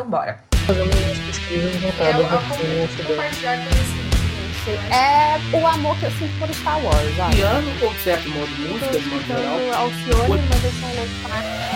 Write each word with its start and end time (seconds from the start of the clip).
Então 0.00 0.10
bora. 0.10 0.38
Umas 0.66 1.18
pesquisas 1.18 1.74
É, 1.74 1.78
voltadas 1.78 2.90
compartilhar 3.06 3.56
conhecimento. 3.58 4.10
É 4.90 5.38
o 5.54 5.66
amor 5.66 5.94
que 5.98 6.04
eu 6.06 6.10
sinto 6.12 6.38
por 6.38 6.54
Star 6.54 6.82
Wars? 6.82 7.34
Piano 7.34 7.70
ou 7.82 7.94
certo 7.96 8.30
modo 8.30 8.46
de 8.46 8.62
música, 8.62 8.98
de 8.98 9.06
modo 9.08 9.26
geral. 9.26 9.58
Alcione, 9.74 10.42
mas 10.48 10.64
eu 10.64 10.72
sou 10.72 10.88
louco 10.96 11.69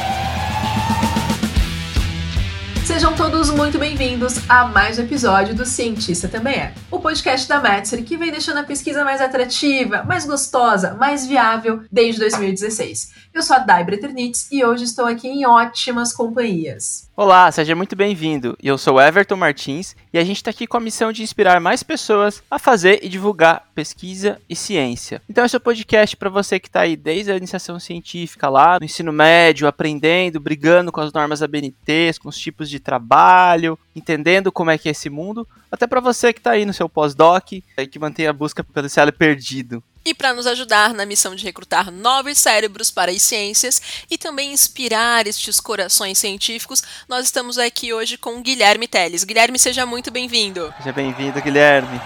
Sejam 2.84 3.16
todos 3.16 3.48
muito 3.48 3.78
bem-vindos 3.78 4.38
a 4.46 4.66
mais 4.66 4.98
um 4.98 5.02
episódio 5.04 5.54
do 5.54 5.64
Cientista 5.64 6.28
Também 6.28 6.54
É, 6.54 6.74
o 6.90 7.00
podcast 7.00 7.48
da 7.48 7.58
Metzger 7.58 8.04
que 8.04 8.18
vem 8.18 8.30
deixando 8.30 8.58
a 8.58 8.62
pesquisa 8.62 9.02
mais 9.02 9.22
atrativa, 9.22 10.04
mais 10.04 10.26
gostosa, 10.26 10.92
mais 10.92 11.26
viável 11.26 11.82
desde 11.90 12.20
2016. 12.20 13.24
Eu 13.32 13.42
sou 13.42 13.56
a 13.56 13.60
Dai 13.60 13.84
Breternitz 13.84 14.48
e 14.52 14.62
hoje 14.62 14.84
estou 14.84 15.06
aqui 15.06 15.26
em 15.26 15.46
ótimas 15.46 16.12
companhias. 16.12 17.10
Olá, 17.16 17.50
seja 17.50 17.76
muito 17.76 17.94
bem-vindo. 17.94 18.56
Eu 18.60 18.76
sou 18.76 19.00
Everton 19.00 19.36
Martins 19.36 19.94
e 20.12 20.18
a 20.18 20.24
gente 20.24 20.38
está 20.38 20.50
aqui 20.50 20.66
com 20.66 20.76
a 20.76 20.80
missão 20.80 21.12
de 21.12 21.22
inspirar 21.22 21.60
mais 21.60 21.82
pessoas 21.82 22.42
a 22.50 22.58
fazer 22.58 23.00
e 23.02 23.08
divulgar 23.08 23.68
pesquisa 23.74 24.40
e 24.48 24.54
ciência. 24.56 25.22
Então 25.28 25.44
esse 25.44 25.54
é 25.54 25.58
o 25.58 25.60
podcast 25.60 26.16
para 26.16 26.28
você 26.28 26.58
que 26.58 26.68
está 26.68 26.80
aí 26.80 26.96
desde 26.96 27.30
a 27.30 27.36
iniciação 27.36 27.78
científica 27.78 28.48
lá 28.48 28.78
no 28.80 28.84
ensino 28.84 29.12
médio, 29.12 29.68
aprendendo, 29.68 30.40
brigando 30.40 30.90
com 30.90 31.00
as 31.00 31.12
normas 31.12 31.40
ABNTs, 31.40 32.18
com 32.18 32.28
os 32.28 32.36
tipos 32.36 32.68
de 32.68 32.73
trabalho, 32.80 33.78
entendendo 33.94 34.52
como 34.52 34.70
é 34.70 34.78
que 34.78 34.88
é 34.88 34.92
esse 34.92 35.10
mundo, 35.10 35.46
até 35.70 35.86
para 35.86 36.00
você 36.00 36.32
que 36.32 36.40
está 36.40 36.52
aí 36.52 36.64
no 36.64 36.72
seu 36.72 36.88
pós-doc 36.88 37.52
e 37.52 37.62
que 37.90 37.98
mantém 37.98 38.26
a 38.26 38.32
busca 38.32 38.62
pelo 38.62 38.86
ensino 38.86 39.12
perdido. 39.12 39.82
E 40.06 40.12
para 40.12 40.34
nos 40.34 40.46
ajudar 40.46 40.92
na 40.92 41.06
missão 41.06 41.34
de 41.34 41.42
recrutar 41.42 41.90
novos 41.90 42.36
cérebros 42.36 42.90
para 42.90 43.10
as 43.10 43.22
ciências 43.22 44.04
e 44.10 44.18
também 44.18 44.52
inspirar 44.52 45.26
estes 45.26 45.58
corações 45.58 46.18
científicos, 46.18 46.82
nós 47.08 47.24
estamos 47.24 47.56
aqui 47.56 47.90
hoje 47.94 48.18
com 48.18 48.42
Guilherme 48.42 48.86
Teles. 48.86 49.24
Guilherme, 49.24 49.58
seja 49.58 49.86
muito 49.86 50.10
bem-vindo. 50.10 50.72
Seja 50.76 50.92
bem-vindo, 50.92 51.40
Guilherme. 51.40 51.98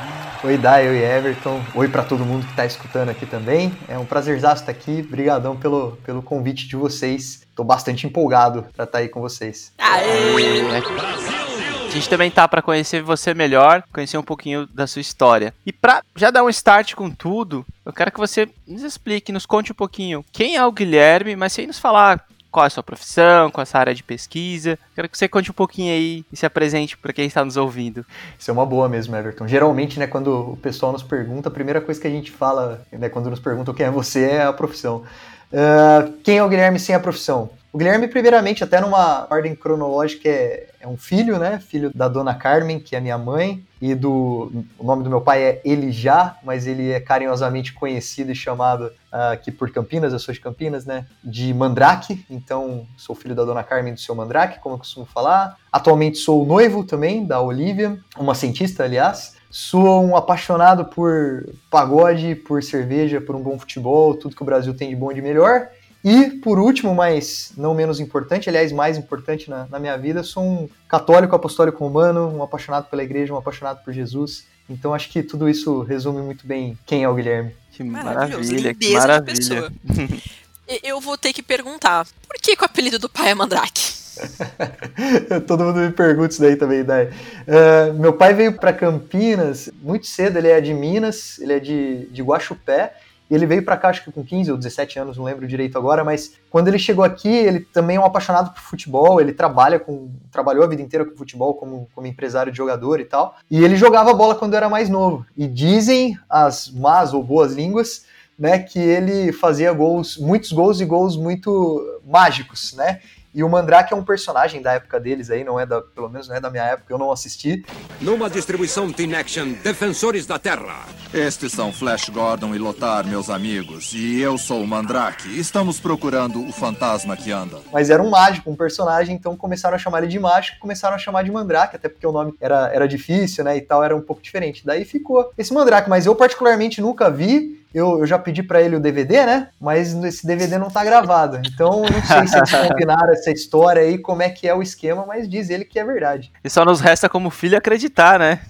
Oi, 0.44 0.56
Dai, 0.56 0.88
oi, 0.88 0.98
Everton. 0.98 1.60
Oi 1.74 1.88
para 1.88 2.04
todo 2.04 2.24
mundo 2.24 2.44
que 2.44 2.52
está 2.52 2.64
escutando 2.64 3.08
aqui 3.08 3.26
também. 3.26 3.76
É 3.88 3.98
um 3.98 4.06
prazerzaço 4.06 4.62
estar 4.62 4.70
aqui. 4.70 5.04
Obrigadão 5.04 5.56
pelo, 5.56 5.98
pelo 6.04 6.22
convite 6.22 6.68
de 6.68 6.76
vocês. 6.76 7.42
Estou 7.50 7.64
bastante 7.64 8.06
empolgado 8.06 8.64
para 8.76 8.84
estar 8.84 8.98
aí 8.98 9.08
com 9.08 9.20
vocês. 9.20 9.72
Aê! 9.76 11.47
A 11.88 11.90
gente 11.90 12.08
também 12.10 12.30
tá 12.30 12.46
para 12.46 12.60
conhecer 12.60 13.02
você 13.02 13.32
melhor, 13.32 13.82
conhecer 13.90 14.18
um 14.18 14.22
pouquinho 14.22 14.66
da 14.66 14.86
sua 14.86 15.00
história. 15.00 15.54
E 15.64 15.72
para 15.72 16.02
já 16.14 16.30
dar 16.30 16.44
um 16.44 16.50
start 16.50 16.94
com 16.94 17.10
tudo, 17.10 17.64
eu 17.84 17.94
quero 17.94 18.12
que 18.12 18.18
você 18.18 18.46
nos 18.66 18.82
explique, 18.82 19.32
nos 19.32 19.46
conte 19.46 19.72
um 19.72 19.74
pouquinho 19.74 20.22
quem 20.30 20.56
é 20.56 20.64
o 20.64 20.70
Guilherme, 20.70 21.34
mas 21.34 21.54
sem 21.54 21.66
nos 21.66 21.78
falar 21.78 22.22
qual 22.52 22.64
é 22.64 22.66
a 22.66 22.70
sua 22.70 22.82
profissão, 22.82 23.50
qual 23.50 23.62
é 23.62 23.64
a 23.64 23.66
sua 23.66 23.80
área 23.80 23.94
de 23.94 24.02
pesquisa. 24.02 24.78
Quero 24.94 25.08
que 25.08 25.16
você 25.16 25.26
conte 25.26 25.50
um 25.50 25.54
pouquinho 25.54 25.90
aí 25.90 26.26
e 26.30 26.36
se 26.36 26.44
apresente 26.44 26.94
para 26.96 27.12
quem 27.12 27.24
está 27.24 27.42
nos 27.42 27.56
ouvindo. 27.56 28.04
Isso 28.38 28.50
é 28.50 28.52
uma 28.52 28.66
boa 28.66 28.86
mesmo, 28.86 29.16
Everton. 29.16 29.48
Geralmente, 29.48 29.98
né, 29.98 30.06
quando 30.06 30.52
o 30.52 30.56
pessoal 30.58 30.92
nos 30.92 31.02
pergunta, 31.02 31.48
a 31.48 31.52
primeira 31.52 31.80
coisa 31.80 31.98
que 31.98 32.06
a 32.06 32.10
gente 32.10 32.30
fala, 32.30 32.82
né, 32.92 33.08
quando 33.08 33.30
nos 33.30 33.40
perguntam 33.40 33.72
quem 33.72 33.86
é 33.86 33.90
você, 33.90 34.24
é 34.24 34.42
a 34.42 34.52
profissão. 34.52 35.04
Uh, 35.50 36.12
quem 36.22 36.36
é 36.36 36.44
o 36.44 36.48
Guilherme 36.50 36.78
sem 36.78 36.94
a 36.94 37.00
profissão? 37.00 37.48
O 37.72 37.78
Guilherme, 37.78 38.08
primeiramente, 38.08 38.62
até 38.62 38.80
numa 38.80 39.26
ordem 39.30 39.54
cronológica, 39.54 40.28
é, 40.28 40.67
é, 40.80 40.86
um 40.86 40.96
filho, 40.96 41.38
né? 41.38 41.58
Filho 41.58 41.90
da 41.94 42.08
dona 42.08 42.34
Carmen, 42.34 42.78
que 42.78 42.94
é 42.94 43.00
minha 43.00 43.18
mãe, 43.18 43.64
e 43.80 43.94
do. 43.94 44.64
O 44.78 44.84
nome 44.84 45.02
do 45.02 45.10
meu 45.10 45.20
pai 45.20 45.42
é 45.42 45.60
Elijá, 45.64 46.36
mas 46.42 46.66
ele 46.66 46.90
é 46.90 47.00
carinhosamente 47.00 47.72
conhecido 47.72 48.32
e 48.32 48.34
chamado 48.34 48.86
uh, 49.12 49.32
aqui 49.32 49.50
por 49.50 49.70
Campinas, 49.70 50.12
eu 50.12 50.18
sou 50.18 50.32
de 50.32 50.40
Campinas, 50.40 50.84
né? 50.84 51.06
De 51.22 51.52
Mandrake. 51.52 52.24
Então, 52.30 52.86
sou 52.96 53.14
filho 53.14 53.34
da 53.34 53.44
dona 53.44 53.62
Carmen 53.62 53.94
do 53.94 54.00
seu 54.00 54.14
Mandrake, 54.14 54.60
como 54.60 54.74
eu 54.74 54.78
costumo 54.78 55.06
falar. 55.06 55.56
Atualmente 55.72 56.18
sou 56.18 56.46
noivo 56.46 56.84
também 56.84 57.26
da 57.26 57.40
Olivia, 57.40 57.98
uma 58.16 58.34
cientista, 58.34 58.84
aliás. 58.84 59.36
Sou 59.50 60.04
um 60.04 60.14
apaixonado 60.14 60.84
por 60.84 61.48
pagode, 61.70 62.34
por 62.34 62.62
cerveja, 62.62 63.20
por 63.20 63.34
um 63.34 63.42
bom 63.42 63.58
futebol, 63.58 64.14
tudo 64.14 64.36
que 64.36 64.42
o 64.42 64.44
Brasil 64.46 64.74
tem 64.74 64.90
de 64.90 64.96
bom 64.96 65.10
e 65.10 65.14
de 65.14 65.22
melhor. 65.22 65.68
E, 66.04 66.30
por 66.30 66.58
último, 66.58 66.94
mas 66.94 67.52
não 67.56 67.74
menos 67.74 67.98
importante, 67.98 68.48
aliás, 68.48 68.70
mais 68.70 68.96
importante 68.96 69.50
na, 69.50 69.66
na, 69.66 69.78
minha 69.78 69.96
vida, 69.96 70.22
sou 70.22 70.44
um 70.44 70.68
católico 70.88 71.34
apostólico 71.34 71.82
romano, 71.84 72.28
um 72.28 72.42
apaixonado 72.42 72.88
pela 72.88 73.02
igreja, 73.02 73.34
um 73.34 73.36
apaixonado 73.36 73.82
por 73.84 73.92
Jesus. 73.92 74.44
Então, 74.70 74.94
acho 74.94 75.08
que 75.08 75.22
tudo 75.22 75.48
isso 75.48 75.82
resume 75.82 76.22
muito 76.22 76.46
bem 76.46 76.78
quem 76.86 77.02
é 77.02 77.08
o 77.08 77.14
Guilherme. 77.14 77.54
Que 77.72 77.82
maravilha, 77.82 78.74
que 78.74 78.92
maravilha. 78.92 79.72
Eu 80.82 81.00
vou 81.00 81.16
ter 81.16 81.32
que 81.32 81.42
perguntar, 81.42 82.06
por 82.26 82.36
que, 82.40 82.54
que 82.54 82.62
o 82.62 82.66
apelido 82.66 82.98
do 82.98 83.08
pai 83.08 83.30
é 83.30 83.34
Mandrake? 83.34 83.98
Todo 85.46 85.64
mundo 85.64 85.80
me 85.80 85.92
pergunta 85.92 86.32
isso 86.32 86.40
daí 86.40 86.56
também, 86.56 86.84
Dai. 86.84 87.06
Uh, 87.06 87.94
meu 87.94 88.12
pai 88.12 88.34
veio 88.34 88.52
para 88.52 88.72
Campinas 88.72 89.70
muito 89.80 90.06
cedo, 90.06 90.36
ele 90.36 90.48
é 90.48 90.60
de 90.60 90.74
Minas, 90.74 91.38
ele 91.38 91.52
é 91.54 91.60
de, 91.60 92.06
de 92.06 92.22
Guaxupé, 92.22 92.92
e 93.30 93.34
ele 93.34 93.46
veio 93.46 93.64
para 93.64 93.76
cá, 93.76 93.88
acho 93.88 94.04
que 94.04 94.10
com 94.10 94.24
15 94.24 94.52
ou 94.52 94.56
17 94.56 94.98
anos, 94.98 95.16
não 95.16 95.24
lembro 95.24 95.46
direito 95.46 95.76
agora, 95.76 96.02
mas 96.02 96.34
quando 96.50 96.68
ele 96.68 96.78
chegou 96.78 97.04
aqui, 97.04 97.28
ele 97.28 97.60
também 97.60 97.96
é 97.96 98.00
um 98.00 98.04
apaixonado 98.04 98.52
por 98.52 98.60
futebol, 98.60 99.20
ele 99.20 99.32
trabalha 99.32 99.78
com. 99.78 100.10
trabalhou 100.30 100.64
a 100.64 100.66
vida 100.66 100.80
inteira 100.80 101.04
com 101.04 101.16
futebol 101.16 101.54
como, 101.54 101.88
como 101.94 102.06
empresário 102.06 102.50
de 102.50 102.56
jogador 102.56 103.00
e 103.00 103.04
tal. 103.04 103.36
E 103.50 103.62
ele 103.62 103.76
jogava 103.76 104.14
bola 104.14 104.34
quando 104.34 104.54
era 104.54 104.68
mais 104.68 104.88
novo. 104.88 105.26
E 105.36 105.46
dizem 105.46 106.18
as 106.28 106.70
más 106.70 107.12
ou 107.12 107.22
boas 107.22 107.52
línguas, 107.52 108.06
né, 108.38 108.58
que 108.60 108.78
ele 108.78 109.32
fazia 109.32 109.72
gols, 109.72 110.16
muitos 110.16 110.52
gols 110.52 110.80
e 110.80 110.84
gols 110.84 111.16
muito 111.16 112.00
mágicos, 112.06 112.72
né? 112.74 113.00
E 113.34 113.44
o 113.44 113.48
Mandrake 113.48 113.92
é 113.92 113.96
um 113.96 114.04
personagem 114.04 114.62
da 114.62 114.72
época 114.72 114.98
deles 114.98 115.30
aí, 115.30 115.44
não 115.44 115.60
é 115.60 115.66
da, 115.66 115.80
pelo 115.80 116.08
menos 116.08 116.28
não 116.28 116.36
é 116.36 116.40
da 116.40 116.50
minha 116.50 116.64
época, 116.64 116.92
eu 116.92 116.98
não 116.98 117.12
assisti. 117.12 117.64
Numa 118.00 118.30
distribuição 118.30 118.90
Team 118.90 119.18
Action, 119.18 119.52
Defensores 119.62 120.26
da 120.26 120.38
Terra. 120.38 120.86
Estes 121.12 121.52
são 121.52 121.72
Flash 121.72 122.08
Gordon 122.08 122.54
e 122.54 122.58
Lotar, 122.58 123.06
meus 123.06 123.30
amigos, 123.30 123.92
e 123.94 124.20
eu 124.20 124.36
sou 124.36 124.62
o 124.62 124.66
Mandrake. 124.66 125.38
Estamos 125.38 125.80
procurando 125.80 126.46
o 126.46 126.52
fantasma 126.52 127.16
que 127.16 127.30
anda. 127.30 127.58
Mas 127.72 127.90
era 127.90 128.02
um 128.02 128.10
mágico, 128.10 128.50
um 128.50 128.56
personagem, 128.56 129.14
então 129.14 129.36
começaram 129.36 129.74
a 129.74 129.78
chamar 129.78 129.98
ele 129.98 130.08
de 130.08 130.18
mágico, 130.18 130.58
começaram 130.58 130.96
a 130.96 130.98
chamar 130.98 131.22
de 131.22 131.30
Mandrake, 131.30 131.76
até 131.76 131.88
porque 131.88 132.06
o 132.06 132.12
nome 132.12 132.34
era, 132.40 132.70
era 132.72 132.88
difícil, 132.88 133.44
né, 133.44 133.56
e 133.56 133.60
tal, 133.60 133.82
era 133.82 133.96
um 133.96 134.02
pouco 134.02 134.22
diferente. 134.22 134.64
Daí 134.64 134.84
ficou 134.84 135.32
esse 135.36 135.52
Mandrake, 135.52 135.88
mas 135.88 136.06
eu 136.06 136.14
particularmente 136.14 136.80
nunca 136.80 137.10
vi, 137.10 137.58
eu, 137.74 138.00
eu 138.00 138.06
já 138.06 138.18
pedi 138.18 138.42
para 138.42 138.62
ele 138.62 138.76
o 138.76 138.80
DVD, 138.80 139.26
né? 139.26 139.48
Mas 139.60 139.92
esse 140.04 140.26
DVD 140.26 140.58
não 140.58 140.70
tá 140.70 140.84
gravado. 140.84 141.40
Então, 141.46 141.82
não 141.82 142.02
sei 142.02 142.26
se 142.26 142.36
eles 142.36 142.50
combinaram 142.68 143.12
essa 143.12 143.30
história 143.30 143.82
aí, 143.82 143.98
como 143.98 144.22
é 144.22 144.30
que 144.30 144.48
é 144.48 144.54
o 144.54 144.62
esquema, 144.62 145.04
mas 145.06 145.28
diz 145.28 145.50
ele 145.50 145.64
que 145.64 145.78
é 145.78 145.84
verdade. 145.84 146.32
E 146.42 146.48
só 146.48 146.64
nos 146.64 146.80
resta 146.80 147.08
como 147.08 147.30
filho 147.30 147.58
acreditar, 147.58 148.18
né? 148.18 148.40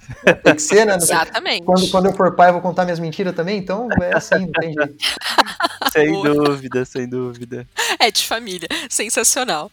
Tem 0.43 0.55
que 0.55 0.63
ser, 0.63 0.85
né? 0.85 0.97
Exatamente. 1.01 1.65
Quando, 1.65 1.91
quando 1.91 2.07
eu 2.07 2.13
for 2.13 2.35
pai, 2.35 2.49
eu 2.49 2.53
vou 2.53 2.63
contar 2.63 2.85
minhas 2.85 3.01
mentiras 3.01 3.35
também, 3.35 3.59
então 3.59 3.89
é 4.01 4.17
assim, 4.17 4.39
não 4.39 4.53
tem 4.53 4.73
jeito. 4.73 4.97
sem 5.91 6.23
dúvida, 6.23 6.85
sem 6.85 7.09
dúvida. 7.09 7.67
É 7.99 8.11
de 8.11 8.27
família. 8.27 8.69
Sensacional. 8.89 9.71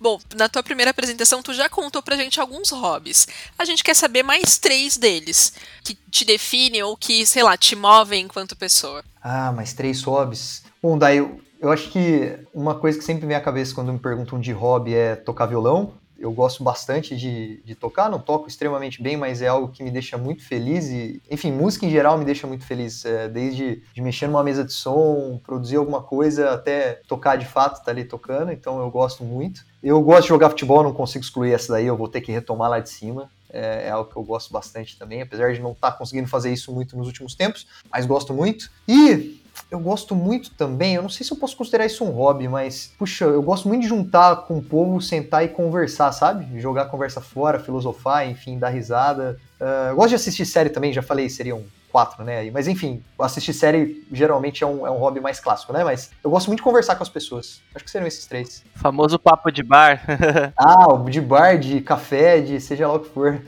Bom, 0.00 0.18
na 0.34 0.48
tua 0.48 0.62
primeira 0.62 0.90
apresentação, 0.90 1.42
tu 1.42 1.52
já 1.52 1.68
contou 1.68 2.02
pra 2.02 2.16
gente 2.16 2.40
alguns 2.40 2.70
hobbies. 2.70 3.28
A 3.58 3.64
gente 3.64 3.84
quer 3.84 3.94
saber 3.94 4.22
mais 4.22 4.58
três 4.58 4.96
deles 4.96 5.52
que 5.84 5.94
te 6.10 6.24
definem 6.24 6.82
ou 6.82 6.96
que, 6.96 7.26
sei 7.26 7.42
lá, 7.42 7.56
te 7.56 7.76
movem 7.76 8.24
enquanto 8.24 8.56
pessoa. 8.56 9.04
Ah, 9.22 9.52
mais 9.52 9.74
três 9.74 10.02
hobbies. 10.02 10.62
Bom, 10.82 10.96
daí 10.96 11.18
eu, 11.18 11.40
eu 11.60 11.70
acho 11.70 11.90
que 11.90 12.38
uma 12.54 12.74
coisa 12.74 12.98
que 12.98 13.04
sempre 13.04 13.26
vem 13.26 13.36
à 13.36 13.40
cabeça 13.40 13.74
quando 13.74 13.92
me 13.92 13.98
perguntam 13.98 14.40
de 14.40 14.52
hobby 14.52 14.94
é 14.94 15.14
tocar 15.14 15.46
violão 15.46 15.94
eu 16.20 16.30
gosto 16.30 16.62
bastante 16.62 17.16
de, 17.16 17.62
de 17.64 17.74
tocar, 17.74 18.10
não 18.10 18.20
toco 18.20 18.46
extremamente 18.46 19.02
bem, 19.02 19.16
mas 19.16 19.40
é 19.40 19.48
algo 19.48 19.68
que 19.72 19.82
me 19.82 19.90
deixa 19.90 20.18
muito 20.18 20.44
feliz 20.44 20.88
e, 20.88 21.20
enfim, 21.30 21.50
música 21.50 21.86
em 21.86 21.90
geral 21.90 22.18
me 22.18 22.26
deixa 22.26 22.46
muito 22.46 22.64
feliz, 22.64 23.06
é, 23.06 23.26
desde 23.26 23.82
de 23.94 24.02
mexer 24.02 24.26
numa 24.26 24.44
mesa 24.44 24.62
de 24.62 24.72
som, 24.72 25.40
produzir 25.42 25.76
alguma 25.76 26.02
coisa, 26.02 26.52
até 26.52 27.00
tocar 27.08 27.36
de 27.36 27.46
fato, 27.46 27.82
tá 27.82 27.90
ali 27.90 28.04
tocando, 28.04 28.52
então 28.52 28.78
eu 28.80 28.90
gosto 28.90 29.24
muito. 29.24 29.64
Eu 29.82 30.02
gosto 30.02 30.22
de 30.24 30.28
jogar 30.28 30.50
futebol, 30.50 30.82
não 30.82 30.92
consigo 30.92 31.24
excluir 31.24 31.54
essa 31.54 31.72
daí, 31.72 31.86
eu 31.86 31.96
vou 31.96 32.06
ter 32.06 32.20
que 32.20 32.30
retomar 32.30 32.68
lá 32.68 32.80
de 32.80 32.90
cima. 32.90 33.30
É, 33.52 33.86
é 33.86 33.90
algo 33.90 34.10
que 34.10 34.16
eu 34.16 34.22
gosto 34.22 34.52
bastante 34.52 34.98
também, 34.98 35.22
apesar 35.22 35.52
de 35.54 35.60
não 35.60 35.72
estar 35.72 35.92
tá 35.92 35.96
conseguindo 35.96 36.28
fazer 36.28 36.52
isso 36.52 36.70
muito 36.70 36.96
nos 36.96 37.06
últimos 37.06 37.34
tempos, 37.34 37.66
mas 37.90 38.04
gosto 38.04 38.34
muito. 38.34 38.70
E 38.86 39.40
eu 39.70 39.78
gosto 39.78 40.14
muito 40.14 40.50
também, 40.54 40.94
eu 40.94 41.02
não 41.02 41.08
sei 41.08 41.24
se 41.24 41.32
eu 41.32 41.36
posso 41.36 41.56
considerar 41.56 41.86
isso 41.86 42.04
um 42.04 42.10
hobby, 42.10 42.48
mas, 42.48 42.92
puxa, 42.98 43.24
eu 43.24 43.42
gosto 43.42 43.68
muito 43.68 43.82
de 43.82 43.88
juntar 43.88 44.36
com 44.46 44.58
o 44.58 44.62
povo, 44.62 45.00
sentar 45.00 45.44
e 45.44 45.48
conversar, 45.48 46.12
sabe? 46.12 46.60
Jogar 46.60 46.86
conversa 46.86 47.20
fora, 47.20 47.58
filosofar, 47.58 48.28
enfim, 48.28 48.58
dar 48.58 48.70
risada. 48.70 49.38
Uh, 49.60 49.90
eu 49.90 49.96
gosto 49.96 50.10
de 50.10 50.14
assistir 50.16 50.44
série 50.44 50.70
também, 50.70 50.92
já 50.92 51.02
falei, 51.02 51.28
seriam 51.28 51.64
quatro, 51.90 52.24
né? 52.24 52.50
Mas 52.50 52.68
enfim, 52.68 53.02
assistir 53.18 53.52
série 53.52 54.06
geralmente 54.12 54.62
é 54.62 54.66
um, 54.66 54.86
é 54.86 54.90
um 54.90 54.96
hobby 54.96 55.20
mais 55.20 55.40
clássico, 55.40 55.72
né? 55.72 55.84
Mas 55.84 56.10
eu 56.22 56.30
gosto 56.30 56.46
muito 56.46 56.58
de 56.58 56.64
conversar 56.64 56.96
com 56.96 57.02
as 57.02 57.08
pessoas. 57.08 57.60
Acho 57.74 57.84
que 57.84 57.90
seriam 57.90 58.06
esses 58.06 58.26
três. 58.26 58.64
Famoso 58.76 59.18
papo 59.18 59.50
de 59.50 59.62
bar. 59.62 60.02
ah, 60.56 60.86
de 61.08 61.20
bar, 61.20 61.58
de 61.58 61.80
café, 61.80 62.40
de 62.40 62.60
seja 62.60 62.88
lá 62.88 62.94
o 62.94 63.00
que 63.00 63.08
for. 63.08 63.40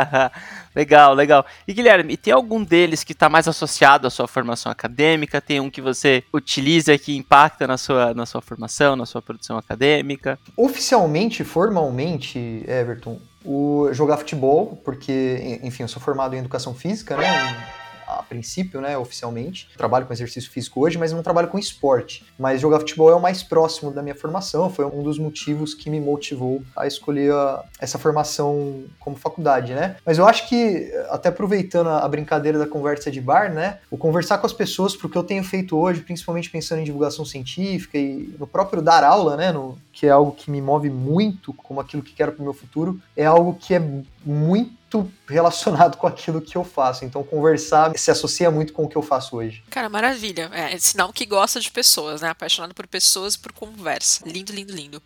Legal, 0.76 1.14
legal. 1.14 1.46
E 1.66 1.72
Guilherme, 1.72 2.12
e 2.12 2.16
tem 2.18 2.34
algum 2.34 2.62
deles 2.62 3.02
que 3.02 3.12
está 3.12 3.30
mais 3.30 3.48
associado 3.48 4.06
à 4.06 4.10
sua 4.10 4.28
formação 4.28 4.70
acadêmica? 4.70 5.40
Tem 5.40 5.58
um 5.58 5.70
que 5.70 5.80
você 5.80 6.22
utiliza 6.30 6.98
que 6.98 7.16
impacta 7.16 7.66
na 7.66 7.78
sua, 7.78 8.12
na 8.12 8.26
sua 8.26 8.42
formação, 8.42 8.94
na 8.94 9.06
sua 9.06 9.22
produção 9.22 9.56
acadêmica? 9.56 10.38
Oficialmente, 10.54 11.42
formalmente, 11.44 12.62
Everton, 12.68 13.18
o 13.42 13.88
jogar 13.92 14.18
futebol, 14.18 14.78
porque, 14.84 15.60
enfim, 15.62 15.84
eu 15.84 15.88
sou 15.88 16.02
formado 16.02 16.36
em 16.36 16.40
educação 16.40 16.74
física, 16.74 17.16
né? 17.16 17.56
A 18.06 18.22
princípio, 18.22 18.80
né, 18.80 18.96
oficialmente. 18.96 19.68
Trabalho 19.76 20.06
com 20.06 20.12
exercício 20.12 20.50
físico 20.50 20.80
hoje, 20.84 20.98
mas 20.98 21.12
não 21.12 21.22
trabalho 21.22 21.48
com 21.48 21.58
esporte. 21.58 22.24
Mas 22.38 22.60
jogar 22.60 22.78
futebol 22.80 23.10
é 23.10 23.14
o 23.14 23.20
mais 23.20 23.42
próximo 23.42 23.90
da 23.90 24.02
minha 24.02 24.14
formação, 24.14 24.70
foi 24.70 24.84
um 24.84 25.02
dos 25.02 25.18
motivos 25.18 25.74
que 25.74 25.90
me 25.90 26.00
motivou 26.00 26.62
a 26.76 26.86
escolher 26.86 27.32
a, 27.32 27.64
essa 27.80 27.98
formação 27.98 28.84
como 28.98 29.16
faculdade, 29.16 29.74
né? 29.74 29.96
Mas 30.04 30.18
eu 30.18 30.26
acho 30.26 30.48
que, 30.48 30.90
até 31.10 31.28
aproveitando 31.28 31.88
a, 31.88 32.00
a 32.00 32.08
brincadeira 32.08 32.58
da 32.58 32.66
conversa 32.66 33.10
de 33.10 33.20
bar, 33.20 33.52
né, 33.52 33.78
o 33.90 33.96
conversar 33.96 34.38
com 34.38 34.46
as 34.46 34.52
pessoas, 34.52 34.94
porque 34.94 35.16
eu 35.16 35.24
tenho 35.24 35.42
feito 35.42 35.76
hoje, 35.76 36.00
principalmente 36.00 36.50
pensando 36.50 36.80
em 36.80 36.84
divulgação 36.84 37.24
científica 37.24 37.98
e 37.98 38.34
no 38.38 38.46
próprio 38.46 38.82
dar 38.82 39.02
aula, 39.02 39.36
né, 39.36 39.52
no, 39.52 39.78
que 39.92 40.06
é 40.06 40.10
algo 40.10 40.32
que 40.32 40.50
me 40.50 40.60
move 40.60 40.90
muito 40.90 41.52
como 41.54 41.80
aquilo 41.80 42.02
que 42.02 42.12
quero 42.12 42.32
para 42.32 42.42
o 42.42 42.44
meu 42.44 42.52
futuro, 42.52 43.00
é 43.16 43.24
algo 43.24 43.54
que 43.54 43.74
é 43.74 43.82
muito 44.26 45.10
relacionado 45.28 45.96
com 45.98 46.06
aquilo 46.06 46.40
que 46.40 46.56
eu 46.56 46.64
faço. 46.64 47.04
Então, 47.04 47.22
conversar 47.22 47.96
se 47.96 48.10
associa 48.10 48.50
muito 48.50 48.72
com 48.72 48.84
o 48.84 48.88
que 48.88 48.96
eu 48.96 49.02
faço 49.02 49.36
hoje. 49.36 49.62
Cara, 49.70 49.88
maravilha. 49.88 50.50
É, 50.52 50.76
sinal 50.78 51.12
que 51.12 51.24
gosta 51.24 51.60
de 51.60 51.70
pessoas, 51.70 52.20
né? 52.20 52.28
Apaixonado 52.28 52.74
por 52.74 52.86
pessoas 52.86 53.34
e 53.34 53.38
por 53.38 53.52
conversa. 53.52 54.28
Lindo, 54.28 54.52
lindo, 54.52 54.74
lindo. 54.74 55.02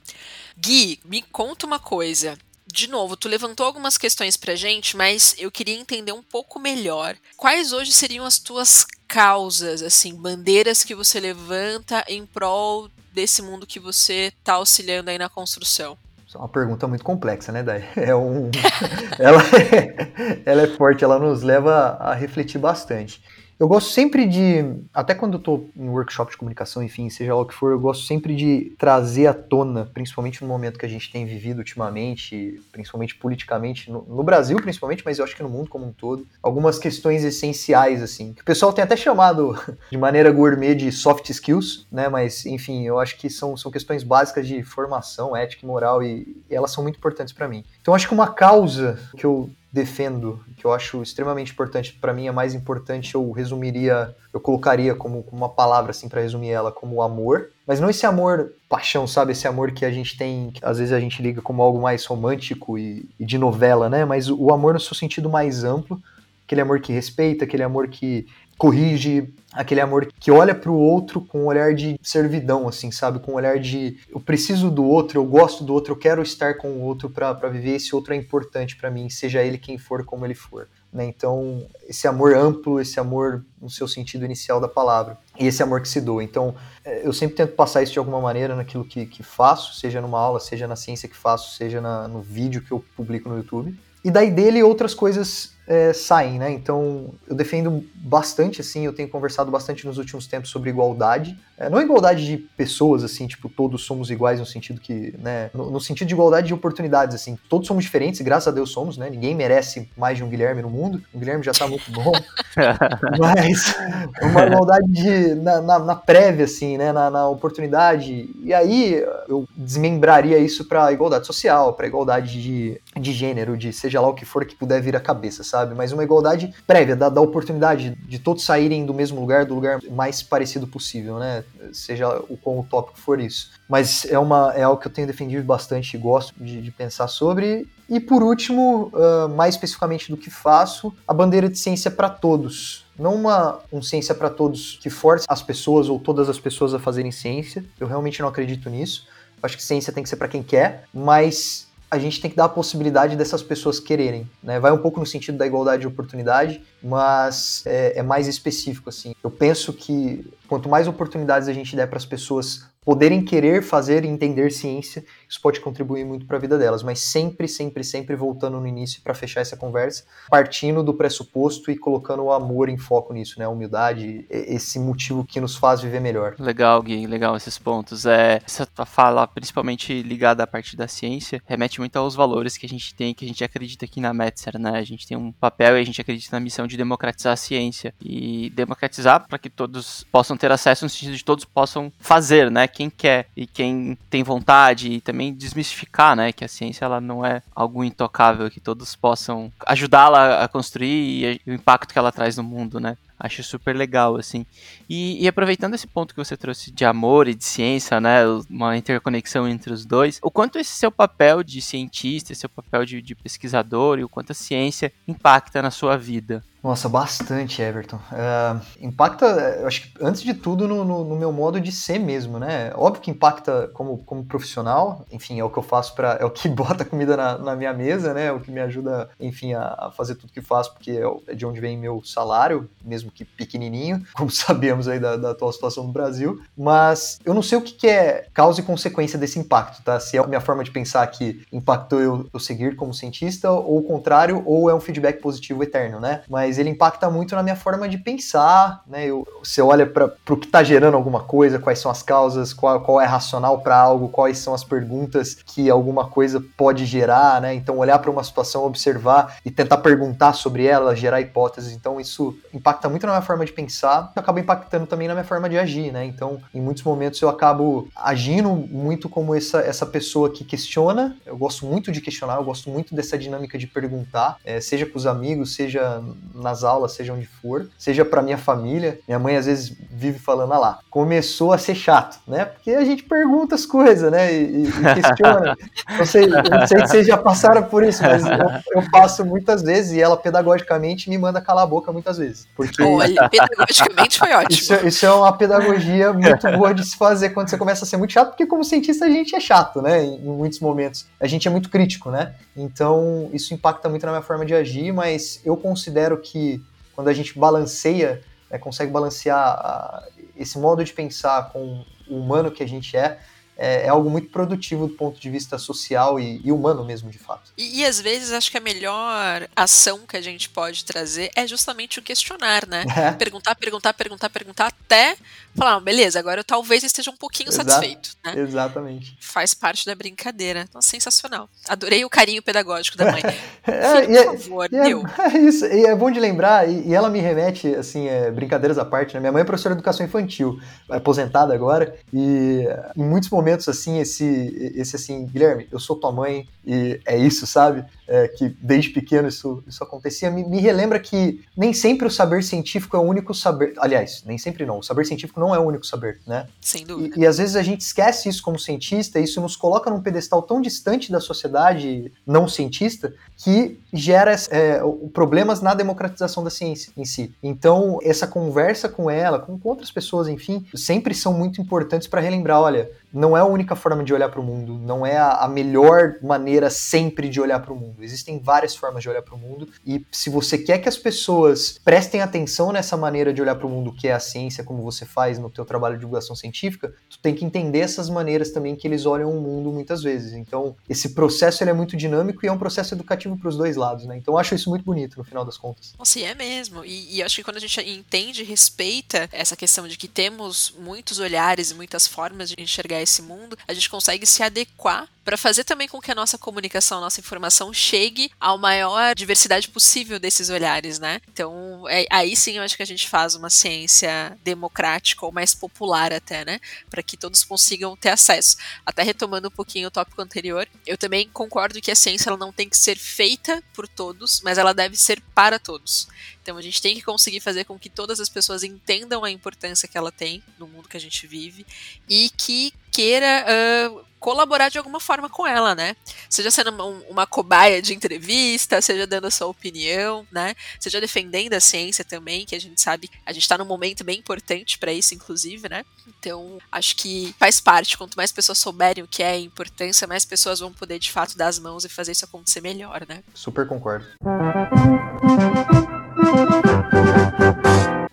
Gui, 0.57 0.99
me 1.05 1.23
conta 1.23 1.67
uma 1.67 1.79
coisa. 1.79 2.39
De 2.73 2.87
novo, 2.87 3.17
tu 3.17 3.29
levantou 3.29 3.67
algumas 3.67 3.99
questões 3.99 4.37
pra 4.37 4.55
gente, 4.55 4.97
mas 4.97 5.35
eu 5.39 5.51
queria 5.51 5.75
entender 5.75 6.13
um 6.13 6.23
pouco 6.23 6.59
melhor. 6.61 7.17
Quais 7.37 7.73
hoje 7.73 7.91
seriam 7.91 8.25
as 8.25 8.39
tuas 8.39 8.87
causas, 9.09 9.83
assim, 9.83 10.15
bandeiras 10.15 10.85
que 10.85 10.95
você 10.95 11.19
levanta 11.19 12.05
em 12.07 12.25
prol 12.25 12.89
desse 13.13 13.43
mundo 13.43 13.67
que 13.67 13.81
você 13.81 14.33
está 14.39 14.55
auxiliando 14.55 15.11
aí 15.11 15.19
na 15.19 15.29
construção? 15.29 15.99
É 16.35 16.39
uma 16.39 16.49
pergunta 16.49 16.87
muito 16.87 17.05
complexa, 17.05 17.51
né, 17.51 17.63
Dai? 17.63 17.85
É 17.97 18.15
um... 18.15 18.51
ela, 19.19 19.41
é... 19.57 20.43
ela 20.45 20.63
é 20.63 20.67
forte, 20.67 21.03
ela 21.05 21.19
nos 21.19 21.43
leva 21.43 21.97
a 22.01 22.15
refletir 22.15 22.59
bastante. 22.59 23.23
Eu 23.61 23.69
gosto 23.69 23.91
sempre 23.91 24.27
de, 24.27 24.65
até 24.95 25.15
quando 25.15 25.35
eu 25.35 25.39
tô 25.39 25.67
em 25.77 25.91
workshop 25.91 26.31
de 26.31 26.39
comunicação, 26.39 26.83
enfim, 26.83 27.11
seja 27.11 27.35
lá 27.35 27.43
o 27.43 27.45
que 27.45 27.53
for, 27.53 27.73
eu 27.73 27.79
gosto 27.79 28.07
sempre 28.07 28.35
de 28.35 28.75
trazer 28.79 29.27
à 29.27 29.35
tona, 29.35 29.85
principalmente 29.93 30.41
no 30.41 30.49
momento 30.49 30.79
que 30.79 30.87
a 30.87 30.89
gente 30.89 31.13
tem 31.13 31.27
vivido 31.27 31.59
ultimamente, 31.59 32.59
principalmente 32.73 33.17
politicamente, 33.17 33.91
no, 33.91 34.01
no 34.09 34.23
Brasil 34.23 34.57
principalmente, 34.63 35.03
mas 35.05 35.19
eu 35.19 35.27
acho 35.27 35.37
que 35.37 35.43
no 35.43 35.51
mundo 35.51 35.69
como 35.69 35.85
um 35.85 35.93
todo, 35.93 36.27
algumas 36.43 36.79
questões 36.79 37.23
essenciais, 37.23 38.03
assim, 38.03 38.33
que 38.33 38.41
o 38.41 38.45
pessoal 38.47 38.73
tem 38.73 38.83
até 38.83 38.97
chamado 38.97 39.55
de 39.93 39.99
maneira 39.99 40.33
gourmet 40.33 40.75
de 40.75 40.91
soft 40.91 41.29
skills, 41.29 41.87
né, 41.93 42.09
mas, 42.09 42.47
enfim, 42.47 42.87
eu 42.87 42.99
acho 42.99 43.19
que 43.19 43.29
são, 43.29 43.59
são 43.59 43.71
questões 43.71 44.03
básicas 44.03 44.49
de 44.49 44.63
formação, 44.63 45.37
ética 45.37 45.67
e 45.67 45.69
moral, 45.69 46.03
e, 46.03 46.35
e 46.49 46.55
elas 46.55 46.71
são 46.71 46.83
muito 46.83 46.97
importantes 46.97 47.35
para 47.35 47.47
mim. 47.47 47.63
Então, 47.83 47.95
acho 47.95 48.09
que 48.09 48.15
uma 48.15 48.33
causa 48.33 48.99
que 49.19 49.27
eu 49.27 49.51
defendo, 49.73 50.41
que 50.57 50.65
eu 50.65 50.73
acho 50.73 51.01
extremamente 51.03 51.53
importante, 51.53 51.93
para 51.93 52.13
mim 52.13 52.27
a 52.27 52.33
mais 52.33 52.55
importante, 52.55 53.15
eu 53.15 53.31
resumiria, 53.31 54.15
eu 54.33 54.41
colocaria 54.41 54.95
como, 54.95 55.25
uma 55.31 55.49
palavra 55.49 55.93
assim 55.93 56.09
para 56.09 56.21
resumir 56.21 56.51
ela, 56.51 56.73
como 56.73 57.03
amor, 57.03 57.51
mas 57.67 57.79
não 57.79 57.89
esse 57.89 58.05
amor 58.05 58.53
paixão, 58.69 59.07
sabe, 59.07 59.33
esse 59.33 59.47
amor 59.47 59.71
que 59.71 59.85
a 59.85 59.91
gente 59.91 60.17
tem, 60.17 60.51
que 60.51 60.65
às 60.65 60.79
vezes 60.79 60.93
a 60.93 60.99
gente 60.99 61.23
liga 61.23 61.41
como 61.41 61.63
algo 61.63 61.81
mais 61.81 62.05
romântico 62.05 62.77
e, 62.77 63.09
e 63.19 63.25
de 63.25 63.39
novela, 63.39 63.89
né? 63.89 64.05
Mas 64.05 64.29
o 64.29 64.53
amor 64.53 64.75
no 64.75 64.81
seu 64.81 64.97
sentido 64.97 65.31
mais 65.31 65.63
amplo, 65.63 66.01
aquele 66.45 66.61
amor 66.61 66.81
que 66.81 66.93
respeita, 66.93 67.45
aquele 67.45 67.63
amor 67.63 67.87
que 67.89 68.27
corrige, 68.59 69.33
aquele 69.53 69.81
amor 69.81 70.07
que 70.19 70.31
olha 70.31 70.55
para 70.55 70.71
o 70.71 70.79
outro 70.79 71.21
com 71.21 71.43
um 71.43 71.47
olhar 71.47 71.75
de 71.75 71.99
servidão, 72.03 72.69
assim, 72.69 72.91
sabe? 72.91 73.19
Com 73.19 73.33
um 73.33 73.35
olhar 73.35 73.59
de 73.59 73.99
eu 74.09 74.21
preciso 74.21 74.71
do 74.71 74.85
outro, 74.85 75.19
eu 75.19 75.25
gosto 75.25 75.65
do 75.65 75.75
outro, 75.75 75.93
eu 75.93 75.97
quero 75.99 76.23
estar 76.23 76.57
com 76.57 76.69
o 76.69 76.81
outro 76.83 77.11
para 77.11 77.49
viver, 77.49 77.77
esse 77.77 77.95
outro 77.95 78.15
é 78.15 78.17
importante 78.17 78.77
para 78.77 78.91
mim, 78.91 79.11
seja 79.11 79.43
ele 79.43 79.59
quem 79.59 79.79
for, 79.79 80.05
como 80.05 80.25
ele 80.25 80.35
for. 80.35 80.69
Né? 80.93 81.05
Então, 81.07 81.67
esse 81.89 82.09
amor 82.09 82.35
amplo, 82.35 82.81
esse 82.81 82.99
amor 82.99 83.45
no 83.61 83.71
seu 83.71 83.87
sentido 83.87 84.25
inicial 84.25 84.61
da 84.61 84.69
palavra, 84.69 85.17
e 85.39 85.47
esse 85.47 85.63
amor 85.63 85.81
que 85.81 85.89
se 85.89 86.01
doa. 86.01 86.23
Então, 86.23 86.55
é, 86.85 87.07
eu 87.07 87.13
sempre 87.13 87.37
tento 87.37 87.55
passar 87.55 87.83
isso 87.83 87.93
de 87.93 87.99
alguma 87.99 88.21
maneira 88.21 88.57
naquilo 88.57 88.85
que, 88.85 89.07
que 89.07 89.23
faço, 89.23 89.79
seja 89.79 90.01
numa 90.01 90.19
aula, 90.19 90.41
seja 90.41 90.67
na 90.67 90.77
ciência 90.77 91.09
que 91.09 91.17
faço, 91.17 91.57
seja 91.57 91.81
na, 91.81 92.09
no 92.09 92.21
vídeo 92.21 92.63
que 92.63 92.73
eu 92.73 92.85
publico 92.97 93.29
no 93.29 93.37
YouTube. 93.37 93.77
E 94.03 94.11
daí 94.11 94.31
dele 94.31 94.63
outras 94.63 94.95
coisas 94.95 95.53
é, 95.71 95.93
saem, 95.93 96.37
né? 96.37 96.51
Então 96.51 97.15
eu 97.29 97.37
defendo 97.37 97.85
bastante, 97.95 98.61
assim, 98.61 98.85
eu 98.85 98.93
tenho 98.93 99.09
conversado 99.09 99.53
bastante 99.53 99.87
nos 99.87 99.99
últimos 99.99 100.27
tempos 100.27 100.51
sobre 100.51 100.69
igualdade. 100.69 101.39
É, 101.57 101.71
não 101.71 101.81
igualdade 101.81 102.27
de 102.27 102.39
pessoas, 102.39 103.05
assim, 103.05 103.29
tipo, 103.29 103.49
todos 103.49 103.85
somos 103.85 104.11
iguais 104.11 104.41
no 104.41 104.47
sentido 104.47 104.81
que, 104.81 105.15
né? 105.19 105.49
No, 105.55 105.71
no, 105.71 105.81
sentido 105.81 106.09
de 106.09 106.15
igualdade 106.15 106.49
de 106.49 106.55
oportunidades, 106.55 107.15
assim. 107.15 107.39
Todos 107.49 107.69
somos 107.69 107.85
diferentes, 107.85 108.21
graças 108.21 108.49
a 108.49 108.51
Deus 108.51 108.71
somos, 108.71 108.99
né? 108.99 109.09
Ninguém 109.09 109.33
merece 109.33 109.89
mais 109.97 110.17
de 110.17 110.25
um 110.25 110.29
Guilherme 110.29 110.61
no 110.61 110.71
mundo. 110.71 111.01
O 111.15 111.19
Guilherme 111.19 111.45
já 111.45 111.53
tá 111.53 111.69
muito 111.69 111.89
bom. 111.93 112.13
mas 113.17 113.77
uma 114.23 114.47
igualdade 114.47 114.91
de, 114.91 115.35
na, 115.37 115.61
na, 115.61 115.79
na 115.79 115.95
prévia, 115.95 116.47
assim, 116.47 116.77
né? 116.79 116.91
Na, 116.93 117.11
na, 117.11 117.29
oportunidade. 117.29 118.29
E 118.43 118.53
aí 118.53 119.05
eu 119.29 119.47
desmembraria 119.57 120.39
isso 120.39 120.65
para 120.65 120.91
igualdade 120.91 121.27
social, 121.27 121.75
para 121.75 121.87
igualdade 121.87 122.43
de, 122.43 122.81
de 122.99 123.13
gênero, 123.13 123.57
de 123.57 123.73
seja 123.73 124.01
lá 124.01 124.09
o 124.09 124.15
que 124.15 124.25
for 124.25 124.45
que 124.45 124.57
puder 124.57 124.81
vir 124.83 124.97
à 124.97 125.01
cabeça, 125.01 125.45
sabe? 125.45 125.60
Sabe? 125.61 125.75
Mas 125.75 125.93
uma 125.93 126.03
igualdade 126.03 126.55
prévia, 126.67 126.97
da, 126.97 127.09
da 127.09 127.21
oportunidade 127.21 127.97
de 128.07 128.19
todos 128.19 128.45
saírem 128.45 128.87
do 128.87 128.95
mesmo 128.95 129.21
lugar, 129.21 129.45
do 129.45 129.55
lugar 129.55 129.81
mais 129.91 130.23
parecido 130.23 130.67
possível, 130.67 131.19
né? 131.19 131.45
Seja 131.73 132.09
o 132.29 132.37
quão 132.37 132.59
utópico 132.61 132.99
for 132.99 133.21
isso. 133.21 133.51
Mas 133.69 134.05
é, 134.07 134.19
uma, 134.19 134.53
é 134.55 134.63
algo 134.63 134.81
que 134.81 134.87
eu 134.87 134.93
tenho 134.93 135.07
defendido 135.07 135.45
bastante 135.45 135.95
e 135.95 135.99
gosto 135.99 136.33
de, 136.43 136.61
de 136.61 136.71
pensar 136.71 137.09
sobre. 137.09 137.69
E 137.89 137.99
por 138.01 138.23
último, 138.23 138.93
uh, 138.95 139.29
mais 139.29 139.55
especificamente 139.55 140.11
do 140.11 140.17
que 140.17 140.31
faço, 140.31 140.95
a 141.07 141.13
bandeira 141.13 141.49
de 141.49 141.59
ciência 141.59 141.91
para 141.91 142.09
todos 142.09 142.89
não 142.99 143.15
uma 143.15 143.61
um 143.73 143.81
ciência 143.81 144.15
para 144.15 144.29
todos 144.29 144.79
que 144.83 144.91
force 144.91 145.25
as 145.27 145.43
pessoas 145.43 145.89
ou 145.89 145.99
todas 145.99 146.29
as 146.29 146.39
pessoas 146.39 146.75
a 146.75 146.79
fazerem 146.79 147.11
ciência. 147.11 147.65
Eu 147.81 147.87
realmente 147.87 148.21
não 148.21 148.29
acredito 148.29 148.69
nisso. 148.69 149.07
acho 149.43 149.57
que 149.57 149.63
ciência 149.63 149.91
tem 149.91 150.03
que 150.03 150.09
ser 150.09 150.17
para 150.17 150.29
quem 150.29 150.43
quer, 150.43 150.85
mas 150.93 151.70
a 151.91 151.99
gente 151.99 152.21
tem 152.21 152.31
que 152.31 152.37
dar 152.37 152.45
a 152.45 152.49
possibilidade 152.49 153.17
dessas 153.17 153.43
pessoas 153.43 153.81
quererem. 153.81 154.29
Né? 154.43 154.61
Vai 154.61 154.71
um 154.71 154.79
pouco 154.79 155.01
no 155.01 155.07
sentido 155.07 155.37
da 155.37 155.47
igualdade 155.47 155.81
de 155.81 155.89
oportunidade, 155.89 156.63
mas 156.83 157.63
é, 157.67 157.99
é 157.99 158.03
mais 158.03 158.29
específico. 158.29 158.89
assim. 158.89 159.15
Eu 159.23 159.31
penso 159.31 159.73
que 159.73 160.25
quanto 160.51 160.69
mais 160.69 160.89
oportunidades 160.89 161.47
a 161.47 161.53
gente 161.53 161.77
der 161.77 161.87
para 161.87 161.97
as 161.97 162.05
pessoas 162.05 162.69
poderem 162.85 163.23
querer 163.23 163.63
fazer 163.63 164.05
e 164.05 164.09
entender 164.09 164.51
ciência, 164.51 165.05
isso 165.29 165.41
pode 165.41 165.61
contribuir 165.61 166.05
muito 166.05 166.27
para 166.27 166.39
a 166.39 166.41
vida 166.41 166.59
delas, 166.59 166.83
mas 166.83 166.99
sempre, 166.99 167.47
sempre, 167.47 167.85
sempre 167.85 168.17
voltando 168.17 168.59
no 168.59 168.67
início 168.67 169.03
para 169.03 169.15
fechar 169.15 169.43
essa 169.43 169.57
conversa, 169.57 170.05
partindo 170.29 170.83
do 170.83 170.95
pressuposto 170.95 171.71
e 171.71 171.77
colocando 171.77 172.25
o 172.25 172.33
amor 172.33 172.69
em 172.69 172.79
foco 172.79 173.13
nisso, 173.13 173.39
né? 173.39 173.45
A 173.45 173.49
humildade, 173.49 174.27
esse 174.29 174.79
motivo 174.79 175.25
que 175.25 175.41
nos 175.41 175.57
faz 175.57 175.83
viver 175.83 176.01
melhor. 176.01 176.35
Legal, 176.39 176.83
Gui, 176.83 177.07
legal 177.07 177.37
esses 177.37 177.59
pontos. 177.59 178.07
É, 178.07 178.41
essa 178.45 178.67
fala, 178.87 179.27
principalmente 179.27 180.03
ligada 180.03 180.43
à 180.43 180.47
parte 180.47 180.75
da 180.75 180.89
ciência, 180.89 181.43
remete 181.47 181.81
muito 181.81 181.97
aos 181.97 182.15
valores 182.15 182.57
que 182.57 182.67
a 182.67 182.69
gente 182.69 182.95
tem, 182.95 183.13
que 183.13 183.25
a 183.25 183.29
gente 183.29 183.45
acredita 183.45 183.85
aqui 183.85 184.01
na 184.01 184.15
Metzer, 184.15 184.59
né? 184.59 184.79
A 184.79 184.85
gente 184.85 185.07
tem 185.07 185.17
um 185.17 185.33
papel 185.33 185.77
e 185.77 185.81
a 185.81 185.85
gente 185.85 186.01
acredita 186.01 186.35
na 186.35 186.41
missão 186.41 186.67
de 186.67 186.77
democratizar 186.77 187.35
a 187.35 187.37
ciência 187.37 187.95
e 188.01 188.51
democratizar 188.51 189.29
para 189.29 189.39
que 189.39 189.51
todos 189.51 190.05
possam 190.11 190.37
ter 190.41 190.51
acesso 190.51 190.87
no 190.87 190.89
sentido 190.89 191.17
de 191.17 191.25
todos 191.25 191.45
possam 191.45 191.93
fazer, 192.01 192.51
né? 192.51 192.67
quem 192.67 192.89
quer 192.89 193.29
e 193.37 193.47
quem 193.47 193.97
tem 194.09 194.23
vontade 194.23 194.91
e 194.91 195.01
também 195.01 195.35
desmistificar, 195.35 196.17
né, 196.17 196.33
que 196.33 196.45
a 196.45 196.49
ciência 196.49 196.85
ela 196.85 197.01
não 197.01 197.25
é 197.25 197.43
algo 197.55 197.85
intocável, 197.85 198.51
que 198.51 198.59
todos 198.59 198.97
possam 198.97 199.53
ajudá-la 199.67 200.43
a 200.43 200.49
construir 200.49 201.41
e 201.47 201.51
o 201.51 201.55
impacto 201.55 201.93
que 201.93 201.99
ela 201.99 202.11
traz 202.11 202.37
no 202.37 202.43
mundo, 202.43 202.81
né? 202.81 202.97
Acho 203.23 203.43
super 203.43 203.77
legal, 203.77 204.17
assim. 204.17 204.47
E, 204.89 205.23
e, 205.23 205.29
aproveitando 205.29 205.75
esse 205.75 205.87
ponto 205.87 206.15
que 206.15 206.25
você 206.25 206.39
trouxe 206.39 206.71
de 206.71 206.87
amor 206.87 207.29
e 207.29 207.35
de 207.35 207.45
ciência, 207.45 208.01
né? 208.01 208.23
Uma 208.49 208.79
interconexão 208.79 209.47
entre 209.47 209.75
os 209.75 209.85
dois, 209.85 210.19
o 210.23 210.31
quanto 210.31 210.59
esse 210.59 210.73
seu 210.73 210.91
papel 210.91 211.43
de 211.43 211.61
cientista, 211.61 212.33
esse 212.33 212.41
seu 212.41 212.49
papel 212.49 212.87
de, 212.87 213.03
de 213.03 213.15
pesquisador 213.15 213.99
e 213.99 214.05
o 214.05 214.09
quanto 214.09 214.33
a 214.33 214.35
ciência 214.35 214.91
impacta 215.07 215.61
na 215.61 215.71
sua 215.71 215.99
vida. 215.99 216.43
Nossa, 216.63 216.91
bastante, 216.91 217.63
Everton. 217.63 217.97
Uh, 217.97 218.61
impacta, 218.81 219.25
eu 219.61 219.67
acho 219.67 219.83
que 219.83 219.93
antes 220.05 220.21
de 220.21 220.35
tudo, 220.35 220.69
no, 220.69 220.85
no, 220.85 221.05
no, 221.05 221.17
meu 221.17 221.33
modo 221.33 221.59
de 221.59 221.73
ser 221.73 221.99
mesmo, 221.99 222.39
né? 222.39 222.71
Óbvio 222.75 223.03
que 223.03 223.11
impacta 223.11 223.71
como, 223.73 223.99
como 224.05 224.25
profissional, 224.25 225.07
enfim, 225.11 225.41
é 225.41 225.45
o 225.45 225.49
que 225.49 225.59
eu 225.59 225.63
faço 225.63 225.95
para 225.95 226.19
é 226.21 226.25
o 226.25 226.31
que 226.31 226.49
bota 226.51 226.85
comida 226.85 227.17
na, 227.17 227.39
na, 227.39 227.57
minha 227.57 227.73
mesa, 227.73 228.13
né? 228.13 228.27
É 228.27 228.33
o 228.33 228.41
que 228.41 228.51
me 228.51 228.61
ajuda, 228.61 229.09
enfim, 229.19 229.55
a, 229.55 229.75
a 229.79 229.91
fazer 229.91 230.17
tudo 230.17 230.33
que 230.33 230.43
faço, 230.43 230.75
porque 230.75 230.91
é, 230.91 231.33
é, 231.33 231.35
de 231.35 231.47
onde 231.47 231.61
vem 231.61 231.79
meu 231.79 232.03
salário, 232.05 232.69
mesmo 232.85 233.11
que 233.11 233.25
pequenininho, 233.25 234.05
como 234.13 234.31
sabemos 234.31 234.87
aí 234.87 235.01
da, 235.01 235.17
da 235.17 235.31
atual 235.31 235.53
situação 235.53 235.87
do 235.87 235.93
Brasil. 235.93 236.43
Mas 236.57 237.19
eu 237.25 237.33
não 237.33 237.43
sei 237.43 237.57
o 237.57 237.63
que, 237.63 237.73
que 237.73 237.89
é 237.89 238.27
causa 238.35 238.61
e 238.61 238.65
consequência 238.65 239.19
desse 239.19 239.39
impacto, 239.39 239.83
tá? 239.83 239.99
Se 239.99 240.19
é 240.19 240.21
a 240.21 240.27
minha 240.27 240.41
forma 240.43 240.63
de 240.63 240.71
pensar 240.71 241.07
que 241.07 241.43
impactou 241.51 242.01
eu, 242.01 242.29
eu 242.35 242.39
seguir 242.39 242.77
como 242.77 242.93
cientista, 242.93 243.51
ou 243.51 243.79
o 243.79 243.83
contrário, 243.83 244.43
ou 244.45 244.69
é 244.69 244.75
um 244.75 244.81
feedback 244.81 245.23
positivo 245.23 245.63
eterno, 245.63 245.99
né? 245.99 246.23
Mas 246.29 246.50
mas 246.51 246.59
ele 246.59 246.69
impacta 246.69 247.09
muito 247.09 247.37
na 247.37 247.45
minha 247.45 247.55
forma 247.55 247.89
de 247.89 247.97
pensar, 247.97 248.83
né? 248.85 249.07
Eu, 249.07 249.25
você 249.41 249.63
olha 249.63 249.87
para 249.87 250.13
o 250.29 250.37
que 250.37 250.47
está 250.47 250.65
gerando 250.65 250.97
alguma 250.97 251.21
coisa, 251.21 251.61
quais 251.61 251.79
são 251.79 251.89
as 251.89 252.03
causas, 252.03 252.53
qual, 252.53 252.81
qual 252.81 253.01
é 253.01 253.07
racional 253.07 253.61
para 253.61 253.77
algo, 253.77 254.09
quais 254.09 254.39
são 254.39 254.53
as 254.53 254.65
perguntas 254.65 255.37
que 255.47 255.71
alguma 255.71 256.09
coisa 256.09 256.43
pode 256.57 256.85
gerar, 256.87 257.41
né? 257.41 257.55
Então, 257.55 257.79
olhar 257.79 258.01
para 258.01 258.11
uma 258.11 258.25
situação, 258.25 258.65
observar 258.65 259.37
e 259.45 259.51
tentar 259.51 259.77
perguntar 259.77 260.33
sobre 260.33 260.67
ela, 260.67 260.97
gerar 260.97 261.21
hipóteses. 261.21 261.73
Então, 261.73 262.01
isso 262.01 262.37
impacta 262.53 262.89
muito 262.89 263.07
na 263.07 263.13
minha 263.13 263.23
forma 263.23 263.45
de 263.45 263.53
pensar, 263.53 264.11
acaba 264.17 264.41
impactando 264.41 264.87
também 264.87 265.07
na 265.07 265.15
minha 265.15 265.25
forma 265.25 265.49
de 265.49 265.57
agir, 265.57 265.93
né? 265.93 266.05
Então, 266.05 266.41
em 266.53 266.61
muitos 266.61 266.83
momentos 266.83 267.23
eu 267.23 267.29
acabo 267.29 267.87
agindo 267.95 268.49
muito 268.49 269.09
como 269.09 269.37
essa, 269.37 269.61
essa 269.61 269.87
pessoa 269.87 270.31
que 270.31 270.43
questiona. 270.43 271.17
Eu 271.25 271.39
gosto 271.39 271.65
muito 271.65 271.93
de 271.93 272.01
questionar, 272.01 272.39
eu 272.39 272.45
gosto 272.45 272.69
muito 272.69 272.93
dessa 272.93 273.17
dinâmica 273.17 273.57
de 273.57 273.69
perguntar, 273.69 274.37
é, 274.45 274.61
seja 274.61 274.85
com 274.85 274.99
os 274.99 275.07
amigos, 275.07 275.55
seja 275.55 276.03
nas 276.41 276.65
aulas, 276.65 276.93
seja 276.93 277.13
onde 277.13 277.27
for, 277.27 277.69
seja 277.79 278.05
para 278.05 278.23
minha 278.23 278.39
família. 278.39 278.99
Minha 279.07 279.19
mãe 279.19 279.37
às 279.37 279.47
vezes 279.47 279.73
vive 279.91 280.19
falando, 280.19 280.53
ah 280.53 280.59
lá, 280.59 280.79
começou 280.91 281.53
a 281.53 281.59
ser 281.59 281.75
chato, 281.75 282.19
né? 282.27 282.45
Porque 282.45 282.71
a 282.71 282.85
gente 282.85 283.03
pergunta 283.03 283.55
as 283.55 283.67
coisas, 283.67 284.11
né? 284.11 284.33
E, 284.33 284.65
e 284.65 284.73
questiona. 284.95 285.57
não, 285.99 286.07
sei, 286.07 286.27
não 286.27 286.67
sei 286.67 286.81
se 286.81 286.87
vocês 286.89 287.07
já 287.07 287.17
passaram 287.17 287.63
por 287.65 287.85
isso, 287.85 288.03
mas 288.03 288.25
eu, 288.25 288.83
eu, 288.83 288.91
passo 288.91 289.25
muitas 289.25 289.63
vezes 289.63 289.93
e 289.93 290.01
ela 290.01 290.17
pedagogicamente 290.17 291.09
me 291.09 291.19
manda 291.19 291.41
calar 291.41 291.65
a 291.65 291.67
boca 291.67 291.93
muitas 291.93 292.19
vezes. 292.19 292.47
Porque 292.57 292.83
Olha, 292.83 293.29
pedagogicamente 293.31 294.19
foi 294.19 294.33
ótimo. 294.33 294.51
Isso, 294.51 294.87
isso 294.87 295.07
é 295.07 295.13
uma 295.13 295.33
pedagogia 295.33 296.13
muito 296.13 296.51
boa 296.57 296.75
de 296.75 296.85
se 296.85 296.97
fazer 296.97 297.31
quando 297.31 297.49
você 297.49 297.57
começa 297.57 297.85
a 297.85 297.87
ser 297.89 297.97
muito 297.97 298.13
chato, 298.13 298.29
porque 298.29 298.47
como 298.47 298.65
cientista 298.65 299.05
a 299.05 299.11
gente 299.11 299.35
é 299.35 299.41
chato, 299.41 299.81
né? 299.81 300.03
Em, 300.05 300.17
em 300.17 300.33
muitos 300.33 300.61
momentos. 300.61 301.07
A 301.21 301.27
gente 301.27 301.47
é 301.47 301.51
muito 301.51 301.69
crítico, 301.69 302.11
né? 302.11 302.35
Então 302.57 303.31
isso 303.33 303.55
impacta 303.55 303.89
muito 303.89 304.05
na 304.05 304.13
minha 304.13 304.23
forma 304.23 304.45
de 304.45 304.55
agir, 304.55 304.93
mas 304.93 305.41
eu 305.45 305.57
considero 305.57 306.19
que 306.19 306.30
que 306.31 306.63
quando 306.95 307.09
a 307.09 307.13
gente 307.13 307.39
balanceia, 307.39 308.23
né, 308.51 308.59
consegue 308.59 308.93
balancear 308.93 309.39
a, 309.39 310.07
esse 310.37 310.59
modo 310.59 310.85
de 310.85 310.93
pensar 310.93 311.51
com 311.51 311.85
o 312.09 312.19
humano 312.19 312.51
que 312.51 312.63
a 312.63 312.69
gente 312.69 312.97
é, 312.97 313.19
é, 313.57 313.85
é, 313.85 313.89
algo 313.89 314.09
muito 314.09 314.31
produtivo 314.31 314.87
do 314.87 314.95
ponto 314.95 315.21
de 315.21 315.29
vista 315.29 315.59
social 315.59 316.19
e, 316.19 316.41
e 316.43 316.51
humano 316.51 316.83
mesmo, 316.83 317.11
de 317.11 317.19
fato. 317.19 317.53
E, 317.59 317.81
e, 317.81 317.85
às 317.85 318.01
vezes 318.01 318.33
acho 318.33 318.51
que 318.51 318.57
a 318.57 318.61
melhor 318.61 319.47
ação 319.55 320.01
que 320.09 320.17
a 320.17 320.23
gente 320.23 320.49
pode 320.49 320.83
trazer 320.83 321.31
é 321.37 321.47
justamente 321.47 321.99
o 321.99 322.03
questionar, 322.03 322.67
né? 322.67 322.87
É. 322.97 323.13
Perguntar, 323.13 323.55
perguntar, 323.55 323.93
perguntar, 323.93 324.31
perguntar, 324.31 324.67
até 324.69 325.15
falar, 325.57 325.81
beleza, 325.81 326.19
agora 326.19 326.41
eu 326.41 326.45
talvez 326.45 326.83
esteja 326.83 327.11
um 327.11 327.17
pouquinho 327.17 327.53
satisfeito, 327.53 328.11
né? 328.25 328.35
Exatamente. 328.37 329.17
Faz 329.21 329.53
parte 329.53 329.85
da 329.85 329.95
brincadeira. 329.95 330.67
Então, 330.69 330.81
sensacional. 330.81 331.49
Adorei 331.69 332.05
o 332.05 332.11
carinho 332.11 332.43
pedagógico 332.43 332.97
da 332.97 333.13
mãe. 333.13 333.23
é, 333.67 334.01
Filho, 334.01 334.25
por 334.25 334.35
é, 334.35 334.39
favor, 334.39 334.65
é, 334.65 334.69
deu. 334.69 335.05
É, 335.21 335.39
isso, 335.39 335.67
e 335.67 335.85
é 335.85 335.95
bom 335.95 336.11
de 336.11 336.19
lembrar, 336.19 336.69
e, 336.69 336.89
e 336.89 336.95
ela 336.95 337.11
me 337.11 337.21
remete, 337.21 337.75
assim, 337.75 338.09
é, 338.09 338.31
brincadeiras 338.31 338.79
à 338.79 338.85
parte, 338.85 339.15
né? 339.15 339.21
Minha 339.21 339.33
mãe 339.33 339.43
é 339.43 339.45
professora 339.45 339.75
de 339.75 339.81
educação 339.81 340.05
infantil, 340.05 340.59
aposentada 340.89 341.53
agora, 341.55 341.95
e 342.13 342.65
em 342.97 343.03
muitos 343.03 343.29
momentos 343.29 343.51
momentos 343.51 343.69
assim, 343.69 343.99
esse, 343.99 344.73
esse 344.77 344.97
assim, 344.97 345.27
Guilherme, 345.27 345.67
eu 345.71 345.79
sou 345.79 345.97
tua 345.97 346.13
mãe 346.13 346.47
e 346.65 347.01
é 347.05 347.19
isso, 347.19 347.47
sabe? 347.47 347.85
É, 348.13 348.27
que 348.27 348.49
desde 348.61 348.91
pequeno 348.91 349.29
isso, 349.29 349.63
isso 349.69 349.85
acontecia, 349.85 350.33
me, 350.33 350.43
me, 350.43 350.59
relembra 350.59 350.99
que 350.99 351.45
nem 351.57 351.73
sempre 351.73 352.09
o 352.09 352.11
saber 352.11 352.43
científico 352.43 352.97
é 352.97 352.99
o 352.99 353.05
único 353.05 353.33
saber. 353.33 353.73
Aliás, 353.79 354.25
nem 354.27 354.37
sempre 354.37 354.67
não. 354.67 354.81
O 354.81 354.83
saber 354.83 355.07
científico 355.07 355.39
não 355.39 355.55
é 355.55 355.61
o 355.61 355.63
único 355.63 355.87
saber, 355.87 356.21
né? 356.27 356.49
Sem 356.61 356.85
dúvida. 356.85 357.17
E, 357.17 357.23
e 357.23 357.27
às 357.27 357.39
vezes 357.39 357.55
a 357.55 357.63
gente 357.63 357.83
esquece 357.83 358.29
isso 358.29 358.43
como 358.43 358.59
cientista, 358.59 359.21
e 359.21 359.23
isso 359.23 359.41
nos 359.41 359.55
coloca 359.55 359.89
num 359.89 360.03
pedestal 360.03 360.43
tão 360.43 360.61
distante 360.61 361.13
da 361.13 361.21
sociedade 361.21 362.13
não 362.27 362.49
cientista 362.49 363.15
que 363.37 363.80
gera 363.93 364.35
é, 364.51 364.81
problemas 365.13 365.61
na 365.61 365.75
democratização 365.75 366.43
da 366.43 366.51
ciência 366.51 366.93
em 366.97 367.05
si. 367.05 367.35
Então, 367.43 367.99
essa 368.03 368.27
conversa 368.27 368.89
com 368.89 369.11
ela, 369.11 369.39
com, 369.39 369.59
outras 369.65 369.91
pessoas, 369.91 370.29
enfim, 370.29 370.67
sempre 370.75 371.15
são 371.15 371.33
muito 371.33 371.61
importantes 371.61 372.09
para 372.09 372.21
relembrar: 372.21 372.61
olha, 372.61 372.91
não 373.13 373.37
é 373.37 373.41
a 373.41 373.45
única 373.45 373.75
forma 373.75 374.05
de 374.05 374.15
olhar 374.15 374.29
para 374.29 374.41
o 374.41 374.45
mundo, 374.45 374.75
não 374.75 375.05
é 375.05 375.17
a, 375.17 375.33
a, 375.45 375.49
melhor 375.49 376.17
maneira 376.23 376.71
sempre 376.71 377.29
de 377.29 377.41
olhar 377.41 377.61
para 377.61 377.73
o 377.73 377.77
mundo. 377.77 377.97
Existem 378.03 378.39
várias 378.39 378.75
formas 378.75 379.03
de 379.03 379.09
olhar 379.09 379.23
para 379.23 379.35
o 379.35 379.39
mundo 379.39 379.69
e 379.85 380.05
se 380.13 380.31
você 380.31 380.57
quer 380.57 380.79
que 380.79 380.89
as 380.89 380.97
pessoas 380.97 381.79
prestem 381.85 382.21
atenção 382.21 382.73
nessa 382.73 382.97
maneira 382.97 383.33
de 383.33 383.43
olhar 383.43 383.57
para 383.57 383.67
o 383.67 383.71
mundo 383.71 383.93
que 383.93 384.09
é 384.09 384.13
a 384.13 384.21
ciência, 384.21 384.63
como 384.63 384.83
você 384.83 385.05
faz 385.05 385.39
no 385.39 385.51
teu 385.51 385.65
trabalho 385.65 385.95
de 385.95 386.01
divulgação 386.01 386.37
científica, 386.37 386.93
tu 387.09 387.19
tem 387.21 387.35
que 387.35 387.45
entender 387.45 387.81
essas 387.81 388.09
maneiras 388.09 388.51
também 388.51 388.77
que 388.77 388.87
eles 388.87 389.07
olham 389.07 389.31
o 389.31 389.41
mundo 389.41 389.71
muitas 389.73 390.03
vezes. 390.03 390.33
Então, 390.33 390.77
esse 390.89 391.11
processo 391.11 391.63
ele 391.63 391.71
é 391.71 391.75
muito 391.75 391.97
dinâmico 391.97 392.45
e 392.45 392.49
é 392.49 392.53
um 392.53 392.59
processo 392.59 392.95
educativo 392.95 393.37
para 393.37 393.49
os 393.49 393.57
dois 393.57 393.77
lados, 393.81 394.07
né? 394.07 394.17
Então, 394.17 394.35
eu 394.35 394.39
acho 394.39 394.55
isso 394.55 394.71
muito 394.71 394.85
bonito 394.85 395.17
no 395.19 395.25
final 395.25 395.45
das 395.45 395.57
contas. 395.57 395.95
Nossa, 395.99 396.19
e 396.19 396.25
é 396.25 396.35
mesmo. 396.35 396.85
E, 396.85 397.17
e 397.17 397.23
acho 397.23 397.37
que 397.37 397.43
quando 397.43 397.57
a 397.57 397.61
gente 397.61 397.81
entende 397.81 398.43
e 398.43 398.45
respeita 398.45 399.29
essa 399.33 399.57
questão 399.57 399.89
de 399.89 399.97
que 399.97 400.07
temos 400.07 400.73
muitos 400.79 401.19
olhares 401.19 401.71
e 401.71 401.75
muitas 401.75 402.07
formas 402.07 402.51
de 402.51 402.63
enxergar 402.63 403.01
esse 403.01 403.23
mundo, 403.23 403.57
a 403.67 403.75
gente 403.75 403.89
consegue 403.91 404.27
se 404.27 404.43
adequar 404.43 405.09
para 405.31 405.37
fazer 405.37 405.63
também 405.63 405.87
com 405.87 406.01
que 406.01 406.11
a 406.11 406.15
nossa 406.17 406.37
comunicação, 406.37 406.99
a 406.99 407.03
nossa 407.03 407.21
informação 407.21 407.73
chegue 407.73 408.33
à 408.41 408.57
maior 408.57 409.15
diversidade 409.15 409.69
possível 409.69 410.19
desses 410.19 410.51
olhares, 410.51 410.99
né? 410.99 411.21
Então, 411.33 411.89
é, 411.89 412.05
aí 412.11 412.35
sim 412.35 412.57
eu 412.57 412.65
acho 412.65 412.77
que 412.77 412.83
a 412.83 412.87
gente 412.87 413.09
faz 413.09 413.37
uma 413.37 413.49
ciência 413.49 414.37
democrática 414.43 415.25
ou 415.25 415.31
mais 415.31 415.55
popular 415.55 416.13
até, 416.13 416.45
né? 416.45 416.59
Para 416.91 417.01
que 417.01 417.17
todos 417.17 417.45
consigam 417.45 417.97
ter 417.97 418.09
acesso. 418.09 418.57
Até 418.85 419.05
retomando 419.05 419.47
um 419.47 419.53
pouquinho 419.53 419.87
o 419.87 419.91
tópico 419.93 420.21
anterior, 420.21 420.67
eu 420.85 420.99
também 420.99 421.29
concordo 421.29 421.81
que 421.81 421.93
a 421.93 421.95
ciência 421.95 422.29
ela 422.29 422.37
não 422.37 422.53
tem 422.53 422.69
que 422.69 422.77
ser 422.77 422.99
feita 422.99 423.63
por 423.73 423.87
todos, 423.87 424.41
mas 424.41 424.59
ela 424.59 424.73
deve 424.73 424.97
ser 424.97 425.23
para 425.33 425.61
todos. 425.61 426.09
Então 426.43 426.57
a 426.57 426.63
gente 426.63 426.83
tem 426.83 426.97
que 426.97 427.03
conseguir 427.03 427.39
fazer 427.39 427.63
com 427.67 427.79
que 427.79 427.89
todas 427.89 428.19
as 428.19 428.29
pessoas 428.29 428.65
entendam 428.65 429.23
a 429.23 429.31
importância 429.31 429.87
que 429.87 429.97
ela 429.97 430.11
tem 430.11 430.43
no 430.59 430.67
mundo 430.67 430.89
que 430.89 430.97
a 430.97 431.01
gente 431.01 431.25
vive 431.29 431.65
e 432.09 432.31
que 432.31 432.75
queira 432.91 433.47
uh, 433.47 434.10
colaborar 434.21 434.69
de 434.69 434.79
alguma 434.79 435.01
forma 435.01 435.29
com 435.29 435.47
ela, 435.47 435.75
né? 435.75 435.97
Seja 436.29 436.51
sendo 436.51 436.71
uma, 436.71 436.85
uma, 436.85 437.27
cobaia 437.27 437.81
de 437.81 437.95
entrevista, 437.95 438.81
seja 438.83 439.07
dando 439.07 439.27
a 439.27 439.31
sua 439.31 439.47
opinião, 439.49 440.27
né? 440.31 440.55
Seja 440.79 441.01
defendendo 441.01 441.55
a 441.55 441.61
ciência 441.61 442.05
também, 442.05 442.45
que 442.45 442.55
a 442.55 442.61
gente 442.61 442.81
sabe, 442.81 443.11
a 443.25 443.33
gente 443.33 443.43
está 443.43 443.57
num 443.57 443.65
momento 443.65 444.05
bem 444.05 444.19
importante 444.19 444.79
para 444.79 444.93
isso, 444.93 445.15
inclusive, 445.15 445.69
né? 445.69 445.85
Então, 446.07 446.59
acho 446.71 446.95
que 446.97 447.35
faz 447.39 447.61
parte. 447.61 447.97
Quanto 447.97 448.15
mais 448.15 448.31
pessoas 448.31 448.59
souberem 448.59 449.03
o 449.03 449.09
que 449.09 449.23
é 449.23 449.31
a 449.31 449.39
importância, 449.39 450.07
mais 450.07 450.25
pessoas 450.25 450.61
vão 450.61 450.73
poder 450.73 450.99
de 450.99 451.11
fato 451.11 451.37
dar 451.37 451.49
as 451.49 451.59
mãos 451.59 451.85
e 451.85 451.89
fazer 451.89 452.13
isso 452.13 452.27
acontecer 452.27 452.61
melhor, 452.61 453.07
né? 453.09 453.25
Super 453.35 453.67
concordo. 453.67 454.07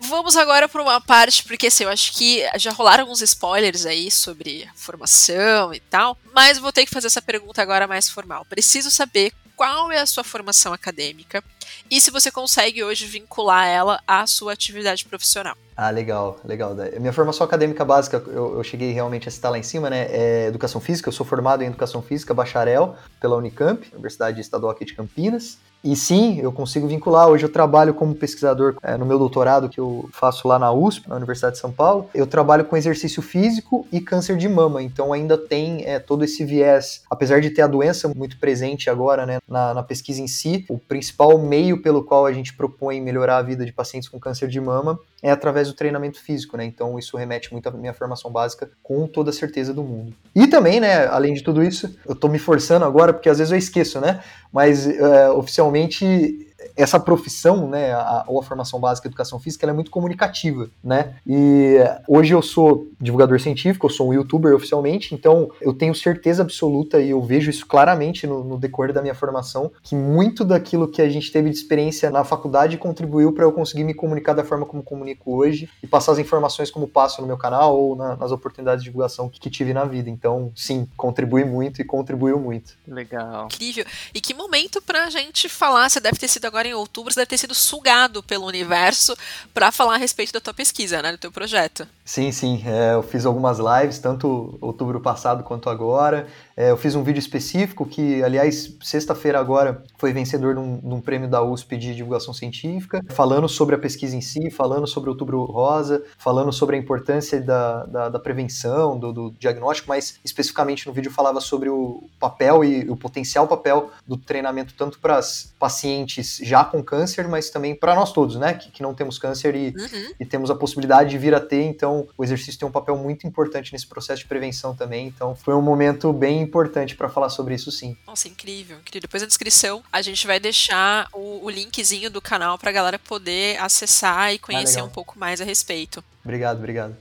Vamos 0.08 0.38
agora 0.38 0.66
para 0.66 0.82
uma 0.82 1.00
parte, 1.02 1.44
porque 1.44 1.66
assim, 1.66 1.84
eu 1.84 1.90
acho 1.90 2.14
que 2.14 2.42
já 2.56 2.72
rolaram 2.72 3.02
alguns 3.04 3.20
spoilers 3.20 3.84
aí 3.84 4.10
sobre 4.10 4.66
formação 4.74 5.74
e 5.74 5.80
tal, 5.80 6.16
mas 6.34 6.58
vou 6.58 6.72
ter 6.72 6.86
que 6.86 6.90
fazer 6.90 7.08
essa 7.08 7.20
pergunta 7.20 7.60
agora 7.60 7.86
mais 7.86 8.08
formal. 8.08 8.44
Preciso 8.46 8.90
saber 8.90 9.34
qual 9.54 9.92
é 9.92 9.98
a 10.00 10.06
sua 10.06 10.24
formação 10.24 10.72
acadêmica 10.72 11.44
e 11.90 12.00
se 12.00 12.10
você 12.10 12.30
consegue 12.30 12.82
hoje 12.84 13.06
vincular 13.06 13.66
ela 13.66 14.00
à 14.06 14.26
sua 14.26 14.52
atividade 14.52 15.04
profissional. 15.04 15.56
Ah, 15.76 15.90
legal, 15.90 16.40
legal. 16.44 16.74
Minha 16.98 17.12
formação 17.12 17.46
acadêmica 17.46 17.84
básica, 17.84 18.20
eu, 18.26 18.56
eu, 18.56 18.64
cheguei 18.64 18.92
realmente 18.92 19.28
a 19.28 19.30
citar 19.30 19.52
lá 19.52 19.58
em 19.58 19.62
cima, 19.62 19.88
né? 19.88 20.08
É 20.10 20.46
educação 20.46 20.80
física. 20.80 21.08
Eu 21.08 21.12
sou 21.12 21.24
formado 21.24 21.62
em 21.62 21.66
educação 21.66 22.02
física, 22.02 22.34
bacharel, 22.34 22.96
pela 23.20 23.36
Unicamp, 23.36 23.88
Universidade 23.92 24.40
Estadual 24.40 24.72
aqui 24.72 24.84
de 24.84 24.94
Campinas. 24.94 25.56
E 25.82 25.94
sim, 25.94 26.40
eu 26.40 26.50
consigo 26.50 26.88
vincular. 26.88 27.28
Hoje 27.28 27.44
eu 27.44 27.52
trabalho 27.52 27.94
como 27.94 28.14
pesquisador 28.14 28.76
é, 28.82 28.96
no 28.96 29.06
meu 29.06 29.18
doutorado 29.18 29.68
que 29.68 29.78
eu 29.78 30.08
faço 30.12 30.48
lá 30.48 30.58
na 30.58 30.72
USP, 30.72 31.08
na 31.08 31.14
Universidade 31.14 31.54
de 31.54 31.60
São 31.60 31.70
Paulo. 31.70 32.10
Eu 32.12 32.26
trabalho 32.26 32.64
com 32.64 32.76
exercício 32.76 33.22
físico 33.22 33.86
e 33.92 34.00
câncer 34.00 34.36
de 34.36 34.48
mama, 34.48 34.82
então 34.82 35.12
ainda 35.12 35.38
tem 35.38 35.84
é, 35.84 36.00
todo 36.00 36.24
esse 36.24 36.44
viés. 36.44 37.02
Apesar 37.08 37.40
de 37.40 37.50
ter 37.50 37.62
a 37.62 37.68
doença 37.68 38.08
muito 38.08 38.38
presente 38.38 38.90
agora 38.90 39.24
né, 39.24 39.38
na, 39.48 39.72
na, 39.72 39.82
pesquisa 39.82 40.20
em 40.20 40.26
si, 40.26 40.66
o 40.68 40.78
principal 40.78 41.38
meio 41.38 41.57
pelo 41.82 42.04
qual 42.04 42.26
a 42.26 42.32
gente 42.32 42.54
propõe 42.54 43.00
melhorar 43.00 43.38
a 43.38 43.42
vida 43.42 43.64
de 43.64 43.72
pacientes 43.72 44.08
com 44.08 44.18
câncer 44.18 44.48
de 44.48 44.60
mama 44.60 44.98
é 45.22 45.30
através 45.30 45.68
do 45.68 45.74
treinamento 45.74 46.20
físico, 46.20 46.56
né? 46.56 46.64
Então 46.64 46.98
isso 46.98 47.16
remete 47.16 47.52
muito 47.52 47.68
à 47.68 47.72
minha 47.72 47.92
formação 47.92 48.30
básica 48.30 48.70
com 48.82 49.06
toda 49.06 49.30
a 49.30 49.32
certeza 49.32 49.74
do 49.74 49.82
mundo. 49.82 50.14
E 50.34 50.46
também, 50.46 50.80
né, 50.80 51.06
além 51.06 51.34
de 51.34 51.42
tudo 51.42 51.62
isso, 51.62 51.96
eu 52.06 52.14
tô 52.14 52.28
me 52.28 52.38
forçando 52.38 52.84
agora 52.84 53.12
porque 53.12 53.28
às 53.28 53.38
vezes 53.38 53.52
eu 53.52 53.58
esqueço, 53.58 54.00
né? 54.00 54.20
Mas 54.52 54.86
é, 54.86 55.30
oficialmente 55.30 56.47
essa 56.76 56.98
profissão, 56.98 57.68
né, 57.68 57.92
a, 57.92 58.24
ou 58.26 58.38
a 58.38 58.42
formação 58.42 58.80
básica 58.80 59.08
de 59.08 59.12
educação 59.12 59.38
física, 59.38 59.64
ela 59.64 59.72
é 59.72 59.74
muito 59.74 59.90
comunicativa, 59.90 60.68
né? 60.82 61.14
E 61.26 61.76
hoje 62.06 62.32
eu 62.32 62.42
sou 62.42 62.86
divulgador 63.00 63.40
científico, 63.40 63.86
eu 63.86 63.90
sou 63.90 64.08
um 64.08 64.14
youtuber 64.14 64.54
oficialmente, 64.54 65.14
então 65.14 65.50
eu 65.60 65.72
tenho 65.72 65.94
certeza 65.94 66.42
absoluta 66.42 67.00
e 67.00 67.10
eu 67.10 67.22
vejo 67.22 67.50
isso 67.50 67.66
claramente 67.66 68.26
no, 68.26 68.42
no 68.42 68.58
decorrer 68.58 68.92
da 68.92 69.02
minha 69.02 69.14
formação, 69.14 69.70
que 69.82 69.94
muito 69.94 70.44
daquilo 70.44 70.88
que 70.88 71.02
a 71.02 71.08
gente 71.08 71.30
teve 71.30 71.50
de 71.50 71.56
experiência 71.56 72.10
na 72.10 72.24
faculdade 72.24 72.76
contribuiu 72.76 73.32
para 73.32 73.44
eu 73.44 73.52
conseguir 73.52 73.84
me 73.84 73.94
comunicar 73.94 74.34
da 74.34 74.44
forma 74.44 74.66
como 74.66 74.82
comunico 74.82 75.36
hoje 75.36 75.68
e 75.82 75.86
passar 75.86 76.12
as 76.12 76.18
informações 76.18 76.70
como 76.70 76.88
passo 76.88 77.20
no 77.20 77.26
meu 77.26 77.36
canal 77.36 77.78
ou 77.78 77.94
na, 77.94 78.16
nas 78.16 78.32
oportunidades 78.32 78.82
de 78.82 78.90
divulgação 78.90 79.28
que, 79.28 79.38
que 79.38 79.50
tive 79.50 79.72
na 79.72 79.84
vida. 79.84 80.10
Então, 80.10 80.52
sim, 80.54 80.88
contribui 80.96 81.44
muito 81.44 81.80
e 81.80 81.84
contribuiu 81.84 82.38
muito. 82.38 82.74
Legal. 82.86 83.46
Incrível. 83.46 83.84
E 84.14 84.20
que 84.20 84.34
momento 84.34 84.80
pra 84.80 85.10
gente 85.10 85.48
falar, 85.48 85.88
você 85.88 86.00
deve 86.00 86.18
ter 86.18 86.28
sido 86.28 86.46
agora 86.46 86.57
em 86.66 86.74
outubro, 86.74 87.12
você 87.12 87.20
deve 87.20 87.30
ter 87.30 87.38
sido 87.38 87.54
sugado 87.54 88.22
pelo 88.22 88.46
universo 88.46 89.16
para 89.52 89.70
falar 89.70 89.94
a 89.94 89.98
respeito 89.98 90.32
da 90.32 90.40
tua 90.40 90.54
pesquisa, 90.54 91.02
né, 91.02 91.12
do 91.12 91.18
teu 91.18 91.30
projeto. 91.32 91.86
Sim, 92.04 92.32
sim. 92.32 92.62
É, 92.66 92.94
eu 92.94 93.02
fiz 93.02 93.26
algumas 93.26 93.58
lives, 93.58 93.98
tanto 93.98 94.56
outubro 94.60 95.00
passado 95.00 95.44
quanto 95.44 95.68
agora. 95.68 96.26
É, 96.58 96.72
eu 96.72 96.76
fiz 96.76 96.96
um 96.96 97.04
vídeo 97.04 97.20
específico 97.20 97.86
que, 97.86 98.20
aliás, 98.20 98.76
sexta-feira 98.82 99.38
agora 99.38 99.80
foi 99.96 100.12
vencedor 100.12 100.54
de 100.54 100.60
um, 100.60 100.78
de 100.78 100.92
um, 100.92 101.00
prêmio 101.00 101.28
da 101.28 101.40
USP 101.40 101.76
de 101.76 101.94
divulgação 101.94 102.34
científica, 102.34 103.00
falando 103.10 103.48
sobre 103.48 103.76
a 103.76 103.78
pesquisa 103.78 104.16
em 104.16 104.20
si, 104.20 104.50
falando 104.50 104.84
sobre 104.84 105.08
o 105.08 105.12
outubro 105.12 105.44
rosa, 105.44 106.02
falando 106.18 106.52
sobre 106.52 106.74
a 106.74 106.78
importância 106.80 107.40
da, 107.40 107.86
da, 107.86 108.08
da 108.08 108.18
prevenção, 108.18 108.98
do, 108.98 109.12
do, 109.12 109.30
diagnóstico, 109.38 109.88
mas 109.88 110.18
especificamente 110.24 110.84
no 110.88 110.92
vídeo 110.92 111.12
falava 111.12 111.40
sobre 111.40 111.68
o 111.68 112.02
papel 112.18 112.64
e 112.64 112.90
o 112.90 112.96
potencial 112.96 113.46
papel 113.46 113.92
do 114.04 114.16
treinamento 114.16 114.74
tanto 114.76 114.98
para 114.98 115.16
as 115.16 115.54
pacientes 115.60 116.40
já 116.42 116.64
com 116.64 116.82
câncer, 116.82 117.28
mas 117.28 117.50
também 117.50 117.72
para 117.72 117.94
nós 117.94 118.12
todos, 118.12 118.34
né, 118.34 118.54
que, 118.54 118.68
que 118.72 118.82
não 118.82 118.94
temos 118.94 119.16
câncer 119.16 119.54
e, 119.54 119.68
uhum. 119.68 120.12
e 120.18 120.26
temos 120.26 120.50
a 120.50 120.56
possibilidade 120.56 121.10
de 121.10 121.18
vir 121.18 121.36
a 121.36 121.40
ter, 121.40 121.62
então 121.62 122.08
o 122.18 122.24
exercício 122.24 122.58
tem 122.58 122.68
um 122.68 122.72
papel 122.72 122.96
muito 122.96 123.28
importante 123.28 123.72
nesse 123.72 123.86
processo 123.86 124.22
de 124.22 124.26
prevenção 124.26 124.74
também, 124.74 125.06
então 125.06 125.36
foi 125.36 125.54
um 125.54 125.62
momento 125.62 126.12
bem 126.12 126.47
importante 126.48 126.96
para 126.96 127.08
falar 127.08 127.28
sobre 127.28 127.54
isso 127.54 127.70
sim. 127.70 127.96
Nossa, 128.06 128.28
incrível, 128.28 128.78
incrível. 128.78 129.02
Depois 129.02 129.22
na 129.22 129.26
descrição 129.28 129.82
a 129.92 130.02
gente 130.02 130.26
vai 130.26 130.40
deixar 130.40 131.08
o, 131.12 131.44
o 131.44 131.50
linkzinho 131.50 132.10
do 132.10 132.20
canal 132.20 132.58
para 132.58 132.70
a 132.70 132.72
galera 132.72 132.98
poder 132.98 133.60
acessar 133.60 134.32
e 134.32 134.38
conhecer 134.38 134.80
ah, 134.80 134.84
um 134.84 134.90
pouco 134.90 135.18
mais 135.18 135.40
a 135.40 135.44
respeito. 135.44 136.02
Obrigado, 136.24 136.58
obrigado. 136.58 136.96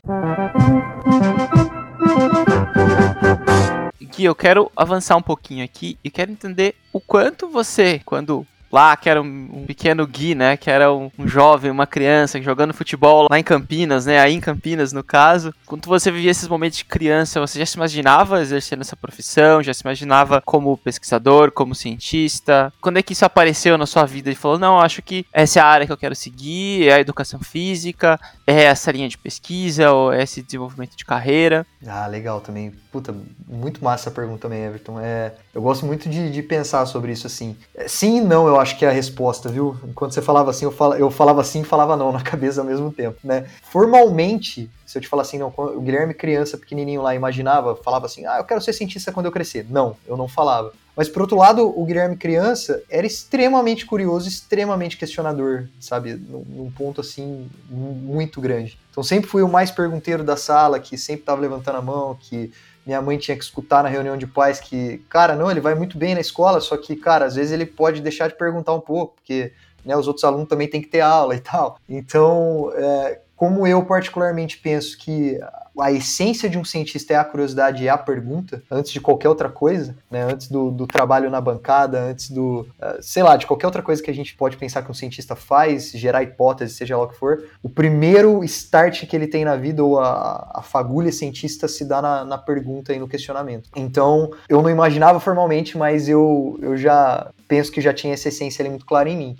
Gui, 4.01 4.25
eu 4.25 4.35
quero 4.35 4.71
avançar 4.75 5.15
um 5.15 5.21
pouquinho 5.21 5.63
aqui 5.63 5.97
e 6.03 6.09
quero 6.09 6.31
entender 6.31 6.75
o 6.91 6.99
quanto 6.99 7.47
você, 7.47 8.01
quando 8.05 8.45
lá, 8.71 8.95
que 8.95 9.09
era 9.09 9.21
um, 9.21 9.49
um 9.53 9.65
pequeno 9.65 10.05
Gui, 10.05 10.35
né? 10.35 10.57
Que 10.57 10.69
era 10.69 10.93
um, 10.93 11.11
um, 11.17 11.27
jovem, 11.27 11.71
uma 11.71 11.87
criança 11.87 12.41
jogando 12.41 12.73
futebol 12.73 13.27
lá 13.29 13.39
em 13.39 13.43
Campinas, 13.43 14.05
né? 14.05 14.19
Aí 14.19 14.33
em 14.33 14.39
Campinas, 14.39 14.93
no 14.93 15.03
caso. 15.03 15.53
Quando 15.65 15.85
você 15.87 16.11
vivia 16.11 16.31
esses 16.31 16.47
momentos 16.47 16.77
de 16.77 16.85
criança, 16.85 17.39
você 17.39 17.59
já 17.59 17.65
se 17.65 17.75
imaginava 17.75 18.41
exercendo 18.41 18.81
essa 18.81 18.95
profissão? 18.95 19.63
Já 19.63 19.73
se 19.73 19.81
imaginava 19.81 20.41
como 20.45 20.77
pesquisador, 20.77 21.51
como 21.51 21.73
cientista? 21.73 22.71
Quando 22.79 22.97
é 22.97 23.01
que 23.01 23.13
isso 23.13 23.25
apareceu 23.25 23.77
na 23.77 23.85
sua 23.85 24.05
vida? 24.05 24.27
e 24.31 24.35
falou, 24.35 24.57
não, 24.57 24.79
acho 24.79 25.01
que 25.01 25.25
essa 25.31 25.59
é 25.59 25.61
a 25.61 25.65
área 25.65 25.85
que 25.85 25.91
eu 25.91 25.97
quero 25.97 26.15
seguir, 26.15 26.87
é 26.87 26.93
a 26.93 26.99
educação 26.99 27.39
física, 27.39 28.19
é 28.45 28.63
essa 28.63 28.91
linha 28.91 29.07
de 29.07 29.17
pesquisa, 29.17 29.91
ou 29.91 30.11
é 30.11 30.23
esse 30.23 30.41
desenvolvimento 30.41 30.95
de 30.95 31.05
carreira. 31.05 31.65
Ah, 31.85 32.07
legal 32.07 32.41
também. 32.41 32.71
Puta, 32.91 33.15
muito 33.47 33.83
massa 33.83 34.09
a 34.09 34.13
pergunta 34.13 34.41
também, 34.41 34.63
Everton. 34.63 34.99
É, 34.99 35.33
eu 35.53 35.61
gosto 35.61 35.85
muito 35.85 36.09
de, 36.09 36.31
de 36.31 36.41
pensar 36.41 36.85
sobre 36.85 37.11
isso, 37.11 37.27
assim. 37.27 37.55
É, 37.75 37.87
sim 37.87 38.17
e 38.17 38.21
não, 38.21 38.47
eu 38.47 38.59
acho 38.59 38.66
que 38.75 38.85
é 38.85 38.89
a 38.89 38.91
resposta, 38.91 39.49
viu? 39.49 39.77
Enquanto 39.83 40.13
você 40.13 40.21
falava 40.21 40.49
assim, 40.49 40.65
eu, 40.65 40.71
fal, 40.71 40.93
eu 40.95 41.09
falava 41.09 41.43
sim 41.43 41.61
e 41.61 41.63
falava 41.63 41.95
não 41.95 42.11
na 42.11 42.21
cabeça 42.23 42.61
ao 42.61 42.67
mesmo 42.67 42.91
tempo, 42.91 43.17
né? 43.23 43.45
Formalmente, 43.63 44.69
se 44.85 44.97
eu 44.97 45.01
te 45.01 45.07
falar 45.07 45.21
assim, 45.21 45.37
não, 45.37 45.53
o 45.55 45.81
Guilherme 45.81 46.13
criança 46.13 46.57
pequenininho 46.57 47.01
lá 47.01 47.15
imaginava, 47.15 47.75
falava 47.75 48.05
assim, 48.05 48.25
ah, 48.25 48.37
eu 48.37 48.43
quero 48.43 48.61
ser 48.61 48.73
cientista 48.73 49.11
quando 49.11 49.27
eu 49.27 49.31
crescer. 49.31 49.65
Não, 49.69 49.95
eu 50.05 50.17
não 50.17 50.27
falava. 50.27 50.73
Mas 50.97 51.07
por 51.07 51.21
outro 51.21 51.37
lado, 51.37 51.79
o 51.79 51.85
Guilherme 51.85 52.17
criança 52.17 52.81
era 52.89 53.05
extremamente 53.05 53.85
curioso, 53.85 54.27
extremamente 54.27 54.97
questionador, 54.97 55.67
sabe? 55.79 56.15
Num, 56.15 56.71
ponto 56.71 57.01
assim 57.01 57.47
muito 57.69 58.41
grande. 58.41 58.79
Então 58.89 59.03
sempre 59.03 59.29
fui 59.29 59.43
o 59.43 59.47
mais 59.47 59.69
pergunteiro 59.69 60.23
da 60.23 60.35
sala, 60.35 60.79
que 60.79 60.97
sempre 60.97 61.21
estava 61.21 61.39
levantando 61.39 61.77
a 61.77 61.81
mão, 61.83 62.17
que 62.19 62.51
minha 62.87 63.01
mãe 63.01 63.17
tinha 63.17 63.35
que 63.35 63.43
escutar 63.43 63.83
na 63.83 63.89
reunião 63.89 64.15
de 64.15 64.25
pais 64.25 64.61
que, 64.61 64.99
cara, 65.09 65.35
não, 65.35 65.51
ele 65.51 65.59
vai 65.59 65.75
muito 65.75 65.97
bem 65.97 66.15
na 66.15 66.21
escola, 66.21 66.61
só 66.61 66.77
que, 66.77 66.95
cara, 66.95 67.25
às 67.25 67.35
vezes 67.35 67.51
ele 67.51 67.65
pode 67.65 68.01
deixar 68.01 68.29
de 68.29 68.35
perguntar 68.35 68.73
um 68.73 68.79
pouco, 68.79 69.15
porque 69.15 69.51
né, 69.83 69.95
os 69.97 70.07
outros 70.07 70.23
alunos 70.23 70.47
também 70.47 70.69
têm 70.69 70.81
que 70.81 70.87
ter 70.87 71.01
aula 71.01 71.35
e 71.35 71.41
tal. 71.41 71.77
Então, 71.89 72.71
é, 72.73 73.19
como 73.37 73.67
eu 73.67 73.85
particularmente 73.85 74.57
penso 74.57 74.97
que 74.97 75.39
a 75.79 75.91
essência 75.91 76.49
de 76.49 76.57
um 76.57 76.65
cientista 76.65 77.13
é 77.13 77.17
a 77.17 77.23
curiosidade 77.23 77.83
e 77.83 77.87
a 77.87 77.95
pergunta, 77.95 78.63
antes 78.69 78.91
de 78.91 78.99
qualquer 78.99 79.29
outra 79.29 79.47
coisa, 79.47 79.95
né? 80.09 80.23
antes 80.23 80.47
do, 80.47 80.71
do 80.71 80.87
trabalho 80.87 81.29
na 81.29 81.39
bancada, 81.39 82.01
antes 82.01 82.31
do, 82.31 82.61
uh, 82.61 82.97
sei 82.99 83.21
lá, 83.21 83.37
de 83.37 83.45
qualquer 83.45 83.67
outra 83.67 83.83
coisa 83.83 84.01
que 84.01 84.09
a 84.09 84.13
gente 84.13 84.35
pode 84.35 84.57
pensar 84.57 84.81
que 84.81 84.89
um 84.89 84.93
cientista 84.93 85.35
faz, 85.35 85.91
gerar 85.91 86.23
hipótese, 86.23 86.73
seja 86.73 86.97
lá 86.97 87.03
o 87.03 87.07
que 87.07 87.15
for, 87.15 87.43
o 87.61 87.69
primeiro 87.69 88.43
start 88.43 89.05
que 89.05 89.15
ele 89.15 89.27
tem 89.27 89.45
na 89.45 89.55
vida, 89.55 89.83
ou 89.83 89.99
a, 89.99 90.49
a 90.55 90.61
fagulha 90.63 91.11
cientista, 91.11 91.67
se 91.67 91.85
dá 91.85 92.01
na, 92.01 92.25
na 92.25 92.37
pergunta 92.39 92.91
e 92.91 92.97
no 92.97 93.07
questionamento. 93.07 93.69
Então, 93.75 94.31
eu 94.49 94.63
não 94.63 94.69
imaginava 94.71 95.19
formalmente, 95.19 95.77
mas 95.77 96.09
eu, 96.09 96.57
eu 96.59 96.75
já 96.75 97.29
penso 97.47 97.71
que 97.71 97.81
já 97.81 97.93
tinha 97.93 98.15
essa 98.15 98.29
essência 98.29 98.63
ali 98.63 98.69
muito 98.69 98.85
clara 98.85 99.07
em 99.07 99.15
mim. 99.15 99.37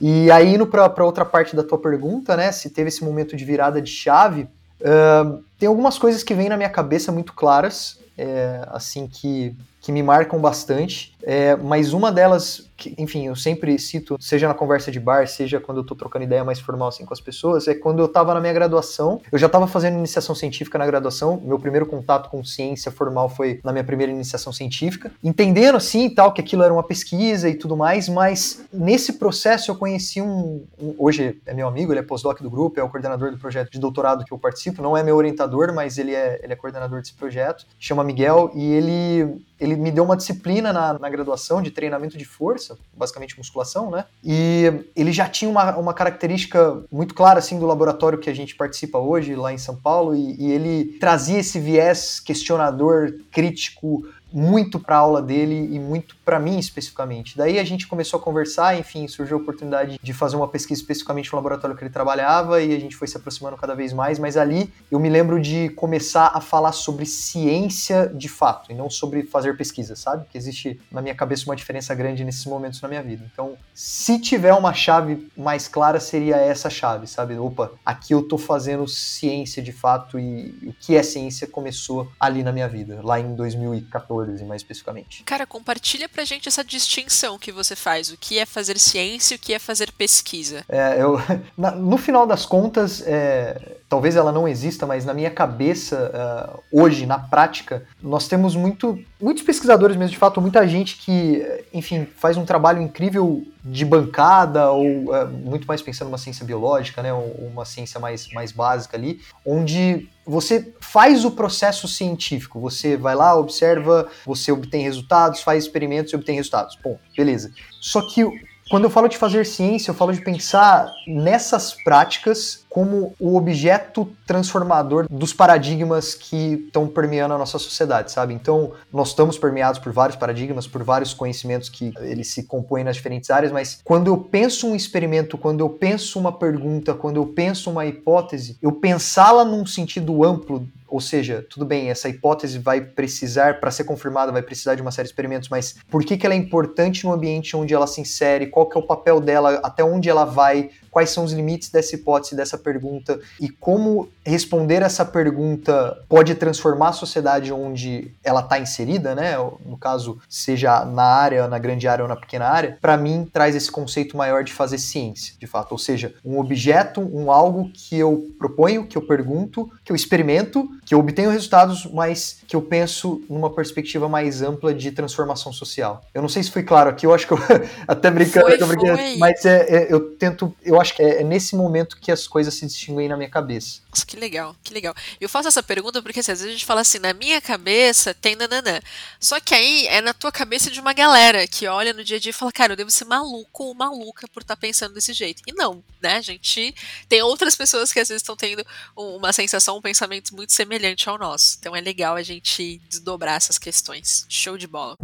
E 0.00 0.30
aí, 0.30 0.54
indo 0.54 0.66
para 0.66 1.04
outra 1.04 1.24
parte 1.24 1.56
da 1.56 1.62
tua 1.64 1.78
pergunta, 1.78 2.36
né, 2.36 2.52
se 2.52 2.70
teve 2.70 2.88
esse 2.88 3.04
momento 3.04 3.36
de 3.36 3.44
virada 3.44 3.82
de 3.82 3.90
chave, 3.90 4.42
uh, 4.80 5.42
tem 5.58 5.68
algumas 5.68 5.98
coisas 5.98 6.22
que 6.22 6.34
vêm 6.34 6.48
na 6.48 6.56
minha 6.56 6.68
cabeça 6.68 7.10
muito 7.10 7.32
claras, 7.32 7.98
é, 8.16 8.66
assim, 8.70 9.06
que 9.06 9.54
que 9.80 9.92
me 9.92 10.02
marcam 10.02 10.40
bastante, 10.40 11.16
é, 11.22 11.56
mas 11.56 11.92
uma 11.92 12.10
delas, 12.10 12.68
que, 12.76 12.94
enfim, 12.96 13.26
eu 13.26 13.36
sempre 13.36 13.78
cito, 13.78 14.16
seja 14.20 14.48
na 14.48 14.54
conversa 14.54 14.90
de 14.90 14.98
bar, 14.98 15.26
seja 15.26 15.60
quando 15.60 15.78
eu 15.78 15.84
tô 15.84 15.94
trocando 15.94 16.24
ideia 16.24 16.44
mais 16.44 16.58
formal 16.58 16.88
assim 16.88 17.04
com 17.04 17.12
as 17.12 17.20
pessoas, 17.20 17.68
é 17.68 17.74
quando 17.74 17.98
eu 17.98 18.08
tava 18.08 18.34
na 18.34 18.40
minha 18.40 18.52
graduação, 18.52 19.20
eu 19.30 19.38
já 19.38 19.48
tava 19.48 19.66
fazendo 19.66 19.98
iniciação 19.98 20.34
científica 20.34 20.78
na 20.78 20.86
graduação, 20.86 21.40
meu 21.44 21.58
primeiro 21.58 21.86
contato 21.86 22.28
com 22.30 22.44
ciência 22.44 22.90
formal 22.90 23.28
foi 23.28 23.60
na 23.62 23.72
minha 23.72 23.84
primeira 23.84 24.12
iniciação 24.12 24.52
científica, 24.52 25.10
entendendo 25.22 25.76
assim 25.76 26.06
e 26.06 26.10
tal, 26.10 26.32
que 26.32 26.40
aquilo 26.40 26.62
era 26.62 26.72
uma 26.72 26.82
pesquisa 26.82 27.48
e 27.48 27.54
tudo 27.54 27.76
mais, 27.76 28.08
mas 28.08 28.64
nesse 28.72 29.14
processo 29.14 29.70
eu 29.70 29.76
conheci 29.76 30.20
um, 30.20 30.64
um 30.80 30.94
hoje 30.98 31.40
é 31.46 31.54
meu 31.54 31.68
amigo, 31.68 31.92
ele 31.92 32.00
é 32.00 32.02
pós-doc 32.02 32.40
do 32.40 32.50
grupo, 32.50 32.80
é 32.80 32.82
o 32.82 32.88
coordenador 32.88 33.30
do 33.30 33.38
projeto 33.38 33.70
de 33.70 33.78
doutorado 33.78 34.24
que 34.24 34.32
eu 34.32 34.38
participo, 34.38 34.82
não 34.82 34.96
é 34.96 35.02
meu 35.02 35.16
orientador, 35.16 35.72
mas 35.72 35.98
ele 35.98 36.14
é, 36.14 36.40
ele 36.42 36.52
é 36.52 36.56
coordenador 36.56 37.00
desse 37.00 37.14
projeto, 37.14 37.66
chama 37.78 38.02
Miguel, 38.02 38.50
e 38.54 38.72
ele 38.72 39.38
ele 39.60 39.67
me 39.76 39.90
deu 39.90 40.04
uma 40.04 40.16
disciplina 40.16 40.72
na, 40.72 40.98
na, 40.98 41.08
graduação 41.08 41.62
de 41.62 41.70
treinamento 41.70 42.16
de 42.16 42.24
força, 42.24 42.76
basicamente 42.96 43.36
musculação, 43.36 43.90
né? 43.90 44.04
E 44.24 44.84
ele 44.94 45.12
já 45.12 45.28
tinha 45.28 45.50
uma, 45.50 45.76
uma 45.76 45.94
característica 45.94 46.82
muito 46.90 47.14
clara, 47.14 47.38
assim, 47.38 47.58
do 47.58 47.66
laboratório 47.66 48.18
que 48.18 48.30
a 48.30 48.34
gente 48.34 48.54
participa 48.54 48.98
hoje, 48.98 49.34
lá 49.34 49.52
em 49.52 49.58
São 49.58 49.76
Paulo, 49.76 50.14
e, 50.14 50.36
e 50.38 50.52
ele 50.52 50.98
trazia 50.98 51.38
esse 51.38 51.58
viés 51.58 52.20
questionador, 52.20 53.14
crítico, 53.30 54.06
muito 54.32 54.78
para 54.78 54.96
a 54.96 54.98
aula 54.98 55.22
dele 55.22 55.74
e 55.74 55.78
muito 55.78 56.16
para 56.24 56.38
mim 56.38 56.58
especificamente. 56.58 57.36
Daí 57.36 57.58
a 57.58 57.64
gente 57.64 57.86
começou 57.86 58.20
a 58.20 58.22
conversar, 58.22 58.78
enfim, 58.78 59.08
surgiu 59.08 59.38
a 59.38 59.40
oportunidade 59.40 59.98
de 60.02 60.12
fazer 60.12 60.36
uma 60.36 60.48
pesquisa 60.48 60.80
especificamente 60.80 61.32
no 61.32 61.36
laboratório 61.36 61.76
que 61.76 61.82
ele 61.82 61.90
trabalhava 61.90 62.60
e 62.62 62.74
a 62.74 62.78
gente 62.78 62.96
foi 62.96 63.08
se 63.08 63.16
aproximando 63.16 63.56
cada 63.56 63.74
vez 63.74 63.92
mais, 63.92 64.18
mas 64.18 64.36
ali 64.36 64.72
eu 64.90 64.98
me 64.98 65.08
lembro 65.08 65.40
de 65.40 65.70
começar 65.70 66.30
a 66.34 66.40
falar 66.40 66.72
sobre 66.72 67.06
ciência 67.06 68.10
de 68.14 68.28
fato 68.28 68.70
e 68.70 68.74
não 68.74 68.90
sobre 68.90 69.22
fazer 69.22 69.56
pesquisa, 69.56 69.96
sabe? 69.96 70.26
Que 70.30 70.36
existe 70.36 70.80
na 70.92 71.00
minha 71.00 71.14
cabeça 71.14 71.44
uma 71.46 71.56
diferença 71.56 71.94
grande 71.94 72.24
nesses 72.24 72.44
momentos 72.44 72.80
na 72.80 72.88
minha 72.88 73.02
vida. 73.02 73.24
Então, 73.32 73.56
se 73.72 74.18
tiver 74.18 74.52
uma 74.52 74.74
chave 74.74 75.28
mais 75.36 75.68
clara, 75.68 76.00
seria 76.00 76.36
essa 76.36 76.68
chave, 76.68 77.06
sabe? 77.06 77.38
Opa, 77.38 77.72
aqui 77.84 78.12
eu 78.12 78.22
tô 78.22 78.36
fazendo 78.36 78.86
ciência 78.86 79.62
de 79.62 79.72
fato 79.72 80.18
e 80.18 80.54
o 80.66 80.72
que 80.72 80.96
é 80.96 81.02
ciência 81.02 81.46
começou 81.46 82.10
ali 82.20 82.42
na 82.42 82.52
minha 82.52 82.68
vida, 82.68 83.00
lá 83.02 83.18
em 83.18 83.34
2014 83.34 84.17
mais 84.26 84.62
especificamente. 84.62 85.22
Cara, 85.24 85.46
compartilha 85.46 86.08
pra 86.08 86.24
gente 86.24 86.48
essa 86.48 86.64
distinção 86.64 87.38
que 87.38 87.52
você 87.52 87.74
faz. 87.76 88.10
O 88.10 88.16
que 88.16 88.38
é 88.38 88.46
fazer 88.46 88.78
ciência 88.78 89.34
e 89.34 89.36
o 89.36 89.40
que 89.40 89.52
é 89.54 89.58
fazer 89.58 89.92
pesquisa. 89.92 90.64
É, 90.68 91.00
eu, 91.00 91.20
na, 91.56 91.70
no 91.72 91.96
final 91.96 92.26
das 92.26 92.44
contas, 92.46 93.02
é, 93.06 93.76
talvez 93.88 94.16
ela 94.16 94.30
não 94.30 94.46
exista, 94.46 94.86
mas 94.86 95.04
na 95.04 95.14
minha 95.14 95.30
cabeça, 95.30 96.12
uh, 96.14 96.62
hoje, 96.70 97.06
na 97.06 97.18
prática, 97.18 97.82
nós 98.02 98.28
temos 98.28 98.54
muito, 98.54 98.98
muitos 99.20 99.42
pesquisadores 99.42 99.96
mesmo, 99.96 100.10
de 100.10 100.18
fato, 100.18 100.40
muita 100.40 100.66
gente 100.68 100.96
que, 100.98 101.42
enfim, 101.72 102.06
faz 102.16 102.36
um 102.36 102.44
trabalho 102.44 102.82
incrível 102.82 103.46
de 103.64 103.84
bancada, 103.84 104.70
ou 104.70 104.84
uh, 104.84 105.26
muito 105.28 105.66
mais 105.66 105.80
pensando 105.80 106.08
numa 106.08 106.18
ciência 106.18 106.44
biológica, 106.44 107.02
né, 107.02 107.12
ou 107.12 107.50
uma 107.50 107.64
ciência 107.64 107.98
mais, 107.98 108.30
mais 108.32 108.52
básica 108.52 108.96
ali, 108.96 109.20
onde 109.44 110.08
você 110.28 110.74
faz 110.80 111.24
o 111.24 111.30
processo 111.30 111.88
científico, 111.88 112.60
você 112.60 112.96
vai 112.96 113.14
lá, 113.14 113.34
observa, 113.34 114.08
você 114.26 114.52
obtém 114.52 114.82
resultados, 114.82 115.40
faz 115.40 115.64
experimentos 115.64 116.12
e 116.12 116.16
obtém 116.16 116.36
resultados. 116.36 116.76
Bom, 116.84 116.98
beleza. 117.16 117.50
Só 117.80 118.02
que 118.02 118.24
Quando 118.70 118.84
eu 118.84 118.90
falo 118.90 119.08
de 119.08 119.16
fazer 119.16 119.46
ciência, 119.46 119.90
eu 119.90 119.94
falo 119.94 120.12
de 120.12 120.20
pensar 120.20 120.92
nessas 121.06 121.72
práticas 121.82 122.66
como 122.78 123.12
o 123.18 123.36
objeto 123.36 124.08
transformador 124.24 125.08
dos 125.10 125.32
paradigmas 125.32 126.14
que 126.14 126.64
estão 126.66 126.86
permeando 126.86 127.34
a 127.34 127.38
nossa 127.38 127.58
sociedade, 127.58 128.12
sabe? 128.12 128.32
Então, 128.32 128.70
nós 128.92 129.08
estamos 129.08 129.36
permeados 129.36 129.80
por 129.80 129.92
vários 129.92 130.16
paradigmas, 130.16 130.64
por 130.64 130.84
vários 130.84 131.12
conhecimentos 131.12 131.68
que 131.68 131.92
eles 132.02 132.28
se 132.28 132.44
compõem 132.44 132.84
nas 132.84 132.94
diferentes 132.94 133.30
áreas, 133.30 133.50
mas 133.50 133.80
quando 133.82 134.06
eu 134.06 134.16
penso 134.16 134.68
um 134.68 134.76
experimento, 134.76 135.36
quando 135.36 135.58
eu 135.58 135.68
penso 135.68 136.20
uma 136.20 136.30
pergunta, 136.30 136.94
quando 136.94 137.16
eu 137.16 137.26
penso 137.26 137.68
uma 137.68 137.84
hipótese, 137.84 138.56
eu 138.62 138.70
pensá-la 138.70 139.44
num 139.44 139.66
sentido 139.66 140.22
amplo 140.22 140.64
ou 140.88 141.00
seja, 141.00 141.46
tudo 141.50 141.66
bem, 141.66 141.90
essa 141.90 142.08
hipótese 142.08 142.58
vai 142.58 142.80
precisar, 142.80 143.60
para 143.60 143.70
ser 143.70 143.84
confirmada, 143.84 144.32
vai 144.32 144.40
precisar 144.40 144.74
de 144.74 144.80
uma 144.80 144.90
série 144.90 145.06
de 145.06 145.12
experimentos, 145.12 145.50
mas 145.50 145.76
por 145.90 146.02
que, 146.02 146.16
que 146.16 146.24
ela 146.24 146.34
é 146.34 146.38
importante 146.38 147.04
no 147.04 147.12
ambiente 147.12 147.54
onde 147.54 147.74
ela 147.74 147.86
se 147.86 148.00
insere? 148.00 148.46
Qual 148.46 148.66
que 148.66 148.76
é 148.76 148.80
o 148.80 148.86
papel 148.86 149.20
dela? 149.20 149.60
Até 149.62 149.84
onde 149.84 150.08
ela 150.08 150.24
vai? 150.24 150.70
Quais 150.98 151.10
são 151.10 151.22
os 151.22 151.32
limites 151.32 151.70
dessa 151.70 151.94
hipótese, 151.94 152.34
dessa 152.34 152.58
pergunta? 152.58 153.20
E 153.40 153.48
como 153.48 154.08
responder 154.26 154.82
essa 154.82 155.04
pergunta 155.04 155.96
pode 156.08 156.34
transformar 156.34 156.88
a 156.88 156.92
sociedade 156.92 157.52
onde 157.52 158.10
ela 158.24 158.40
está 158.40 158.58
inserida, 158.58 159.14
né? 159.14 159.36
No 159.64 159.78
caso, 159.78 160.18
seja 160.28 160.84
na 160.84 161.04
área, 161.04 161.46
na 161.46 161.56
grande 161.56 161.86
área 161.86 162.02
ou 162.02 162.08
na 162.08 162.16
pequena 162.16 162.46
área, 162.46 162.78
para 162.80 162.96
mim 162.96 163.30
traz 163.32 163.54
esse 163.54 163.70
conceito 163.70 164.16
maior 164.16 164.42
de 164.42 164.52
fazer 164.52 164.78
ciência, 164.78 165.34
de 165.38 165.46
fato. 165.46 165.70
Ou 165.70 165.78
seja, 165.78 166.16
um 166.24 166.40
objeto, 166.40 167.00
um 167.00 167.30
algo 167.30 167.70
que 167.72 167.96
eu 167.96 168.26
proponho, 168.36 168.84
que 168.84 168.98
eu 168.98 169.02
pergunto, 169.02 169.70
que 169.84 169.92
eu 169.92 169.94
experimento 169.94 170.68
que 170.88 170.94
eu 170.94 171.00
obtenho 171.00 171.28
resultados, 171.28 171.84
mas 171.84 172.38
que 172.46 172.56
eu 172.56 172.62
penso 172.62 173.22
numa 173.28 173.50
perspectiva 173.50 174.08
mais 174.08 174.40
ampla 174.40 174.72
de 174.72 174.90
transformação 174.90 175.52
social. 175.52 176.00
Eu 176.14 176.22
não 176.22 176.30
sei 176.30 176.42
se 176.42 176.50
foi 176.50 176.62
claro 176.62 176.88
aqui, 176.88 177.04
eu 177.04 177.12
acho 177.12 177.26
que 177.26 177.34
eu 177.34 177.38
até 177.86 178.10
brincando, 178.10 178.46
Foi, 178.46 178.56
brincando 178.56 178.96
foi. 178.96 179.16
mas 179.18 179.44
é, 179.44 179.66
é, 179.68 179.92
eu 179.92 180.00
tento, 180.16 180.50
eu 180.64 180.80
acho 180.80 180.87
que 180.94 181.02
é, 181.02 181.20
é 181.20 181.24
nesse 181.24 181.56
momento 181.56 181.98
que 181.98 182.10
as 182.10 182.26
coisas 182.26 182.54
se 182.54 182.66
distinguem 182.66 183.08
na 183.08 183.16
minha 183.16 183.30
cabeça. 183.30 183.80
Nossa, 183.90 184.06
que 184.06 184.16
legal, 184.16 184.54
que 184.62 184.72
legal. 184.72 184.94
Eu 185.20 185.28
faço 185.28 185.48
essa 185.48 185.62
pergunta 185.62 186.02
porque 186.02 186.20
assim, 186.20 186.32
às 186.32 186.40
vezes 186.40 186.50
a 186.54 186.56
gente 186.56 186.66
fala 186.66 186.82
assim, 186.82 186.98
na 186.98 187.12
minha 187.12 187.40
cabeça 187.40 188.14
tem 188.14 188.36
nananã. 188.36 188.80
Só 189.18 189.40
que 189.40 189.54
aí 189.54 189.86
é 189.88 190.00
na 190.00 190.12
tua 190.12 190.30
cabeça 190.30 190.70
de 190.70 190.80
uma 190.80 190.92
galera 190.92 191.46
que 191.46 191.66
olha 191.66 191.92
no 191.92 192.04
dia 192.04 192.16
a 192.16 192.20
dia 192.20 192.30
e 192.30 192.32
fala, 192.32 192.52
cara, 192.52 192.72
eu 192.72 192.76
devo 192.76 192.90
ser 192.90 193.04
maluco 193.04 193.64
ou 193.64 193.74
maluca 193.74 194.28
por 194.28 194.42
estar 194.42 194.56
pensando 194.56 194.94
desse 194.94 195.12
jeito. 195.12 195.42
E 195.46 195.52
não, 195.52 195.82
né? 196.00 196.16
A 196.16 196.20
gente 196.20 196.74
tem 197.08 197.22
outras 197.22 197.56
pessoas 197.56 197.92
que 197.92 198.00
às 198.00 198.08
vezes 198.08 198.22
estão 198.22 198.36
tendo 198.36 198.64
uma 198.96 199.32
sensação, 199.32 199.78
um 199.78 199.82
pensamento 199.82 200.34
muito 200.34 200.52
semelhante 200.52 201.08
ao 201.08 201.18
nosso. 201.18 201.56
Então 201.58 201.74
é 201.74 201.80
legal 201.80 202.16
a 202.16 202.22
gente 202.22 202.80
desdobrar 202.88 203.36
essas 203.36 203.58
questões. 203.58 204.26
Show 204.28 204.56
de 204.56 204.66
bola. 204.66 204.96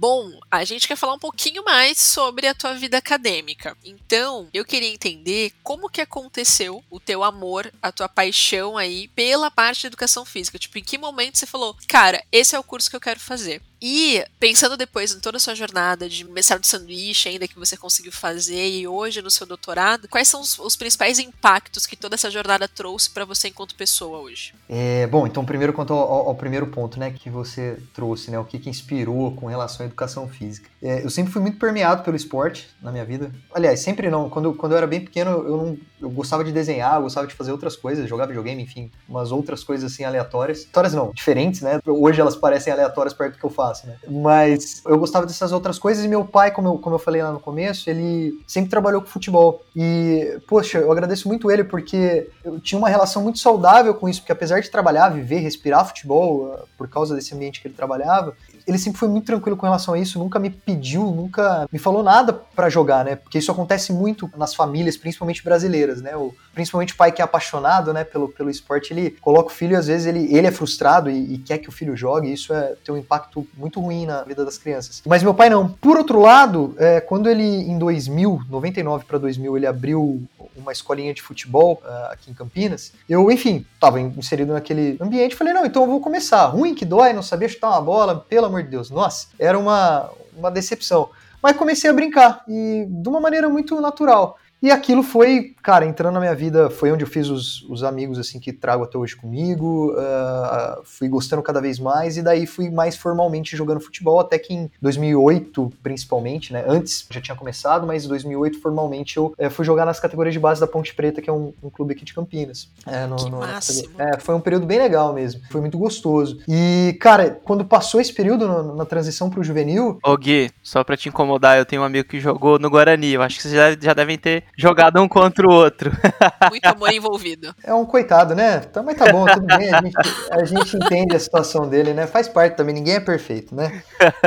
Bom, 0.00 0.30
a 0.48 0.62
gente 0.64 0.86
quer 0.86 0.94
falar 0.94 1.14
um 1.14 1.18
pouquinho 1.18 1.64
mais 1.64 1.98
sobre 1.98 2.46
a 2.46 2.54
tua 2.54 2.72
vida 2.74 2.96
acadêmica. 2.96 3.76
Então, 3.84 4.48
eu 4.54 4.64
queria 4.64 4.88
entender 4.88 5.52
como 5.60 5.90
que 5.90 6.00
aconteceu 6.00 6.84
o 6.88 7.00
teu 7.00 7.24
amor, 7.24 7.68
a 7.82 7.90
tua 7.90 8.08
paixão 8.08 8.78
aí 8.78 9.08
pela 9.08 9.50
parte 9.50 9.80
de 9.80 9.86
educação 9.88 10.24
física. 10.24 10.56
Tipo, 10.56 10.78
em 10.78 10.84
que 10.84 10.96
momento 10.96 11.36
você 11.36 11.46
falou, 11.46 11.76
cara, 11.88 12.22
esse 12.30 12.54
é 12.54 12.58
o 12.60 12.62
curso 12.62 12.88
que 12.88 12.94
eu 12.94 13.00
quero 13.00 13.18
fazer? 13.18 13.60
E 13.80 14.24
pensando 14.40 14.76
depois 14.76 15.12
em 15.14 15.20
toda 15.20 15.36
a 15.36 15.40
sua 15.40 15.54
jornada 15.54 16.08
de 16.08 16.24
mestrado 16.28 16.60
de 16.62 16.66
sanduíche 16.66 17.28
ainda 17.28 17.46
que 17.46 17.58
você 17.58 17.76
conseguiu 17.76 18.10
fazer 18.10 18.68
e 18.68 18.88
hoje 18.88 19.22
no 19.22 19.30
seu 19.30 19.46
doutorado, 19.46 20.08
quais 20.08 20.26
são 20.26 20.40
os, 20.40 20.58
os 20.58 20.74
principais 20.76 21.18
impactos 21.18 21.86
que 21.86 21.96
toda 21.96 22.14
essa 22.16 22.30
jornada 22.30 22.66
trouxe 22.66 23.10
para 23.10 23.24
você 23.24 23.48
enquanto 23.48 23.74
pessoa 23.76 24.18
hoje? 24.18 24.52
É, 24.68 25.06
bom, 25.06 25.26
então 25.26 25.44
primeiro 25.44 25.72
quanto 25.72 25.92
ao, 25.92 26.28
ao- 26.28 26.34
primeiro 26.34 26.66
ponto, 26.68 26.98
né, 26.98 27.10
que 27.10 27.28
você 27.28 27.78
trouxe, 27.94 28.30
né, 28.30 28.38
o 28.38 28.44
que, 28.44 28.58
que 28.58 28.70
inspirou 28.70 29.32
com 29.34 29.46
relação 29.46 29.84
à 29.84 29.86
educação 29.86 30.28
física. 30.28 30.68
É, 30.82 31.04
eu 31.04 31.10
sempre 31.10 31.32
fui 31.32 31.42
muito 31.42 31.58
permeado 31.58 32.02
pelo 32.02 32.16
esporte 32.16 32.68
na 32.80 32.92
minha 32.92 33.04
vida. 33.04 33.32
Aliás, 33.52 33.80
sempre 33.80 34.08
não. 34.08 34.30
Quando, 34.30 34.54
quando 34.54 34.72
eu 34.72 34.78
era 34.78 34.86
bem 34.86 35.00
pequeno, 35.00 35.30
eu 35.30 35.56
não, 35.56 35.78
eu 36.00 36.08
gostava 36.10 36.44
de 36.44 36.52
desenhar, 36.52 36.96
eu 36.96 37.02
gostava 37.02 37.26
de 37.26 37.34
fazer 37.34 37.50
outras 37.50 37.76
coisas, 37.76 38.08
jogar 38.08 38.26
videogame, 38.26 38.62
enfim, 38.62 38.90
umas 39.08 39.32
outras 39.32 39.64
coisas 39.64 39.92
assim 39.92 40.04
aleatórias. 40.04 40.60
Aleatórias 40.60 40.94
não, 40.94 41.10
diferentes, 41.12 41.60
né? 41.60 41.80
Hoje 41.84 42.20
elas 42.20 42.36
parecem 42.36 42.72
aleatórias 42.72 43.12
perto 43.12 43.34
do 43.34 43.38
que 43.40 43.44
eu 43.44 43.50
faço, 43.50 43.67
né? 43.86 43.96
Mas 44.08 44.82
eu 44.86 44.98
gostava 44.98 45.26
dessas 45.26 45.52
outras 45.52 45.78
coisas 45.78 46.04
e 46.04 46.08
meu 46.08 46.24
pai, 46.24 46.50
como 46.50 46.68
eu, 46.68 46.78
como 46.78 46.94
eu 46.94 46.98
falei 46.98 47.22
lá 47.22 47.32
no 47.32 47.40
começo, 47.40 47.88
ele 47.88 48.42
sempre 48.46 48.70
trabalhou 48.70 49.00
com 49.00 49.08
futebol. 49.08 49.62
E, 49.74 50.38
poxa, 50.46 50.78
eu 50.78 50.90
agradeço 50.90 51.28
muito 51.28 51.50
ele 51.50 51.64
porque 51.64 52.30
eu 52.44 52.58
tinha 52.60 52.78
uma 52.78 52.88
relação 52.88 53.22
muito 53.22 53.38
saudável 53.38 53.94
com 53.94 54.08
isso, 54.08 54.20
porque 54.20 54.32
apesar 54.32 54.60
de 54.60 54.70
trabalhar, 54.70 55.08
viver, 55.10 55.38
respirar 55.38 55.86
futebol, 55.86 56.52
ah, 56.52 56.64
por 56.76 56.88
causa 56.88 57.14
desse 57.14 57.34
ambiente 57.34 57.60
que 57.60 57.68
ele 57.68 57.74
trabalhava, 57.74 58.34
ele 58.68 58.78
sempre 58.78 58.98
foi 58.98 59.08
muito 59.08 59.24
tranquilo 59.24 59.56
com 59.56 59.64
relação 59.64 59.94
a 59.94 59.98
isso, 59.98 60.18
nunca 60.18 60.38
me 60.38 60.50
pediu, 60.50 61.04
nunca 61.04 61.66
me 61.72 61.78
falou 61.78 62.02
nada 62.02 62.34
pra 62.34 62.68
jogar, 62.68 63.02
né? 63.02 63.16
Porque 63.16 63.38
isso 63.38 63.50
acontece 63.50 63.92
muito 63.94 64.30
nas 64.36 64.54
famílias, 64.54 64.96
principalmente 64.96 65.42
brasileiras, 65.42 66.02
né? 66.02 66.14
O, 66.14 66.34
principalmente 66.52 66.92
o 66.92 66.96
pai 66.96 67.10
que 67.10 67.22
é 67.22 67.24
apaixonado, 67.24 67.92
né, 67.94 68.04
pelo, 68.04 68.28
pelo 68.28 68.50
esporte, 68.50 68.92
ele 68.92 69.12
coloca 69.22 69.48
o 69.48 69.52
filho 69.52 69.72
e 69.72 69.76
às 69.76 69.86
vezes 69.86 70.06
ele, 70.06 70.28
ele 70.34 70.46
é 70.46 70.50
frustrado 70.50 71.10
e, 71.10 71.34
e 71.34 71.38
quer 71.38 71.58
que 71.58 71.68
o 71.68 71.72
filho 71.72 71.96
jogue, 71.96 72.28
e 72.28 72.34
isso 72.34 72.52
é, 72.52 72.74
tem 72.84 72.94
um 72.94 72.98
impacto 72.98 73.46
muito 73.56 73.80
ruim 73.80 74.04
na 74.04 74.22
vida 74.22 74.44
das 74.44 74.58
crianças. 74.58 75.02
Mas 75.06 75.22
meu 75.22 75.32
pai 75.32 75.48
não. 75.48 75.68
Por 75.68 75.96
outro 75.96 76.20
lado, 76.20 76.74
é, 76.78 77.00
quando 77.00 77.28
ele, 77.30 77.42
em 77.42 77.78
2000, 77.78 78.42
99 78.50 79.04
para 79.06 79.18
2000, 79.18 79.56
ele 79.56 79.66
abriu 79.66 80.22
uma 80.58 80.72
escolinha 80.72 81.14
de 81.14 81.22
futebol 81.22 81.82
ah, 81.84 82.10
aqui 82.12 82.30
em 82.30 82.34
Campinas, 82.34 82.92
eu, 83.08 83.30
enfim, 83.30 83.64
tava 83.80 84.00
inserido 84.00 84.52
naquele 84.52 84.96
ambiente, 85.00 85.36
falei, 85.36 85.52
não, 85.52 85.64
então 85.64 85.82
eu 85.82 85.88
vou 85.88 86.00
começar. 86.00 86.46
Ruim 86.46 86.74
que 86.74 86.84
dói, 86.84 87.12
não 87.12 87.22
sabia 87.22 87.48
chutar 87.48 87.70
uma 87.70 87.80
bola, 87.80 88.26
pelo 88.28 88.46
amor 88.46 88.62
de 88.62 88.70
Deus. 88.70 88.90
Nossa, 88.90 89.28
era 89.38 89.58
uma, 89.58 90.10
uma 90.36 90.50
decepção. 90.50 91.10
Mas 91.42 91.56
comecei 91.56 91.88
a 91.88 91.92
brincar, 91.92 92.42
e 92.48 92.86
de 92.88 93.08
uma 93.08 93.20
maneira 93.20 93.48
muito 93.48 93.80
natural. 93.80 94.38
E 94.60 94.70
aquilo 94.72 95.02
foi, 95.04 95.54
cara, 95.62 95.86
entrando 95.86 96.14
na 96.14 96.20
minha 96.20 96.34
vida, 96.34 96.68
foi 96.68 96.90
onde 96.90 97.04
eu 97.04 97.08
fiz 97.08 97.28
os, 97.28 97.62
os 97.68 97.84
amigos, 97.84 98.18
assim, 98.18 98.40
que 98.40 98.52
trago 98.52 98.82
até 98.84 98.98
hoje 98.98 99.14
comigo, 99.16 99.94
ah, 99.96 100.80
fui 100.84 101.08
gostando 101.08 101.42
cada 101.42 101.60
vez 101.60 101.78
mais, 101.78 102.16
e 102.16 102.22
daí 102.22 102.44
fui 102.46 102.68
mais 102.68 102.96
formalmente 102.96 103.56
jogando 103.56 103.80
futebol, 103.80 104.18
até 104.18 104.38
que 104.38 104.52
em 104.52 104.70
2008, 104.82 105.72
principalmente, 105.82 106.52
né, 106.52 106.64
antes 106.66 107.06
já 107.10 107.20
tinha 107.20 107.36
começado, 107.36 107.86
mas 107.86 108.04
em 108.04 108.08
2008, 108.08 108.60
formalmente, 108.60 109.16
eu 109.16 109.32
eh, 109.38 109.48
fui 109.48 109.64
jogar 109.64 109.84
nas 109.84 110.00
categorias 110.00 110.32
de 110.34 110.40
base 110.40 110.60
da 110.60 110.66
Ponte 110.66 110.94
Preta, 110.94 111.22
que 111.22 111.30
é 111.30 111.32
um, 111.32 111.52
um 111.62 111.70
clube 111.70 111.92
aqui 111.94 112.04
de 112.04 112.12
Campinas. 112.12 112.68
É, 112.86 113.06
no- 113.06 113.16
Que 113.16 113.30
no- 113.30 113.38
máximo. 113.38 113.90
é, 113.98 114.18
foi 114.18 114.34
um 114.34 114.40
período 114.40 114.66
bem 114.66 114.78
legal 114.78 115.12
mesmo, 115.12 115.40
foi 115.50 115.60
muito 115.60 115.78
gostoso. 115.78 116.40
E, 116.48 116.96
cara, 117.00 117.30
quando 117.44 117.64
passou 117.64 118.00
esse 118.00 118.12
período 118.12 118.48
no- 118.48 118.74
na 118.74 118.84
transição 118.84 119.30
pro 119.30 119.42
juvenil, 119.44 119.98
Ô 120.04 120.16
Gui, 120.16 120.50
só 120.62 120.82
pra 120.82 120.96
te 120.96 121.08
incomodar, 121.08 121.58
eu 121.58 121.64
tenho 121.64 121.82
um 121.82 121.84
amigo 121.84 122.08
que 122.08 122.18
jogou 122.20 122.58
no 122.58 122.68
Guarani. 122.70 123.12
Eu 123.12 123.22
acho 123.22 123.36
que 123.36 123.42
vocês 123.42 123.54
já, 123.54 123.76
já 123.80 123.94
devem 123.94 124.18
ter 124.18 124.44
jogado 124.56 125.00
um 125.00 125.08
contra 125.08 125.46
o 125.46 125.52
outro. 125.52 125.90
Muito 126.50 126.66
amor 126.66 126.92
envolvido. 126.92 127.54
É 127.62 127.72
um 127.72 127.84
coitado, 127.84 128.34
né? 128.34 128.60
Tá, 128.60 128.82
mas 128.82 128.96
tá 128.96 129.10
bom, 129.12 129.26
tudo 129.26 129.46
bem. 129.46 129.72
A 129.72 129.80
gente, 129.82 129.96
a 130.30 130.44
gente 130.44 130.76
entende 130.76 131.16
a 131.16 131.20
situação 131.20 131.68
dele, 131.68 131.94
né? 131.94 132.06
Faz 132.06 132.28
parte 132.28 132.56
também, 132.56 132.74
ninguém 132.74 132.94
é 132.94 133.00
perfeito, 133.00 133.54
né? 133.54 133.82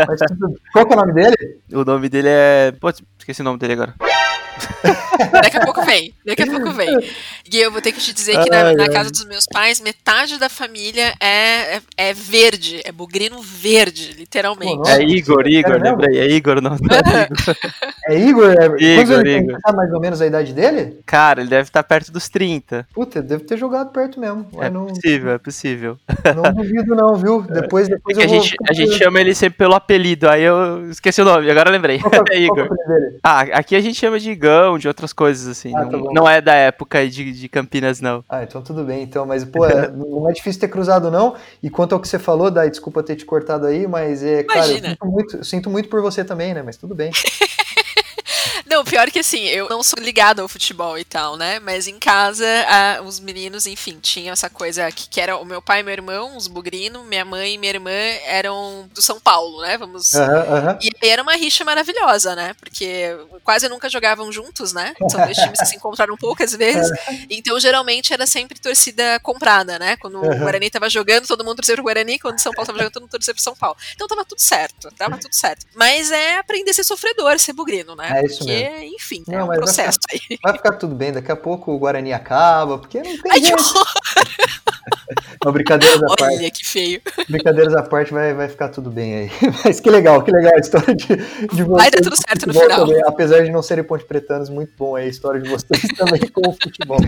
Mas 0.07 0.19
Qual 0.71 0.85
que 0.85 0.93
é 0.93 0.95
o 0.95 0.99
nome 0.99 1.13
dele? 1.13 1.61
O 1.73 1.83
nome 1.83 2.09
dele 2.09 2.29
é. 2.29 2.71
Pô, 2.79 2.89
esqueci 3.17 3.41
o 3.41 3.45
nome 3.45 3.59
dele 3.59 3.73
agora. 3.73 3.95
Daqui 5.31 5.57
a 5.57 5.65
pouco 5.65 5.83
vem, 5.83 6.13
daqui 6.25 6.43
a 6.43 6.47
pouco 6.47 6.71
vem. 6.71 6.89
E 7.51 7.57
eu 7.57 7.71
vou 7.71 7.81
ter 7.81 7.91
que 7.91 7.99
te 7.99 8.13
dizer 8.13 8.41
que 8.43 8.49
na, 8.49 8.73
na 8.73 8.89
casa 8.89 9.11
dos 9.11 9.25
meus 9.25 9.45
pais, 9.45 9.79
metade 9.79 10.37
da 10.39 10.49
família 10.49 11.13
é, 11.19 11.75
é, 11.75 11.81
é 11.97 12.13
verde, 12.13 12.81
é 12.83 12.91
bugrino 12.91 13.41
verde, 13.41 14.13
literalmente. 14.13 14.81
Pô, 14.81 14.89
é 14.89 15.03
Igor, 15.03 15.47
Igor, 15.47 15.79
mesmo? 15.79 15.83
lembrei. 15.83 16.19
É 16.19 16.27
Igor, 16.27 16.61
não. 16.61 16.75
é 18.07 18.17
Igor. 18.17 18.51
É 18.51 18.59
Igor? 18.59 18.79
É... 18.79 19.01
Igor, 19.01 19.23
tem? 19.23 19.37
Igor. 19.43 19.59
Sabe 19.61 19.77
mais 19.77 19.93
ou 19.93 19.99
menos 19.99 20.10
a 20.19 20.25
idade 20.25 20.51
dele? 20.53 20.99
Cara, 21.05 21.41
ele 21.41 21.49
deve 21.49 21.69
estar 21.69 21.83
perto 21.83 22.11
dos 22.11 22.27
30. 22.27 22.87
Puta, 22.93 23.21
deve 23.21 23.43
ter 23.43 23.55
jogado 23.57 23.91
perto 23.91 24.19
mesmo. 24.19 24.47
É 24.59 24.69
não, 24.69 24.87
possível, 24.87 25.31
é 25.31 25.37
possível. 25.37 25.97
não 26.35 26.51
duvido 26.53 26.95
não, 26.95 27.15
viu? 27.15 27.41
Depois, 27.47 27.87
É 27.87 27.91
depois 27.95 28.17
a 28.17 28.21
eu 28.23 28.27
vou... 28.29 28.41
gente, 28.41 28.55
a 28.67 28.73
gente 28.73 28.93
chama 28.97 29.21
ele 29.21 29.35
sempre 29.35 29.57
pelo 29.59 29.75
apelido, 29.75 30.27
aí 30.27 30.41
eu 30.43 30.89
esqueci 30.89 31.21
o 31.21 31.25
nome, 31.25 31.49
agora 31.49 31.69
eu 31.69 31.73
lembrei. 31.73 31.99
Qual 31.99 32.11
é- 32.13 32.33
É 32.33 32.37
é 32.37 32.41
Igor. 32.41 32.67
dele? 32.87 33.19
Ah, 33.23 33.41
aqui 33.41 33.75
a 33.75 33.81
gente 33.81 33.95
chama 33.99 34.19
de 34.19 34.31
Igão, 34.31 34.77
de 34.79 34.87
outras 34.87 35.13
coisas, 35.13 35.47
assim. 35.47 35.71
Ah, 35.75 35.85
tá 35.85 35.91
não, 35.91 36.01
não 36.13 36.27
é 36.29 36.41
da 36.41 36.55
época 36.55 37.07
de, 37.07 37.31
de 37.31 37.47
Campinas, 37.47 38.01
não. 38.01 38.23
Ah, 38.27 38.41
então 38.43 38.61
tudo 38.61 38.83
bem, 38.83 39.03
então, 39.03 39.25
mas, 39.25 39.43
pô, 39.45 39.65
é- 39.65 39.89
não 39.91 40.27
é 40.29 40.33
difícil 40.33 40.59
ter 40.61 40.67
cruzado, 40.69 41.11
não. 41.11 41.35
E 41.61 41.69
quanto 41.69 41.93
ao 41.93 41.99
que 41.99 42.07
você 42.07 42.17
falou, 42.17 42.49
Dai, 42.49 42.69
desculpa 42.69 43.03
ter 43.03 43.15
te 43.15 43.25
cortado 43.25 43.65
aí, 43.67 43.85
mas 43.87 44.23
é, 44.23 44.43
cara, 44.43 44.59
eu 44.59 44.65
Imagina. 44.71 44.89
sinto, 44.89 45.05
muito, 45.05 45.37
eu 45.37 45.43
sinto 45.43 45.69
muito 45.69 45.89
por 45.89 46.01
você 46.01 46.23
também, 46.23 46.53
né? 46.53 46.61
Mas 46.63 46.77
tudo 46.77 46.95
bem. 46.95 47.11
Não, 48.65 48.83
pior 48.83 49.09
que 49.11 49.19
assim, 49.19 49.45
eu 49.47 49.67
não 49.69 49.83
sou 49.83 49.99
ligada 50.01 50.41
ao 50.41 50.47
futebol 50.47 50.97
e 50.97 51.03
tal, 51.03 51.35
né? 51.37 51.59
Mas 51.59 51.87
em 51.87 51.99
casa, 51.99 52.45
a- 52.67 53.01
os 53.01 53.19
meninos, 53.19 53.65
enfim, 53.65 53.99
tinham 54.01 54.33
essa 54.33 54.49
coisa 54.49 54.89
que, 54.91 55.09
que 55.09 55.19
era 55.21 55.37
o 55.37 55.45
meu 55.45 55.61
pai 55.61 55.79
e 55.81 55.83
meu 55.83 55.93
irmão, 55.93 56.37
os 56.37 56.47
bugrino, 56.47 57.03
minha 57.03 57.25
mãe 57.25 57.53
e 57.53 57.57
minha 57.57 57.71
irmã 57.73 57.91
eram 58.25 58.89
do 58.93 59.01
São 59.01 59.19
Paulo, 59.19 59.61
né? 59.61 59.77
Vamos. 59.77 60.13
Aham, 60.13 60.35
aham. 60.55 60.77
E 60.81 60.89
aí 61.01 61.09
era 61.09 61.21
uma 61.21 61.35
rixa 61.35 61.63
maravilhosa, 61.65 62.35
né? 62.35 62.53
Porque 62.59 63.15
quase 63.43 63.67
nunca 63.67 63.89
jogavam 63.89 64.31
juntos, 64.31 64.73
né? 64.73 64.93
São 65.09 65.21
dois 65.21 65.37
times 65.37 65.59
que 65.59 65.65
se 65.65 65.75
encontraram 65.75 66.15
poucas 66.17 66.53
vezes. 66.55 66.91
Então, 67.29 67.59
geralmente, 67.59 68.13
era 68.13 68.25
sempre 68.25 68.59
torcida 68.59 69.19
comprada, 69.21 69.77
né? 69.79 69.95
Quando 69.97 70.17
o 70.19 70.31
Uhum. 70.31 70.39
Guarani 70.39 70.69
tava 70.69 70.89
jogando, 70.89 71.27
todo 71.27 71.43
mundo 71.43 71.57
torcia 71.57 71.75
pro 71.75 71.83
Guarani. 71.83 72.19
Quando 72.19 72.37
o 72.37 72.41
São 72.41 72.53
Paulo 72.53 72.67
tava 72.67 72.77
jogando, 72.79 72.93
todo 72.93 73.01
mundo 73.03 73.11
torcia 73.11 73.33
pro 73.33 73.43
São 73.43 73.55
Paulo. 73.55 73.77
Então 73.95 74.07
tava 74.07 74.23
tudo 74.25 74.39
certo, 74.39 74.89
tava 74.97 75.17
tudo 75.17 75.33
certo. 75.33 75.65
Mas 75.75 76.11
é 76.11 76.37
aprender 76.37 76.71
a 76.71 76.73
ser 76.73 76.83
sofredor, 76.83 77.37
ser 77.39 77.53
bugrino, 77.53 77.95
né? 77.95 78.21
É 78.21 78.25
isso 78.25 78.43
Porque, 78.51 78.85
enfim, 78.95 79.23
Não, 79.27 79.39
é 79.39 79.43
um 79.43 79.47
mas 79.47 79.57
vai 79.57 79.65
processo 79.65 79.99
aí. 80.11 80.37
Vai 80.43 80.53
ficar 80.53 80.73
tudo 80.73 80.95
bem, 80.95 81.11
daqui 81.11 81.31
a 81.31 81.35
pouco 81.35 81.71
o 81.71 81.77
Guarani 81.79 82.13
acaba, 82.13 82.77
porque 82.77 82.97
não 82.97 83.03
tem 83.03 83.31
Ai, 83.31 83.41
jeito. 83.41 83.63
Não, 85.43 85.51
brincadeiras 85.51 86.01
à 86.01 86.07
parte. 86.15 86.37
Olha 86.37 86.51
que 86.51 86.65
feio. 86.65 87.01
Brincadeiras 87.29 87.75
à 87.75 87.83
parte, 87.83 88.13
vai, 88.13 88.33
vai 88.33 88.47
ficar 88.47 88.69
tudo 88.69 88.89
bem 88.89 89.15
aí. 89.15 89.31
Mas 89.65 89.79
que 89.79 89.89
legal, 89.89 90.21
que 90.23 90.31
legal 90.31 90.53
a 90.55 90.59
história 90.59 90.95
de, 90.95 91.07
de 91.07 91.63
vocês. 91.63 91.67
Vai 91.67 91.91
dar 91.91 92.01
tudo 92.01 92.15
certo 92.15 92.47
no 92.47 92.53
futebol 92.53 92.69
final. 92.69 92.87
também. 92.87 93.01
Apesar 93.05 93.43
de 93.43 93.51
não 93.51 93.61
serem 93.61 93.83
ponte 93.83 94.05
pretanos, 94.05 94.49
muito 94.49 94.71
bom 94.77 94.95
aí 94.95 95.05
a 95.05 95.09
história 95.09 95.41
de 95.41 95.49
vocês 95.49 95.81
também 95.97 96.21
com 96.29 96.49
o 96.49 96.53
futebol. 96.53 96.99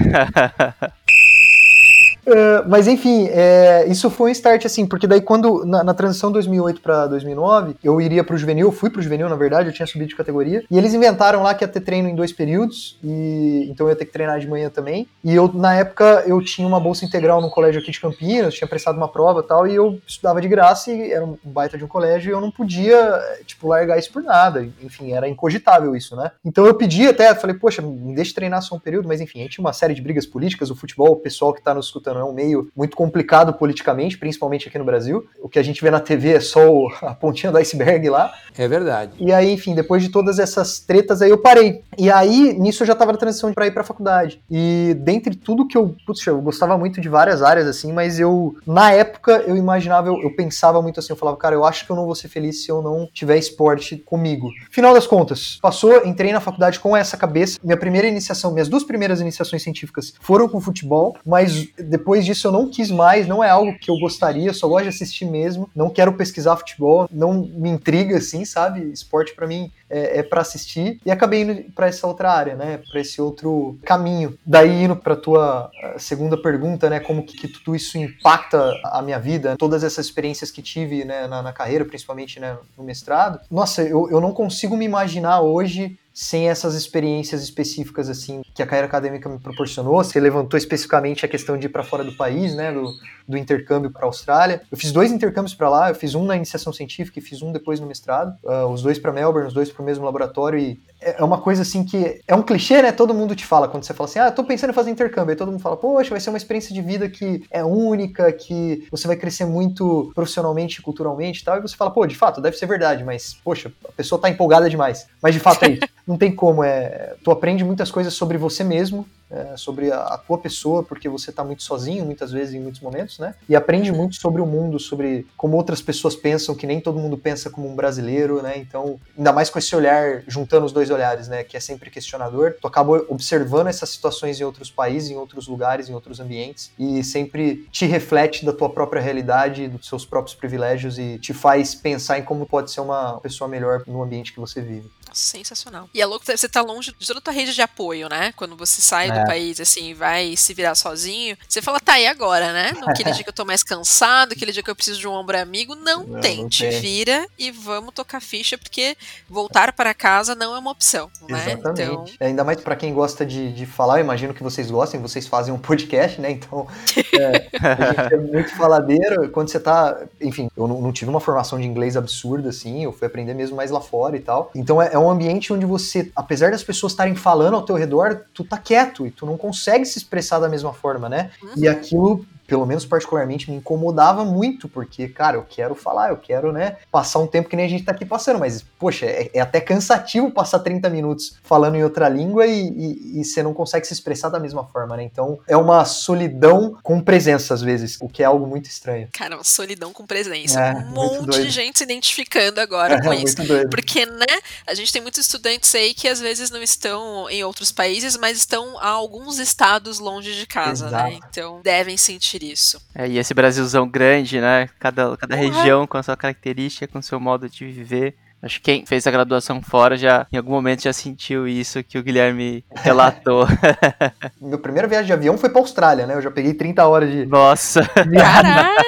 É, 2.26 2.64
mas 2.68 2.88
enfim, 2.88 3.28
é, 3.30 3.86
isso 3.88 4.10
foi 4.10 4.30
um 4.30 4.32
start 4.32 4.66
assim, 4.66 4.86
porque 4.86 5.08
daí 5.08 5.22
quando, 5.22 5.66
na, 5.66 5.84
na 5.84 5.94
transição 5.94 6.32
2008 6.32 6.82
pra 6.82 7.08
2009, 7.08 7.76
eu 7.84 8.00
iria 8.00 8.24
pro 8.24 8.38
juvenil, 8.38 8.72
fui 8.72 8.90
pro 8.90 9.02
juvenil 9.02 9.28
na 9.28 9.36
verdade, 9.36 9.70
eu 9.70 9.74
tinha 9.74 9.86
subido 9.86 10.10
de 10.10 10.16
categoria, 10.16 10.64
e 10.70 10.78
eles 10.78 10.94
inventaram 10.94 11.44
lá 11.44 11.54
que 11.54 11.64
ia 11.64 11.68
ter 11.68 11.82
treino 11.82 12.08
em 12.08 12.16
dois 12.16 12.32
períodos, 12.32 12.98
e 13.04 13.68
então 13.70 13.88
eu 13.88 13.92
ia 13.92 13.96
ter 13.96 14.06
que 14.06 14.12
treinar 14.12 14.40
de 14.40 14.48
manhã 14.48 14.70
também, 14.70 15.08
e 15.24 15.34
eu, 15.34 15.52
na 15.54 15.76
época, 15.76 16.24
eu 16.26 16.42
tinha 16.42 16.68
uma 16.68 16.80
bolsa 16.80 17.06
integral 17.06 17.42
num 17.42 17.50
colégio 17.50 17.82
aqui 17.82 17.92
de 17.92 18.00
Campinas, 18.00 18.54
tinha 18.54 18.68
prestado 18.68 18.96
uma 18.96 19.08
prova 19.08 19.42
e 19.42 19.44
tal, 19.44 19.68
e 19.68 19.76
eu 19.76 20.00
estudava 20.08 20.40
de 20.40 20.48
graça, 20.48 20.92
e 20.92 21.12
era 21.12 21.26
um 21.26 21.38
baita 21.44 21.78
de 21.78 21.84
um 21.84 21.88
colégio, 21.88 22.30
e 22.30 22.34
eu 22.34 22.42
não 22.42 22.52
podia, 22.52 23.20
tipo, 23.46 23.68
largar 23.68 23.98
isso 23.98 24.12
por 24.12 24.24
nada, 24.24 24.68
enfim, 24.82 25.12
era 25.12 25.28
incogitável 25.28 25.96
isso, 25.96 26.16
né? 26.16 26.32
Então 26.46 26.66
eu 26.66 26.74
pedi 26.74 27.08
até, 27.08 27.34
falei, 27.36 27.56
poxa, 27.56 27.82
me 27.82 28.16
deixa 28.16 28.34
treinar 28.34 28.62
só 28.62 28.76
um 28.76 28.80
período, 28.80 29.08
mas 29.08 29.20
enfim, 29.20 29.40
a 29.40 29.42
gente 29.44 29.54
tinha 29.54 29.66
uma 29.66 29.74
série 29.74 29.94
de 29.94 30.02
brigas 30.02 30.26
políticas, 30.26 30.70
o 30.70 30.76
futebol, 30.76 31.12
o 31.12 31.18
pessoal 31.18 31.54
que 31.54 31.62
tá 31.62 31.74
nos 31.74 31.88
escutando 31.88 32.13
é 32.20 32.24
um 32.24 32.34
meio 32.34 32.70
muito 32.76 32.96
complicado 32.96 33.54
politicamente, 33.54 34.18
principalmente 34.18 34.68
aqui 34.68 34.78
no 34.78 34.86
Brasil. 34.86 35.26
O 35.42 35.50
que 35.50 35.60
a 35.60 35.64
gente 35.64 35.82
vê 35.82 35.90
na 35.92 36.00
TV 36.00 36.34
é 36.34 36.40
só 36.40 36.70
o- 36.72 36.88
a 37.02 37.14
pontinha 37.14 37.52
do 37.52 37.58
iceberg 37.58 38.10
lá. 38.10 38.32
É 38.58 38.68
verdade. 38.68 39.12
E 39.20 39.32
aí, 39.34 39.52
enfim, 39.52 39.74
depois 39.76 40.02
de 40.04 40.10
todas 40.10 40.40
essas 40.40 40.80
tretas 40.80 41.22
aí 41.22 41.30
eu 41.30 41.38
parei. 41.38 41.82
E 41.98 42.12
aí, 42.12 42.54
nisso 42.60 42.84
eu 42.84 42.88
já 42.88 42.96
tava 42.96 43.12
na 43.12 43.18
transição 43.18 43.54
pra 43.54 43.68
ir 43.68 43.72
pra 43.72 43.84
faculdade. 43.84 44.42
E 44.50 44.96
dentre 45.00 45.36
tudo 45.36 45.68
que 45.68 45.78
eu, 45.78 45.96
putz, 46.06 46.26
eu 46.28 46.42
gostava 46.42 46.78
muito 46.78 47.02
de 47.02 47.10
várias 47.10 47.42
áreas 47.42 47.68
assim, 47.68 47.92
mas 47.92 48.20
eu 48.20 48.56
na 48.66 48.92
época 48.92 49.44
eu 49.48 49.56
imaginava, 49.56 50.08
eu, 50.08 50.22
eu 50.22 50.36
pensava 50.36 50.82
muito 50.82 51.00
assim, 51.00 51.14
eu 51.14 51.18
falava, 51.18 51.38
cara, 51.38 51.56
eu 51.56 51.66
acho 51.66 51.86
que 51.86 51.92
eu 51.92 51.96
não 51.96 52.06
vou 52.06 52.16
ser 52.16 52.28
feliz 52.28 52.64
se 52.64 52.70
eu 52.70 52.82
não 52.82 53.08
tiver 53.14 53.38
esporte 53.38 53.98
comigo. 53.98 54.50
Final 54.72 54.94
das 54.94 55.08
contas, 55.08 55.58
passou, 55.62 56.06
entrei 56.06 56.32
na 56.32 56.40
faculdade 56.40 56.80
com 56.80 56.96
essa 56.96 57.18
cabeça. 57.18 57.60
Minha 57.64 57.78
primeira 57.78 58.08
iniciação, 58.08 58.52
minhas 58.52 58.68
duas 58.68 58.84
primeiras 58.84 59.22
iniciações 59.22 59.62
científicas 59.64 60.14
foram 60.20 60.48
com 60.48 60.60
futebol, 60.62 61.16
mas 61.26 61.68
depois 61.78 62.03
disso 62.26 62.48
eu 62.48 62.52
não 62.52 62.70
quis 62.70 62.92
mais, 62.92 63.28
não 63.28 63.44
é 63.44 63.50
algo 63.50 63.78
que 63.78 63.90
eu 63.90 63.98
gostaria, 63.98 64.54
só 64.54 64.68
gosto 64.68 64.84
de 64.84 64.90
assistir 64.90 65.26
mesmo, 65.26 65.70
não 65.76 65.90
quero 65.90 66.14
pesquisar 66.14 66.58
futebol, 66.58 67.08
não 67.12 67.34
me 67.34 67.70
intriga 67.70 68.18
assim, 68.18 68.46
sabe? 68.46 68.82
Esporte 68.92 69.34
pra 69.36 69.48
mim 69.48 69.72
é, 69.90 70.20
é 70.20 70.24
para 70.24 70.42
assistir 70.42 71.00
e 71.06 71.12
acabei 71.12 71.42
indo 71.42 71.72
pra 71.72 71.88
essa 71.88 72.08
outra 72.08 72.32
área, 72.32 72.56
né? 72.56 72.80
Pra 72.92 73.00
esse 73.02 73.22
outro 73.22 73.78
caminho. 73.84 74.38
Daí 74.46 74.84
indo 74.84 74.96
pra 74.96 75.16
tua 75.16 75.70
eh, 75.82 75.96
segunda 76.00 76.36
pergunta, 76.42 76.90
né? 76.90 77.00
Como 77.00 77.24
que, 77.24 77.38
que 77.38 77.48
tudo 77.48 77.76
isso 77.76 77.98
impacta 77.98 78.74
a 78.86 79.02
minha 79.02 79.20
vida, 79.20 79.56
todas 79.58 79.84
essas 79.84 80.06
experiências 80.06 80.52
que 80.52 80.62
tive 80.62 81.04
né, 81.06 81.28
na, 81.28 81.42
na 81.42 81.54
carreira, 81.54 81.86
principalmente 81.86 82.40
né, 82.40 82.58
no 82.78 82.84
mestrado. 82.84 83.40
Nossa, 83.50 83.82
eu, 83.84 84.10
eu 84.10 84.20
não 84.20 84.32
consigo 84.32 84.76
me 84.76 84.86
imaginar 84.86 85.42
hoje 85.42 85.98
sem 86.14 86.48
essas 86.48 86.76
experiências 86.76 87.42
específicas 87.42 88.08
assim 88.08 88.44
que 88.54 88.62
a 88.62 88.68
carreira 88.68 88.86
acadêmica 88.86 89.28
me 89.28 89.40
proporcionou. 89.40 89.96
Você 89.96 90.20
levantou 90.20 90.58
especificamente 90.58 91.26
a 91.26 91.28
questão 91.28 91.58
de 91.58 91.66
ir 91.66 91.70
para 91.70 91.84
fora 91.84 92.04
do 92.04 92.16
país, 92.16 92.56
né, 92.56 92.72
do, 92.72 92.94
do 93.28 93.36
intercâmbio 93.36 93.90
para 93.90 94.04
a 94.04 94.06
Austrália. 94.06 94.62
Eu 94.72 94.78
fiz 94.78 94.92
dois 94.92 95.12
intercâmbios 95.12 95.56
para 95.56 95.70
lá, 95.70 95.90
eu 95.90 95.96
fiz 95.96 96.14
um 96.14 96.24
na 96.24 96.36
iniciação 96.36 96.72
científica 96.72 97.18
e 97.18 97.22
fiz 97.22 97.42
um 97.42 97.52
depois 97.52 97.80
no 97.80 97.88
mestrado. 97.88 98.38
Ah, 98.46 98.68
os 98.68 98.84
dois 98.84 99.00
para 99.00 99.12
Melbourne, 99.12 99.48
os 99.48 99.54
dois 99.54 99.72
para 99.74 99.82
o 99.82 99.86
mesmo 99.86 100.06
laboratório 100.06 100.60
e 100.60 100.80
é 101.04 101.16
é 101.20 101.24
uma 101.24 101.40
coisa 101.40 101.62
assim 101.62 101.84
que 101.84 102.22
é 102.28 102.36
um 102.36 102.42
clichê, 102.42 102.82
né? 102.82 102.92
Todo 102.92 103.14
mundo 103.14 103.36
te 103.36 103.46
fala 103.46 103.68
quando 103.68 103.84
você 103.84 103.94
fala 103.94 104.10
assim: 104.10 104.20
"Ah, 104.20 104.28
eu 104.28 104.32
tô 104.32 104.44
pensando 104.44 104.72
em 104.72 104.74
fazer 104.74 104.92
intercâmbio". 104.92 105.32
Aí 105.32 105.36
todo 105.38 105.52
mundo 105.52 105.62
fala: 105.62 105.78
"Poxa, 105.78 106.10
vai 106.10 106.20
ser 106.20 106.30
uma 106.30 106.38
experiência 106.38 106.74
de 106.74 106.82
vida 106.82 107.10
que 107.10 107.44
é 107.52 107.64
única, 107.64 108.32
que 108.32 108.88
você 108.92 109.08
vai 109.08 109.16
crescer 109.16 109.46
muito 109.46 110.12
profissionalmente, 110.16 110.82
culturalmente 110.82 111.42
e 111.42 111.44
tal". 111.44 111.58
E 111.58 111.62
você 111.62 111.76
fala: 111.76 111.92
"Pô, 111.92 112.06
de 112.06 112.16
fato, 112.16 112.42
deve 112.42 112.58
ser 112.58 112.66
verdade, 112.66 113.04
mas 113.04 113.38
poxa, 113.44 113.72
a 113.88 113.92
pessoa 113.92 114.20
tá 114.20 114.30
empolgada 114.30 114.70
demais". 114.70 115.08
Mas 115.22 115.34
de 115.34 115.40
fato 115.40 115.64
é 115.66 115.70
isso. 115.72 115.88
Não 116.06 116.18
tem 116.18 116.36
como, 116.36 116.64
é, 116.64 117.16
tu 117.24 117.32
aprende 117.32 117.64
muitas 117.64 117.90
coisas 117.90 118.14
sobre 118.14 118.38
você 118.38 118.62
mesmo, 118.62 119.08
é, 119.32 119.58
sobre 119.58 119.92
a, 119.92 120.00
a 120.00 120.18
tua 120.18 120.38
pessoa, 120.38 120.84
porque 120.84 121.10
você 121.10 121.32
tá 121.32 121.44
muito 121.44 121.64
sozinho 121.64 122.06
muitas 122.06 122.32
vezes 122.32 122.54
em 122.54 122.60
muitos 122.60 122.82
momentos, 122.82 123.18
né? 123.20 123.34
E 123.50 123.56
aprende 123.56 123.92
muito 123.92 124.16
sobre 124.16 124.42
o 124.42 124.46
mundo, 124.46 124.80
sobre 124.80 125.26
como 125.36 125.58
outras 125.58 125.82
pessoas 125.82 126.16
pensam, 126.16 126.54
que 126.54 126.68
nem 126.68 126.80
todo 126.80 127.00
mundo 127.00 127.18
pensa 127.18 127.50
como 127.50 127.68
um 127.68 127.76
brasileiro, 127.76 128.42
né? 128.42 128.58
Então, 128.58 129.00
ainda 129.18 129.34
mais 129.34 129.50
com 129.50 129.58
esse 129.58 129.76
olhar, 129.76 130.22
juntando 130.28 130.66
os 130.66 130.72
dois 130.72 130.92
olhares, 130.94 131.28
né? 131.28 131.44
Que 131.44 131.58
é 131.58 131.60
sempre 131.60 131.90
questionador, 131.90 132.56
tu 132.62 132.68
acaba 132.68 133.04
observando 133.08 133.68
essas 133.68 133.90
situações 133.90 134.40
em 134.40 134.44
outros 134.44 134.72
países, 134.72 135.10
em 135.10 135.16
outros 135.16 135.48
lugares, 135.48 135.90
em 135.90 135.94
outros 135.94 136.20
ambientes, 136.20 136.72
e 136.78 137.04
sempre 137.04 137.68
te 137.72 137.86
reflete 137.86 138.46
da 138.46 138.54
tua 138.54 138.70
própria 138.70 139.02
realidade, 139.02 139.68
dos 139.68 139.88
seus 139.88 140.06
próprios 140.06 140.36
privilégios 140.36 140.98
e 140.98 141.18
te 141.20 141.34
faz 141.34 141.76
pensar 141.76 142.20
em 142.20 142.24
como 142.24 142.46
pode 142.46 142.72
ser 142.72 142.82
uma 142.82 143.20
pessoa 143.20 143.48
melhor 143.48 143.84
no 143.88 144.02
ambiente 144.02 144.32
que 144.32 144.40
você 144.40 144.62
vive. 144.62 144.90
Sensacional. 145.14 145.90
E 145.94 146.02
é 146.02 146.06
louco 146.06 146.26
você 146.26 146.50
tá 146.50 146.62
longe 146.62 146.94
de 146.98 147.08
toda 147.08 147.20
a 147.20 147.22
tua 147.22 147.34
rede 147.34 147.54
de 147.54 147.62
apoio, 147.62 148.10
né? 148.10 148.34
Quando 148.36 148.56
você 148.58 148.82
sai 148.82 149.10
É. 149.10 149.20
do 149.20 149.26
país, 149.26 149.60
assim, 149.60 149.94
vai 149.94 150.36
se 150.36 150.54
virar 150.54 150.76
sozinho, 150.76 151.38
você 151.48 151.62
fala, 151.62 151.80
tá, 151.80 152.00
e 152.00 152.08
agora, 152.08 152.52
né? 152.52 152.72
Naquele 152.86 153.12
dia 153.14 153.24
que 153.24 153.30
eu 153.30 153.34
tô 153.34 153.46
mais 153.46 153.64
cansado, 153.64 154.34
aquele 154.34 154.52
dia 154.52 154.64
que 154.64 154.70
eu 154.70 154.76
preciso 154.76 155.00
de 155.00 155.08
um 155.08 155.12
ombro 155.12 155.38
amigo, 155.38 155.76
não, 155.76 156.04
Não, 156.04 156.20
tem. 156.22 156.42
não 156.42 156.50
Te 156.50 156.68
tem. 156.68 156.80
vira 156.82 157.28
e 157.38 157.52
vamos 157.52 157.94
tocar 157.94 158.22
ficha, 158.22 158.58
porque 158.58 158.98
voltar 159.30 159.74
para 159.74 159.94
casa 159.94 160.36
não 160.36 160.56
é 160.56 160.60
uma 160.60 160.72
opção, 160.72 161.10
né? 161.30 161.54
Exatamente. 161.54 161.82
Então, 161.82 162.06
Ainda 162.20 162.44
mais 162.44 162.60
pra 162.62 162.76
quem 162.76 162.94
gosta 162.94 163.26
de, 163.26 163.52
de 163.54 163.66
falar, 163.66 164.00
eu 164.00 164.04
imagino 164.04 164.34
que 164.34 164.42
vocês 164.44 164.70
gostem, 164.72 165.02
vocês 165.02 165.28
fazem 165.28 165.54
um 165.54 165.60
podcast, 165.60 166.20
né? 166.20 166.32
Então, 166.32 166.68
é, 167.20 167.48
a 167.62 168.04
gente 168.04 168.14
é 168.14 168.18
muito 168.18 168.56
faladeiro. 168.56 169.30
Quando 169.32 169.50
você 169.50 169.60
tá. 169.60 169.98
Enfim, 170.22 170.50
eu 170.56 170.68
não, 170.68 170.82
não 170.82 170.92
tive 170.92 171.10
uma 171.10 171.20
formação 171.20 171.60
de 171.60 171.66
inglês 171.66 171.96
absurda, 171.98 172.50
assim, 172.50 172.84
eu 172.84 172.92
fui 172.94 173.08
aprender 173.08 173.34
mesmo 173.34 173.56
mais 173.56 173.72
lá 173.72 173.82
fora 173.82 174.16
e 174.16 174.20
tal. 174.20 174.52
Então, 174.56 174.82
é, 174.82 174.92
é 174.94 174.98
um 175.00 175.03
ambiente 175.10 175.52
onde 175.54 175.66
você, 175.66 176.12
apesar 176.16 176.52
das 176.52 176.64
pessoas 176.64 176.94
estarem 176.94 177.16
falando 177.16 177.56
ao 177.56 177.64
teu 177.64 177.76
redor, 177.76 178.26
tu 178.34 178.44
tá 178.44 178.58
quieto 178.58 179.06
e 179.06 179.12
tu 179.12 179.26
não 179.26 179.38
consegue 179.38 179.86
se 179.86 179.98
expressar 179.98 180.40
da 180.40 180.50
mesma 180.50 180.74
forma, 180.74 181.10
né? 181.10 181.32
E 181.58 181.68
aquilo. 181.68 182.26
Pelo 182.54 182.68
menos 182.68 182.86
particularmente 182.86 183.50
me 183.50 183.58
incomodava 183.58 184.24
muito, 184.24 184.70
porque, 184.70 185.08
cara, 185.08 185.38
eu 185.38 185.44
quero 185.44 185.74
falar, 185.74 186.10
eu 186.10 186.18
quero, 186.18 186.52
né, 186.52 186.78
passar 186.92 187.18
um 187.18 187.26
tempo 187.26 187.50
que 187.50 187.56
nem 187.56 187.66
a 187.66 187.68
gente 187.70 187.84
tá 187.84 187.92
aqui 187.92 188.06
passando, 188.06 188.38
mas, 188.38 188.64
poxa, 188.78 189.08
é, 189.08 189.32
é 189.34 189.40
até 189.40 189.60
cansativo 189.60 190.30
passar 190.30 190.60
30 190.60 190.88
minutos 190.88 191.36
falando 191.42 191.74
em 191.74 191.84
outra 191.84 192.08
língua 192.08 192.46
e, 192.46 192.70
e, 192.70 193.22
e 193.22 193.26
você 193.26 193.42
não 193.42 193.56
consegue 193.56 193.88
se 193.88 193.94
expressar 193.94 194.30
da 194.30 194.40
mesma 194.40 194.66
forma, 194.66 194.96
né? 194.96 195.02
Então 195.02 195.40
é 195.48 195.58
uma 195.58 195.84
solidão 195.84 196.78
com 196.84 197.02
presença, 197.02 197.56
às 197.56 197.64
vezes, 197.64 197.98
o 198.00 198.08
que 198.08 198.22
é 198.22 198.26
algo 198.28 198.46
muito 198.46 198.68
estranho. 198.68 199.08
cara, 199.12 199.36
uma 199.36 199.44
solidão 199.44 199.92
com 199.92 200.06
presença. 200.06 200.62
É, 200.62 200.74
um 200.76 200.92
monte 200.92 201.26
doido. 201.26 201.44
de 201.44 201.50
gente 201.50 201.80
se 201.80 201.84
identificando 201.84 202.62
agora 202.62 203.02
com 203.02 203.12
isso. 203.12 203.38
Porque, 203.72 204.06
né, 204.06 204.26
a 204.68 204.76
gente 204.76 204.94
tem 204.94 205.02
muitos 205.02 205.22
estudantes 205.22 205.74
aí 205.74 205.96
que 205.96 206.08
às 206.08 206.20
vezes 206.20 206.52
não 206.52 206.62
estão 206.62 207.28
em 207.32 207.44
outros 207.44 207.72
países, 207.72 208.16
mas 208.16 208.38
estão 208.38 208.78
a 208.78 208.90
alguns 208.90 209.40
estados 209.40 209.98
longe 209.98 210.36
de 210.36 210.46
casa, 210.46 210.92
né? 210.92 211.14
Exato. 211.14 211.28
Então 211.30 211.62
devem 211.64 211.98
sentir 211.98 212.43
isso. 212.52 212.82
É, 212.96 213.08
e 213.08 213.18
esse 213.18 213.34
Brasilzão 213.34 213.88
grande, 213.88 214.40
né? 214.42 214.70
Cada, 214.80 215.16
cada 215.18 215.36
região 215.36 215.86
com 215.88 215.98
a 215.98 216.04
sua 216.04 216.18
característica, 216.18 216.88
com 216.88 217.00
o 217.00 217.04
seu 217.04 217.20
modo 217.20 217.50
de 217.50 217.66
viver. 217.66 218.16
Acho 218.42 218.60
que 218.60 218.64
quem 218.74 218.86
fez 218.86 219.08
a 219.08 219.12
graduação 219.12 219.62
fora 219.62 219.96
já, 219.96 220.28
em 220.30 220.36
algum 220.36 220.52
momento, 220.52 220.84
já 220.84 220.92
sentiu 220.92 221.48
isso 221.48 221.82
que 221.82 221.98
o 221.98 222.04
Guilherme 222.04 222.66
relatou. 222.76 223.48
Minha 224.42 224.58
primeira 224.58 224.86
viagem 224.86 225.06
de 225.08 225.14
avião 225.14 225.38
foi 225.38 225.50
pra 225.50 225.62
Austrália, 225.62 226.06
né? 226.06 226.14
Eu 226.14 226.22
já 226.22 226.30
peguei 226.30 226.54
30 226.54 226.86
horas 226.86 227.10
de 227.10 227.26
Nossa! 227.26 227.88
Caraca! 227.88 228.84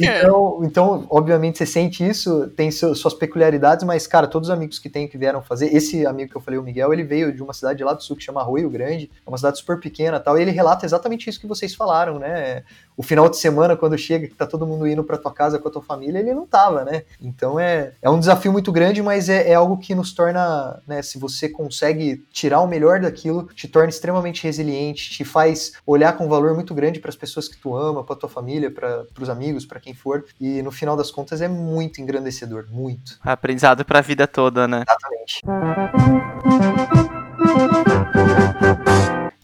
Então, 0.00 0.60
então, 0.62 1.06
obviamente, 1.10 1.58
você 1.58 1.66
sente 1.66 2.02
isso, 2.06 2.48
tem 2.56 2.70
seu- 2.70 2.94
suas 2.94 3.12
peculiaridades, 3.14 3.84
mas, 3.84 4.06
cara, 4.06 4.26
todos 4.26 4.48
os 4.48 4.54
amigos 4.54 4.78
que 4.78 4.88
tenho 4.88 5.08
que 5.08 5.18
vieram 5.18 5.42
fazer, 5.42 5.66
esse 5.74 6.06
amigo 6.06 6.30
que 6.30 6.36
eu 6.36 6.40
falei, 6.40 6.58
o 6.58 6.62
Miguel, 6.62 6.92
ele 6.92 7.04
veio 7.04 7.30
de 7.30 7.42
uma 7.42 7.52
cidade 7.52 7.84
lá 7.84 7.92
do 7.92 8.02
sul 8.02 8.16
que 8.16 8.24
chama 8.24 8.40
Arroio 8.40 8.70
Grande, 8.70 9.10
é 9.24 9.28
uma 9.30 9.36
cidade 9.36 9.58
super 9.58 9.78
pequena 9.78 10.16
e 10.16 10.20
tal, 10.20 10.38
e 10.38 10.42
ele 10.42 10.50
relata 10.50 10.86
exatamente 10.86 11.28
isso 11.28 11.38
que 11.40 11.46
vocês 11.46 11.74
falaram, 11.74 12.18
né? 12.18 12.62
O 12.96 13.02
final 13.02 13.28
de 13.28 13.36
semana, 13.36 13.76
quando 13.76 13.98
chega, 13.98 14.26
que 14.28 14.34
tá 14.34 14.46
todo 14.46 14.66
mundo 14.66 14.86
indo 14.86 15.02
pra 15.02 15.18
tua 15.18 15.32
casa 15.32 15.58
com 15.58 15.68
a 15.68 15.70
tua 15.70 15.82
família, 15.82 16.18
ele 16.18 16.34
não 16.34 16.46
tava, 16.46 16.84
né? 16.84 17.02
Então 17.20 17.58
é, 17.58 17.92
é 18.00 18.08
um 18.08 18.18
desafio 18.18 18.52
muito 18.52 18.70
grande, 18.72 19.02
mas 19.02 19.28
é, 19.28 19.50
é 19.50 19.54
algo 19.54 19.78
que 19.78 19.94
nos 19.94 20.12
torna, 20.12 20.80
né? 20.86 21.02
Se 21.02 21.18
você 21.18 21.48
consegue 21.48 22.24
tirar 22.32 22.60
o 22.60 22.66
melhor 22.66 23.00
daquilo, 23.00 23.48
te 23.54 23.66
torna 23.68 23.88
extremamente 23.88 24.42
resiliente, 24.44 25.10
te 25.10 25.24
faz 25.24 25.72
olhar 25.86 26.16
com 26.16 26.28
valor 26.28 26.54
muito 26.54 26.74
grande 26.74 27.00
para 27.00 27.10
as 27.10 27.16
pessoas 27.16 27.48
que 27.48 27.56
tu 27.56 27.76
ama, 27.76 28.04
pra 28.04 28.16
tua 28.16 28.28
família, 28.28 28.70
para 28.70 29.06
os 29.20 29.28
amigos, 29.28 29.66
para 29.66 29.80
quem 29.80 29.94
for. 29.94 30.24
E 30.40 30.62
no 30.62 30.70
final 30.70 30.96
das 30.96 31.10
contas 31.10 31.40
é 31.40 31.48
muito 31.48 32.00
engrandecedor, 32.00 32.66
muito. 32.70 33.18
Aprendizado 33.22 33.84
pra 33.84 34.00
vida 34.00 34.26
toda, 34.26 34.68
né? 34.68 34.84
Exatamente. 34.86 35.42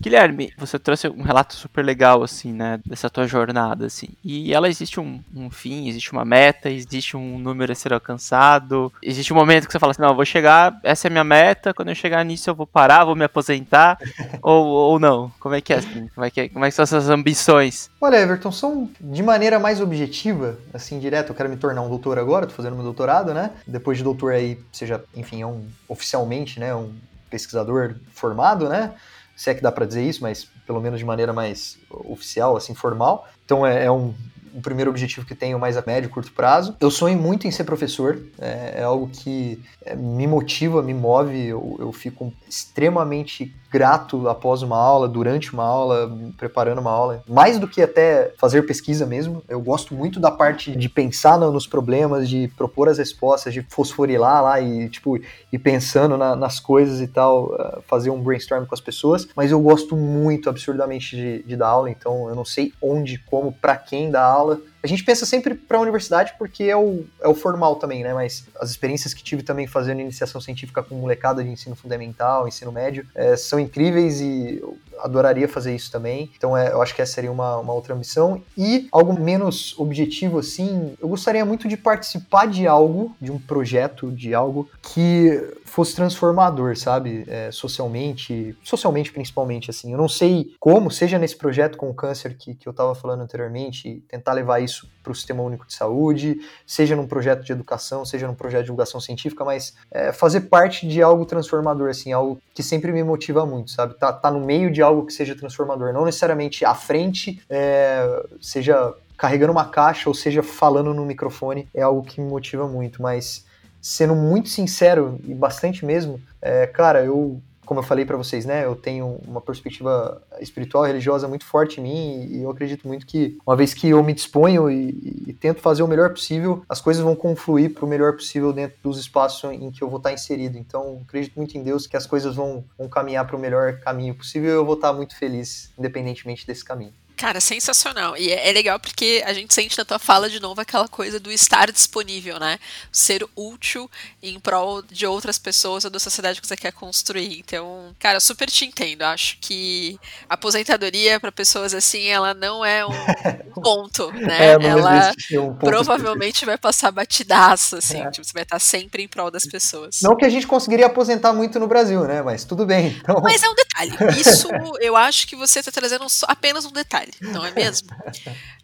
Guilherme, 0.00 0.50
você 0.56 0.78
trouxe 0.78 1.08
um 1.08 1.22
relato 1.22 1.54
super 1.54 1.84
legal, 1.84 2.22
assim, 2.22 2.52
né, 2.52 2.80
dessa 2.86 3.10
tua 3.10 3.26
jornada, 3.26 3.84
assim. 3.84 4.08
E 4.24 4.52
ela 4.52 4.66
existe 4.66 4.98
um, 4.98 5.20
um 5.36 5.50
fim, 5.50 5.88
existe 5.88 6.10
uma 6.12 6.24
meta, 6.24 6.70
existe 6.70 7.18
um 7.18 7.38
número 7.38 7.70
a 7.70 7.74
ser 7.74 7.92
alcançado, 7.92 8.90
existe 9.02 9.30
um 9.30 9.36
momento 9.36 9.66
que 9.66 9.72
você 9.72 9.78
fala 9.78 9.90
assim, 9.90 10.00
não, 10.00 10.08
eu 10.08 10.14
vou 10.14 10.24
chegar, 10.24 10.80
essa 10.82 11.06
é 11.06 11.08
a 11.08 11.12
minha 11.12 11.24
meta, 11.24 11.74
quando 11.74 11.90
eu 11.90 11.94
chegar 11.94 12.24
nisso 12.24 12.48
eu 12.48 12.54
vou 12.54 12.66
parar, 12.66 13.04
vou 13.04 13.14
me 13.14 13.24
aposentar, 13.24 13.98
ou, 14.40 14.66
ou 14.66 14.98
não? 14.98 15.30
Como 15.38 15.54
é 15.54 15.60
que 15.60 15.74
é, 15.74 15.76
assim? 15.76 16.08
Como 16.14 16.24
é 16.24 16.30
que, 16.30 16.40
é, 16.40 16.48
como 16.48 16.64
é 16.64 16.70
que 16.70 16.74
são 16.74 16.82
essas 16.82 17.10
ambições? 17.10 17.90
Olha, 18.00 18.16
Everton, 18.16 18.50
são 18.50 18.90
de 18.98 19.22
maneira 19.22 19.58
mais 19.58 19.82
objetiva, 19.82 20.58
assim, 20.72 20.98
direto, 20.98 21.28
eu 21.28 21.34
quero 21.34 21.50
me 21.50 21.58
tornar 21.58 21.82
um 21.82 21.90
doutor 21.90 22.18
agora, 22.18 22.46
tô 22.46 22.54
fazendo 22.54 22.74
meu 22.74 22.84
doutorado, 22.84 23.34
né? 23.34 23.50
Depois 23.66 23.98
de 23.98 24.04
doutor 24.04 24.32
aí, 24.32 24.58
seja, 24.72 25.04
enfim, 25.14 25.42
é 25.42 25.46
um, 25.46 25.66
oficialmente, 25.86 26.58
né, 26.58 26.74
um 26.74 26.90
pesquisador 27.28 27.96
formado, 28.14 28.66
né? 28.66 28.94
Se 29.40 29.48
é 29.48 29.54
que 29.54 29.62
dá 29.62 29.72
para 29.72 29.86
dizer 29.86 30.02
isso, 30.02 30.22
mas 30.22 30.44
pelo 30.66 30.82
menos 30.82 30.98
de 30.98 31.04
maneira 31.06 31.32
mais 31.32 31.78
oficial, 31.90 32.58
assim, 32.58 32.74
formal. 32.74 33.26
Então 33.42 33.66
é, 33.66 33.86
é 33.86 33.90
um, 33.90 34.12
um, 34.54 34.60
primeiro 34.60 34.90
objetivo 34.90 35.26
que 35.26 35.34
tenho 35.34 35.58
mais 35.58 35.76
a 35.76 35.84
médio 35.86 36.08
e 36.08 36.10
curto 36.10 36.32
prazo. 36.32 36.76
Eu 36.80 36.90
sonho 36.90 37.18
muito 37.18 37.46
em 37.46 37.50
ser 37.50 37.64
professor, 37.64 38.20
é, 38.38 38.80
é 38.80 38.82
algo 38.82 39.08
que 39.08 39.62
é, 39.84 39.94
me 39.94 40.26
motiva, 40.26 40.82
me 40.82 40.94
move, 40.94 41.46
eu, 41.46 41.76
eu 41.78 41.92
fico 41.92 42.32
extremamente 42.48 43.54
grato 43.70 44.28
após 44.28 44.62
uma 44.62 44.76
aula, 44.76 45.08
durante 45.08 45.52
uma 45.52 45.64
aula, 45.64 46.10
preparando 46.36 46.80
uma 46.80 46.90
aula. 46.90 47.22
Mais 47.28 47.58
do 47.58 47.68
que 47.68 47.80
até 47.80 48.32
fazer 48.36 48.62
pesquisa 48.62 49.06
mesmo. 49.06 49.42
Eu 49.48 49.60
gosto 49.60 49.94
muito 49.94 50.18
da 50.18 50.30
parte 50.30 50.74
de 50.74 50.88
pensar 50.88 51.38
nos 51.38 51.66
problemas, 51.66 52.28
de 52.28 52.48
propor 52.56 52.88
as 52.88 52.98
respostas, 52.98 53.54
de 53.54 53.62
fosforilar 53.68 54.42
lá 54.42 54.60
e, 54.60 54.88
tipo, 54.88 55.16
ir 55.16 55.58
pensando 55.58 56.16
na, 56.16 56.34
nas 56.34 56.58
coisas 56.58 57.00
e 57.00 57.06
tal, 57.06 57.54
eh, 57.58 57.78
fazer 57.86 58.10
um 58.10 58.20
brainstorm 58.20 58.64
com 58.64 58.74
as 58.74 58.80
pessoas. 58.80 59.28
Mas 59.36 59.52
eu 59.52 59.60
gosto 59.60 59.96
muito, 59.96 60.50
absurdamente, 60.50 61.14
de, 61.14 61.42
de 61.44 61.56
dar 61.56 61.68
aula, 61.68 61.90
então 61.90 62.28
eu 62.28 62.34
não 62.34 62.44
sei 62.44 62.72
onde, 62.82 63.18
como, 63.18 63.52
para 63.52 63.76
quem 63.76 64.10
dar 64.10 64.24
aula 64.24 64.39
aula 64.40 64.56
a 64.82 64.86
gente 64.86 65.04
pensa 65.04 65.26
sempre 65.26 65.54
para 65.54 65.78
a 65.78 65.80
universidade 65.80 66.34
porque 66.38 66.64
é 66.64 66.76
o, 66.76 67.04
é 67.20 67.28
o 67.28 67.34
formal 67.34 67.76
também, 67.76 68.02
né? 68.02 68.14
Mas 68.14 68.46
as 68.58 68.70
experiências 68.70 69.12
que 69.12 69.22
tive 69.22 69.42
também 69.42 69.66
fazendo 69.66 70.00
iniciação 70.00 70.40
científica 70.40 70.82
com 70.82 70.94
molecada 70.94 71.42
de 71.44 71.50
ensino 71.50 71.76
fundamental, 71.76 72.48
ensino 72.48 72.72
médio, 72.72 73.06
é, 73.14 73.36
são 73.36 73.58
incríveis 73.58 74.20
e 74.20 74.58
eu 74.60 74.76
adoraria 75.02 75.48
fazer 75.48 75.74
isso 75.74 75.90
também. 75.90 76.30
Então 76.36 76.56
é, 76.56 76.72
eu 76.72 76.80
acho 76.82 76.94
que 76.94 77.02
essa 77.02 77.12
seria 77.12 77.32
uma, 77.32 77.56
uma 77.58 77.72
outra 77.72 77.94
ambição. 77.94 78.42
E 78.56 78.88
algo 78.92 79.18
menos 79.18 79.78
objetivo, 79.78 80.38
assim, 80.38 80.94
eu 81.00 81.08
gostaria 81.08 81.44
muito 81.44 81.68
de 81.68 81.76
participar 81.76 82.46
de 82.46 82.66
algo, 82.66 83.14
de 83.20 83.30
um 83.30 83.38
projeto, 83.38 84.10
de 84.10 84.34
algo 84.34 84.68
que 84.82 85.54
fosse 85.64 85.94
transformador, 85.94 86.76
sabe? 86.76 87.24
É, 87.28 87.50
socialmente, 87.52 88.56
socialmente 88.62 89.12
principalmente, 89.12 89.70
assim. 89.70 89.92
Eu 89.92 89.98
não 89.98 90.08
sei 90.08 90.52
como, 90.58 90.90
seja 90.90 91.18
nesse 91.18 91.36
projeto 91.36 91.76
com 91.76 91.90
o 91.90 91.94
câncer 91.94 92.36
que, 92.36 92.54
que 92.54 92.68
eu 92.68 92.72
estava 92.72 92.94
falando 92.94 93.22
anteriormente, 93.22 94.02
tentar 94.08 94.32
levar 94.32 94.60
isso 94.60 94.69
para 95.02 95.12
o 95.12 95.14
Sistema 95.14 95.42
Único 95.42 95.66
de 95.66 95.74
Saúde, 95.74 96.40
seja 96.66 96.94
num 96.94 97.06
projeto 97.06 97.42
de 97.42 97.52
educação, 97.52 98.04
seja 98.04 98.26
num 98.26 98.34
projeto 98.34 98.60
de 98.60 98.66
divulgação 98.66 99.00
científica, 99.00 99.44
mas 99.44 99.74
é, 99.90 100.12
fazer 100.12 100.42
parte 100.42 100.86
de 100.86 101.02
algo 101.02 101.24
transformador, 101.24 101.90
assim, 101.90 102.12
algo 102.12 102.38
que 102.54 102.62
sempre 102.62 102.92
me 102.92 103.02
motiva 103.02 103.46
muito, 103.46 103.70
sabe? 103.70 103.94
Tá, 103.94 104.12
tá 104.12 104.30
no 104.30 104.40
meio 104.40 104.70
de 104.70 104.82
algo 104.82 105.06
que 105.06 105.12
seja 105.12 105.34
transformador, 105.34 105.92
não 105.92 106.04
necessariamente 106.04 106.64
à 106.64 106.74
frente, 106.74 107.42
é, 107.48 108.26
seja 108.40 108.94
carregando 109.16 109.52
uma 109.52 109.66
caixa 109.66 110.08
ou 110.08 110.14
seja 110.14 110.42
falando 110.42 110.94
no 110.94 111.04
microfone, 111.04 111.68
é 111.74 111.82
algo 111.82 112.02
que 112.02 112.20
me 112.20 112.28
motiva 112.28 112.66
muito, 112.66 113.02
mas 113.02 113.44
sendo 113.80 114.14
muito 114.14 114.48
sincero 114.48 115.18
e 115.24 115.34
bastante 115.34 115.84
mesmo, 115.84 116.20
é, 116.40 116.66
cara, 116.66 117.04
eu, 117.04 117.40
como 117.70 117.78
eu 117.78 117.84
falei 117.84 118.04
para 118.04 118.16
vocês, 118.16 118.44
né, 118.44 118.64
eu 118.64 118.74
tenho 118.74 119.20
uma 119.28 119.40
perspectiva 119.40 120.20
espiritual, 120.40 120.82
religiosa 120.82 121.28
muito 121.28 121.44
forte 121.44 121.78
em 121.78 121.84
mim 121.84 122.26
e 122.28 122.42
eu 122.42 122.50
acredito 122.50 122.84
muito 122.84 123.06
que 123.06 123.38
uma 123.46 123.54
vez 123.54 123.72
que 123.72 123.90
eu 123.90 124.02
me 124.02 124.12
disponho 124.12 124.68
e, 124.68 125.24
e 125.28 125.32
tento 125.32 125.60
fazer 125.60 125.84
o 125.84 125.86
melhor 125.86 126.10
possível, 126.10 126.64
as 126.68 126.80
coisas 126.80 127.00
vão 127.00 127.14
confluir 127.14 127.72
para 127.72 127.84
o 127.84 127.88
melhor 127.88 128.14
possível 128.14 128.52
dentro 128.52 128.76
dos 128.82 128.98
espaços 128.98 129.48
em 129.52 129.70
que 129.70 129.84
eu 129.84 129.88
vou 129.88 129.98
estar 129.98 130.12
inserido. 130.12 130.58
Então, 130.58 131.00
acredito 131.06 131.36
muito 131.36 131.56
em 131.56 131.62
Deus 131.62 131.86
que 131.86 131.96
as 131.96 132.08
coisas 132.08 132.34
vão, 132.34 132.64
vão 132.76 132.88
caminhar 132.88 133.24
para 133.24 133.36
o 133.36 133.38
melhor 133.38 133.78
caminho 133.78 134.16
possível 134.16 134.50
e 134.50 134.54
eu 134.54 134.66
vou 134.66 134.74
estar 134.74 134.92
muito 134.92 135.16
feliz, 135.16 135.72
independentemente 135.78 136.44
desse 136.44 136.64
caminho. 136.64 136.92
Cara, 137.20 137.38
sensacional. 137.38 138.16
E 138.16 138.30
é, 138.30 138.48
é, 138.48 138.52
legal 138.52 138.80
porque 138.80 139.22
a 139.26 139.34
gente 139.34 139.52
sente 139.52 139.76
na 139.76 139.84
tua 139.84 139.98
fala 139.98 140.30
de 140.30 140.40
novo 140.40 140.58
aquela 140.58 140.88
coisa 140.88 141.20
do 141.20 141.30
estar 141.30 141.70
disponível, 141.70 142.40
né? 142.40 142.58
Ser 142.90 143.22
útil 143.36 143.90
em 144.22 144.40
prol 144.40 144.80
de 144.80 145.06
outras 145.06 145.38
pessoas 145.38 145.84
ou 145.84 145.90
da 145.90 145.98
sociedade 145.98 146.40
que 146.40 146.46
você 146.46 146.56
quer 146.56 146.72
construir. 146.72 147.38
Então, 147.38 147.94
cara, 147.98 148.16
eu 148.16 148.22
super 148.22 148.48
te 148.48 148.64
entendo. 148.64 149.02
Acho 149.02 149.36
que 149.38 150.00
aposentadoria 150.30 151.20
para 151.20 151.30
pessoas 151.30 151.74
assim, 151.74 152.06
ela 152.06 152.32
não 152.32 152.64
é 152.64 152.86
um 152.86 152.90
ponto, 153.62 154.10
né? 154.12 154.52
É, 154.52 154.66
ela 154.66 155.12
um 155.32 155.52
ponto 155.52 155.58
provavelmente 155.58 156.36
específico. 156.36 156.46
vai 156.46 156.56
passar 156.56 156.90
batidaço, 156.90 157.76
assim. 157.76 158.00
É. 158.00 158.10
Tipo, 158.10 158.26
você 158.26 158.32
vai 158.32 158.44
estar 158.44 158.58
sempre 158.58 159.02
em 159.02 159.08
prol 159.08 159.30
das 159.30 159.44
pessoas. 159.44 160.00
Não 160.00 160.16
que 160.16 160.24
a 160.24 160.30
gente 160.30 160.46
conseguiria 160.46 160.86
aposentar 160.86 161.34
muito 161.34 161.60
no 161.60 161.68
Brasil, 161.68 162.02
né? 162.04 162.22
Mas 162.22 162.44
tudo 162.44 162.64
bem. 162.64 162.98
Então... 162.98 163.20
Mas 163.22 163.42
é 163.42 163.48
um 163.50 163.54
detalhe. 163.54 163.92
Isso 164.18 164.48
eu 164.80 164.96
acho 164.96 165.28
que 165.28 165.36
você 165.36 165.58
está 165.58 165.70
trazendo 165.70 166.06
apenas 166.26 166.64
um 166.64 166.72
detalhe 166.72 167.09
não 167.20 167.44
é 167.44 167.50
mesmo? 167.52 167.88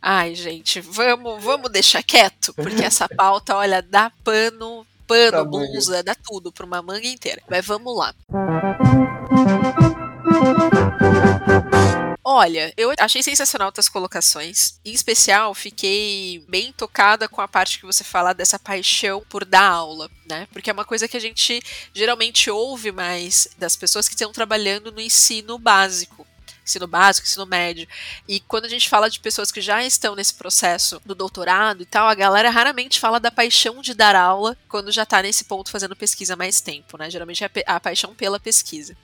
Ai, 0.01 0.35
gente, 0.35 0.81
vamos, 0.81 1.43
vamos 1.43 1.71
deixar 1.71 2.03
quieto, 2.03 2.55
porque 2.55 2.85
essa 2.85 3.09
pauta, 3.09 3.57
olha, 3.57 3.83
dá 3.83 4.11
pano, 4.23 4.87
pano, 5.07 5.33
tá 5.33 5.45
blusa, 5.45 6.03
dá 6.03 6.15
tudo 6.15 6.53
para 6.53 6.67
uma 6.67 6.83
manga 6.83 7.07
inteira. 7.07 7.43
Mas 7.49 7.65
vamos 7.65 7.97
lá. 7.97 8.15
Olha, 12.29 12.75
eu 12.77 12.93
achei 12.99 13.23
sensacional 13.23 13.71
tuas 13.71 13.89
colocações. 13.89 14.81
Em 14.85 14.93
especial, 14.93 15.55
fiquei 15.55 16.45
bem 16.49 16.73
tocada 16.73 17.29
com 17.29 17.41
a 17.41 17.47
parte 17.47 17.79
que 17.79 17.87
você 17.87 18.03
fala 18.03 18.33
dessa 18.33 18.59
paixão 18.59 19.25
por 19.29 19.45
dar 19.45 19.63
aula, 19.63 20.11
né? 20.29 20.49
Porque 20.53 20.69
é 20.69 20.73
uma 20.73 20.85
coisa 20.85 21.07
que 21.07 21.17
a 21.17 21.21
gente 21.21 21.63
geralmente 21.95 22.51
ouve 22.51 22.91
mais 22.91 23.47
das 23.57 23.77
pessoas 23.77 24.09
que 24.09 24.15
estão 24.15 24.33
trabalhando 24.33 24.91
no 24.91 25.01
ensino 25.01 25.57
básico 25.57 26.27
ensino 26.67 26.87
básico, 26.87 27.27
ensino 27.27 27.47
médio. 27.47 27.87
E 28.29 28.41
quando 28.41 28.65
a 28.65 28.69
gente 28.69 28.89
fala 28.89 29.09
de 29.09 29.21
pessoas 29.21 29.53
que 29.53 29.61
já 29.61 29.85
estão 29.85 30.17
nesse 30.17 30.35
processo 30.35 31.01
do 31.05 31.15
doutorado 31.15 31.83
e 31.83 31.87
tal, 31.87 32.09
a 32.09 32.15
galera 32.15 32.51
raramente 32.51 32.99
fala 32.99 33.21
da 33.21 33.31
paixão 33.31 33.81
de 33.81 33.95
dar 33.95 34.17
aula 34.17 34.59
quando 34.69 34.91
já 34.91 35.05
está 35.05 35.23
nesse 35.23 35.45
ponto 35.45 35.71
fazendo 35.71 35.95
pesquisa 35.95 36.35
há 36.35 36.37
mais 36.37 36.61
tempo, 36.61 36.99
né? 36.99 37.09
Geralmente 37.09 37.45
é 37.45 37.51
a 37.67 37.79
paixão 37.79 38.15
pela 38.15 38.41
pesquisa. 38.41 38.97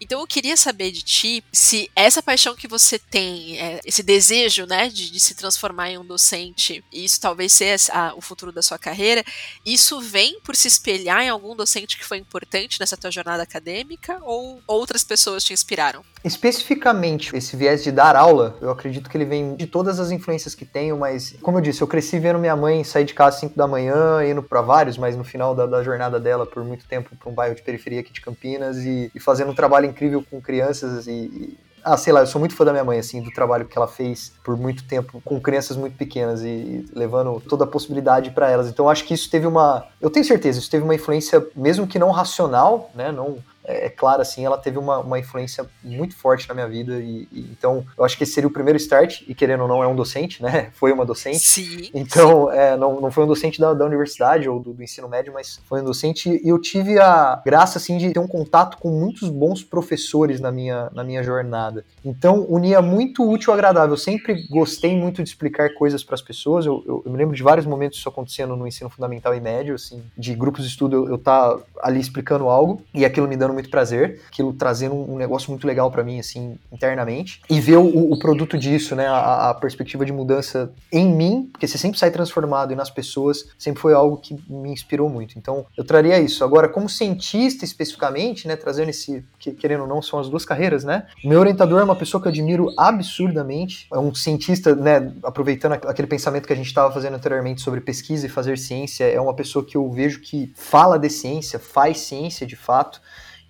Então 0.00 0.20
eu 0.20 0.26
queria 0.26 0.56
saber 0.56 0.90
de 0.90 1.02
ti 1.02 1.44
se 1.52 1.90
essa 1.94 2.22
paixão 2.22 2.56
que 2.56 2.66
você 2.66 2.98
tem, 2.98 3.58
é, 3.58 3.80
esse 3.84 4.02
desejo, 4.02 4.66
né, 4.66 4.88
de, 4.88 5.10
de, 5.10 5.20
se 5.20 5.34
transformar 5.34 5.90
em 5.90 5.98
um 5.98 6.04
docente, 6.04 6.82
e 6.90 7.04
isso 7.04 7.20
talvez 7.20 7.52
seja 7.52 7.92
a, 7.92 8.14
o 8.14 8.20
futuro 8.20 8.52
da 8.52 8.62
sua 8.62 8.78
carreira, 8.78 9.24
isso 9.64 10.00
vem 10.00 10.40
por 10.40 10.56
se 10.56 10.68
espelhar 10.68 11.22
em 11.22 11.28
algum 11.28 11.54
docente 11.54 11.96
que 11.96 12.04
foi 12.04 12.18
importante 12.18 12.80
nessa 12.80 12.96
tua 12.96 13.10
jornada 13.10 13.42
acadêmica 13.42 14.18
ou 14.22 14.62
outras 14.66 15.04
pessoas 15.04 15.44
te 15.44 15.52
inspiraram? 15.52 16.04
Especificamente, 16.24 17.36
esse 17.36 17.56
viés 17.56 17.82
de 17.82 17.90
dar 17.90 18.14
aula, 18.14 18.56
eu 18.60 18.70
acredito 18.70 19.10
que 19.10 19.16
ele 19.16 19.24
vem 19.24 19.56
de 19.56 19.66
todas 19.66 19.98
as 19.98 20.10
influências 20.10 20.54
que 20.54 20.64
tenho, 20.64 20.96
mas, 20.96 21.34
como 21.42 21.58
eu 21.58 21.62
disse, 21.62 21.82
eu 21.82 21.88
cresci 21.88 22.18
vendo 22.18 22.38
minha 22.38 22.54
mãe 22.54 22.84
sair 22.84 23.04
de 23.04 23.12
casa 23.12 23.36
às 23.36 23.40
5 23.40 23.56
da 23.56 23.66
manhã, 23.66 24.24
indo 24.24 24.42
para 24.42 24.60
vários, 24.60 24.96
mas 24.96 25.16
no 25.16 25.24
final 25.24 25.54
da, 25.54 25.66
da, 25.66 25.82
jornada 25.82 26.20
dela, 26.20 26.46
por 26.46 26.64
muito 26.64 26.86
tempo, 26.86 27.16
para 27.16 27.28
um 27.28 27.34
bairro 27.34 27.54
de 27.54 27.62
periferia 27.62 28.00
aqui 28.00 28.12
de 28.12 28.20
Campinas, 28.20 28.78
e, 28.78 29.10
e 29.12 29.18
fazendo 29.18 29.50
um 29.50 29.54
trabalho 29.54 29.86
incrível 29.86 30.24
com 30.30 30.40
crianças 30.40 31.06
e, 31.06 31.10
e 31.10 31.58
ah, 31.84 31.96
sei 31.96 32.12
lá, 32.12 32.20
eu 32.20 32.26
sou 32.26 32.38
muito 32.38 32.54
fã 32.54 32.64
da 32.64 32.70
minha 32.70 32.84
mãe, 32.84 32.98
assim, 32.98 33.20
do 33.20 33.30
trabalho 33.32 33.66
que 33.66 33.76
ela 33.76 33.88
fez 33.88 34.32
por 34.44 34.56
muito 34.56 34.84
tempo 34.84 35.20
com 35.24 35.40
crianças 35.40 35.76
muito 35.76 35.96
pequenas 35.96 36.42
e, 36.42 36.46
e 36.46 36.88
levando 36.94 37.42
toda 37.48 37.64
a 37.64 37.66
possibilidade 37.66 38.30
para 38.30 38.48
elas. 38.48 38.68
Então, 38.68 38.88
acho 38.88 39.04
que 39.04 39.14
isso 39.14 39.28
teve 39.28 39.46
uma. 39.46 39.84
Eu 40.00 40.08
tenho 40.08 40.24
certeza, 40.24 40.60
isso 40.60 40.70
teve 40.70 40.84
uma 40.84 40.94
influência, 40.94 41.44
mesmo 41.56 41.86
que 41.86 41.98
não 41.98 42.10
racional, 42.10 42.90
né? 42.94 43.10
Não 43.10 43.38
é, 43.64 43.86
é 43.86 43.88
clara, 43.90 44.22
assim, 44.22 44.44
ela 44.44 44.58
teve 44.58 44.78
uma, 44.78 44.98
uma 44.98 45.18
influência 45.18 45.66
muito 45.82 46.16
forte 46.16 46.48
na 46.48 46.54
minha 46.54 46.68
vida. 46.68 46.98
E, 46.98 47.28
e, 47.32 47.40
então, 47.50 47.84
eu 47.96 48.04
acho 48.04 48.16
que 48.16 48.24
esse 48.24 48.32
seria 48.32 48.48
o 48.48 48.52
primeiro 48.52 48.76
start, 48.76 49.22
e 49.26 49.34
querendo 49.34 49.62
ou 49.62 49.68
não, 49.68 49.82
é 49.82 49.86
um 49.86 49.94
docente, 49.94 50.42
né? 50.42 50.70
Foi 50.74 50.92
uma 50.92 51.04
docente. 51.04 51.38
Sim. 51.38 51.90
Então, 51.94 52.50
é, 52.50 52.76
não, 52.76 53.00
não 53.00 53.10
foi 53.10 53.24
um 53.24 53.26
docente 53.26 53.60
da, 53.60 53.72
da 53.72 53.84
universidade 53.84 54.48
ou 54.48 54.58
do, 54.58 54.72
do, 54.72 54.82
ensino 54.82 55.08
médio, 55.08 55.32
mas 55.32 55.60
foi 55.68 55.80
um 55.80 55.84
docente. 55.84 56.40
E 56.42 56.48
eu 56.48 56.58
tive 56.60 56.98
a 56.98 57.40
graça, 57.44 57.78
assim, 57.78 57.98
de 57.98 58.12
ter 58.12 58.18
um 58.18 58.26
contato 58.26 58.78
com 58.78 58.90
muitos 58.90 59.28
bons 59.28 59.62
professores 59.62 60.40
na 60.40 60.50
minha, 60.50 60.90
na 60.92 61.04
minha 61.04 61.22
jornada. 61.22 61.84
Então, 62.04 62.46
unia 62.48 62.82
muito 62.82 63.28
útil 63.28 63.52
ao 63.52 63.54
agradável. 63.54 63.92
Eu 63.92 63.98
sempre 63.98 64.46
gostei 64.48 64.96
muito 64.96 65.22
de 65.22 65.28
explicar 65.28 65.72
coisas 65.74 66.02
para 66.02 66.14
as 66.14 66.22
pessoas. 66.22 66.66
Eu, 66.66 66.82
eu, 66.86 67.02
eu, 67.04 67.12
me 67.12 67.18
lembro 67.18 67.36
de 67.36 67.42
vários 67.42 67.66
momentos 67.66 67.98
isso 67.98 68.08
acontecendo 68.08 68.56
no 68.56 68.66
ensino 68.66 68.90
fundamental 68.90 69.34
e 69.34 69.40
médio, 69.40 69.74
assim, 69.74 70.02
de 70.16 70.34
grupos 70.34 70.64
de 70.64 70.70
estudo 70.70 70.96
eu, 70.96 71.08
eu 71.10 71.18
tá 71.18 71.58
ali 71.80 72.00
explicando 72.00 72.48
algo 72.48 72.82
e 72.94 73.04
aquilo 73.04 73.28
me 73.28 73.36
dando 73.36 73.51
muito 73.52 73.70
prazer, 73.70 74.20
aquilo 74.28 74.52
trazendo 74.52 74.94
um, 74.94 75.14
um 75.14 75.16
negócio 75.16 75.50
muito 75.50 75.66
legal 75.66 75.90
para 75.90 76.02
mim, 76.02 76.18
assim, 76.18 76.58
internamente. 76.70 77.40
E 77.48 77.60
ver 77.60 77.76
o, 77.76 78.12
o 78.12 78.18
produto 78.18 78.58
disso, 78.58 78.94
né, 78.94 79.06
a, 79.06 79.50
a, 79.50 79.54
perspectiva 79.54 80.04
de 80.04 80.12
mudança 80.12 80.72
em 80.90 81.06
mim, 81.06 81.48
porque 81.52 81.66
você 81.66 81.78
sempre 81.78 81.98
sai 81.98 82.10
transformado 82.10 82.72
e 82.72 82.76
nas 82.76 82.90
pessoas, 82.90 83.48
sempre 83.58 83.80
foi 83.80 83.94
algo 83.94 84.16
que 84.16 84.36
me 84.48 84.70
inspirou 84.70 85.08
muito. 85.08 85.38
Então, 85.38 85.66
eu 85.76 85.84
traria 85.84 86.18
isso. 86.18 86.44
Agora, 86.44 86.68
como 86.68 86.88
cientista 86.88 87.64
especificamente, 87.64 88.46
né, 88.46 88.56
trazendo 88.56 88.90
esse, 88.90 89.24
que, 89.38 89.52
querendo 89.52 89.82
ou 89.82 89.86
não, 89.86 90.02
são 90.02 90.18
as 90.18 90.28
duas 90.28 90.44
carreiras, 90.44 90.84
né? 90.84 91.06
Meu 91.24 91.40
orientador 91.40 91.80
é 91.80 91.84
uma 91.84 91.96
pessoa 91.96 92.20
que 92.20 92.28
eu 92.28 92.32
admiro 92.32 92.68
absurdamente, 92.78 93.86
é 93.92 93.98
um 93.98 94.14
cientista, 94.14 94.74
né, 94.74 95.12
aproveitando 95.22 95.72
aquele 95.72 96.08
pensamento 96.08 96.46
que 96.46 96.52
a 96.52 96.56
gente 96.56 96.66
estava 96.66 96.92
fazendo 96.92 97.14
anteriormente 97.14 97.60
sobre 97.60 97.80
pesquisa 97.80 98.26
e 98.26 98.28
fazer 98.28 98.58
ciência, 98.58 99.04
é 99.04 99.20
uma 99.20 99.34
pessoa 99.34 99.64
que 99.64 99.76
eu 99.76 99.90
vejo 99.90 100.20
que 100.20 100.52
fala 100.56 100.98
de 100.98 101.10
ciência, 101.10 101.58
faz 101.58 102.00
ciência 102.00 102.46
de 102.46 102.56
fato. 102.56 103.00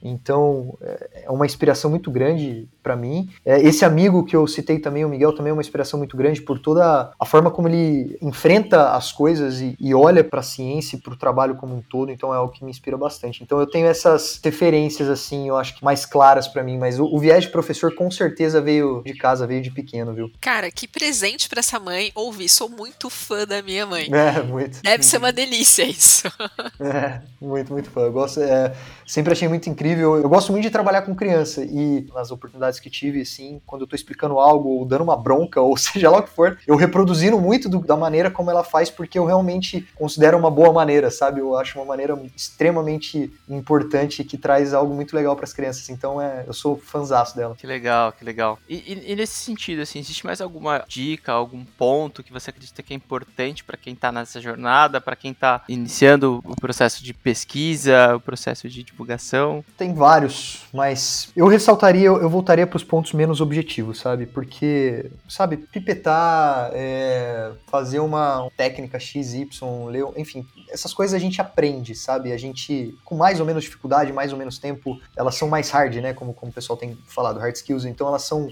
Então, 0.03 0.76
é 1.12 1.30
uma 1.30 1.46
inspiração 1.46 1.90
muito 1.90 2.11
grande 2.11 2.68
para 2.82 2.96
mim. 2.96 3.30
É, 3.44 3.61
esse 3.61 3.84
amigo 3.84 4.24
que 4.24 4.34
eu 4.34 4.46
citei 4.46 4.78
também, 4.78 5.05
o 5.05 5.09
Miguel, 5.09 5.32
também 5.32 5.50
é 5.50 5.53
uma 5.53 5.62
inspiração 5.62 5.98
muito 5.98 6.16
grande 6.16 6.42
por 6.42 6.59
toda 6.59 7.12
a 7.18 7.24
forma 7.24 7.50
como 7.50 7.68
ele 7.68 8.18
enfrenta 8.20 8.90
as 8.90 9.12
coisas 9.12 9.61
e, 9.61 9.76
e 9.78 9.94
olha 9.94 10.24
para 10.24 10.40
a 10.40 10.42
ciência 10.42 10.96
e 10.96 11.00
para 11.00 11.12
o 11.12 11.16
trabalho 11.16 11.55
como 11.55 11.76
um 11.76 11.82
todo. 11.82 12.11
Então, 12.11 12.34
é 12.34 12.36
algo 12.36 12.53
que 12.53 12.64
me 12.64 12.70
inspira 12.70 12.96
bastante. 12.96 13.42
Então, 13.42 13.61
eu 13.61 13.66
tenho 13.66 13.86
essas 13.86 14.40
referências, 14.42 15.09
assim, 15.09 15.48
eu 15.48 15.57
acho 15.57 15.76
que 15.76 15.84
mais 15.84 16.05
claras 16.05 16.48
para 16.48 16.62
mim. 16.64 16.78
Mas 16.78 16.98
o, 16.98 17.05
o, 17.05 17.18
viés 17.18 17.44
de 17.44 17.50
professor, 17.50 17.94
com 17.94 18.11
certeza, 18.11 18.61
veio 18.61 19.03
de 19.05 19.14
casa, 19.14 19.46
veio 19.46 19.62
de 19.62 19.70
pequeno, 19.70 20.12
viu? 20.12 20.30
Cara, 20.40 20.70
que 20.70 20.88
presente 20.88 21.48
para 21.48 21.61
essa 21.61 21.78
mãe 21.78 22.11
ouvir. 22.14 22.48
Sou 22.48 22.68
muito 22.68 23.09
fã 23.09 23.46
da 23.46 23.62
minha 23.62 23.86
mãe. 23.86 24.09
É, 24.12 24.42
muito. 24.42 24.82
Deve 24.82 25.05
ser 25.05 25.18
uma 25.18 25.32
delícia 25.32 25.84
isso. 25.84 26.26
é, 26.80 27.20
muito, 27.40 27.72
muito 27.72 27.90
fã. 27.90 28.03
Eu 28.03 28.12
gosto, 28.12 28.40
é, 28.40 28.74
sempre 29.07 29.32
achei 29.32 29.48
muito 29.48 29.68
incrível 29.68 29.91
incrível. 29.93 30.16
Eu 30.16 30.28
gosto 30.28 30.53
muito 30.53 30.64
de 30.64 30.70
trabalhar 30.70 31.03
com 31.03 31.14
criança 31.14 31.64
e 31.64 32.07
nas 32.14 32.30
oportunidades 32.30 32.80
que 32.80 32.90
tive, 32.90 33.20
assim, 33.20 33.61
quando 33.66 33.82
eu 33.82 33.86
tô 33.86 33.95
explicando 33.95 34.38
algo 34.38 34.70
ou 34.70 34.84
dando 34.84 35.05
uma 35.05 35.16
bronca, 35.16 35.61
ou 35.61 35.76
seja 35.78 36.11
lá 36.11 36.18
o 36.18 36.22
que 36.22 36.30
for, 36.30 36.59
eu 36.66 36.76
reproduzindo 36.76 37.38
muito 37.38 37.68
do, 37.68 37.80
da 37.80 37.97
maneira 37.97 38.30
como 38.30 38.51
ela 38.51 38.64
faz, 38.64 38.90
porque 38.90 39.18
eu 39.18 39.24
realmente 39.24 39.86
considero 39.95 40.38
uma 40.38 40.51
boa 40.51 40.72
maneira, 40.72 41.11
sabe? 41.11 41.40
Eu 41.40 41.57
acho 41.57 41.78
uma 41.78 41.84
maneira 41.84 42.18
extremamente 42.34 43.32
importante 43.49 44.24
que 44.24 44.36
traz 44.36 44.74
algo 44.74 44.95
muito 44.95 45.14
legal 45.14 45.36
para 45.36 45.45
as 45.45 45.53
crianças. 45.53 45.88
Então, 45.90 46.20
é, 46.20 46.45
eu 46.47 46.53
sou 46.53 46.76
fãzaço 46.76 47.36
dela. 47.36 47.55
Que 47.55 47.66
legal, 47.66 48.12
que 48.12 48.24
legal. 48.24 48.59
E, 48.68 48.76
e, 48.76 49.12
e, 49.12 49.16
nesse 49.16 49.34
sentido, 49.34 49.82
assim, 49.82 49.99
existe 49.99 50.24
mais 50.24 50.40
alguma 50.40 50.84
dica, 50.88 51.32
algum 51.32 51.64
ponto 51.64 52.22
que 52.22 52.32
você 52.32 52.51
acredita 52.51 52.82
que 52.82 52.93
é 52.93 52.97
importante 52.97 53.64
para 53.64 53.76
quem 53.76 53.95
tá 53.95 54.11
nessa 54.11 54.40
jornada, 54.40 55.01
para 55.01 55.16
quem 55.16 55.34
tá 55.34 55.62
iniciando 55.68 56.43
o 56.45 56.57
processo 56.57 57.03
de 57.03 57.12
pesquisa, 57.12 58.16
o 58.16 58.20
processo 58.20 58.68
de 58.68 58.82
divulgação? 58.82 59.64
Tem 59.83 59.93
vários, 59.93 60.62
mas 60.72 61.33
eu 61.35 61.49
ressaltaria, 61.49 62.07
eu 62.07 62.30
voltaria 62.30 62.64
para 62.64 62.76
os 62.76 62.85
pontos 62.85 63.12
menos 63.12 63.41
objetivos, 63.41 63.99
sabe? 63.99 64.26
Porque, 64.26 65.11
sabe, 65.28 65.57
pipetar, 65.57 66.70
é, 66.72 67.51
fazer 67.66 67.99
uma 67.99 68.49
técnica 68.57 69.01
X, 69.01 69.35
Y, 69.35 69.87
ler, 69.87 70.05
enfim, 70.16 70.47
essas 70.70 70.95
coisas 70.95 71.12
a 71.14 71.18
gente 71.18 71.41
aprende, 71.41 71.97
sabe? 71.97 72.33
A 72.33 72.37
gente, 72.37 72.97
com 73.05 73.16
mais 73.16 73.41
ou 73.41 73.45
menos 73.45 73.64
dificuldade, 73.64 74.12
mais 74.12 74.33
ou 74.33 74.39
menos 74.39 74.57
tempo, 74.57 75.01
elas 75.16 75.35
são 75.35 75.49
mais 75.49 75.68
hard, 75.70 75.97
né? 75.97 76.14
Como, 76.14 76.33
como 76.33 76.53
o 76.53 76.55
pessoal 76.55 76.76
tem 76.76 76.97
falado, 77.09 77.41
hard 77.41 77.57
skills, 77.57 77.85
então 77.85 78.07
elas 78.07 78.22
são 78.22 78.47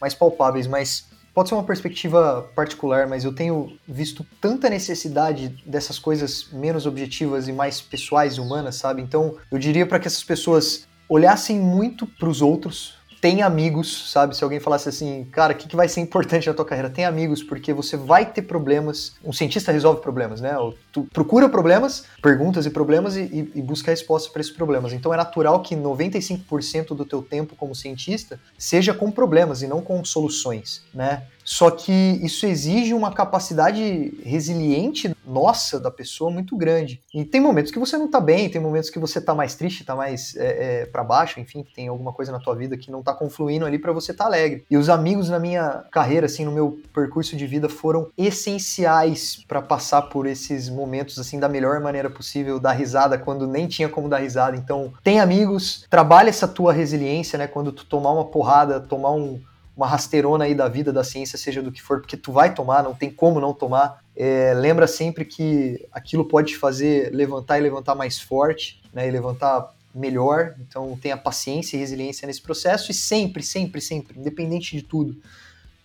mais 0.00 0.14
palpáveis, 0.14 0.68
mas 0.68 1.08
pode 1.36 1.50
ser 1.50 1.54
uma 1.54 1.64
perspectiva 1.64 2.50
particular, 2.54 3.06
mas 3.06 3.22
eu 3.22 3.30
tenho 3.30 3.78
visto 3.86 4.24
tanta 4.40 4.70
necessidade 4.70 5.50
dessas 5.66 5.98
coisas 5.98 6.48
menos 6.50 6.86
objetivas 6.86 7.46
e 7.46 7.52
mais 7.52 7.78
pessoais 7.78 8.36
e 8.36 8.40
humanas, 8.40 8.76
sabe? 8.76 9.02
Então, 9.02 9.36
eu 9.52 9.58
diria 9.58 9.84
para 9.84 10.00
que 10.00 10.06
essas 10.06 10.24
pessoas 10.24 10.88
olhassem 11.06 11.60
muito 11.60 12.06
para 12.06 12.30
os 12.30 12.40
outros, 12.40 12.95
tem 13.26 13.42
amigos, 13.42 14.12
sabe? 14.12 14.36
Se 14.36 14.44
alguém 14.44 14.60
falasse 14.60 14.88
assim, 14.88 15.24
cara, 15.32 15.52
o 15.52 15.56
que, 15.56 15.66
que 15.66 15.74
vai 15.74 15.88
ser 15.88 16.00
importante 16.00 16.46
na 16.46 16.54
tua 16.54 16.64
carreira? 16.64 16.88
Tem 16.88 17.04
amigos, 17.04 17.42
porque 17.42 17.72
você 17.72 17.96
vai 17.96 18.24
ter 18.24 18.42
problemas. 18.42 19.16
Um 19.24 19.32
cientista 19.32 19.72
resolve 19.72 20.00
problemas, 20.00 20.40
né? 20.40 20.54
Tu 20.92 21.02
procura 21.12 21.48
problemas, 21.48 22.04
perguntas 22.22 22.66
e 22.66 22.70
problemas 22.70 23.16
e, 23.16 23.50
e 23.52 23.60
busca 23.60 23.90
respostas 23.90 24.30
para 24.30 24.40
esses 24.40 24.52
problemas. 24.52 24.92
Então 24.92 25.12
é 25.12 25.16
natural 25.16 25.60
que 25.60 25.74
95% 25.74 26.94
do 26.94 27.04
teu 27.04 27.20
tempo 27.20 27.56
como 27.56 27.74
cientista 27.74 28.38
seja 28.56 28.94
com 28.94 29.10
problemas 29.10 29.60
e 29.60 29.66
não 29.66 29.80
com 29.80 30.04
soluções, 30.04 30.84
né? 30.94 31.24
Só 31.46 31.70
que 31.70 31.92
isso 32.22 32.44
exige 32.44 32.92
uma 32.92 33.12
capacidade 33.12 34.12
resiliente 34.24 35.14
nossa 35.24 35.78
da 35.78 35.92
pessoa 35.92 36.28
muito 36.28 36.56
grande. 36.56 37.00
E 37.14 37.24
tem 37.24 37.40
momentos 37.40 37.70
que 37.70 37.78
você 37.78 37.96
não 37.96 38.10
tá 38.10 38.20
bem, 38.20 38.50
tem 38.50 38.60
momentos 38.60 38.90
que 38.90 38.98
você 38.98 39.20
tá 39.20 39.32
mais 39.32 39.54
triste, 39.54 39.84
tá 39.84 39.94
mais 39.94 40.34
é, 40.36 40.82
é, 40.82 40.86
para 40.86 41.04
baixo, 41.04 41.38
enfim, 41.38 41.62
que 41.62 41.72
tem 41.72 41.86
alguma 41.86 42.12
coisa 42.12 42.32
na 42.32 42.40
tua 42.40 42.56
vida 42.56 42.76
que 42.76 42.90
não 42.90 43.00
tá 43.00 43.14
confluindo 43.14 43.64
ali 43.64 43.78
para 43.78 43.92
você 43.92 44.12
tá 44.12 44.24
alegre. 44.24 44.64
E 44.68 44.76
os 44.76 44.88
amigos 44.88 45.30
na 45.30 45.38
minha 45.38 45.84
carreira, 45.92 46.26
assim, 46.26 46.44
no 46.44 46.50
meu 46.50 46.80
percurso 46.92 47.36
de 47.36 47.46
vida 47.46 47.68
foram 47.68 48.10
essenciais 48.18 49.44
para 49.46 49.62
passar 49.62 50.02
por 50.02 50.26
esses 50.26 50.68
momentos 50.68 51.16
assim 51.16 51.38
da 51.38 51.48
melhor 51.48 51.80
maneira 51.80 52.10
possível, 52.10 52.58
dar 52.58 52.72
risada 52.72 53.16
quando 53.16 53.46
nem 53.46 53.68
tinha 53.68 53.88
como 53.88 54.08
dar 54.08 54.18
risada. 54.18 54.56
Então, 54.56 54.92
tem 55.04 55.20
amigos, 55.20 55.86
trabalha 55.88 56.28
essa 56.28 56.48
tua 56.48 56.72
resiliência, 56.72 57.38
né, 57.38 57.46
quando 57.46 57.70
tu 57.70 57.84
tomar 57.84 58.10
uma 58.10 58.24
porrada, 58.24 58.80
tomar 58.80 59.12
um 59.12 59.40
uma 59.76 59.86
rasteirona 59.86 60.44
aí 60.44 60.54
da 60.54 60.68
vida, 60.68 60.92
da 60.92 61.04
ciência, 61.04 61.36
seja 61.36 61.62
do 61.62 61.70
que 61.70 61.82
for, 61.82 62.00
porque 62.00 62.16
tu 62.16 62.32
vai 62.32 62.54
tomar, 62.54 62.82
não 62.82 62.94
tem 62.94 63.10
como 63.10 63.40
não 63.40 63.52
tomar. 63.52 64.02
É, 64.16 64.54
lembra 64.54 64.86
sempre 64.86 65.24
que 65.24 65.86
aquilo 65.92 66.24
pode 66.24 66.52
te 66.52 66.56
fazer 66.56 67.12
levantar 67.12 67.58
e 67.58 67.60
levantar 67.60 67.94
mais 67.94 68.18
forte, 68.18 68.80
né, 68.92 69.06
e 69.06 69.10
levantar 69.10 69.74
melhor. 69.94 70.54
Então 70.60 70.98
tenha 71.00 71.16
paciência 71.16 71.76
e 71.76 71.80
resiliência 71.80 72.26
nesse 72.26 72.40
processo 72.40 72.90
e 72.90 72.94
sempre, 72.94 73.42
sempre, 73.42 73.80
sempre, 73.80 74.18
independente 74.18 74.74
de 74.74 74.82
tudo, 74.82 75.14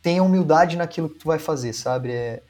tenha 0.02 0.24
humildade 0.24 0.78
naquilo 0.78 1.10
que 1.10 1.20
tu 1.20 1.28
vai 1.28 1.38
fazer, 1.38 1.74
sabe? 1.74 2.12
É, 2.12 2.42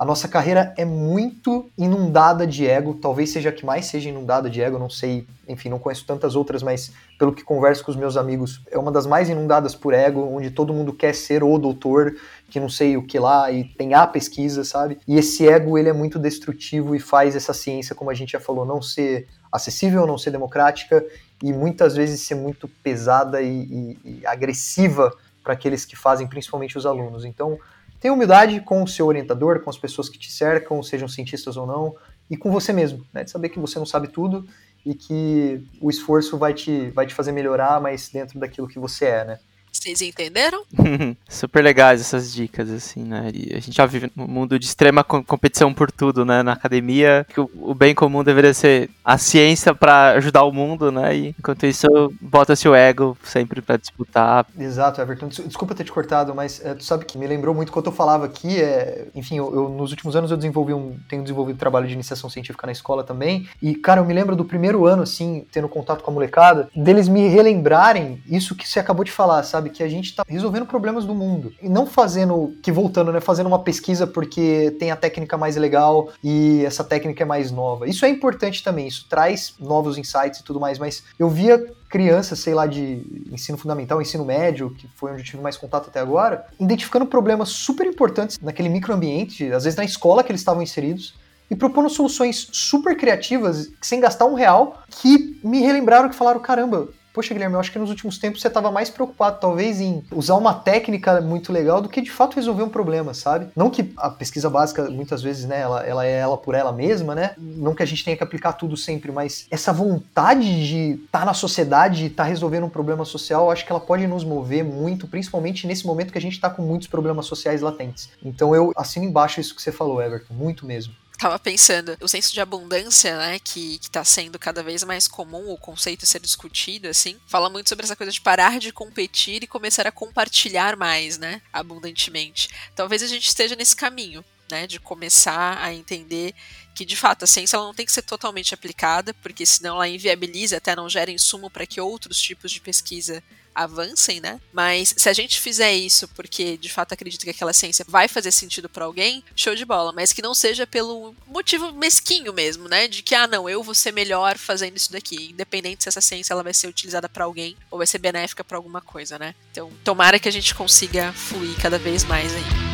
a 0.00 0.04
nossa 0.06 0.26
carreira 0.26 0.72
é 0.78 0.84
muito 0.86 1.68
inundada 1.76 2.46
de 2.46 2.66
ego, 2.66 2.94
talvez 2.94 3.28
seja 3.28 3.50
a 3.50 3.52
que 3.52 3.66
mais 3.66 3.84
seja 3.84 4.08
inundada 4.08 4.48
de 4.48 4.62
ego, 4.62 4.78
não 4.78 4.88
sei, 4.88 5.26
enfim, 5.46 5.68
não 5.68 5.78
conheço 5.78 6.06
tantas 6.06 6.34
outras, 6.34 6.62
mas 6.62 6.90
pelo 7.18 7.34
que 7.34 7.44
converso 7.44 7.84
com 7.84 7.90
os 7.90 7.98
meus 7.98 8.16
amigos, 8.16 8.62
é 8.70 8.78
uma 8.78 8.90
das 8.90 9.04
mais 9.04 9.28
inundadas 9.28 9.74
por 9.74 9.92
ego, 9.92 10.22
onde 10.22 10.50
todo 10.50 10.72
mundo 10.72 10.94
quer 10.94 11.14
ser 11.14 11.44
o 11.44 11.58
doutor, 11.58 12.16
que 12.48 12.58
não 12.58 12.70
sei 12.70 12.96
o 12.96 13.02
que 13.02 13.18
lá, 13.18 13.52
e 13.52 13.64
tem 13.64 13.92
a 13.92 14.06
pesquisa, 14.06 14.64
sabe? 14.64 14.98
E 15.06 15.18
esse 15.18 15.46
ego, 15.46 15.76
ele 15.76 15.90
é 15.90 15.92
muito 15.92 16.18
destrutivo 16.18 16.96
e 16.96 16.98
faz 16.98 17.36
essa 17.36 17.52
ciência, 17.52 17.94
como 17.94 18.10
a 18.10 18.14
gente 18.14 18.32
já 18.32 18.40
falou, 18.40 18.64
não 18.64 18.80
ser 18.80 19.28
acessível, 19.52 20.06
não 20.06 20.16
ser 20.16 20.30
democrática 20.30 21.04
e 21.42 21.52
muitas 21.52 21.94
vezes 21.94 22.22
ser 22.22 22.36
muito 22.36 22.66
pesada 22.82 23.42
e, 23.42 23.98
e, 24.02 24.22
e 24.22 24.26
agressiva 24.26 25.12
para 25.44 25.52
aqueles 25.52 25.84
que 25.84 25.94
fazem, 25.94 26.26
principalmente 26.26 26.78
os 26.78 26.86
alunos. 26.86 27.26
Então, 27.26 27.58
Tenha 28.00 28.14
humildade 28.14 28.60
com 28.60 28.82
o 28.82 28.88
seu 28.88 29.06
orientador, 29.06 29.60
com 29.60 29.68
as 29.68 29.76
pessoas 29.76 30.08
que 30.08 30.18
te 30.18 30.32
cercam, 30.32 30.82
sejam 30.82 31.06
cientistas 31.06 31.56
ou 31.56 31.66
não, 31.66 31.94
e 32.30 32.36
com 32.36 32.50
você 32.50 32.72
mesmo, 32.72 33.04
né? 33.12 33.22
De 33.24 33.30
saber 33.30 33.50
que 33.50 33.58
você 33.58 33.78
não 33.78 33.84
sabe 33.84 34.08
tudo 34.08 34.46
e 34.86 34.94
que 34.94 35.62
o 35.82 35.90
esforço 35.90 36.38
vai 36.38 36.54
te, 36.54 36.90
vai 36.90 37.06
te 37.06 37.14
fazer 37.14 37.32
melhorar, 37.32 37.78
mas 37.80 38.08
dentro 38.08 38.40
daquilo 38.40 38.66
que 38.66 38.78
você 38.78 39.04
é, 39.04 39.24
né? 39.24 39.38
Vocês 39.80 40.02
entenderam? 40.02 40.62
Super 41.26 41.64
legais 41.64 42.02
essas 42.02 42.30
dicas, 42.34 42.68
assim, 42.68 43.02
né? 43.02 43.30
E 43.32 43.54
a 43.54 43.60
gente 43.60 43.74
já 43.74 43.86
vive 43.86 44.12
um 44.14 44.26
mundo 44.26 44.58
de 44.58 44.66
extrema 44.66 45.02
competição 45.02 45.72
por 45.72 45.90
tudo, 45.90 46.22
né? 46.22 46.42
Na 46.42 46.52
academia, 46.52 47.26
que 47.26 47.40
o, 47.40 47.74
bem 47.74 47.94
comum 47.94 48.22
deveria 48.22 48.52
ser 48.52 48.90
a 49.02 49.16
ciência 49.16 49.74
para 49.74 50.10
ajudar 50.10 50.44
o 50.44 50.52
mundo, 50.52 50.92
né? 50.92 51.16
E 51.16 51.28
enquanto 51.38 51.64
isso, 51.64 51.86
bota-se 52.20 52.68
o 52.68 52.74
ego 52.74 53.16
sempre 53.24 53.62
para 53.62 53.78
disputar. 53.78 54.46
Exato, 54.58 55.00
Everton. 55.00 55.28
Desculpa 55.28 55.74
ter 55.74 55.84
te 55.84 55.92
cortado, 55.92 56.34
mas 56.34 56.62
é, 56.62 56.74
tu 56.74 56.84
sabe 56.84 57.06
que 57.06 57.16
me 57.16 57.26
lembrou 57.26 57.54
muito 57.54 57.72
quando 57.72 57.86
eu 57.86 57.92
falava 57.92 58.26
aqui, 58.26 58.60
é, 58.60 59.06
enfim, 59.14 59.38
eu, 59.38 59.54
eu, 59.54 59.68
nos 59.70 59.92
últimos 59.92 60.14
anos 60.14 60.30
eu 60.30 60.36
desenvolvi 60.36 60.74
um, 60.74 60.98
tenho 61.08 61.22
desenvolvido 61.22 61.58
trabalho 61.58 61.88
de 61.88 61.94
iniciação 61.94 62.28
científica 62.28 62.66
na 62.66 62.72
escola 62.72 63.02
também, 63.02 63.48
e, 63.62 63.74
cara, 63.74 64.02
eu 64.02 64.04
me 64.04 64.12
lembro 64.12 64.36
do 64.36 64.44
primeiro 64.44 64.86
ano, 64.86 65.04
assim, 65.04 65.46
tendo 65.50 65.70
contato 65.70 66.02
com 66.02 66.10
a 66.10 66.14
molecada, 66.14 66.68
deles 66.76 67.08
me 67.08 67.28
relembrarem 67.28 68.22
isso 68.28 68.54
que 68.54 68.68
você 68.68 68.78
acabou 68.78 69.04
de 69.06 69.10
falar, 69.10 69.42
sabe? 69.42 69.69
Sabe? 69.70 69.76
Que 69.76 69.82
a 69.82 69.88
gente 69.88 70.14
tá 70.14 70.24
resolvendo 70.28 70.66
problemas 70.66 71.04
do 71.04 71.14
mundo. 71.14 71.52
E 71.62 71.68
não 71.68 71.86
fazendo, 71.86 72.54
que 72.62 72.72
voltando, 72.72 73.12
né? 73.12 73.20
Fazendo 73.20 73.46
uma 73.46 73.60
pesquisa 73.60 74.06
porque 74.06 74.76
tem 74.78 74.90
a 74.90 74.96
técnica 74.96 75.38
mais 75.38 75.56
legal 75.56 76.10
e 76.22 76.64
essa 76.64 76.84
técnica 76.84 77.22
é 77.22 77.26
mais 77.26 77.50
nova. 77.50 77.88
Isso 77.88 78.04
é 78.04 78.08
importante 78.08 78.62
também, 78.62 78.86
isso 78.86 79.06
traz 79.08 79.54
novos 79.58 79.96
insights 79.96 80.40
e 80.40 80.44
tudo 80.44 80.60
mais, 80.60 80.78
mas 80.78 81.04
eu 81.18 81.28
via 81.28 81.58
crianças, 81.88 82.38
sei 82.38 82.54
lá, 82.54 82.66
de 82.66 83.02
ensino 83.32 83.58
fundamental, 83.58 84.00
ensino 84.00 84.24
médio, 84.24 84.70
que 84.70 84.88
foi 84.94 85.12
onde 85.12 85.22
eu 85.22 85.24
tive 85.24 85.42
mais 85.42 85.56
contato 85.56 85.88
até 85.88 86.00
agora, 86.00 86.46
identificando 86.58 87.06
problemas 87.06 87.48
super 87.48 87.86
importantes 87.86 88.38
naquele 88.40 88.68
microambiente, 88.68 89.52
às 89.52 89.64
vezes 89.64 89.76
na 89.76 89.84
escola 89.84 90.22
que 90.22 90.30
eles 90.30 90.40
estavam 90.40 90.62
inseridos, 90.62 91.14
e 91.50 91.56
propondo 91.56 91.90
soluções 91.90 92.48
super 92.52 92.96
criativas, 92.96 93.72
sem 93.82 93.98
gastar 93.98 94.26
um 94.26 94.34
real, 94.34 94.84
que 94.88 95.40
me 95.42 95.60
relembraram 95.60 96.08
que 96.08 96.14
falaram: 96.14 96.38
caramba, 96.38 96.88
Poxa, 97.12 97.34
Guilherme, 97.34 97.54
eu 97.54 97.60
acho 97.60 97.72
que 97.72 97.78
nos 97.78 97.90
últimos 97.90 98.18
tempos 98.18 98.40
você 98.40 98.48
estava 98.48 98.70
mais 98.70 98.88
preocupado, 98.88 99.38
talvez, 99.40 99.80
em 99.80 100.02
usar 100.12 100.36
uma 100.36 100.54
técnica 100.54 101.20
muito 101.20 101.52
legal 101.52 101.80
do 101.80 101.88
que 101.88 102.00
de 102.00 102.10
fato 102.10 102.36
resolver 102.36 102.62
um 102.62 102.68
problema, 102.68 103.12
sabe? 103.14 103.48
Não 103.56 103.68
que 103.68 103.92
a 103.96 104.10
pesquisa 104.10 104.48
básica, 104.48 104.88
muitas 104.90 105.22
vezes, 105.22 105.44
né, 105.44 105.60
ela, 105.60 105.84
ela 105.84 106.06
é 106.06 106.12
ela 106.12 106.36
por 106.36 106.54
ela 106.54 106.72
mesma, 106.72 107.14
né? 107.14 107.34
Não 107.36 107.74
que 107.74 107.82
a 107.82 107.86
gente 107.86 108.04
tenha 108.04 108.16
que 108.16 108.22
aplicar 108.22 108.52
tudo 108.52 108.76
sempre, 108.76 109.10
mas 109.10 109.46
essa 109.50 109.72
vontade 109.72 110.68
de 110.68 111.02
estar 111.04 111.20
tá 111.20 111.24
na 111.24 111.34
sociedade, 111.34 112.06
estar 112.06 112.24
tá 112.24 112.28
resolvendo 112.28 112.64
um 112.64 112.70
problema 112.70 113.04
social, 113.04 113.46
eu 113.46 113.50
acho 113.50 113.66
que 113.66 113.72
ela 113.72 113.80
pode 113.80 114.06
nos 114.06 114.24
mover 114.24 114.64
muito, 114.64 115.08
principalmente 115.08 115.66
nesse 115.66 115.86
momento 115.86 116.12
que 116.12 116.18
a 116.18 116.22
gente 116.22 116.34
está 116.34 116.48
com 116.48 116.62
muitos 116.62 116.86
problemas 116.86 117.26
sociais 117.26 117.60
latentes. 117.60 118.08
Então 118.24 118.54
eu 118.54 118.72
assino 118.76 119.04
embaixo 119.04 119.40
isso 119.40 119.54
que 119.54 119.62
você 119.62 119.72
falou, 119.72 120.00
Everton, 120.00 120.34
muito 120.34 120.64
mesmo 120.64 120.94
tava 121.20 121.38
pensando, 121.38 121.98
o 122.00 122.08
senso 122.08 122.32
de 122.32 122.40
abundância, 122.40 123.14
né, 123.18 123.38
que, 123.38 123.78
que 123.78 123.90
tá 123.90 124.02
sendo 124.02 124.38
cada 124.38 124.62
vez 124.62 124.82
mais 124.82 125.06
comum, 125.06 125.50
o 125.50 125.58
conceito 125.58 126.06
ser 126.06 126.18
discutido, 126.18 126.88
assim, 126.88 127.20
fala 127.26 127.50
muito 127.50 127.68
sobre 127.68 127.84
essa 127.84 127.94
coisa 127.94 128.10
de 128.10 128.22
parar 128.22 128.58
de 128.58 128.72
competir 128.72 129.42
e 129.42 129.46
começar 129.46 129.86
a 129.86 129.92
compartilhar 129.92 130.76
mais, 130.76 131.18
né, 131.18 131.42
abundantemente. 131.52 132.48
Talvez 132.74 133.02
a 133.02 133.06
gente 133.06 133.28
esteja 133.28 133.54
nesse 133.54 133.76
caminho, 133.76 134.24
né, 134.50 134.66
de 134.66 134.80
começar 134.80 135.62
a 135.62 135.74
entender 135.74 136.34
que 136.74 136.86
de 136.86 136.96
fato 136.96 137.24
a 137.24 137.26
ciência 137.26 137.58
não 137.58 137.74
tem 137.74 137.84
que 137.84 137.92
ser 137.92 138.02
totalmente 138.02 138.54
aplicada, 138.54 139.12
porque 139.12 139.44
senão 139.44 139.74
ela 139.74 139.88
inviabiliza, 139.88 140.56
até 140.56 140.74
não 140.74 140.88
gera 140.88 141.10
insumo 141.10 141.50
para 141.50 141.66
que 141.66 141.82
outros 141.82 142.18
tipos 142.18 142.50
de 142.50 142.62
pesquisa 142.62 143.22
avancem, 143.54 144.20
né? 144.20 144.40
Mas 144.52 144.94
se 144.96 145.08
a 145.08 145.12
gente 145.12 145.40
fizer 145.40 145.72
isso 145.72 146.08
porque 146.08 146.56
de 146.56 146.68
fato 146.68 146.92
acredita 146.92 147.24
que 147.24 147.30
aquela 147.30 147.52
ciência 147.52 147.84
vai 147.88 148.08
fazer 148.08 148.30
sentido 148.30 148.68
para 148.68 148.84
alguém, 148.84 149.24
show 149.34 149.54
de 149.54 149.64
bola, 149.64 149.92
mas 149.92 150.12
que 150.12 150.22
não 150.22 150.34
seja 150.34 150.66
pelo 150.66 151.14
motivo 151.26 151.72
mesquinho 151.72 152.32
mesmo, 152.32 152.68
né? 152.68 152.88
De 152.88 153.02
que 153.02 153.14
ah, 153.14 153.26
não, 153.26 153.48
eu 153.48 153.62
vou 153.62 153.74
ser 153.74 153.92
melhor 153.92 154.38
fazendo 154.38 154.76
isso 154.76 154.92
daqui, 154.92 155.30
independente 155.30 155.82
se 155.82 155.88
essa 155.88 156.00
ciência 156.00 156.32
ela 156.32 156.42
vai 156.42 156.54
ser 156.54 156.68
utilizada 156.68 157.08
para 157.08 157.24
alguém 157.24 157.56
ou 157.70 157.78
vai 157.78 157.86
ser 157.86 157.98
benéfica 157.98 158.44
para 158.44 158.56
alguma 158.56 158.80
coisa, 158.80 159.18
né? 159.18 159.34
Então, 159.50 159.70
tomara 159.84 160.18
que 160.18 160.28
a 160.28 160.32
gente 160.32 160.54
consiga 160.54 161.12
fluir 161.12 161.56
cada 161.60 161.78
vez 161.78 162.04
mais 162.04 162.34
aí. 162.34 162.69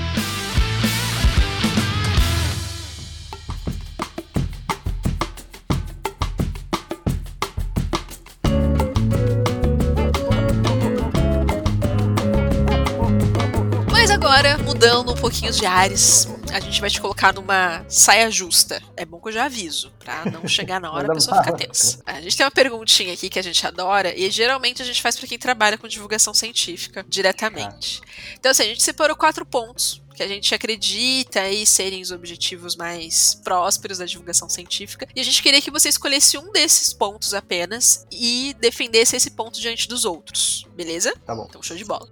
Agora, 14.37 14.59
mudando 14.59 15.13
um 15.13 15.15
pouquinho 15.15 15.51
de 15.51 15.65
ares, 15.65 16.29
a 16.53 16.61
gente 16.61 16.79
vai 16.79 16.91
te 16.91 17.01
colocar 17.01 17.33
numa 17.33 17.83
saia 17.89 18.31
justa. 18.31 18.83
É 18.95 19.03
bom 19.03 19.19
que 19.19 19.29
eu 19.29 19.33
já 19.33 19.47
aviso, 19.47 19.91
pra 19.99 20.27
não 20.27 20.45
chegar 20.47 20.79
na 20.79 20.93
hora 20.93 21.11
a 21.11 21.15
pessoa 21.15 21.43
ficar 21.43 21.57
tensa. 21.57 22.03
A 22.05 22.21
gente 22.21 22.37
tem 22.37 22.45
uma 22.45 22.51
perguntinha 22.51 23.15
aqui 23.15 23.31
que 23.31 23.39
a 23.39 23.43
gente 23.43 23.67
adora 23.67 24.15
e 24.15 24.31
geralmente 24.31 24.83
a 24.83 24.85
gente 24.85 25.01
faz 25.01 25.17
para 25.17 25.27
quem 25.27 25.39
trabalha 25.39 25.79
com 25.79 25.89
divulgação 25.89 26.35
científica 26.35 27.03
diretamente. 27.09 28.03
Então, 28.39 28.51
assim, 28.51 28.65
a 28.65 28.67
gente 28.67 28.83
separou 28.83 29.17
quatro 29.17 29.47
pontos 29.47 30.03
que 30.17 30.23
a 30.23 30.29
gente 30.29 30.55
acredita 30.55 31.43
aí 31.43 31.67
serem 31.67 32.01
os 32.01 32.11
objetivos 32.11 32.75
mais 32.75 33.35
prósperos 33.35 33.99
da 33.99 34.07
divulgação 34.07 34.49
científica. 34.49 35.07
E 35.15 35.21
a 35.21 35.23
gente 35.23 35.43
queria 35.43 35.61
que 35.61 35.71
você 35.71 35.91
escolhesse 35.91 36.39
um 36.39 36.51
desses 36.51 36.93
pontos 36.95 37.35
apenas 37.35 38.07
e 38.11 38.57
defendesse 38.59 39.15
esse 39.15 39.31
ponto 39.31 39.61
diante 39.61 39.87
dos 39.87 40.07
outros, 40.07 40.67
beleza? 40.75 41.13
Tá 41.27 41.35
bom. 41.35 41.47
Então, 41.47 41.63
show 41.63 41.77
de 41.77 41.85
bola. 41.85 42.09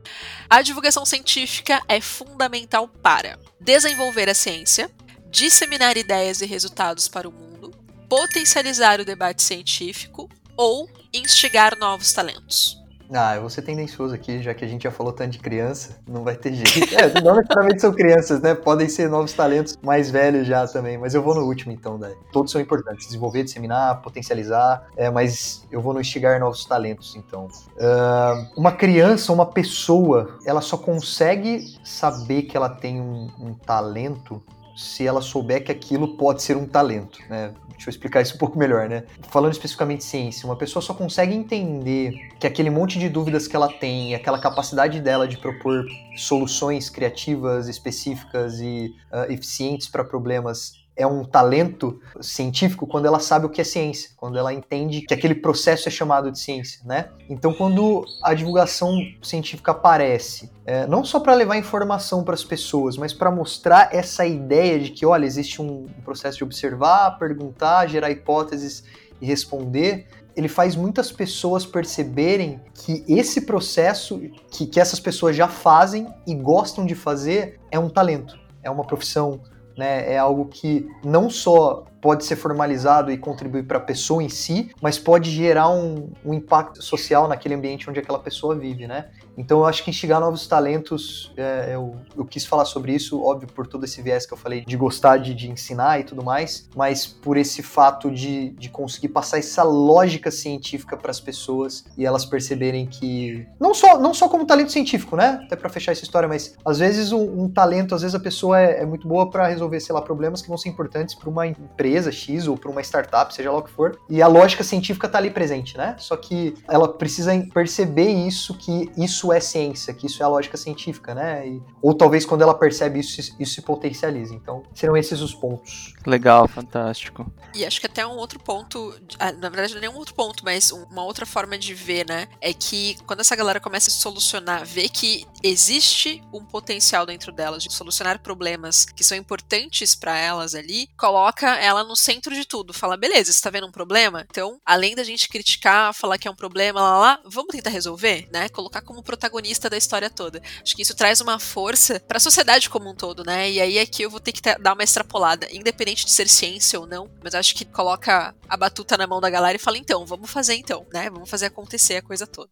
A 0.51 0.61
divulgação 0.61 1.07
científica 1.07 1.83
é 1.89 1.99
fundamental 1.99 2.87
para 2.87 3.39
desenvolver 3.59 4.29
a 4.29 4.35
ciência, 4.35 4.91
disseminar 5.31 5.97
ideias 5.97 6.43
e 6.43 6.47
resultados 6.47 7.09
para 7.09 7.27
o 7.27 7.33
mundo, 7.33 7.71
potencializar 8.07 9.01
o 9.01 9.05
debate 9.05 9.43
científico 9.43 10.29
ou 10.57 10.89
instigar 11.13 11.79
novos 11.79 12.13
talentos. 12.13 12.84
Ah, 13.13 13.35
eu 13.35 13.43
vou 13.43 13.51
ser 13.51 13.63
tendencioso 13.63 14.15
aqui, 14.15 14.43
já 14.43 14.55
que 14.55 14.65
a 14.65 14.69
gente 14.69 14.85
já 14.85 14.91
falou 14.91 15.13
tanto 15.13 15.31
de 15.31 15.39
criança, 15.39 15.99
não 16.09 16.25
vai 16.25 16.37
ter 16.37 16.55
jeito. 16.55 16.65
É, 16.95 17.21
não 17.21 17.35
necessariamente 17.37 17.81
são 17.81 17.93
crianças, 17.93 18.41
né? 18.41 18.55
Podem 18.55 18.89
ser 18.89 19.09
novos 19.09 19.33
talentos 19.33 19.77
mais 19.83 20.11
velhos 20.11 20.47
já 20.47 20.67
também, 20.67 20.97
mas 20.97 21.15
eu 21.15 21.23
vou 21.23 21.35
no 21.35 21.43
último 21.43 21.73
então, 21.73 21.99
daí. 21.99 22.15
Todos 22.33 22.53
são 22.53 22.61
importantes, 22.61 23.07
desenvolver, 23.07 23.43
disseminar, 23.43 24.01
potencializar, 24.01 24.87
é, 24.97 25.11
mas 25.11 25.67
eu 25.73 25.81
vou 25.81 25.93
no 25.93 26.01
instigar 26.01 26.39
novos 26.39 26.65
talentos, 26.65 27.17
então. 27.17 27.49
Uh, 27.77 28.61
uma 28.61 28.71
criança, 28.71 29.33
uma 29.33 29.47
pessoa, 29.47 30.39
ela 30.47 30.61
só 30.61 30.77
consegue 30.77 31.75
saber 31.83 32.43
que 32.43 32.57
ela 32.57 32.69
tem 32.69 33.01
um, 33.01 33.29
um 33.41 33.55
talento 33.55 34.41
se 34.77 35.07
ela 35.07 35.23
souber 35.23 35.65
que 35.65 35.71
aquilo 35.71 36.17
pode 36.17 36.43
ser 36.43 36.57
um 36.57 36.67
talento, 36.67 37.21
né? 37.29 37.53
Deixa 37.85 37.91
eu 37.91 37.99
explicar 37.99 38.23
isso 38.23 38.37
um 38.37 38.39
pouco 38.39 38.59
melhor, 38.59 38.89
né? 38.89 39.05
Falando 39.29 39.53
especificamente 39.53 40.03
ciência, 40.05 40.47
uma 40.47 40.57
pessoa 40.57 40.83
só 40.83 40.95
consegue 40.95 41.35
entender 41.35 42.31
que 42.41 42.47
aquele 42.47 42.71
monte 42.71 42.99
de 42.99 43.11
dúvidas 43.11 43.47
que 43.47 43.55
ela 43.55 43.69
tem, 43.69 44.15
aquela 44.15 44.39
capacidade 44.39 45.01
dela 45.01 45.29
de 45.29 45.37
propor 45.37 45.85
soluções 46.17 46.89
criativas, 46.89 47.69
específicas 47.69 48.59
e 48.59 48.95
uh, 49.13 49.31
eficientes 49.31 49.87
para 49.87 50.03
problemas 50.03 50.83
é 50.97 51.07
um 51.07 51.25
talento 51.25 52.01
científico 52.21 52.87
quando 52.87 53.07
ela 53.07 53.19
sabe 53.19 53.47
o 53.47 53.49
que 53.49 53.61
é 53.61 53.65
ciência, 53.65 54.11
quando 54.17 54.39
ela 54.39 54.53
entende 54.53 55.03
que 55.03 55.13
aquele 55.13 55.35
processo 55.35 55.89
é 55.89 55.91
chamado 55.91 56.31
de 56.31 56.39
ciência, 56.39 56.81
né? 56.85 57.09
Então, 57.29 57.53
quando 57.53 58.05
a 58.23 58.33
divulgação 58.33 58.97
científica 59.23 59.73
aparece, 59.73 60.51
é, 60.65 60.87
não 60.87 61.05
só 61.05 61.19
para 61.19 61.35
levar 61.35 61.57
informação 61.57 62.23
para 62.23 62.35
as 62.35 62.45
pessoas, 62.45 62.97
mas 62.97 63.13
para 63.13 63.31
mostrar 63.31 63.89
essa 63.93 64.25
ideia 64.25 64.79
de 64.79 64.91
que, 64.91 65.05
olha, 65.05 65.27
existe 65.27 65.61
um 65.61 65.87
processo 66.05 66.39
de 66.39 66.45
observar, 66.45 67.19
perguntar, 67.19 67.89
gerar 67.89 68.11
hipóteses 68.11 68.85
e 69.21 69.27
responder, 69.27 70.07
ele 70.37 70.49
faz 70.49 70.75
muitas 70.75 71.13
pessoas 71.13 71.65
perceberem 71.65 72.61
que 72.75 73.05
esse 73.09 73.43
processo 73.43 74.21
que, 74.51 74.67
que 74.67 74.81
essas 74.81 74.99
pessoas 74.99 75.37
já 75.37 75.49
fazem 75.49 76.09
e 76.27 76.35
gostam 76.35 76.85
de 76.85 76.95
fazer 76.95 77.61
é 77.71 77.79
um 77.79 77.89
talento, 77.89 78.39
é 78.63 78.71
uma 78.71 78.85
profissão, 78.85 79.41
né? 79.77 80.13
É 80.13 80.19
algo 80.19 80.47
que 80.47 80.89
não 81.05 81.29
só 81.29 81.85
pode 82.01 82.25
ser 82.25 82.37
formalizado 82.37 83.11
e 83.11 83.17
contribuir 83.17 83.63
para 83.63 83.79
a 83.79 83.81
pessoa 83.81 84.23
em 84.23 84.29
si, 84.29 84.71
mas 84.81 84.99
pode 84.99 85.31
gerar 85.31 85.71
um, 85.71 86.11
um, 86.25 86.35
impacto 86.35 86.83
social 86.83 87.27
naquele 87.27 87.55
ambiente 87.55 87.89
onde 87.89 87.99
aquela 87.99 88.19
pessoa 88.19 88.55
vive, 88.55 88.87
né? 88.87 89.07
Então 89.37 89.59
eu 89.59 89.65
acho 89.67 89.83
que 89.83 89.91
instigar 89.91 90.21
novos 90.21 90.47
talentos, 90.47 91.33
é, 91.37 91.75
eu, 91.75 91.97
eu, 92.17 92.25
quis 92.25 92.45
falar 92.45 92.65
sobre 92.65 92.93
isso, 92.93 93.23
óbvio, 93.23 93.49
por 93.49 93.67
todo 93.67 93.85
esse 93.85 94.01
viés 94.03 94.27
que 94.27 94.33
eu 94.33 94.39
falei, 94.39 94.65
de 94.65 94.77
gostar 94.77 95.19
de, 95.19 95.35
de 95.35 95.51
ensinar 95.51 96.01
e 96.01 96.05
tudo 96.05 96.23
mais, 96.23 96.69
mas 96.75 97.07
por 97.07 97.37
esse 97.37 97.63
fato 97.63 98.11
de, 98.11 98.51
de 98.51 98.69
conseguir 98.69 99.09
passar 99.09 99.39
essa 99.39 99.63
lógica 99.63 100.31
científica 100.31 100.97
para 100.97 101.11
as 101.11 101.21
pessoas 101.21 101.85
e 101.97 102.05
elas 102.05 102.25
perceberem 102.25 102.87
que, 102.87 103.47
não 103.61 103.75
só, 103.75 103.99
não 103.99 104.15
só 104.15 104.29
como 104.29 104.47
talento 104.47 104.73
científico, 104.73 105.17
né? 105.17 105.41
Até 105.45 105.57
para 105.57 105.69
fechar 105.69 105.93
essa 105.93 106.03
história, 106.03 106.29
mas 106.29 106.57
às 106.65 106.79
vezes 106.79 107.13
um, 107.13 107.45
um 107.45 107.49
talento, 107.49 107.95
às 107.95 108.03
vezes 108.03 108.15
a 108.15 108.21
pessoa 108.21 108.61
é, 108.61 108.83
é 108.83 108.87
muito 108.87 109.07
boa 109.07 109.31
para 109.31 109.47
resolver, 109.49 109.81
sei 109.81 109.95
lá, 109.95 110.03
problemas 110.03 110.43
que 110.43 110.49
vão 110.49 110.57
ser 110.57 110.69
importantes 110.69 111.15
para 111.15 111.29
uma 111.29 111.47
empresa 111.47 112.11
X 112.11 112.47
ou 112.47 112.57
para 112.57 112.71
uma 112.71 112.81
startup, 112.81 113.35
seja 113.35 113.51
lá 113.51 113.59
o 113.59 113.63
que 113.63 113.71
for, 113.71 113.99
e 114.09 114.23
a 114.23 114.27
lógica 114.27 114.63
científica 114.63 115.07
está 115.07 115.19
ali 115.19 115.31
presente, 115.31 115.77
né? 115.77 115.97
Só 115.99 116.17
que 116.17 116.55
ela 116.69 116.89
precisa 116.89 117.33
perceber 117.53 118.09
isso, 118.09 118.55
que 118.55 118.91
isso 118.97 119.24
isso 119.25 119.33
é 119.33 119.41
ciência, 119.41 119.95
que 119.95 120.07
isso 120.07 120.23
é 120.23 120.27
a 120.27 120.29
lógica 120.29 120.57
científica, 120.57 121.15
né? 121.15 121.49
E, 121.49 121.63
ou 121.81 121.95
talvez 121.95 122.27
quando 122.27 122.43
ela 122.43 122.55
percebe 122.55 123.01
isso, 123.01 123.21
isso 123.39 123.55
se 123.55 123.63
potencializa. 123.63 124.35
Então, 124.35 124.63
serão 124.75 124.97
esses 124.97 125.21
os 125.21 125.35
pontos. 125.35 125.95
Legal, 126.07 126.47
fantástico. 126.47 127.31
E 127.55 127.65
acho 127.65 127.81
que 127.81 127.87
até 127.87 128.07
um 128.07 128.17
outro 128.17 128.39
ponto, 128.39 128.95
ah, 129.19 129.33
na 129.33 129.49
verdade 129.49 129.75
não 129.75 129.85
é 129.85 129.91
um 129.91 129.97
outro 129.97 130.15
ponto, 130.15 130.45
mas 130.45 130.71
uma 130.71 131.05
outra 131.05 131.25
forma 131.25 131.57
de 131.57 131.73
ver, 131.73 132.07
né? 132.07 132.29
É 132.41 132.53
que 132.53 132.97
quando 133.07 133.21
essa 133.21 133.35
galera 133.35 133.61
começa 133.61 133.91
a 133.91 133.93
solucionar, 133.93 134.65
ver 134.67 134.89
que 134.89 135.25
existe 135.43 136.23
um 136.33 136.45
potencial 136.45 137.07
dentro 137.07 137.33
delas 137.33 137.63
de 137.63 137.73
solucionar 137.73 138.21
problemas 138.21 138.85
que 138.85 139.05
são 139.05 139.17
importantes 139.17 139.95
para 139.95 140.19
elas 140.19 140.55
ali, 140.55 140.89
coloca 140.99 141.57
ela 141.57 141.85
no 141.85 141.97
centro 141.97 142.35
de 142.35 142.45
tudo. 142.45 142.73
Fala, 142.73 142.97
beleza, 142.97 143.33
você 143.33 143.41
tá 143.41 143.51
vendo 143.51 143.67
um 143.67 143.73
problema? 143.73 144.27
Então, 144.29 144.59
além 144.65 144.95
da 144.95 145.05
gente 145.05 145.29
criticar, 145.29 145.95
falar 145.95 146.19
que 146.19 146.29
é 146.29 146.31
um 146.31 146.37
problema, 146.37 146.81
lá, 146.81 146.99
lá, 146.99 147.21
vamos 147.25 147.53
tentar 147.53 147.71
resolver, 147.71 148.29
né? 148.33 148.49
Colocar 148.49 148.83
como 148.83 149.03
protagonista 149.15 149.71
da 149.71 149.77
história 149.77 150.11
toda. 150.11 150.43
Acho 150.63 150.75
que 150.75 150.83
isso 150.83 150.95
traz 150.95 151.21
uma 151.21 151.39
força 151.39 152.01
para 152.01 152.17
a 152.17 152.21
sociedade 152.21 152.69
como 152.69 152.91
um 152.91 152.95
todo, 152.95 153.25
né? 153.25 153.51
E 153.51 153.61
aí 153.61 153.79
aqui 153.79 154.03
eu 154.03 154.11
vou 154.11 154.21
ter 154.21 154.33
que 154.33 154.41
dar 154.59 154.75
uma 154.75 154.83
extrapolada, 154.83 155.47
independente 155.53 156.05
de 156.05 156.11
ser 156.11 156.29
ciência 156.29 156.79
ou 156.79 156.87
não, 156.87 157.09
mas 157.23 157.35
acho 157.35 157.55
que 157.55 157.65
coloca 157.65 158.35
a 158.49 158.57
batuta 158.57 158.97
na 158.97 159.07
mão 159.07 159.21
da 159.21 159.31
galera 159.31 159.57
e 159.57 159.61
fala 159.61 159.79
então, 159.79 160.05
vamos 160.05 160.31
fazer 160.31 160.55
então, 160.55 160.87
né? 160.93 161.09
Vamos 161.09 161.31
fazer 161.31 161.47
acontecer 161.47 161.97
a 161.97 162.03
coisa 162.03 162.27
toda. 162.27 162.51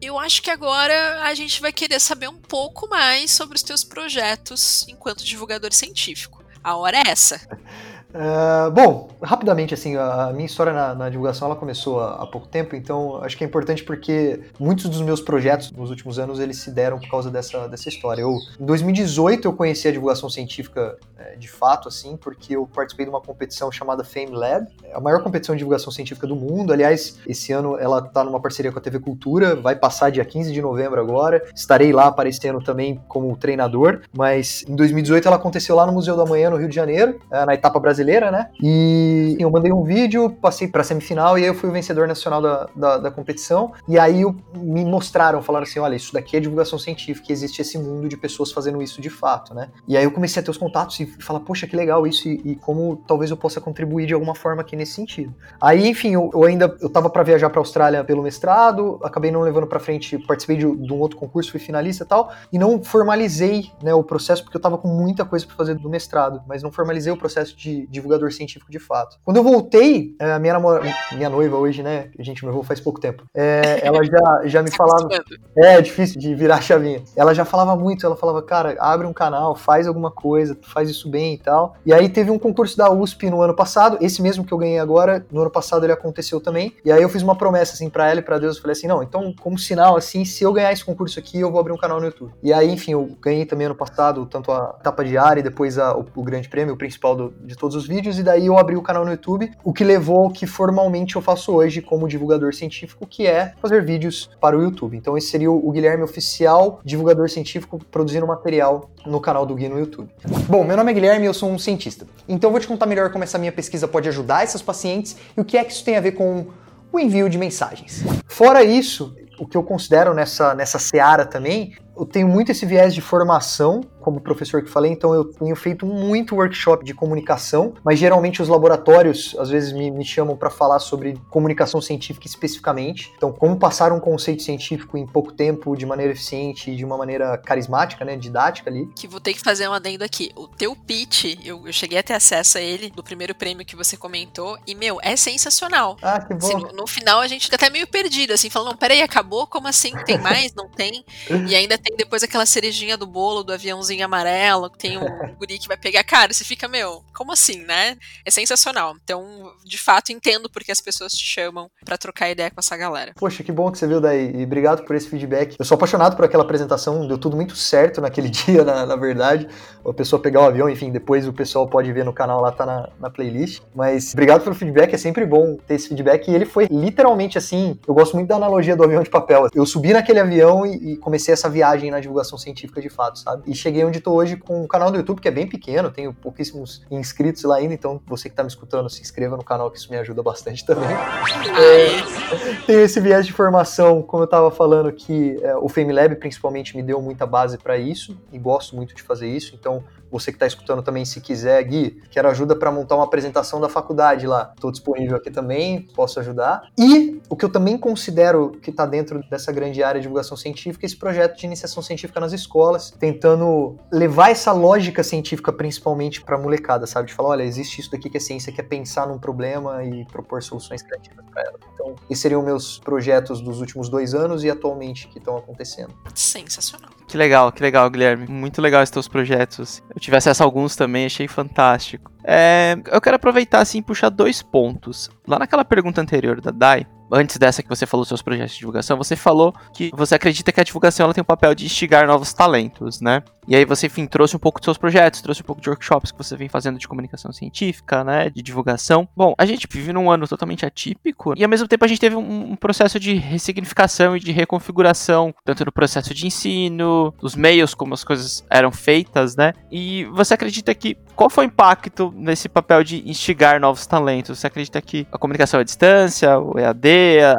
Eu 0.00 0.18
acho 0.18 0.42
que 0.42 0.50
agora 0.50 1.22
a 1.22 1.34
gente 1.34 1.60
vai 1.60 1.72
querer 1.72 2.00
saber 2.00 2.28
um 2.28 2.38
pouco 2.38 2.88
mais 2.88 3.30
sobre 3.30 3.56
os 3.56 3.62
teus 3.62 3.82
projetos 3.82 4.86
enquanto 4.88 5.24
divulgador 5.24 5.72
científico. 5.72 6.44
A 6.62 6.76
hora 6.76 6.98
é 6.98 7.10
essa. 7.10 7.40
Uh, 8.14 8.70
bom, 8.70 9.08
rapidamente, 9.22 9.72
assim, 9.72 9.96
a 9.96 10.30
minha 10.34 10.44
história 10.44 10.72
na, 10.72 10.94
na 10.94 11.08
divulgação 11.08 11.46
ela 11.48 11.56
começou 11.56 11.98
há, 11.98 12.22
há, 12.22 12.26
pouco 12.26 12.46
tempo, 12.46 12.76
então 12.76 13.22
acho 13.22 13.38
que 13.38 13.42
é 13.44 13.46
importante 13.46 13.82
porque 13.82 14.40
muitos 14.60 14.84
dos 14.90 15.00
meus 15.00 15.20
projetos 15.20 15.70
nos 15.72 15.88
últimos 15.88 16.18
anos 16.18 16.38
eles 16.38 16.58
se 16.58 16.70
deram 16.70 16.98
por 16.98 17.08
causa 17.08 17.30
dessa, 17.30 17.66
dessa 17.68 17.88
história. 17.88 18.20
Eu, 18.20 18.36
em 18.60 18.66
2018 18.66 19.48
eu 19.48 19.52
conheci 19.54 19.88
a 19.88 19.92
divulgação 19.92 20.28
científica 20.28 20.98
é, 21.16 21.36
de 21.36 21.48
fato, 21.48 21.88
assim, 21.88 22.16
porque 22.16 22.54
eu 22.54 22.66
participei 22.66 23.06
de 23.06 23.10
uma 23.10 23.20
competição 23.20 23.72
chamada 23.72 24.04
Fame 24.04 24.32
Lab, 24.32 24.66
é 24.84 24.94
a 24.94 25.00
maior 25.00 25.22
competição 25.22 25.54
de 25.54 25.60
divulgação 25.60 25.90
científica 25.90 26.26
do 26.26 26.36
mundo. 26.36 26.70
Aliás, 26.70 27.18
esse 27.26 27.50
ano 27.52 27.78
ela 27.78 28.00
está 28.00 28.22
numa 28.22 28.40
parceria 28.40 28.70
com 28.70 28.78
a 28.78 28.82
TV 28.82 28.98
Cultura, 28.98 29.56
vai 29.56 29.74
passar 29.74 30.10
dia 30.10 30.24
15 30.24 30.52
de 30.52 30.60
novembro 30.60 31.00
agora. 31.00 31.42
Estarei 31.54 31.92
lá 31.92 32.08
aparecendo 32.08 32.60
também 32.60 33.00
como 33.08 33.34
treinador, 33.36 34.02
mas 34.12 34.64
em 34.68 34.76
2018 34.76 35.26
ela 35.26 35.36
aconteceu 35.36 35.74
lá 35.74 35.86
no 35.86 35.92
Museu 35.92 36.16
da 36.16 36.26
Manhã, 36.26 36.50
no 36.50 36.56
Rio 36.56 36.68
de 36.68 36.74
Janeiro, 36.74 37.18
é, 37.30 37.46
na 37.46 37.54
etapa 37.54 37.80
brasileira 37.80 38.01
brasileira, 38.02 38.30
né? 38.30 38.48
E 38.60 39.36
eu 39.38 39.50
mandei 39.50 39.72
um 39.72 39.82
vídeo, 39.82 40.30
passei 40.30 40.68
pra 40.68 40.82
semifinal 40.82 41.38
e 41.38 41.42
aí 41.42 41.48
eu 41.48 41.54
fui 41.54 41.70
o 41.70 41.72
vencedor 41.72 42.06
nacional 42.08 42.42
da, 42.42 42.68
da, 42.74 42.98
da 42.98 43.10
competição. 43.10 43.72
E 43.88 43.98
aí 43.98 44.22
eu, 44.22 44.34
me 44.54 44.84
mostraram, 44.84 45.40
falaram 45.40 45.64
assim: 45.64 45.78
olha, 45.78 45.94
isso 45.94 46.12
daqui 46.12 46.36
é 46.36 46.40
divulgação 46.40 46.78
científica, 46.78 47.32
existe 47.32 47.62
esse 47.62 47.78
mundo 47.78 48.08
de 48.08 48.16
pessoas 48.16 48.52
fazendo 48.52 48.82
isso 48.82 49.00
de 49.00 49.08
fato, 49.08 49.54
né? 49.54 49.68
E 49.86 49.96
aí 49.96 50.04
eu 50.04 50.10
comecei 50.10 50.40
a 50.42 50.44
ter 50.44 50.50
os 50.50 50.58
contatos 50.58 50.98
e 51.00 51.06
falar, 51.22 51.40
poxa, 51.40 51.66
que 51.66 51.76
legal 51.76 52.06
isso 52.06 52.28
e, 52.28 52.40
e 52.44 52.56
como 52.56 52.96
talvez 53.06 53.30
eu 53.30 53.36
possa 53.36 53.60
contribuir 53.60 54.06
de 54.06 54.14
alguma 54.14 54.34
forma 54.34 54.62
aqui 54.62 54.76
nesse 54.76 54.92
sentido. 54.92 55.34
Aí, 55.60 55.88
enfim, 55.88 56.14
eu, 56.14 56.30
eu 56.34 56.44
ainda 56.44 56.76
eu 56.80 56.90
tava 56.90 57.08
para 57.08 57.22
viajar 57.22 57.48
para 57.50 57.60
Austrália 57.60 58.04
pelo 58.04 58.22
mestrado, 58.22 58.98
acabei 59.02 59.30
não 59.30 59.40
levando 59.40 59.66
para 59.66 59.78
frente, 59.78 60.18
participei 60.18 60.56
de, 60.56 60.76
de, 60.76 60.92
um 60.92 60.98
outro 60.98 61.16
concurso, 61.16 61.50
fui 61.50 61.60
finalista 61.60 62.04
e 62.04 62.06
tal, 62.06 62.32
e 62.52 62.58
não 62.58 62.82
formalizei 62.82 63.70
né, 63.82 63.94
o 63.94 64.02
processo 64.02 64.42
porque 64.42 64.56
eu 64.56 64.60
tava 64.60 64.76
com 64.78 64.88
muita 64.88 65.24
coisa 65.24 65.46
para 65.46 65.54
fazer 65.54 65.74
do 65.74 65.88
mestrado, 65.88 66.42
mas 66.46 66.62
não 66.62 66.72
formalizei 66.72 67.12
o 67.12 67.16
processo 67.16 67.56
de 67.56 67.86
divulgador 67.92 68.32
científico 68.32 68.70
de 68.72 68.78
fato. 68.78 69.18
Quando 69.24 69.36
eu 69.36 69.44
voltei, 69.44 70.16
a 70.18 70.38
minha, 70.38 70.54
namora... 70.54 70.82
minha 71.12 71.28
noiva 71.28 71.56
hoje, 71.56 71.82
né? 71.82 72.10
Gente 72.18 72.42
noivou 72.42 72.62
faz 72.62 72.80
pouco 72.80 73.00
tempo. 73.00 73.24
É, 73.34 73.86
ela 73.86 74.02
já, 74.04 74.42
já 74.46 74.62
me 74.62 74.70
falava. 74.74 75.08
É, 75.56 75.74
é 75.74 75.80
difícil 75.80 76.18
de 76.18 76.34
virar 76.34 76.56
a 76.56 76.60
chavinha. 76.60 77.02
Ela 77.14 77.34
já 77.34 77.44
falava 77.44 77.76
muito, 77.76 78.04
ela 78.04 78.16
falava, 78.16 78.42
cara, 78.42 78.76
abre 78.80 79.06
um 79.06 79.12
canal, 79.12 79.54
faz 79.54 79.86
alguma 79.86 80.10
coisa, 80.10 80.56
faz 80.62 80.88
isso 80.88 81.08
bem 81.08 81.34
e 81.34 81.38
tal. 81.38 81.76
E 81.84 81.92
aí 81.92 82.08
teve 82.08 82.30
um 82.30 82.38
concurso 82.38 82.76
da 82.76 82.90
USP 82.90 83.30
no 83.30 83.42
ano 83.42 83.54
passado, 83.54 83.98
esse 84.00 84.22
mesmo 84.22 84.44
que 84.44 84.52
eu 84.52 84.58
ganhei 84.58 84.78
agora, 84.78 85.24
no 85.30 85.40
ano 85.40 85.50
passado 85.50 85.84
ele 85.84 85.92
aconteceu 85.92 86.40
também. 86.40 86.74
E 86.84 86.90
aí 86.90 87.02
eu 87.02 87.08
fiz 87.08 87.22
uma 87.22 87.36
promessa 87.36 87.74
assim 87.74 87.90
para 87.90 88.10
ela 88.10 88.20
e 88.20 88.22
para 88.22 88.38
Deus, 88.38 88.56
eu 88.56 88.62
falei 88.62 88.72
assim, 88.72 88.86
não, 88.86 89.02
então 89.02 89.34
como 89.40 89.58
sinal 89.58 89.96
assim, 89.96 90.24
se 90.24 90.42
eu 90.42 90.52
ganhar 90.52 90.72
esse 90.72 90.84
concurso 90.84 91.18
aqui, 91.18 91.38
eu 91.38 91.50
vou 91.50 91.60
abrir 91.60 91.72
um 91.72 91.76
canal 91.76 92.00
no 92.00 92.06
YouTube. 92.06 92.32
E 92.42 92.52
aí, 92.52 92.70
enfim, 92.70 92.92
eu 92.92 93.16
ganhei 93.20 93.44
também 93.44 93.66
ano 93.66 93.74
passado 93.74 94.26
tanto 94.26 94.50
a 94.50 94.76
etapa 94.80 95.04
diária 95.04 95.40
e 95.40 95.42
depois 95.42 95.78
a, 95.78 95.96
o, 95.96 96.06
o 96.14 96.22
grande 96.22 96.48
prêmio, 96.48 96.74
o 96.74 96.76
principal 96.76 97.14
do, 97.14 97.34
de 97.40 97.56
todos 97.56 97.76
os 97.76 97.81
vídeos 97.86 98.18
e 98.18 98.22
daí 98.22 98.46
eu 98.46 98.58
abri 98.58 98.76
o 98.76 98.82
canal 98.82 99.04
no 99.04 99.10
YouTube, 99.10 99.50
o 99.64 99.72
que 99.72 99.84
levou 99.84 100.24
ao 100.24 100.30
que 100.30 100.46
formalmente 100.46 101.16
eu 101.16 101.22
faço 101.22 101.52
hoje 101.52 101.80
como 101.80 102.08
divulgador 102.08 102.54
científico, 102.54 103.06
que 103.06 103.26
é 103.26 103.52
fazer 103.60 103.84
vídeos 103.84 104.30
para 104.40 104.56
o 104.56 104.62
YouTube. 104.62 104.96
Então 104.96 105.16
esse 105.16 105.28
seria 105.28 105.50
o 105.50 105.70
Guilherme 105.70 106.02
oficial, 106.02 106.80
divulgador 106.84 107.28
científico, 107.28 107.78
produzindo 107.90 108.26
material 108.26 108.90
no 109.06 109.20
canal 109.20 109.44
do 109.46 109.54
Gui 109.54 109.68
no 109.68 109.78
YouTube. 109.78 110.08
Bom, 110.48 110.64
meu 110.64 110.76
nome 110.76 110.90
é 110.90 110.94
Guilherme 110.94 111.24
e 111.24 111.28
eu 111.28 111.34
sou 111.34 111.50
um 111.50 111.58
cientista. 111.58 112.06
Então 112.28 112.48
eu 112.48 112.52
vou 112.52 112.60
te 112.60 112.68
contar 112.68 112.86
melhor 112.86 113.10
como 113.10 113.24
essa 113.24 113.38
minha 113.38 113.52
pesquisa 113.52 113.88
pode 113.88 114.08
ajudar 114.08 114.44
esses 114.44 114.62
pacientes 114.62 115.16
e 115.36 115.40
o 115.40 115.44
que 115.44 115.56
é 115.56 115.64
que 115.64 115.72
isso 115.72 115.84
tem 115.84 115.96
a 115.96 116.00
ver 116.00 116.12
com 116.12 116.46
o 116.92 117.00
envio 117.00 117.28
de 117.28 117.38
mensagens. 117.38 118.04
Fora 118.26 118.62
isso, 118.62 119.16
o 119.38 119.46
que 119.46 119.56
eu 119.56 119.62
considero 119.62 120.14
nessa, 120.14 120.54
nessa 120.54 120.78
seara 120.78 121.24
também, 121.24 121.74
eu 121.96 122.06
tenho 122.06 122.28
muito 122.28 122.52
esse 122.52 122.64
viés 122.66 122.94
de 122.94 123.00
formação 123.00 123.80
como 124.02 124.20
professor 124.20 124.62
que 124.62 124.68
falei, 124.68 124.90
então 124.90 125.14
eu 125.14 125.24
tenho 125.24 125.56
feito 125.56 125.86
muito 125.86 126.34
workshop 126.34 126.84
de 126.84 126.92
comunicação, 126.92 127.74
mas 127.84 127.98
geralmente 127.98 128.42
os 128.42 128.48
laboratórios 128.48 129.34
às 129.38 129.48
vezes 129.48 129.72
me, 129.72 129.90
me 129.90 130.04
chamam 130.04 130.36
para 130.36 130.50
falar 130.50 130.78
sobre 130.78 131.18
comunicação 131.30 131.80
científica 131.80 132.26
especificamente. 132.26 133.12
Então, 133.16 133.32
como 133.32 133.56
passar 133.56 133.92
um 133.92 134.00
conceito 134.00 134.42
científico 134.42 134.98
em 134.98 135.06
pouco 135.06 135.32
tempo, 135.32 135.76
de 135.76 135.86
maneira 135.86 136.12
eficiente 136.12 136.70
e 136.70 136.76
de 136.76 136.84
uma 136.84 136.96
maneira 136.96 137.38
carismática, 137.38 138.04
né, 138.04 138.16
didática 138.16 138.68
ali. 138.68 138.88
Que 138.94 139.06
vou 139.06 139.20
ter 139.20 139.34
que 139.34 139.40
fazer 139.40 139.68
um 139.68 139.72
adendo 139.72 140.04
aqui. 140.04 140.30
O 140.34 140.48
teu 140.48 140.74
pitch, 140.74 141.36
eu, 141.44 141.66
eu 141.66 141.72
cheguei 141.72 141.98
a 141.98 142.02
ter 142.02 142.14
acesso 142.14 142.58
a 142.58 142.60
ele 142.60 142.90
do 142.90 143.02
primeiro 143.02 143.34
prêmio 143.34 143.64
que 143.64 143.76
você 143.76 143.96
comentou, 143.96 144.58
e 144.66 144.74
meu, 144.74 144.98
é 145.02 145.16
sensacional. 145.16 145.96
Ah, 146.02 146.20
que 146.20 146.34
bom. 146.34 146.46
Assim, 146.46 146.56
no, 146.56 146.72
no, 146.72 146.86
final 146.86 147.20
a 147.20 147.28
gente 147.28 147.44
fica 147.44 147.56
até 147.56 147.70
meio 147.70 147.86
perdido, 147.86 148.32
assim, 148.32 148.50
falando, 148.50 148.70
não, 148.70 148.76
peraí, 148.76 149.02
acabou? 149.02 149.46
Como 149.46 149.68
assim? 149.68 149.92
Tem 150.04 150.18
mais? 150.18 150.54
Não 150.54 150.68
tem? 150.68 151.04
E 151.48 151.56
ainda 151.56 151.76
tem 151.76 151.96
depois 151.96 152.22
aquela 152.22 152.46
cerejinha 152.46 152.96
do 152.96 153.06
bolo, 153.06 153.42
do 153.42 153.52
aviãozinho 153.52 153.91
rosinha 153.92 154.06
amarelo, 154.06 154.70
tem 154.70 154.98
um 154.98 155.04
guri 155.38 155.58
que 155.58 155.68
vai 155.68 155.76
pegar. 155.76 156.02
Cara, 156.04 156.32
você 156.32 156.44
fica, 156.44 156.66
meu, 156.66 157.02
como 157.14 157.32
assim, 157.32 157.64
né? 157.64 157.96
É 158.24 158.30
sensacional. 158.30 158.94
Então, 159.02 159.52
de 159.64 159.78
fato, 159.78 160.12
entendo 160.12 160.50
porque 160.50 160.72
as 160.72 160.80
pessoas 160.80 161.12
te 161.12 161.24
chamam 161.24 161.70
para 161.84 161.98
trocar 161.98 162.30
ideia 162.30 162.50
com 162.50 162.58
essa 162.58 162.76
galera. 162.76 163.12
Poxa, 163.16 163.42
que 163.42 163.52
bom 163.52 163.70
que 163.70 163.78
você 163.78 163.86
viu 163.86 164.00
daí. 164.00 164.32
E 164.34 164.44
obrigado 164.44 164.84
por 164.84 164.96
esse 164.96 165.08
feedback. 165.08 165.56
Eu 165.58 165.64
sou 165.64 165.74
apaixonado 165.76 166.16
por 166.16 166.24
aquela 166.24 166.42
apresentação, 166.42 167.06
deu 167.06 167.18
tudo 167.18 167.36
muito 167.36 167.54
certo 167.56 168.00
naquele 168.00 168.28
dia, 168.30 168.64
na, 168.64 168.86
na 168.86 168.96
verdade. 168.96 169.48
A 169.84 169.92
pessoa 169.92 170.20
pegar 170.20 170.40
o 170.40 170.44
avião, 170.44 170.68
enfim, 170.68 170.90
depois 170.90 171.26
o 171.26 171.32
pessoal 171.32 171.68
pode 171.68 171.92
ver 171.92 172.04
no 172.04 172.12
canal 172.12 172.40
lá, 172.40 172.50
tá 172.52 172.64
na, 172.64 172.88
na 172.98 173.10
playlist. 173.10 173.62
Mas 173.74 174.12
obrigado 174.12 174.42
pelo 174.42 174.54
feedback, 174.54 174.94
é 174.94 174.98
sempre 174.98 175.26
bom 175.26 175.56
ter 175.66 175.74
esse 175.74 175.88
feedback. 175.88 176.28
E 176.28 176.34
ele 176.34 176.46
foi 176.46 176.66
literalmente 176.70 177.36
assim. 177.36 177.78
Eu 177.86 177.94
gosto 177.94 178.14
muito 178.14 178.28
da 178.28 178.36
analogia 178.36 178.76
do 178.76 178.84
avião 178.84 179.02
de 179.02 179.10
papel. 179.10 179.48
Eu 179.54 179.66
subi 179.66 179.92
naquele 179.92 180.20
avião 180.20 180.64
e, 180.64 180.92
e 180.92 180.96
comecei 180.96 181.34
essa 181.34 181.48
viagem 181.48 181.90
na 181.90 182.00
divulgação 182.00 182.38
científica 182.38 182.80
de 182.80 182.88
fato, 182.88 183.18
sabe? 183.18 183.42
E 183.46 183.54
cheguei 183.54 183.81
onde 183.84 183.98
estou 183.98 184.14
hoje 184.14 184.36
com 184.36 184.62
um 184.62 184.66
canal 184.66 184.90
do 184.90 184.96
YouTube 184.96 185.20
que 185.20 185.28
é 185.28 185.30
bem 185.30 185.46
pequeno, 185.46 185.90
tenho 185.90 186.12
pouquíssimos 186.12 186.84
inscritos 186.90 187.42
lá 187.44 187.56
ainda, 187.56 187.74
então 187.74 188.00
você 188.06 188.28
que 188.28 188.32
está 188.32 188.42
me 188.42 188.48
escutando, 188.48 188.88
se 188.88 189.00
inscreva 189.00 189.36
no 189.36 189.44
canal 189.44 189.70
que 189.70 189.78
isso 189.78 189.90
me 189.90 189.96
ajuda 189.96 190.22
bastante 190.22 190.64
também. 190.64 190.90
É, 190.90 192.66
tenho 192.66 192.80
esse 192.80 193.00
viés 193.00 193.26
de 193.26 193.32
formação, 193.32 194.02
como 194.02 194.22
eu 194.22 194.26
estava 194.26 194.50
falando, 194.50 194.92
que 194.92 195.36
é, 195.42 195.56
o 195.56 195.68
FameLab 195.68 196.16
principalmente 196.16 196.76
me 196.76 196.82
deu 196.82 197.00
muita 197.00 197.26
base 197.26 197.58
para 197.58 197.76
isso 197.78 198.18
e 198.32 198.38
gosto 198.38 198.74
muito 198.76 198.94
de 198.94 199.02
fazer 199.02 199.28
isso, 199.28 199.54
então 199.54 199.82
você 200.12 200.30
que 200.30 200.36
está 200.36 200.46
escutando 200.46 200.82
também, 200.82 201.06
se 201.06 201.22
quiser, 201.22 201.62
Gui, 201.64 202.02
quero 202.10 202.28
ajuda 202.28 202.54
para 202.54 202.70
montar 202.70 202.96
uma 202.96 203.04
apresentação 203.04 203.58
da 203.58 203.68
faculdade 203.68 204.26
lá. 204.26 204.52
Estou 204.54 204.70
disponível 204.70 205.16
aqui 205.16 205.30
também, 205.30 205.88
posso 205.94 206.20
ajudar. 206.20 206.68
E 206.78 207.18
o 207.30 207.34
que 207.34 207.46
eu 207.46 207.48
também 207.48 207.78
considero 207.78 208.50
que 208.60 208.68
está 208.68 208.84
dentro 208.84 209.22
dessa 209.30 209.50
grande 209.50 209.82
área 209.82 209.98
de 209.98 210.02
divulgação 210.02 210.36
científica 210.36 210.84
é 210.84 210.86
esse 210.86 210.98
projeto 210.98 211.38
de 211.38 211.46
iniciação 211.46 211.82
científica 211.82 212.20
nas 212.20 212.34
escolas, 212.34 212.90
tentando 212.90 213.71
levar 213.92 214.30
essa 214.30 214.52
lógica 214.52 215.02
científica 215.02 215.52
principalmente 215.52 216.22
para 216.22 216.36
a 216.36 216.38
molecada, 216.38 216.86
sabe? 216.86 217.08
De 217.08 217.14
falar, 217.14 217.30
olha, 217.30 217.42
existe 217.42 217.80
isso 217.80 217.90
daqui 217.90 218.08
que 218.08 218.16
é 218.16 218.20
ciência, 218.20 218.52
que 218.52 218.60
é 218.60 218.64
pensar 218.64 219.06
num 219.06 219.18
problema 219.18 219.84
e 219.84 220.04
propor 220.06 220.42
soluções 220.42 220.82
criativas 220.82 221.24
para 221.30 221.42
ela. 221.42 221.58
Então, 221.74 221.94
esses 222.08 222.22
seriam 222.22 222.42
meus 222.42 222.78
projetos 222.78 223.40
dos 223.40 223.60
últimos 223.60 223.88
dois 223.88 224.14
anos 224.14 224.44
e 224.44 224.50
atualmente 224.50 225.08
que 225.08 225.18
estão 225.18 225.36
acontecendo. 225.36 225.94
Sensacional. 226.14 226.90
Que 227.06 227.16
legal, 227.16 227.52
que 227.52 227.62
legal, 227.62 227.90
Guilherme. 227.90 228.26
Muito 228.26 228.62
legal 228.62 228.82
esses 228.82 228.92
teus 228.92 229.08
projetos. 229.08 229.82
Eu 229.94 230.00
tive 230.00 230.16
acesso 230.16 230.42
a 230.42 230.46
alguns 230.46 230.74
também, 230.74 231.04
achei 231.04 231.28
fantástico. 231.28 232.10
É, 232.24 232.76
eu 232.90 233.00
quero 233.00 233.16
aproveitar 233.16 233.60
assim 233.60 233.78
e 233.78 233.82
puxar 233.82 234.08
dois 234.08 234.40
pontos. 234.40 235.10
Lá 235.26 235.38
naquela 235.38 235.64
pergunta 235.64 236.00
anterior 236.00 236.40
da 236.40 236.50
Dai, 236.50 236.86
antes 237.12 237.36
dessa 237.36 237.62
que 237.62 237.68
você 237.68 237.86
falou 237.86 238.04
seus 238.04 238.22
projetos 238.22 238.54
de 238.54 238.60
divulgação, 238.60 238.96
você 238.96 239.14
falou 239.14 239.54
que 239.74 239.90
você 239.94 240.14
acredita 240.14 240.50
que 240.50 240.60
a 240.60 240.64
divulgação 240.64 241.04
ela 241.04 241.14
tem 241.14 241.22
o 241.22 241.24
papel 241.24 241.54
de 241.54 241.66
instigar 241.66 242.06
novos 242.06 242.32
talentos, 242.32 243.00
né? 243.00 243.22
E 243.46 243.56
aí 243.56 243.64
você, 243.64 243.86
enfim, 243.86 244.06
trouxe 244.06 244.36
um 244.36 244.38
pouco 244.38 244.60
dos 244.60 244.66
seus 244.66 244.78
projetos, 244.78 245.20
trouxe 245.20 245.42
um 245.42 245.44
pouco 245.44 245.60
de 245.60 245.68
workshops 245.68 246.12
que 246.12 246.18
você 246.18 246.36
vem 246.36 246.48
fazendo 246.48 246.78
de 246.78 246.86
comunicação 246.86 247.32
científica, 247.32 248.04
né, 248.04 248.30
de 248.30 248.40
divulgação. 248.40 249.08
Bom, 249.16 249.34
a 249.36 249.44
gente 249.44 249.66
vive 249.68 249.92
num 249.92 250.10
ano 250.10 250.28
totalmente 250.28 250.64
atípico 250.64 251.34
e 251.36 251.42
ao 251.42 251.50
mesmo 251.50 251.66
tempo 251.66 251.84
a 251.84 251.88
gente 251.88 252.00
teve 252.00 252.14
um, 252.14 252.54
processo 252.54 253.00
de 253.00 253.14
ressignificação 253.14 254.16
e 254.16 254.20
de 254.20 254.30
reconfiguração, 254.30 255.34
tanto 255.44 255.64
no 255.64 255.72
processo 255.72 256.14
de 256.14 256.26
ensino, 256.26 257.12
dos 257.20 257.34
meios 257.34 257.74
como 257.74 257.94
as 257.94 258.04
coisas 258.04 258.44
eram 258.48 258.70
feitas, 258.70 259.34
né? 259.34 259.52
E 259.70 260.04
você 260.12 260.34
acredita 260.34 260.72
que 260.74 260.96
qual 261.16 261.28
foi 261.28 261.44
o 261.44 261.48
impacto 261.48 262.12
nesse 262.16 262.48
papel 262.48 262.84
de 262.84 263.08
instigar 263.08 263.60
novos 263.60 263.86
talentos? 263.86 264.38
Você 264.38 264.46
acredita 264.46 264.80
que 264.80 265.06
a 265.10 265.18
comunicação 265.18 265.58
à 265.58 265.64
distância, 265.64 266.38
o 266.38 266.58
EAD, 266.58 266.88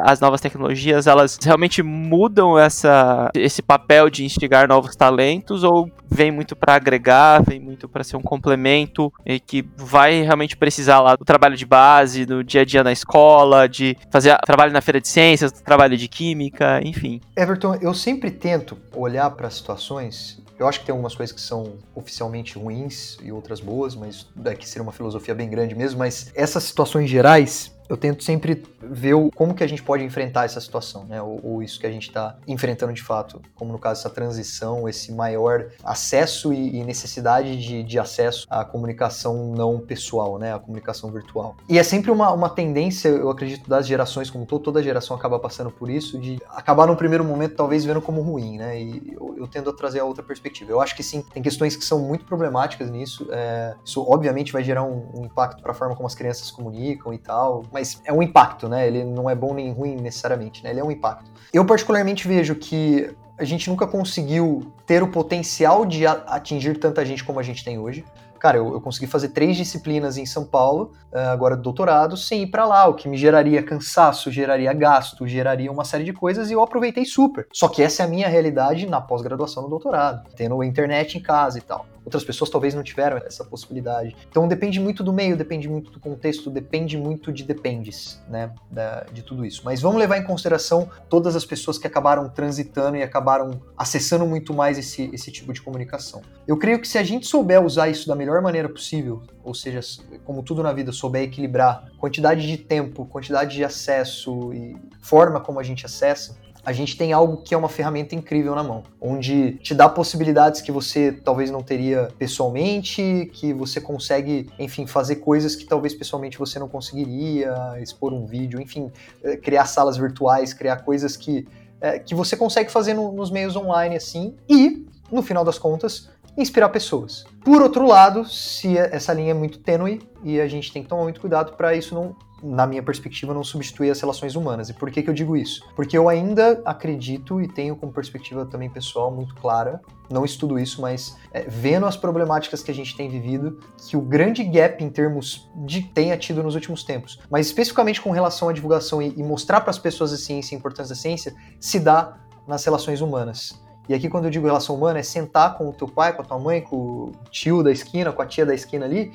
as 0.02 0.20
novas 0.20 0.40
tecnologias, 0.40 1.06
elas 1.06 1.38
realmente 1.42 1.82
mudam 1.82 2.58
essa, 2.58 3.30
esse 3.34 3.62
papel 3.62 4.10
de 4.10 4.24
instigar 4.24 4.68
novos 4.68 4.96
talentos 4.96 5.62
ou 5.62 5.90
vem 6.10 6.30
muito 6.30 6.54
para 6.54 6.74
agregar, 6.74 7.42
vem 7.42 7.58
muito 7.58 7.88
para 7.88 8.04
ser 8.04 8.16
um 8.16 8.22
complemento 8.22 9.12
e 9.26 9.40
que 9.40 9.66
vai 9.76 10.22
realmente 10.22 10.56
precisar 10.56 11.00
lá 11.00 11.16
do 11.16 11.24
trabalho 11.24 11.56
de 11.56 11.66
base, 11.66 12.24
do 12.24 12.44
dia 12.44 12.60
a 12.60 12.64
dia 12.64 12.84
na 12.84 12.92
escola, 12.92 13.68
de 13.68 13.96
fazer 14.10 14.36
trabalho 14.46 14.72
na 14.72 14.80
feira 14.80 15.00
de 15.00 15.08
ciências, 15.08 15.50
trabalho 15.50 15.96
de 15.96 16.06
química, 16.06 16.80
enfim. 16.84 17.20
Everton, 17.36 17.76
eu 17.80 17.92
sempre 17.92 18.30
tento 18.30 18.78
olhar 18.94 19.30
para 19.30 19.50
situações 19.50 20.44
eu 20.58 20.68
acho 20.68 20.80
que 20.80 20.86
tem 20.86 20.92
algumas 20.92 21.14
coisas 21.14 21.34
que 21.34 21.40
são 21.40 21.74
oficialmente 21.94 22.56
ruins 22.56 23.16
e 23.22 23.32
outras 23.32 23.60
boas, 23.60 23.94
mas 23.96 24.26
daqui 24.36 24.68
seria 24.68 24.82
uma 24.82 24.92
filosofia 24.92 25.34
bem 25.34 25.50
grande 25.50 25.74
mesmo. 25.74 25.98
Mas 25.98 26.30
essas 26.34 26.62
situações 26.62 27.10
gerais, 27.10 27.73
eu 27.88 27.96
tento 27.96 28.24
sempre 28.24 28.62
ver 28.80 29.14
como 29.34 29.54
que 29.54 29.62
a 29.62 29.66
gente 29.66 29.82
pode 29.82 30.04
enfrentar 30.04 30.44
essa 30.44 30.60
situação, 30.60 31.04
né? 31.04 31.20
Ou, 31.20 31.40
ou 31.42 31.62
isso 31.62 31.78
que 31.78 31.86
a 31.86 31.90
gente 31.90 32.08
está 32.08 32.36
enfrentando 32.46 32.92
de 32.92 33.02
fato, 33.02 33.40
como 33.54 33.72
no 33.72 33.78
caso 33.78 34.00
essa 34.00 34.10
transição, 34.10 34.88
esse 34.88 35.12
maior 35.12 35.70
acesso 35.82 36.52
e, 36.52 36.76
e 36.76 36.84
necessidade 36.84 37.56
de, 37.56 37.82
de, 37.82 37.98
acesso 37.98 38.46
à 38.48 38.64
comunicação 38.64 39.52
não 39.54 39.78
pessoal, 39.78 40.38
né? 40.38 40.54
A 40.54 40.58
comunicação 40.58 41.10
virtual. 41.10 41.56
E 41.68 41.78
é 41.78 41.82
sempre 41.82 42.10
uma, 42.10 42.30
uma 42.32 42.48
tendência, 42.48 43.08
eu 43.08 43.30
acredito, 43.30 43.68
das 43.68 43.86
gerações 43.86 44.30
como 44.30 44.46
todo, 44.46 44.62
toda 44.62 44.82
geração 44.82 45.16
acaba 45.16 45.38
passando 45.38 45.70
por 45.70 45.90
isso, 45.90 46.18
de 46.18 46.38
acabar 46.48 46.86
no 46.86 46.96
primeiro 46.96 47.24
momento 47.24 47.54
talvez 47.56 47.84
vendo 47.84 48.00
como 48.00 48.20
ruim, 48.22 48.58
né? 48.58 48.80
E 48.80 49.12
eu, 49.12 49.34
eu 49.38 49.46
tendo 49.46 49.70
a 49.70 49.72
trazer 49.72 50.00
a 50.00 50.04
outra 50.04 50.22
perspectiva. 50.22 50.70
Eu 50.70 50.80
acho 50.80 50.96
que 50.96 51.02
sim, 51.02 51.22
tem 51.32 51.42
questões 51.42 51.76
que 51.76 51.84
são 51.84 51.98
muito 51.98 52.24
problemáticas 52.24 52.90
nisso. 52.90 53.28
É, 53.30 53.74
isso 53.84 54.04
obviamente 54.08 54.52
vai 54.52 54.64
gerar 54.64 54.82
um, 54.84 55.10
um 55.14 55.24
impacto 55.24 55.62
para 55.62 55.72
a 55.72 55.74
forma 55.74 55.94
como 55.94 56.06
as 56.06 56.14
crianças 56.14 56.50
comunicam 56.50 57.12
e 57.12 57.18
tal, 57.18 57.62
mas 57.74 58.00
é 58.04 58.12
um 58.12 58.22
impacto, 58.22 58.68
né? 58.68 58.86
Ele 58.86 59.04
não 59.04 59.28
é 59.28 59.34
bom 59.34 59.52
nem 59.52 59.72
ruim 59.72 59.96
necessariamente, 59.96 60.62
né? 60.62 60.70
Ele 60.70 60.78
é 60.78 60.84
um 60.84 60.92
impacto. 60.92 61.28
Eu 61.52 61.66
particularmente 61.66 62.28
vejo 62.28 62.54
que 62.54 63.10
a 63.36 63.42
gente 63.42 63.68
nunca 63.68 63.84
conseguiu 63.84 64.72
ter 64.86 65.02
o 65.02 65.08
potencial 65.08 65.84
de 65.84 66.06
atingir 66.06 66.78
tanta 66.78 67.04
gente 67.04 67.24
como 67.24 67.40
a 67.40 67.42
gente 67.42 67.64
tem 67.64 67.76
hoje. 67.76 68.04
Cara, 68.38 68.58
eu, 68.58 68.74
eu 68.74 68.80
consegui 68.80 69.08
fazer 69.08 69.30
três 69.30 69.56
disciplinas 69.56 70.16
em 70.16 70.26
São 70.26 70.44
Paulo, 70.44 70.92
uh, 71.12 71.18
agora 71.30 71.56
doutorado, 71.56 72.16
sem 72.16 72.42
ir 72.42 72.48
para 72.48 72.64
lá, 72.64 72.86
o 72.86 72.94
que 72.94 73.08
me 73.08 73.16
geraria 73.16 73.62
cansaço, 73.62 74.30
geraria 74.30 74.72
gasto, 74.72 75.26
geraria 75.26 75.72
uma 75.72 75.84
série 75.84 76.04
de 76.04 76.12
coisas 76.12 76.50
e 76.50 76.52
eu 76.52 76.62
aproveitei 76.62 77.04
super. 77.04 77.48
Só 77.52 77.68
que 77.68 77.82
essa 77.82 78.02
é 78.02 78.06
a 78.06 78.08
minha 78.08 78.28
realidade 78.28 78.86
na 78.86 79.00
pós-graduação 79.00 79.64
no 79.64 79.68
doutorado, 79.68 80.28
tendo 80.36 80.62
internet 80.62 81.18
em 81.18 81.22
casa 81.22 81.58
e 81.58 81.62
tal. 81.62 81.86
Outras 82.04 82.22
pessoas 82.22 82.50
talvez 82.50 82.74
não 82.74 82.82
tiveram 82.82 83.16
essa 83.18 83.44
possibilidade. 83.44 84.16
Então 84.28 84.46
depende 84.46 84.78
muito 84.78 85.02
do 85.02 85.12
meio, 85.12 85.36
depende 85.36 85.68
muito 85.68 85.90
do 85.90 85.98
contexto, 85.98 86.50
depende 86.50 86.96
muito 86.96 87.32
de 87.32 87.44
dependes, 87.44 88.22
né, 88.28 88.52
da, 88.70 89.04
de 89.12 89.22
tudo 89.22 89.44
isso. 89.44 89.62
Mas 89.64 89.80
vamos 89.80 89.98
levar 89.98 90.18
em 90.18 90.24
consideração 90.24 90.88
todas 91.08 91.34
as 91.34 91.44
pessoas 91.44 91.78
que 91.78 91.86
acabaram 91.86 92.28
transitando 92.28 92.96
e 92.96 93.02
acabaram 93.02 93.62
acessando 93.76 94.26
muito 94.26 94.52
mais 94.52 94.78
esse, 94.78 95.10
esse 95.12 95.30
tipo 95.30 95.52
de 95.52 95.62
comunicação. 95.62 96.22
Eu 96.46 96.58
creio 96.58 96.80
que 96.80 96.86
se 96.86 96.98
a 96.98 97.02
gente 97.02 97.26
souber 97.26 97.64
usar 97.64 97.88
isso 97.88 98.06
da 98.06 98.14
melhor 98.14 98.42
maneira 98.42 98.68
possível, 98.68 99.22
ou 99.42 99.54
seja, 99.54 99.80
como 100.24 100.42
tudo 100.42 100.62
na 100.62 100.72
vida, 100.72 100.92
souber 100.92 101.22
equilibrar 101.22 101.90
quantidade 101.98 102.46
de 102.46 102.56
tempo, 102.56 103.06
quantidade 103.06 103.56
de 103.56 103.64
acesso 103.64 104.52
e 104.52 104.76
forma 105.00 105.40
como 105.40 105.60
a 105.60 105.62
gente 105.62 105.84
acessa, 105.86 106.36
a 106.64 106.72
gente 106.72 106.96
tem 106.96 107.12
algo 107.12 107.38
que 107.38 107.54
é 107.54 107.56
uma 107.56 107.68
ferramenta 107.68 108.14
incrível 108.14 108.54
na 108.54 108.62
mão, 108.62 108.82
onde 109.00 109.52
te 109.58 109.74
dá 109.74 109.88
possibilidades 109.88 110.60
que 110.60 110.72
você 110.72 111.12
talvez 111.12 111.50
não 111.50 111.62
teria 111.62 112.08
pessoalmente, 112.18 113.30
que 113.32 113.52
você 113.52 113.80
consegue, 113.80 114.50
enfim, 114.58 114.86
fazer 114.86 115.16
coisas 115.16 115.54
que 115.54 115.64
talvez 115.64 115.94
pessoalmente 115.94 116.38
você 116.38 116.58
não 116.58 116.68
conseguiria, 116.68 117.54
expor 117.82 118.12
um 118.12 118.26
vídeo, 118.26 118.60
enfim, 118.60 118.90
eh, 119.22 119.36
criar 119.36 119.66
salas 119.66 119.96
virtuais, 119.96 120.54
criar 120.54 120.76
coisas 120.78 121.16
que, 121.16 121.46
é, 121.80 121.98
que 121.98 122.14
você 122.14 122.36
consegue 122.36 122.72
fazer 122.72 122.94
no, 122.94 123.12
nos 123.12 123.30
meios 123.30 123.56
online 123.56 123.96
assim, 123.96 124.34
e, 124.48 124.86
no 125.12 125.22
final 125.22 125.44
das 125.44 125.58
contas, 125.58 126.08
inspirar 126.36 126.70
pessoas. 126.70 127.24
Por 127.44 127.62
outro 127.62 127.86
lado, 127.86 128.24
se 128.24 128.76
essa 128.76 129.12
linha 129.12 129.30
é 129.30 129.34
muito 129.34 129.58
tênue 129.58 130.00
e 130.22 130.40
a 130.40 130.48
gente 130.48 130.72
tem 130.72 130.82
que 130.82 130.88
tomar 130.88 131.02
muito 131.02 131.20
cuidado 131.20 131.52
para 131.56 131.74
isso 131.74 131.94
não 131.94 132.16
na 132.44 132.66
minha 132.66 132.82
perspectiva, 132.82 133.32
não 133.32 133.42
substituir 133.42 133.90
as 133.90 133.98
relações 133.98 134.36
humanas. 134.36 134.68
E 134.68 134.74
por 134.74 134.90
que, 134.90 135.02
que 135.02 135.08
eu 135.08 135.14
digo 135.14 135.34
isso? 135.34 135.66
Porque 135.74 135.96
eu 135.96 136.08
ainda 136.10 136.60
acredito 136.64 137.40
e 137.40 137.48
tenho 137.48 137.74
como 137.74 137.90
perspectiva 137.90 138.44
também 138.44 138.68
pessoal 138.68 139.10
muito 139.10 139.34
clara, 139.34 139.80
não 140.10 140.24
estudo 140.24 140.58
isso, 140.58 140.82
mas 140.82 141.16
é, 141.32 141.46
vendo 141.48 141.86
as 141.86 141.96
problemáticas 141.96 142.62
que 142.62 142.70
a 142.70 142.74
gente 142.74 142.94
tem 142.94 143.08
vivido, 143.08 143.58
que 143.88 143.96
o 143.96 144.02
grande 144.02 144.44
gap 144.44 144.84
em 144.84 144.90
termos 144.90 145.50
de 145.64 145.82
tenha 145.82 146.16
tido 146.18 146.42
nos 146.42 146.54
últimos 146.54 146.84
tempos, 146.84 147.18
mas 147.30 147.46
especificamente 147.46 148.02
com 148.02 148.10
relação 148.10 148.50
à 148.50 148.52
divulgação 148.52 149.00
e, 149.00 149.14
e 149.16 149.22
mostrar 149.22 149.62
para 149.62 149.70
as 149.70 149.78
pessoas 149.78 150.12
a 150.12 150.18
ciência, 150.18 150.54
a 150.54 150.58
importância 150.58 150.94
da 150.94 151.00
ciência, 151.00 151.34
se 151.58 151.80
dá 151.80 152.18
nas 152.46 152.62
relações 152.62 153.00
humanas. 153.00 153.58
E 153.88 153.94
aqui, 153.94 154.08
quando 154.08 154.24
eu 154.24 154.30
digo 154.30 154.46
relação 154.46 154.74
humana, 154.74 154.98
é 154.98 155.02
sentar 155.02 155.56
com 155.56 155.68
o 155.68 155.72
teu 155.72 155.86
pai, 155.86 156.14
com 156.14 156.22
a 156.22 156.24
tua 156.24 156.38
mãe, 156.38 156.62
com 156.62 156.76
o 156.76 157.12
tio 157.30 157.62
da 157.62 157.70
esquina, 157.70 158.12
com 158.12 158.22
a 158.22 158.26
tia 158.26 158.44
da 158.44 158.54
esquina 158.54 158.84
ali 158.86 159.12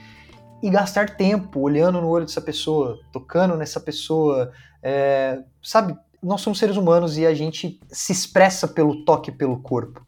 e 0.61 0.69
gastar 0.69 1.15
tempo 1.15 1.59
olhando 1.59 2.01
no 2.01 2.07
olho 2.07 2.25
dessa 2.25 2.41
pessoa, 2.41 2.99
tocando 3.11 3.55
nessa 3.55 3.79
pessoa, 3.79 4.51
é, 4.83 5.41
sabe? 5.63 5.97
Nós 6.21 6.41
somos 6.41 6.59
seres 6.59 6.75
humanos 6.75 7.17
e 7.17 7.25
a 7.25 7.33
gente 7.33 7.79
se 7.89 8.11
expressa 8.11 8.67
pelo 8.67 9.05
toque, 9.05 9.31
pelo 9.31 9.61
corpo. 9.61 10.05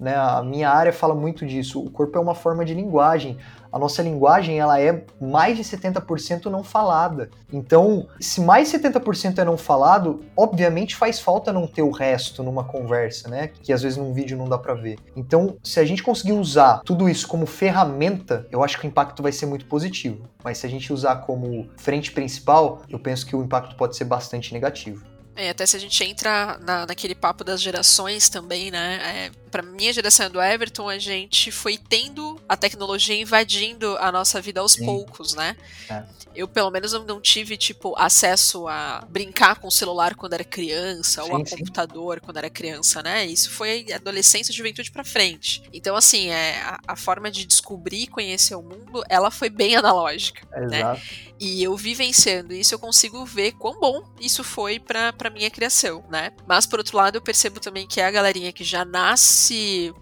Né? 0.00 0.14
A 0.16 0.42
minha 0.42 0.70
área 0.70 0.92
fala 0.92 1.14
muito 1.14 1.46
disso. 1.46 1.80
O 1.80 1.90
corpo 1.90 2.18
é 2.18 2.20
uma 2.20 2.34
forma 2.34 2.64
de 2.64 2.74
linguagem. 2.74 3.38
A 3.72 3.78
nossa 3.78 4.02
linguagem 4.02 4.58
ela 4.58 4.80
é 4.80 5.04
mais 5.20 5.56
de 5.56 5.62
70% 5.62 6.46
não 6.46 6.64
falada. 6.64 7.30
Então, 7.52 8.08
se 8.20 8.40
mais 8.40 8.72
70% 8.72 9.38
é 9.38 9.44
não 9.44 9.56
falado, 9.56 10.24
obviamente 10.36 10.96
faz 10.96 11.20
falta 11.20 11.52
não 11.52 11.66
ter 11.66 11.82
o 11.82 11.90
resto 11.90 12.42
numa 12.42 12.64
conversa, 12.64 13.28
né? 13.28 13.48
Que 13.48 13.72
às 13.72 13.82
vezes 13.82 13.96
num 13.96 14.12
vídeo 14.12 14.36
não 14.36 14.48
dá 14.48 14.58
para 14.58 14.74
ver. 14.74 14.98
Então, 15.16 15.56
se 15.62 15.78
a 15.78 15.84
gente 15.84 16.02
conseguir 16.02 16.32
usar 16.32 16.80
tudo 16.84 17.08
isso 17.08 17.26
como 17.28 17.46
ferramenta, 17.46 18.46
eu 18.50 18.62
acho 18.64 18.78
que 18.80 18.86
o 18.86 18.88
impacto 18.88 19.22
vai 19.22 19.32
ser 19.32 19.46
muito 19.46 19.66
positivo. 19.66 20.28
Mas 20.42 20.58
se 20.58 20.66
a 20.66 20.70
gente 20.70 20.92
usar 20.92 21.16
como 21.16 21.68
frente 21.76 22.10
principal, 22.10 22.82
eu 22.88 22.98
penso 22.98 23.24
que 23.24 23.36
o 23.36 23.42
impacto 23.42 23.76
pode 23.76 23.96
ser 23.96 24.04
bastante 24.04 24.52
negativo. 24.52 25.14
É, 25.36 25.50
até 25.50 25.66
se 25.66 25.76
a 25.76 25.80
gente 25.80 26.02
entra 26.04 26.58
na, 26.62 26.86
naquele 26.86 27.14
papo 27.14 27.42
das 27.42 27.60
gerações 27.60 28.28
também, 28.28 28.70
né? 28.70 29.00
É, 29.02 29.30
pra 29.54 29.62
minha 29.62 29.92
geração 29.92 30.28
do 30.28 30.42
Everton, 30.42 30.88
a 30.88 30.98
gente 30.98 31.52
foi 31.52 31.78
tendo 31.78 32.42
a 32.48 32.56
tecnologia 32.56 33.14
invadindo 33.14 33.96
a 33.98 34.10
nossa 34.10 34.40
vida 34.40 34.60
aos 34.60 34.72
Sim. 34.72 34.84
poucos, 34.84 35.32
né? 35.32 35.56
É. 35.88 36.02
Eu, 36.34 36.48
pelo 36.48 36.68
menos, 36.72 36.92
não 36.92 37.20
tive, 37.20 37.56
tipo, 37.56 37.94
acesso 37.96 38.66
a 38.66 39.06
brincar 39.08 39.60
com 39.60 39.68
o 39.68 39.70
celular 39.70 40.16
quando 40.16 40.32
era 40.32 40.42
criança, 40.42 41.22
sim, 41.22 41.30
ou 41.30 41.40
a 41.40 41.46
sim. 41.46 41.56
computador 41.56 42.20
quando 42.20 42.38
era 42.38 42.50
criança, 42.50 43.00
né? 43.00 43.24
Isso 43.24 43.50
foi 43.50 43.86
adolescência 43.92 44.50
e 44.50 44.54
juventude 44.56 44.90
pra 44.90 45.04
frente. 45.04 45.62
Então, 45.72 45.94
assim, 45.94 46.30
é, 46.30 46.60
a, 46.60 46.80
a 46.88 46.96
forma 46.96 47.30
de 47.30 47.44
descobrir 47.46 48.02
e 48.02 48.06
conhecer 48.08 48.56
o 48.56 48.62
mundo, 48.62 49.04
ela 49.08 49.30
foi 49.30 49.48
bem 49.48 49.76
analógica, 49.78 50.44
né? 50.66 50.78
Exato. 50.78 51.02
E 51.38 51.62
eu 51.62 51.76
vivenciando 51.76 52.54
isso, 52.54 52.74
eu 52.74 52.78
consigo 52.78 53.24
ver 53.24 53.52
quão 53.52 53.78
bom 53.78 54.02
isso 54.20 54.42
foi 54.42 54.78
pra, 54.78 55.12
pra 55.12 55.30
minha 55.30 55.50
criação, 55.50 56.04
né? 56.08 56.32
Mas, 56.46 56.64
por 56.66 56.78
outro 56.78 56.96
lado, 56.96 57.16
eu 57.16 57.22
percebo 57.22 57.60
também 57.60 57.86
que 57.86 58.00
a 58.00 58.10
galerinha 58.10 58.52
que 58.52 58.64
já 58.64 58.84
nasce, 58.84 59.43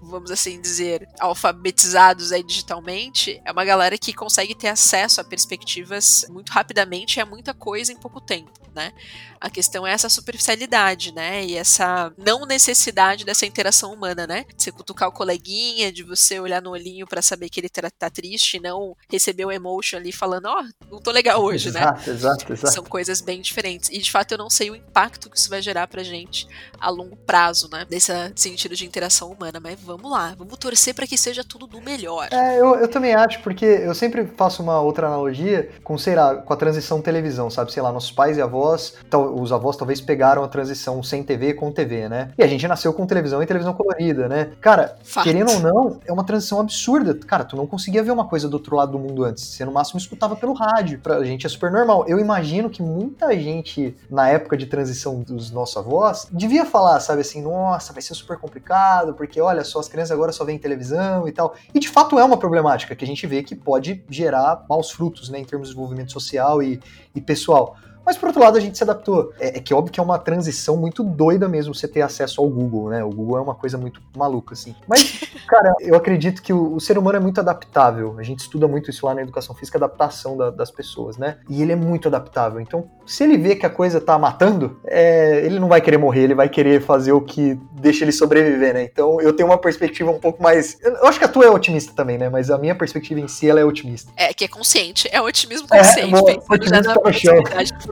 vamos 0.01 0.31
assim 0.31 0.61
dizer, 0.61 1.09
alfabetizados 1.19 2.33
aí 2.33 2.43
digitalmente, 2.43 3.41
é 3.45 3.53
uma 3.53 3.65
galera 3.65 3.97
que 3.99 4.13
consegue 4.13 4.55
ter 4.55 4.69
acesso 4.69 5.21
a 5.21 5.25
perspectivas 5.25 6.27
muito 6.29 6.51
rapidamente 6.51 7.21
é 7.21 7.25
muita 7.25 7.55
coisa 7.55 7.93
em 7.93 7.97
pouco 7.97 8.21
tempo, 8.21 8.53
né? 8.75 8.93
A 9.41 9.51
questão 9.51 9.85
é 9.85 9.93
essa 9.93 10.09
superficialidade, 10.09 11.13
né? 11.13 11.45
E 11.45 11.57
essa 11.57 12.13
não 12.17 12.47
necessidade 12.47 13.25
dessa 13.25 13.45
interação 13.45 13.93
humana, 13.93 14.27
né? 14.27 14.45
De 14.57 14.63
você 14.63 14.71
cutucar 14.71 15.09
o 15.09 15.13
coleguinha, 15.13 15.91
de 15.93 16.05
você 16.05 16.39
olhar 16.39 16.63
no 16.63 16.71
olhinho 16.71 17.07
para 17.07 17.21
saber 17.21 17.49
que 17.49 17.59
ele 17.59 17.69
tá, 17.69 17.91
tá 17.91 18.09
triste, 18.09 18.61
não 18.61 18.97
receber 19.11 19.45
o 19.45 19.49
um 19.49 19.53
emotion 19.53 19.97
ali 19.97 20.13
falando, 20.13 20.47
ó, 20.47 20.63
oh, 20.63 20.87
não 20.93 21.01
tô 21.01 21.11
legal 21.11 21.43
hoje, 21.43 21.69
exato, 21.69 22.07
né? 22.09 22.15
Exato, 22.15 22.53
exato. 22.53 22.75
São 22.75 22.85
coisas 22.85 23.21
bem 23.21 23.41
diferentes. 23.41 23.91
E 23.91 23.99
de 23.99 24.11
fato 24.11 24.33
eu 24.33 24.39
não 24.39 24.49
sei 24.49 24.71
o 24.71 24.77
impacto 24.77 25.29
que 25.29 25.37
isso 25.37 25.51
vai 25.51 25.61
gerar 25.61 25.89
pra 25.89 26.05
gente 26.05 26.47
a 26.79 26.89
longo 26.89 27.17
prazo, 27.17 27.69
né? 27.69 27.85
Desse 27.85 28.13
sentido 28.37 28.77
de 28.77 28.87
interação 28.87 29.32
humana. 29.33 29.61
Mas 29.61 29.79
vamos 29.81 30.11
lá, 30.11 30.35
vamos 30.37 30.57
torcer 30.59 30.95
para 30.95 31.07
que 31.07 31.19
seja 31.19 31.43
tudo 31.45 31.67
do 31.67 31.81
melhor. 31.81 32.29
É, 32.31 32.59
eu, 32.59 32.77
eu 32.77 32.89
também 32.89 33.15
acho, 33.15 33.41
porque 33.43 33.65
eu 33.65 33.95
sempre 33.95 34.27
faço 34.37 34.63
uma 34.63 34.81
outra 34.81 35.07
analogia 35.07 35.71
com, 35.83 35.97
sei 35.99 36.15
lá, 36.15 36.37
com 36.37 36.53
a 36.53 36.57
transição 36.57 37.01
televisão, 37.01 37.51
sabe? 37.51 37.73
Sei 37.73 37.83
lá, 37.83 37.93
nossos 37.93 38.13
pais 38.13 38.37
e 38.37 38.43
avós, 38.43 38.95
tal, 39.09 39.35
os 39.35 39.53
avós 39.53 39.77
talvez 39.77 40.01
pegaram 40.01 40.45
a 40.45 40.49
transição 40.49 41.03
sem 41.03 41.23
TV 41.23 41.55
com 41.55 41.73
TV, 41.73 42.09
né? 42.09 42.33
E 42.37 42.43
a 42.43 42.47
gente 42.47 42.67
nasceu 42.67 42.93
com 42.93 43.07
televisão 43.07 43.43
e 43.43 43.47
televisão 43.47 43.75
colorida, 43.75 44.29
né? 44.29 44.53
Cara, 44.61 44.97
Fato. 45.03 45.25
querendo 45.25 45.51
ou 45.53 45.61
não, 45.61 46.01
é 46.07 46.13
uma 46.13 46.25
transição 46.25 46.61
absurda. 46.61 47.15
Cara, 47.27 47.45
tu 47.45 47.57
não 47.57 47.67
conseguia 47.67 48.03
ver 48.03 48.11
uma 48.11 48.27
coisa 48.27 48.49
do 48.49 48.55
outro 48.55 48.77
lado 48.77 48.93
do 48.93 48.99
mundo 48.99 49.25
antes. 49.25 49.45
Você 49.45 49.65
no 49.65 49.73
máximo 49.73 49.99
escutava 49.99 50.37
pelo 50.37 50.53
rádio. 50.53 50.99
Pra 51.01 51.23
gente 51.25 51.47
é 51.47 51.49
super 51.49 51.71
normal. 51.71 52.05
Eu 52.07 52.19
imagino 52.19 52.71
que 52.71 52.83
muita 52.83 53.37
gente, 53.39 53.97
na 54.11 54.29
época 54.29 54.57
de 54.57 54.67
transição 54.67 55.21
dos 55.21 55.51
nossos 55.51 55.77
avós, 55.77 56.27
devia 56.31 56.65
falar, 56.65 57.01
sabe 57.01 57.21
assim, 57.21 57.43
nossa, 57.43 57.93
vai 57.93 58.03
ser 58.03 58.15
super 58.15 58.39
complicado, 58.39 59.15
porque 59.27 59.41
olha 59.41 59.63
só, 59.63 59.79
as 59.79 59.89
crianças 59.89 60.11
agora 60.11 60.33
só 60.33 60.45
veem 60.45 60.59
televisão 60.59 61.29
e 61.29 61.33
tal. 61.33 61.55
E 61.73 61.79
de 61.79 61.89
fato 61.89 62.19
é 62.19 62.25
uma 62.25 62.37
problemática 62.37 62.97
que 62.97 63.05
a 63.05 63.07
gente 63.07 63.25
vê 63.25 63.41
que 63.41 63.55
pode 63.55 64.05
gerar 64.11 64.65
maus 64.69 64.91
frutos, 64.91 65.29
né, 65.29 65.39
em 65.39 65.45
termos 65.45 65.69
de 65.69 65.75
desenvolvimento 65.75 66.11
social 66.11 66.61
e, 66.61 66.81
e 67.15 67.21
pessoal. 67.21 67.77
Mas 68.05 68.17
por 68.17 68.27
outro 68.27 68.43
lado, 68.43 68.57
a 68.57 68.61
gente 68.61 68.77
se 68.77 68.85
adaptou. 68.85 69.33
É, 69.39 69.59
é, 69.59 69.61
que 69.61 69.73
óbvio 69.73 69.93
que 69.93 70.01
é 70.01 70.03
uma 70.03 70.19
transição 70.19 70.77
muito 70.77 71.03
doida 71.03 71.49
mesmo 71.49 71.75
você 71.75 71.87
ter 71.87 72.03
acesso 72.03 72.41
ao 72.41 72.49
Google, 72.49 72.91
né? 72.91 73.03
O 73.05 73.11
Google 73.11 73.39
é 73.39 73.41
uma 73.41 73.55
coisa 73.55 73.79
muito 73.79 74.01
maluca, 74.17 74.55
assim. 74.55 74.75
Mas, 74.87 75.21
cara, 75.47 75.75
eu 75.81 75.95
acredito 75.95 76.43
que 76.43 76.53
o, 76.53 76.75
o 76.75 76.81
ser 76.81 76.99
humano 76.99 77.17
é 77.17 77.21
muito 77.21 77.41
adaptável. 77.41 78.17
A 78.19 78.23
gente 78.23 78.41
estuda 78.41 78.67
muito 78.67 78.91
isso 78.91 79.07
lá 79.07 79.15
na 79.15 79.23
educação 79.23 79.55
física, 79.55 79.79
adaptação 79.79 80.37
da, 80.37 80.51
das 80.51 80.71
pessoas, 80.71 81.17
né? 81.17 81.39
E 81.49 81.63
ele 81.63 81.73
é 81.73 81.77
muito 81.77 82.09
adaptável. 82.09 82.61
Então, 82.61 82.89
se 83.07 83.23
ele 83.23 83.37
vê 83.37 83.55
que 83.55 83.67
a 83.67 83.71
coisa 83.71 84.01
tá 84.01 84.19
matando, 84.19 84.81
é, 84.85 85.45
ele 85.45 85.59
não 85.59 85.69
vai 85.69 85.81
querer 85.81 85.99
morrer, 85.99 86.23
ele 86.23 86.35
vai 86.35 86.49
querer 86.49 86.81
fazer 86.83 87.13
o 87.13 87.21
que 87.21 87.59
deixa 87.73 88.05
ele 88.05 88.13
sobreviver, 88.13 88.75
né? 88.75 88.83
Então, 88.83 89.21
eu 89.21 89.33
tenho 89.33 89.49
uma 89.49 89.59
perspectiva 89.59 90.11
um 90.11 90.19
pouco 90.19 90.43
mais. 90.43 90.79
Eu 90.83 91.07
acho 91.07 91.19
que 91.19 91.25
a 91.25 91.29
tua 91.29 91.45
é 91.45 91.51
otimista 91.51 91.93
também, 91.95 92.19
né? 92.19 92.29
Mas 92.29 92.51
a 92.51 92.59
minha 92.59 92.75
perspectiva 92.75 93.21
em 93.21 93.29
si, 93.29 93.49
ela 93.49 93.61
é 93.61 93.65
otimista. 93.65 94.13
É, 94.17 94.33
que 94.35 94.45
é 94.45 94.49
consciente. 94.49 95.09
É 95.13 95.21
otimismo 95.21 95.69
consciente. 95.69 96.15
É, 96.15 96.17
otimismo 96.49 97.01
para 97.01 97.11
o 97.11 97.13
chão 97.13 97.43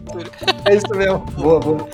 futuro. 0.00 0.30
É 0.64 0.74
isso 0.74 0.88
mesmo. 0.94 1.18
Boa, 1.18 1.60
boa. 1.60 1.88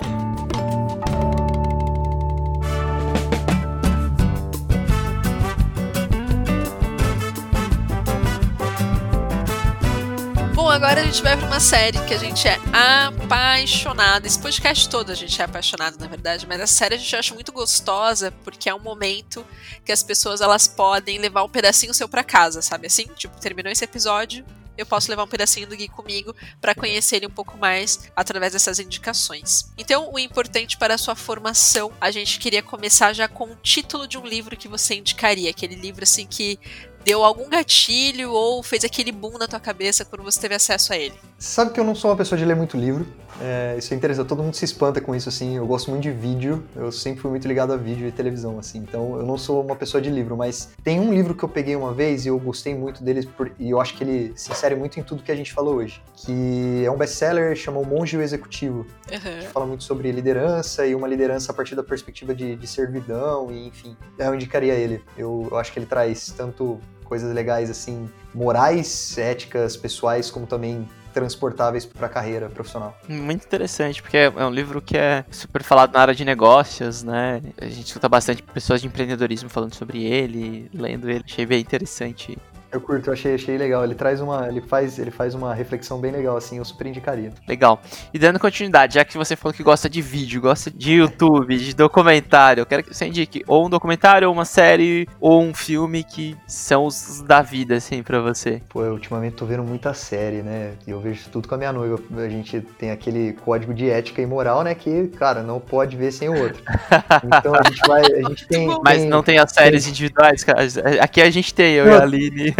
Bom, 10.53 10.69
agora 10.69 11.01
a 11.01 11.03
gente 11.05 11.21
vai 11.21 11.37
para 11.37 11.45
uma 11.45 11.59
série 11.59 11.97
que 12.05 12.13
a 12.13 12.17
gente 12.17 12.47
é 12.47 12.59
apaixonado. 12.73 14.25
Esse 14.25 14.39
podcast 14.39 14.89
todo 14.89 15.11
a 15.11 15.15
gente 15.15 15.41
é 15.41 15.45
apaixonado, 15.45 15.97
na 15.99 16.07
verdade, 16.07 16.45
mas 16.47 16.59
a 16.59 16.67
série 16.67 16.95
a 16.95 16.97
gente 16.97 17.15
acha 17.15 17.33
muito 17.33 17.51
gostosa 17.51 18.33
porque 18.43 18.69
é 18.69 18.75
um 18.75 18.79
momento 18.79 19.45
que 19.85 19.91
as 19.91 20.03
pessoas 20.03 20.41
elas 20.41 20.67
podem 20.67 21.19
levar 21.19 21.43
um 21.43 21.49
pedacinho 21.49 21.93
seu 21.93 22.09
para 22.09 22.23
casa, 22.23 22.61
sabe 22.61 22.87
assim? 22.87 23.05
Tipo, 23.15 23.39
terminou 23.39 23.71
esse 23.71 23.85
episódio, 23.85 24.43
eu 24.77 24.85
posso 24.85 25.09
levar 25.09 25.23
um 25.23 25.27
pedacinho 25.27 25.67
do 25.67 25.75
Gui 25.75 25.87
comigo 25.87 26.35
para 26.61 26.75
conhecer 26.75 27.17
ele 27.17 27.27
um 27.27 27.31
pouco 27.31 27.57
mais 27.57 28.09
através 28.15 28.53
dessas 28.53 28.79
indicações. 28.79 29.71
Então, 29.77 30.11
o 30.13 30.19
importante 30.19 30.77
para 30.77 30.93
a 30.93 30.97
sua 30.97 31.15
formação, 31.15 31.91
a 31.99 32.11
gente 32.11 32.39
queria 32.39 32.61
começar 32.61 33.13
já 33.13 33.27
com 33.27 33.51
o 33.51 33.55
título 33.55 34.07
de 34.07 34.17
um 34.17 34.25
livro 34.25 34.55
que 34.55 34.67
você 34.67 34.95
indicaria, 34.95 35.49
aquele 35.49 35.75
livro 35.75 36.03
assim 36.03 36.25
que 36.25 36.59
deu 37.07 37.23
algum 37.23 37.47
gatilho 37.49 38.31
ou 38.33 38.61
fez 38.61 38.83
aquele 38.83 39.13
boom 39.13 39.37
na 39.37 39.47
tua 39.47 39.61
cabeça 39.61 40.03
quando 40.03 40.23
você 40.23 40.41
teve 40.41 40.55
acesso 40.55 40.91
a 40.91 40.97
ele? 40.97 41.13
Sabe 41.39 41.71
que 41.71 41.79
eu 41.79 41.83
não 41.85 41.95
sou 41.95 42.11
uma 42.11 42.17
pessoa 42.17 42.37
de 42.37 42.43
ler 42.43 42.55
muito 42.55 42.75
livro. 42.75 43.07
É, 43.39 43.75
isso 43.77 43.93
é 43.93 43.97
interessante, 43.97 44.27
todo 44.27 44.41
mundo 44.41 44.55
se 44.55 44.65
espanta 44.65 44.99
com 44.99 45.15
isso, 45.15 45.29
assim. 45.29 45.55
Eu 45.57 45.67
gosto 45.67 45.91
muito 45.91 46.01
de 46.01 46.11
vídeo, 46.11 46.63
eu 46.75 46.91
sempre 46.91 47.21
fui 47.21 47.29
muito 47.29 47.47
ligado 47.47 47.71
a 47.71 47.77
vídeo 47.77 48.07
e 48.07 48.11
televisão, 48.11 48.57
assim. 48.59 48.79
Então 48.79 49.15
eu 49.17 49.23
não 49.23 49.37
sou 49.37 49.63
uma 49.63 49.75
pessoa 49.75 50.01
de 50.01 50.09
livro, 50.09 50.35
mas 50.35 50.69
tem 50.83 50.99
um 50.99 51.13
livro 51.13 51.35
que 51.35 51.43
eu 51.43 51.49
peguei 51.49 51.75
uma 51.75 51.93
vez 51.93 52.25
e 52.25 52.29
eu 52.29 52.39
gostei 52.39 52.73
muito 52.75 53.03
dele 53.03 53.25
por- 53.37 53.51
e 53.59 53.69
eu 53.69 53.79
acho 53.79 53.95
que 53.95 54.03
ele 54.03 54.33
se 54.35 54.51
insere 54.51 54.75
muito 54.75 54.99
em 54.99 55.03
tudo 55.03 55.21
que 55.23 55.31
a 55.31 55.35
gente 55.35 55.53
falou 55.53 55.75
hoje. 55.75 56.01
Que 56.15 56.83
é 56.83 56.89
um 56.91 56.97
best-seller, 56.97 57.55
chama 57.55 57.79
O 57.79 57.85
Monge 57.85 58.15
e 58.15 58.19
o 58.19 58.21
Executivo. 58.23 58.85
Uhum. 59.09 59.39
que 59.39 59.47
fala 59.47 59.65
muito 59.65 59.85
sobre 59.85 60.11
liderança 60.11 60.85
e 60.85 60.93
uma 60.93 61.07
liderança 61.07 61.51
a 61.53 61.55
partir 61.55 61.75
da 61.75 61.83
perspectiva 61.83 62.35
de, 62.35 62.57
de 62.57 62.67
servidão 62.67 63.49
e 63.51 63.67
enfim. 63.67 63.95
Eu 64.17 64.33
indicaria 64.35 64.73
ele. 64.73 65.01
Eu, 65.17 65.47
eu 65.49 65.57
acho 65.57 65.71
que 65.71 65.79
ele 65.79 65.85
traz 65.85 66.33
tanto 66.35 66.77
coisas 67.07 67.33
legais 67.33 67.69
assim, 67.69 68.09
morais, 68.33 69.17
éticas, 69.17 69.75
pessoais, 69.75 70.29
como 70.29 70.45
também 70.45 70.87
transportáveis 71.13 71.83
para 71.83 72.05
a 72.05 72.09
carreira 72.09 72.47
profissional. 72.47 72.95
Muito 73.09 73.43
interessante, 73.43 74.03
porque 74.03 74.17
é 74.17 74.29
um 74.45 74.51
livro 74.51 74.79
que 74.79 74.95
é 74.95 75.25
super 75.31 75.63
falado 75.63 75.91
na 75.93 75.99
área 75.99 76.13
de 76.13 76.23
negócios, 76.23 77.01
né? 77.01 77.41
A 77.59 77.65
gente 77.65 77.87
escuta 77.87 78.07
bastante 78.07 78.43
pessoas 78.43 78.81
de 78.81 78.87
empreendedorismo 78.87 79.49
falando 79.49 79.73
sobre 79.73 80.03
ele, 80.03 80.69
lendo 80.71 81.09
ele. 81.09 81.23
Achei 81.25 81.43
bem 81.45 81.59
interessante. 81.59 82.37
Eu 82.71 82.81
curto, 82.81 83.07
eu 83.07 83.13
achei, 83.13 83.35
achei 83.35 83.57
legal. 83.57 83.83
Ele 83.83 83.95
traz 83.95 84.19
uma, 84.21 84.47
ele 84.47 84.61
faz, 84.61 84.99
ele 84.99 85.11
faz 85.11 85.33
uma 85.33 85.53
reflexão 85.53 85.99
bem 85.99 86.11
legal 86.11 86.35
assim, 86.37 86.57
eu 86.57 86.65
super 86.65 86.85
indicaria. 86.87 87.31
Legal. 87.47 87.81
E 88.13 88.19
dando 88.19 88.39
continuidade, 88.39 88.95
já 88.95 89.05
que 89.05 89.17
você 89.17 89.35
falou 89.35 89.53
que 89.53 89.63
gosta 89.63 89.89
de 89.89 90.01
vídeo, 90.01 90.41
gosta 90.41 90.69
de 90.69 90.93
YouTube, 90.93 91.57
de 91.57 91.73
documentário, 91.73 92.61
eu 92.61 92.65
quero 92.65 92.83
que 92.83 92.93
você 92.93 93.05
indique 93.05 93.43
ou 93.47 93.65
um 93.67 93.69
documentário, 93.69 94.27
ou 94.27 94.33
uma 94.33 94.45
série, 94.45 95.07
ou 95.19 95.41
um 95.41 95.53
filme 95.53 96.03
que 96.03 96.35
são 96.45 96.85
os 96.85 97.21
da 97.21 97.41
vida, 97.41 97.75
assim, 97.75 98.03
pra 98.03 98.19
você. 98.19 98.61
Pô, 98.69 98.83
eu 98.83 98.93
ultimamente 98.93 99.35
tô 99.35 99.45
vendo 99.45 99.63
muita 99.63 99.93
série, 99.93 100.41
né? 100.41 100.73
E 100.85 100.91
eu 100.91 100.99
vejo 100.99 101.29
tudo 101.31 101.47
com 101.47 101.55
a 101.55 101.57
minha 101.57 101.71
noiva. 101.73 101.99
A 102.17 102.29
gente 102.29 102.61
tem 102.77 102.91
aquele 102.91 103.33
código 103.33 103.73
de 103.73 103.89
ética 103.89 104.21
e 104.21 104.25
moral, 104.25 104.63
né? 104.63 104.75
Que, 104.75 105.07
cara, 105.09 105.41
não 105.41 105.59
pode 105.59 105.95
ver 105.95 106.11
sem 106.11 106.29
o 106.29 106.37
outro. 106.41 106.61
Então 107.37 107.53
a 107.55 107.63
gente 107.67 107.81
vai. 107.87 108.01
A 108.01 108.29
gente 108.29 108.47
tem. 108.47 108.67
Mas 108.83 108.99
tem- 108.99 109.09
não 109.09 109.23
tem 109.23 109.37
as 109.39 109.51
séries 109.51 109.87
individuais, 109.87 110.43
cara. 110.43 110.59
Aqui 111.01 111.21
a 111.21 111.29
gente 111.29 111.53
tem, 111.53 111.75
eu 111.75 111.87
e 111.87 111.91
a 111.91 112.01
Aline. 112.01 112.53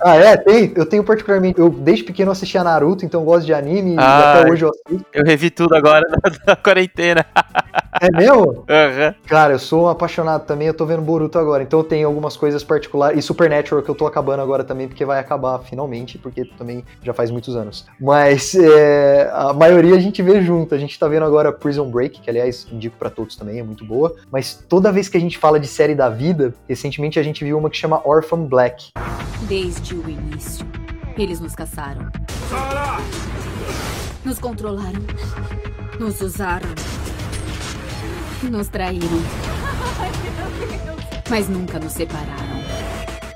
Ah, 0.00 0.16
é? 0.16 0.36
Tem? 0.36 0.72
Eu 0.76 0.86
tenho 0.86 1.04
particularmente. 1.04 1.58
Eu 1.58 1.70
desde 1.70 2.04
pequeno 2.04 2.30
assistia 2.30 2.64
Naruto, 2.64 3.04
então 3.04 3.24
gosto 3.24 3.46
de 3.46 3.54
anime 3.54 3.94
e 3.94 3.98
Ah, 3.98 4.40
até 4.40 4.50
hoje 4.50 4.64
eu 4.64 4.70
assisto. 4.70 5.06
Eu 5.12 5.24
revi 5.24 5.50
tudo 5.50 5.74
agora 5.74 6.06
na, 6.10 6.32
na 6.46 6.56
quarentena. 6.56 7.24
É 8.00 8.10
mesmo? 8.10 8.64
Aham. 8.68 9.14
Cara, 9.26 9.54
eu 9.54 9.58
sou 9.58 9.84
um 9.84 9.88
apaixonado 9.88 10.44
também, 10.44 10.68
eu 10.68 10.74
tô 10.74 10.84
vendo 10.84 11.02
Boruto 11.02 11.38
agora, 11.38 11.62
então 11.62 11.80
eu 11.80 11.84
tenho 11.84 12.06
algumas 12.06 12.36
coisas 12.36 12.62
particulares. 12.62 13.18
E 13.18 13.22
Supernatural 13.22 13.82
que 13.82 13.88
eu 13.90 13.94
tô 13.94 14.06
acabando 14.06 14.42
agora 14.42 14.64
também, 14.64 14.86
porque 14.86 15.04
vai 15.04 15.18
acabar 15.18 15.58
finalmente, 15.60 16.18
porque 16.18 16.44
também 16.58 16.84
já 17.02 17.14
faz 17.14 17.30
muitos 17.30 17.56
anos. 17.56 17.86
Mas 18.00 18.54
é, 18.54 19.30
a 19.32 19.52
maioria 19.52 19.94
a 19.94 20.00
gente 20.00 20.22
vê 20.22 20.42
junto. 20.42 20.74
A 20.74 20.78
gente 20.78 20.98
tá 20.98 21.08
vendo 21.08 21.24
agora 21.24 21.52
Prison 21.52 21.88
Break, 21.90 22.20
que 22.20 22.30
aliás 22.30 22.66
indico 22.70 22.96
pra 22.98 23.10
todos 23.10 23.36
também, 23.36 23.58
é 23.58 23.62
muito 23.62 23.84
boa. 23.84 24.14
Mas 24.30 24.64
toda 24.68 24.92
vez 24.92 25.08
que 25.08 25.16
a 25.16 25.20
gente 25.20 25.38
fala 25.38 25.58
de 25.58 25.66
série 25.66 25.94
da 25.94 26.08
vida, 26.08 26.54
recentemente 26.68 27.18
a 27.18 27.22
gente 27.22 27.44
viu 27.44 27.58
uma 27.58 27.70
que 27.70 27.76
chama 27.76 28.00
Orphan 28.04 28.44
Black. 28.44 28.90
Desde 29.42 29.94
o 29.94 30.08
início, 30.08 30.66
eles 31.16 31.40
nos 31.40 31.54
caçaram. 31.54 32.10
Nos 34.24 34.38
controlaram. 34.38 35.00
Nos 36.00 36.20
usaram. 36.20 36.68
Nos 38.42 38.68
traíram. 38.68 39.06
Mas 41.30 41.48
nunca 41.48 41.78
nos 41.78 41.92
separaram. 41.92 42.56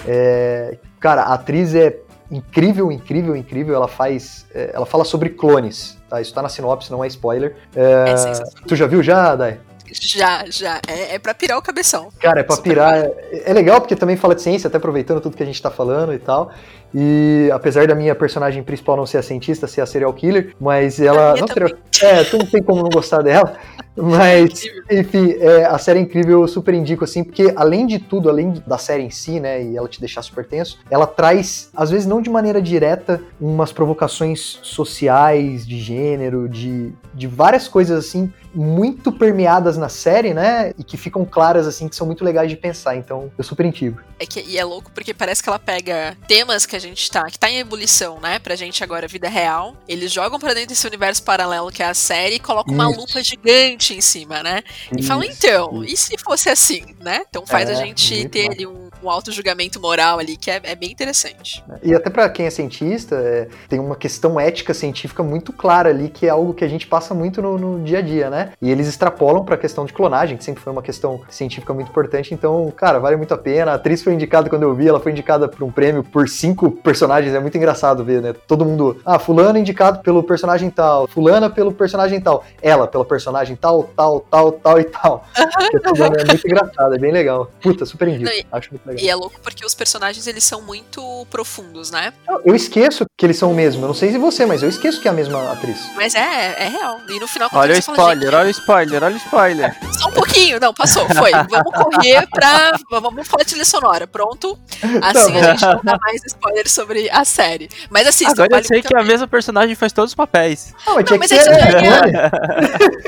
É, 0.06 0.78
cara, 0.98 1.22
a 1.22 1.34
atriz 1.34 1.74
é 1.74 1.96
incrível, 2.30 2.90
incrível, 2.90 3.36
incrível. 3.36 3.74
Ela 3.74 3.88
faz. 3.88 4.46
é, 4.54 4.70
ela 4.74 4.86
fala 4.86 5.04
sobre 5.04 5.30
clones, 5.30 5.96
tá? 6.08 6.20
Isso 6.20 6.34
tá 6.34 6.42
na 6.42 6.48
sinopse, 6.48 6.90
não 6.90 7.04
é 7.04 7.06
spoiler. 7.08 7.56
É, 7.74 8.10
É 8.10 8.66
tu 8.66 8.74
já 8.74 8.86
viu 8.86 9.02
já, 9.02 9.36
Dai? 9.36 9.60
Já, 9.92 10.44
já. 10.48 10.80
É, 10.86 11.14
é 11.14 11.18
pra 11.18 11.34
pirar 11.34 11.58
o 11.58 11.62
cabeção. 11.62 12.10
Cara, 12.20 12.40
é 12.40 12.42
pra 12.42 12.56
Super 12.56 12.70
pirar. 12.70 12.94
É, 12.94 13.42
é 13.46 13.52
legal 13.52 13.80
porque 13.80 13.96
também 13.96 14.16
fala 14.16 14.34
de 14.34 14.42
ciência, 14.42 14.68
até 14.68 14.76
aproveitando 14.76 15.20
tudo 15.20 15.36
que 15.36 15.42
a 15.42 15.46
gente 15.46 15.60
tá 15.60 15.70
falando 15.70 16.12
e 16.12 16.18
tal. 16.18 16.52
E 16.94 17.50
apesar 17.52 17.86
da 17.86 17.94
minha 17.94 18.14
personagem 18.14 18.62
principal 18.62 18.96
não 18.96 19.06
ser 19.06 19.18
a 19.18 19.22
cientista, 19.22 19.66
ser 19.66 19.80
a 19.80 19.86
serial 19.86 20.12
killer, 20.12 20.54
mas 20.60 21.00
ela. 21.00 21.34
Não 21.36 21.46
serial, 21.46 21.70
é, 22.02 22.24
tu 22.24 22.38
não 22.38 22.46
tem 22.46 22.62
como 22.62 22.82
não 22.82 22.90
gostar 22.90 23.22
dela. 23.22 23.56
Mas, 23.96 24.62
enfim, 24.90 25.34
é, 25.38 25.64
a 25.66 25.76
série 25.76 25.98
é 25.98 26.02
incrível, 26.02 26.40
eu 26.40 26.48
super 26.48 26.72
indico, 26.72 27.04
assim, 27.04 27.22
porque 27.22 27.52
além 27.56 27.86
de 27.86 27.98
tudo, 27.98 28.30
além 28.30 28.54
da 28.66 28.78
série 28.78 29.02
em 29.02 29.10
si, 29.10 29.40
né, 29.40 29.62
e 29.62 29.76
ela 29.76 29.88
te 29.88 30.00
deixar 30.00 30.22
super 30.22 30.46
tenso, 30.46 30.78
ela 30.90 31.06
traz, 31.06 31.68
às 31.74 31.90
vezes 31.90 32.06
não 32.06 32.22
de 32.22 32.30
maneira 32.30 32.62
direta, 32.62 33.20
umas 33.40 33.72
provocações 33.72 34.58
sociais, 34.62 35.66
de 35.66 35.78
gênero, 35.78 36.48
de, 36.48 36.92
de 37.12 37.26
várias 37.26 37.68
coisas, 37.68 38.06
assim, 38.06 38.32
muito 38.54 39.12
permeadas 39.12 39.76
na 39.76 39.88
série, 39.88 40.32
né, 40.32 40.72
e 40.78 40.84
que 40.84 40.96
ficam 40.96 41.24
claras, 41.24 41.66
assim, 41.66 41.88
que 41.88 41.96
são 41.96 42.06
muito 42.06 42.24
legais 42.24 42.48
de 42.48 42.56
pensar. 42.56 42.96
Então, 42.96 43.30
eu 43.36 43.44
super 43.44 43.66
indico. 43.66 44.00
É 44.18 44.24
que, 44.24 44.40
e 44.40 44.56
é 44.56 44.64
louco 44.64 44.90
porque 44.92 45.12
parece 45.12 45.42
que 45.42 45.48
ela 45.48 45.58
pega 45.58 46.16
temas 46.26 46.64
que 46.64 46.76
a 46.76 46.79
gente 46.80 47.08
tá, 47.10 47.24
que 47.30 47.38
tá 47.38 47.48
em 47.48 47.58
ebulição, 47.58 48.18
né, 48.20 48.38
pra 48.40 48.56
gente 48.56 48.82
agora, 48.82 49.06
vida 49.06 49.28
real. 49.28 49.76
Eles 49.86 50.10
jogam 50.12 50.38
pra 50.38 50.52
dentro 50.54 50.70
desse 50.70 50.86
universo 50.86 51.22
paralelo 51.22 51.70
que 51.70 51.82
é 51.82 51.86
a 51.86 51.94
série 51.94 52.36
e 52.36 52.40
colocam 52.40 52.74
uma 52.74 52.90
Isso. 52.90 53.00
lupa 53.00 53.22
gigante 53.22 53.94
em 53.94 54.00
cima, 54.00 54.42
né? 54.42 54.62
E 54.96 55.02
falam, 55.02 55.22
Isso, 55.22 55.38
então, 55.38 55.84
isso. 55.84 55.94
e 55.94 55.96
se 55.96 56.18
fosse 56.18 56.48
assim, 56.48 56.96
né? 57.00 57.22
Então 57.28 57.46
faz 57.46 57.68
É, 57.68 57.72
a 57.72 57.76
gente 57.76 58.28
ter 58.28 58.50
ali 58.50 58.66
um, 58.66 58.89
um 59.02 59.10
auto-julgamento 59.10 59.80
moral 59.80 60.18
ali, 60.18 60.36
que 60.36 60.50
é, 60.50 60.60
é 60.62 60.74
bem 60.74 60.90
interessante. 60.90 61.64
E 61.82 61.94
até 61.94 62.10
pra 62.10 62.28
quem 62.28 62.46
é 62.46 62.50
cientista, 62.50 63.14
é, 63.16 63.48
tem 63.68 63.78
uma 63.78 63.96
questão 63.96 64.38
ética 64.38 64.74
científica 64.74 65.22
muito 65.22 65.52
clara 65.52 65.88
ali, 65.90 66.08
que 66.08 66.26
é 66.26 66.30
algo 66.30 66.54
que 66.54 66.64
a 66.64 66.68
gente 66.68 66.86
passa 66.86 67.14
muito 67.14 67.40
no, 67.42 67.58
no 67.58 67.84
dia 67.84 67.98
a 67.98 68.02
dia, 68.02 68.30
né? 68.30 68.52
E 68.60 68.70
eles 68.70 68.88
extrapolam 68.88 69.44
pra 69.44 69.56
questão 69.56 69.84
de 69.84 69.92
clonagem, 69.92 70.36
que 70.36 70.44
sempre 70.44 70.62
foi 70.62 70.72
uma 70.72 70.82
questão 70.82 71.20
científica 71.28 71.72
muito 71.72 71.88
importante. 71.88 72.32
Então, 72.34 72.72
cara, 72.76 72.98
vale 72.98 73.16
muito 73.16 73.32
a 73.34 73.38
pena. 73.38 73.72
A 73.72 73.74
atriz 73.74 74.02
foi 74.02 74.14
indicada 74.14 74.48
quando 74.48 74.62
eu 74.62 74.74
vi, 74.74 74.88
ela 74.88 75.00
foi 75.00 75.12
indicada 75.12 75.48
por 75.48 75.62
um 75.64 75.70
prêmio 75.70 76.02
por 76.04 76.28
cinco 76.28 76.70
personagens. 76.70 77.34
É 77.34 77.40
muito 77.40 77.56
engraçado 77.56 78.04
ver, 78.04 78.20
né? 78.22 78.32
Todo 78.46 78.64
mundo, 78.64 79.00
ah, 79.04 79.18
fulano 79.18 79.58
indicado 79.58 80.00
pelo 80.00 80.22
personagem 80.22 80.70
tal, 80.70 81.06
fulana 81.08 81.48
pelo 81.50 81.72
personagem 81.72 82.20
tal, 82.20 82.44
ela 82.62 82.86
pela 82.86 83.04
personagem 83.04 83.56
tal, 83.56 83.84
tal, 83.96 84.20
tal, 84.30 84.52
tal 84.52 84.80
e 84.80 84.84
tal. 84.84 85.24
É, 86.00 86.22
é 86.22 86.24
muito 86.26 86.46
engraçado, 86.46 86.94
é 86.94 86.98
bem 86.98 87.12
legal. 87.12 87.50
Puta, 87.62 87.84
super 87.84 88.08
indico. 88.08 88.24
Não, 88.24 88.32
e- 88.32 88.46
Acho 88.52 88.70
muito 88.70 88.86
legal. 88.90 89.04
E 89.04 89.08
é 89.08 89.14
louco 89.14 89.40
porque 89.42 89.64
os 89.64 89.74
personagens, 89.74 90.26
eles 90.26 90.44
são 90.44 90.60
muito 90.62 91.26
profundos, 91.30 91.90
né? 91.90 92.12
Eu- 92.28 92.40
Eu 92.46 92.54
esqueço 92.54 93.04
que 93.18 93.24
eles 93.26 93.36
são 93.38 93.50
o 93.52 93.54
mesmo. 93.54 93.82
Eu 93.84 93.88
não 93.88 93.94
sei 93.94 94.10
se 94.12 94.18
você, 94.18 94.44
mas 94.46 94.62
eu 94.62 94.68
esqueço 94.68 95.00
que 95.00 95.08
é 95.08 95.10
a 95.10 95.14
mesma 95.14 95.52
atriz. 95.52 95.78
Mas 95.94 96.14
é, 96.14 96.54
é 96.64 96.68
real. 96.68 97.00
E 97.08 97.18
no 97.20 97.26
final, 97.28 97.48
Olha 97.52 97.72
o 97.72 97.76
você 97.76 97.82
fala, 97.82 97.98
spoiler, 98.14 98.34
olha 98.34 98.46
o 98.48 98.50
spoiler, 98.50 99.02
olha 99.02 99.14
o 99.14 99.18
spoiler. 99.18 99.76
Só 99.98 100.08
um 100.08 100.12
pouquinho, 100.12 100.58
não, 100.60 100.72
passou, 100.74 101.06
foi. 101.08 101.30
Vamos 101.30 101.72
correr 101.74 102.26
pra. 102.30 102.72
Vamos 102.90 103.26
falar 103.28 103.42
de 103.44 103.50
trilha 103.50 103.64
sonora, 103.64 104.06
pronto? 104.06 104.58
Assim 105.02 105.32
bom. 105.32 105.38
a 105.38 105.42
gente 105.52 105.62
não 105.66 105.80
dá 105.82 105.98
mais 106.02 106.22
spoiler 106.24 106.68
sobre 106.68 107.08
a 107.10 107.24
série. 107.24 107.68
Mas 107.90 108.06
assistam, 108.06 108.42
Agora 108.44 108.60
eu 108.60 108.64
sei 108.64 108.80
que 108.80 108.86
a 108.88 108.98
pena. 108.98 109.04
mesma 109.04 109.28
personagem 109.28 109.74
faz 109.74 109.92
todos 109.92 110.10
os 110.12 110.14
papéis. 110.14 110.74
Não, 110.86 110.94
mas 110.96 111.10
Não, 111.10 111.18
mas 111.18 111.28
que 111.30 111.34
aí 111.38 111.44
você 111.44 111.50
já 111.54 111.80
né? 111.80 111.82
ia- 111.84 112.30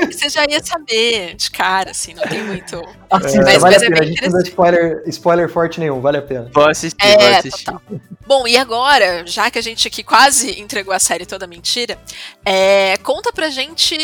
Você 0.13 0.29
já 0.29 0.45
ia 0.49 0.63
saber 0.63 1.35
de 1.35 1.51
cara, 1.51 1.91
assim, 1.91 2.13
não 2.13 2.23
tem 2.23 2.43
muito. 2.43 2.75
assista, 3.09 3.41
Mas- 3.43 3.61
vale 3.61 3.75
mas 3.75 3.83
a 3.83 3.85
é 3.85 3.89
pena. 3.89 3.99
bem 3.99 4.03
a 4.03 4.11
gente 4.11 4.23
não 4.29 4.31
dá 4.39 4.43
spoiler, 4.47 5.03
spoiler 5.07 5.49
forte 5.49 5.72
nenhum, 5.79 5.99
vale 6.01 6.17
a 6.17 6.21
pena. 6.21 6.49
Vou 6.53 6.67
assistir, 6.69 6.97
vou 7.01 7.21
É, 7.21 7.37
assistir. 7.37 7.65
total. 7.65 7.81
Bom, 8.25 8.47
e 8.47 8.57
agora, 8.57 9.25
já 9.27 9.51
que 9.51 9.59
a 9.59 9.61
gente 9.61 9.87
aqui 9.87 10.01
quase 10.03 10.59
entregou 10.59 10.93
a 10.93 10.99
série 10.99 11.25
toda 11.25 11.45
mentira, 11.45 11.97
é, 12.45 12.95
conta 12.97 13.33
pra 13.33 13.49
gente, 13.49 13.97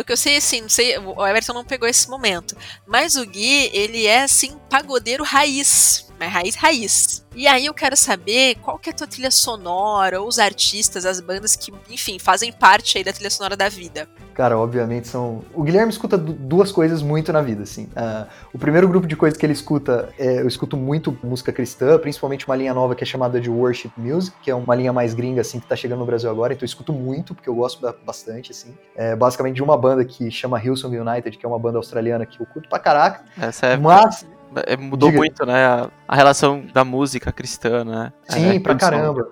o 0.00 0.04
que 0.04 0.12
eu 0.12 0.16
sei 0.16 0.36
assim, 0.36 0.60
não 0.62 0.68
sei, 0.68 0.96
o 0.98 1.26
Everton 1.26 1.52
não 1.54 1.64
pegou 1.64 1.88
esse 1.88 2.08
momento, 2.08 2.56
mas 2.86 3.16
o 3.16 3.26
Gui, 3.26 3.70
ele 3.72 4.06
é 4.06 4.22
assim, 4.22 4.56
pagodeiro 4.70 5.24
raiz, 5.24 6.06
mas 6.24 6.32
raiz, 6.32 6.54
raiz. 6.56 7.26
E 7.34 7.46
aí 7.46 7.66
eu 7.66 7.74
quero 7.74 7.96
saber 7.96 8.56
qual 8.56 8.78
que 8.78 8.88
é 8.88 8.92
a 8.92 8.96
tua 8.96 9.06
trilha 9.06 9.30
sonora, 9.30 10.20
ou 10.20 10.28
os 10.28 10.38
artistas, 10.38 11.04
as 11.04 11.20
bandas 11.20 11.56
que, 11.56 11.72
enfim, 11.90 12.18
fazem 12.18 12.52
parte 12.52 12.96
aí 12.96 13.04
da 13.04 13.12
trilha 13.12 13.30
sonora 13.30 13.56
da 13.56 13.68
vida. 13.68 14.08
Cara, 14.34 14.58
obviamente 14.58 15.08
são. 15.08 15.42
O 15.52 15.62
Guilherme 15.62 15.90
escuta 15.90 16.16
duas 16.16 16.72
coisas 16.72 17.02
muito 17.02 17.32
na 17.32 17.40
vida, 17.40 17.62
assim. 17.62 17.84
Uh, 17.84 18.26
o 18.52 18.58
primeiro 18.58 18.88
grupo 18.88 19.06
de 19.06 19.16
coisas 19.16 19.38
que 19.38 19.44
ele 19.44 19.52
escuta, 19.52 20.12
é, 20.18 20.40
eu 20.40 20.48
escuto 20.48 20.76
muito 20.76 21.16
música 21.22 21.52
cristã, 21.52 21.98
principalmente 21.98 22.46
uma 22.46 22.56
linha 22.56 22.74
nova 22.74 22.94
que 22.94 23.04
é 23.04 23.06
chamada 23.06 23.40
de 23.40 23.50
Worship 23.50 23.92
Music, 23.96 24.36
que 24.42 24.50
é 24.50 24.54
uma 24.54 24.74
linha 24.74 24.92
mais 24.92 25.14
gringa, 25.14 25.40
assim, 25.40 25.60
que 25.60 25.66
tá 25.66 25.76
chegando 25.76 26.00
no 26.00 26.06
Brasil 26.06 26.30
agora, 26.30 26.52
então 26.52 26.64
eu 26.64 26.66
escuto 26.66 26.92
muito, 26.92 27.34
porque 27.34 27.48
eu 27.48 27.54
gosto 27.54 27.80
bastante, 28.04 28.50
assim. 28.50 28.74
É, 28.96 29.14
basicamente 29.14 29.56
de 29.56 29.62
uma 29.62 29.76
banda 29.76 30.04
que 30.04 30.30
chama 30.30 30.60
Hillsong 30.62 30.98
United, 30.98 31.36
que 31.36 31.46
é 31.46 31.48
uma 31.48 31.58
banda 31.58 31.78
australiana 31.78 32.26
que 32.26 32.40
eu 32.40 32.46
curto 32.46 32.68
pra 32.68 32.78
caraca. 32.78 33.24
Essa 33.40 33.66
é. 33.66 33.76
Mas. 33.76 34.26
É, 34.66 34.76
mudou 34.76 35.08
Diga. 35.08 35.18
muito, 35.18 35.46
né? 35.46 35.64
A, 35.66 35.90
a, 36.06 36.16
relação 36.16 36.64
da 36.72 36.84
música 36.84 37.32
cristã, 37.32 37.84
né? 37.84 38.12
Sim, 38.28 38.56
é, 38.56 38.60
pra 38.60 38.74
caramba. 38.74 39.28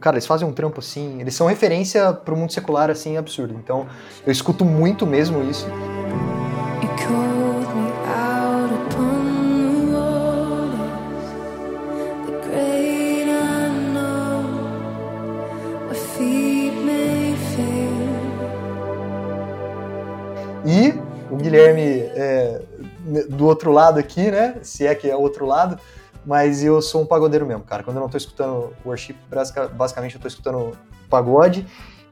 Cara, 0.00 0.16
eles 0.16 0.26
fazem 0.26 0.46
um 0.46 0.52
trampo 0.52 0.80
assim. 0.80 1.20
Eles 1.20 1.34
são 1.34 1.46
referência 1.46 2.12
pro 2.12 2.36
mundo 2.36 2.52
secular, 2.52 2.90
assim, 2.90 3.16
absurdo. 3.16 3.54
Então, 3.54 3.86
eu 4.24 4.32
escuto 4.32 4.64
muito 4.64 5.06
mesmo 5.06 5.42
isso. 5.48 5.66
Outro 23.62 23.72
lado 23.72 23.98
aqui, 23.98 24.30
né? 24.30 24.56
Se 24.62 24.86
é 24.86 24.94
que 24.94 25.08
é 25.08 25.16
outro 25.16 25.46
lado. 25.46 25.78
Mas 26.26 26.62
eu 26.62 26.80
sou 26.80 27.02
um 27.02 27.06
pagodeiro 27.06 27.46
mesmo, 27.46 27.62
cara. 27.62 27.82
Quando 27.82 27.96
eu 27.96 28.02
não 28.02 28.08
tô 28.08 28.16
escutando 28.16 28.72
worship, 28.84 29.16
basicamente 29.72 30.14
eu 30.14 30.20
tô 30.20 30.28
escutando 30.28 30.72
pagode. 31.08 31.66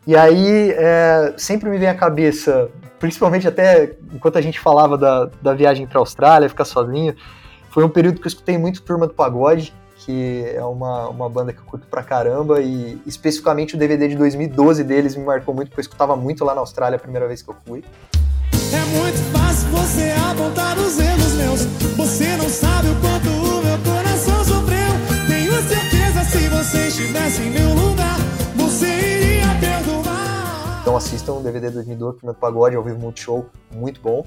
E 0.07 0.17
aí 0.17 0.73
é, 0.73 1.35
sempre 1.37 1.69
me 1.69 1.79
vem 1.79 1.89
à 1.89 1.95
cabeça, 1.95 2.69
principalmente 2.99 3.47
até 3.47 3.97
enquanto 4.13 4.39
a 4.39 4.41
gente 4.41 4.59
falava 4.59 4.97
da, 4.97 5.31
da 5.41 5.55
viagem 5.55 5.87
para 5.87 5.99
a 5.99 6.01
Austrália, 6.01 6.49
ficar 6.49 6.65
sozinho, 6.65 7.15
foi 7.69 7.85
um 7.85 7.89
período 7.89 8.19
que 8.19 8.27
eu 8.27 8.29
escutei 8.29 8.59
muito 8.59 8.83
Turma 8.83 9.07
do 9.07 9.13
Pagode, 9.13 9.73
que 9.99 10.45
é 10.47 10.65
uma, 10.65 11.09
uma 11.09 11.29
banda 11.29 11.53
que 11.53 11.61
eu 11.61 11.65
curto 11.65 11.87
pra 11.87 12.03
caramba, 12.03 12.61
e 12.61 13.01
especificamente 13.07 13.77
o 13.77 13.79
DVD 13.79 14.09
de 14.09 14.17
2012 14.17 14.83
deles 14.83 15.15
me 15.15 15.23
marcou 15.23 15.55
muito, 15.55 15.69
porque 15.69 15.81
eu 15.81 15.83
escutava 15.83 16.17
muito 16.17 16.45
lá 16.45 16.55
na 16.55 16.63
Austrália 16.63 16.97
a 16.97 17.01
primeira 17.01 17.29
vez 17.29 17.43
que 17.43 17.51
eu 17.51 17.57
fui. 17.65 17.85
É 18.73 18.99
muito 18.99 19.40
fácil 19.51 19.69
você 19.71 20.15
apontar 20.31 20.79
os 20.79 20.99
erros 20.99 21.33
meus. 21.33 21.61
Você 21.97 22.37
não 22.37 22.49
sabe 22.49 22.89
o 22.89 22.95
quanto 23.01 23.29
o 23.29 23.63
meu 23.65 23.79
coração 23.79 24.45
sofreu. 24.45 24.93
Tenho 25.27 25.53
certeza 25.63 26.25
se 26.25 26.49
você 26.49 26.87
estivesse 26.87 27.43
em 27.43 27.51
meu 27.51 27.75
lugar, 27.75 28.17
você 28.57 28.87
iria 28.87 29.47
perdoar. 29.59 30.79
Então 30.83 30.97
assistam 30.97 31.35
o 31.35 31.43
DVD 31.43 31.71
2012, 31.71 32.19
Primeiro 32.19 32.39
Pagode, 32.39 32.77
ao 32.77 32.85
vivo 32.85 32.99
Multishow, 33.01 33.47
muito 33.73 34.01
bom. 34.01 34.25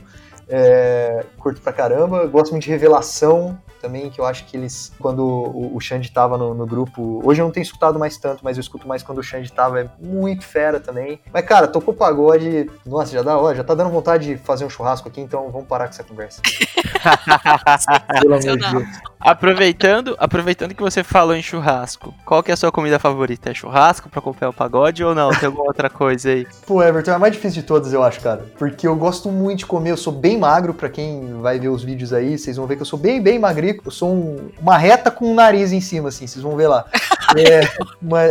É, 0.48 1.26
curto 1.38 1.62
pra 1.62 1.74
caramba, 1.74 2.26
gosto 2.26 2.52
muito 2.52 2.64
de 2.64 2.70
Revelação, 2.70 3.58
também, 3.84 4.10
que 4.10 4.22
eu 4.22 4.26
acho 4.26 4.46
que 4.46 4.56
eles, 4.56 4.94
quando 4.98 5.22
o, 5.22 5.76
o 5.76 5.80
Xande 5.82 6.10
tava 6.10 6.38
no, 6.38 6.54
no, 6.54 6.66
grupo, 6.66 7.22
hoje 7.22 7.41
eu 7.41 7.46
não 7.46 7.52
tenho 7.52 7.64
escutado 7.64 8.00
mais 8.00 8.18
tanto, 8.18 8.39
mas 8.41 8.56
eu 8.56 8.62
escuto 8.62 8.88
mais 8.88 9.04
quando 9.04 9.18
o 9.18 9.24
Xande 9.24 9.52
tava, 9.52 9.82
é 9.82 9.89
muito 10.00 10.46
fera 10.46 10.80
também. 10.80 11.20
Mas, 11.34 11.46
cara, 11.46 11.68
tocou 11.68 11.94
pagode, 11.94 12.72
nossa, 12.86 13.12
já 13.12 13.22
dá, 13.22 13.38
ó, 13.38 13.54
já 13.54 13.62
tá 13.62 13.76
dando 13.76 13.89
vontade 13.89 14.28
de 14.28 14.38
fazer 14.38 14.64
um 14.64 14.70
churrasco 14.70 15.10
aqui, 15.10 15.20
então 15.20 15.52
vamos 15.52 15.68
parar 15.68 15.86
com 15.86 15.91
essa 15.91 16.04
conversa. 16.04 16.41
Pelo 18.22 18.36
amor 18.36 18.58
de 18.58 18.72
Deus. 18.72 18.88
Aproveitando, 19.24 20.17
aproveitando 20.19 20.76
que 20.76 20.82
você 20.82 21.01
falou 21.01 21.34
em 21.34 21.41
churrasco, 21.41 22.13
qual 22.26 22.43
que 22.43 22.51
é 22.51 22.53
a 22.53 22.57
sua 22.57 22.74
comida 22.74 22.99
favorita? 22.99 23.49
É 23.49 23.53
churrasco 23.53 24.09
pra 24.09 24.19
acompanhar 24.19 24.49
o 24.49 24.53
pagode 24.53 25.01
ou 25.01 25.15
não? 25.15 25.30
Tem 25.32 25.47
alguma 25.47 25.63
outra 25.63 25.89
coisa 25.89 26.30
aí? 26.30 26.45
Pô, 26.67 26.84
Everton, 26.84 27.11
é 27.11 27.13
a 27.13 27.19
mais 27.19 27.32
difícil 27.32 27.61
de 27.61 27.67
todas, 27.67 27.93
eu 27.93 28.03
acho, 28.03 28.19
cara. 28.19 28.45
Porque 28.57 28.86
eu 28.86 28.95
gosto 28.97 29.30
muito 29.30 29.59
de 29.59 29.65
comer, 29.65 29.91
eu 29.91 29.97
sou 29.97 30.11
bem 30.11 30.38
magro, 30.38 30.74
pra 30.74 30.89
quem 30.89 31.39
vai 31.41 31.57
ver 31.57 31.69
os 31.69 31.84
vídeos 31.84 32.11
aí, 32.11 32.38
vocês 32.38 32.57
vão 32.57 32.67
ver 32.67 32.76
que 32.76 32.82
eu 32.82 32.86
sou 32.86 32.99
bem, 32.99 33.21
bem 33.21 33.39
magrinho 33.39 33.63
eu 33.86 33.91
sou 33.91 34.13
um, 34.13 34.49
uma 34.59 34.78
reta 34.78 35.09
com 35.09 35.32
um 35.32 35.34
nariz 35.34 35.71
em 35.71 35.80
cima, 35.80 36.09
assim, 36.09 36.28
vocês 36.28 36.43
vão 36.43 36.57
ver 36.57 36.67
lá. 36.67 36.86
É, 37.36 37.61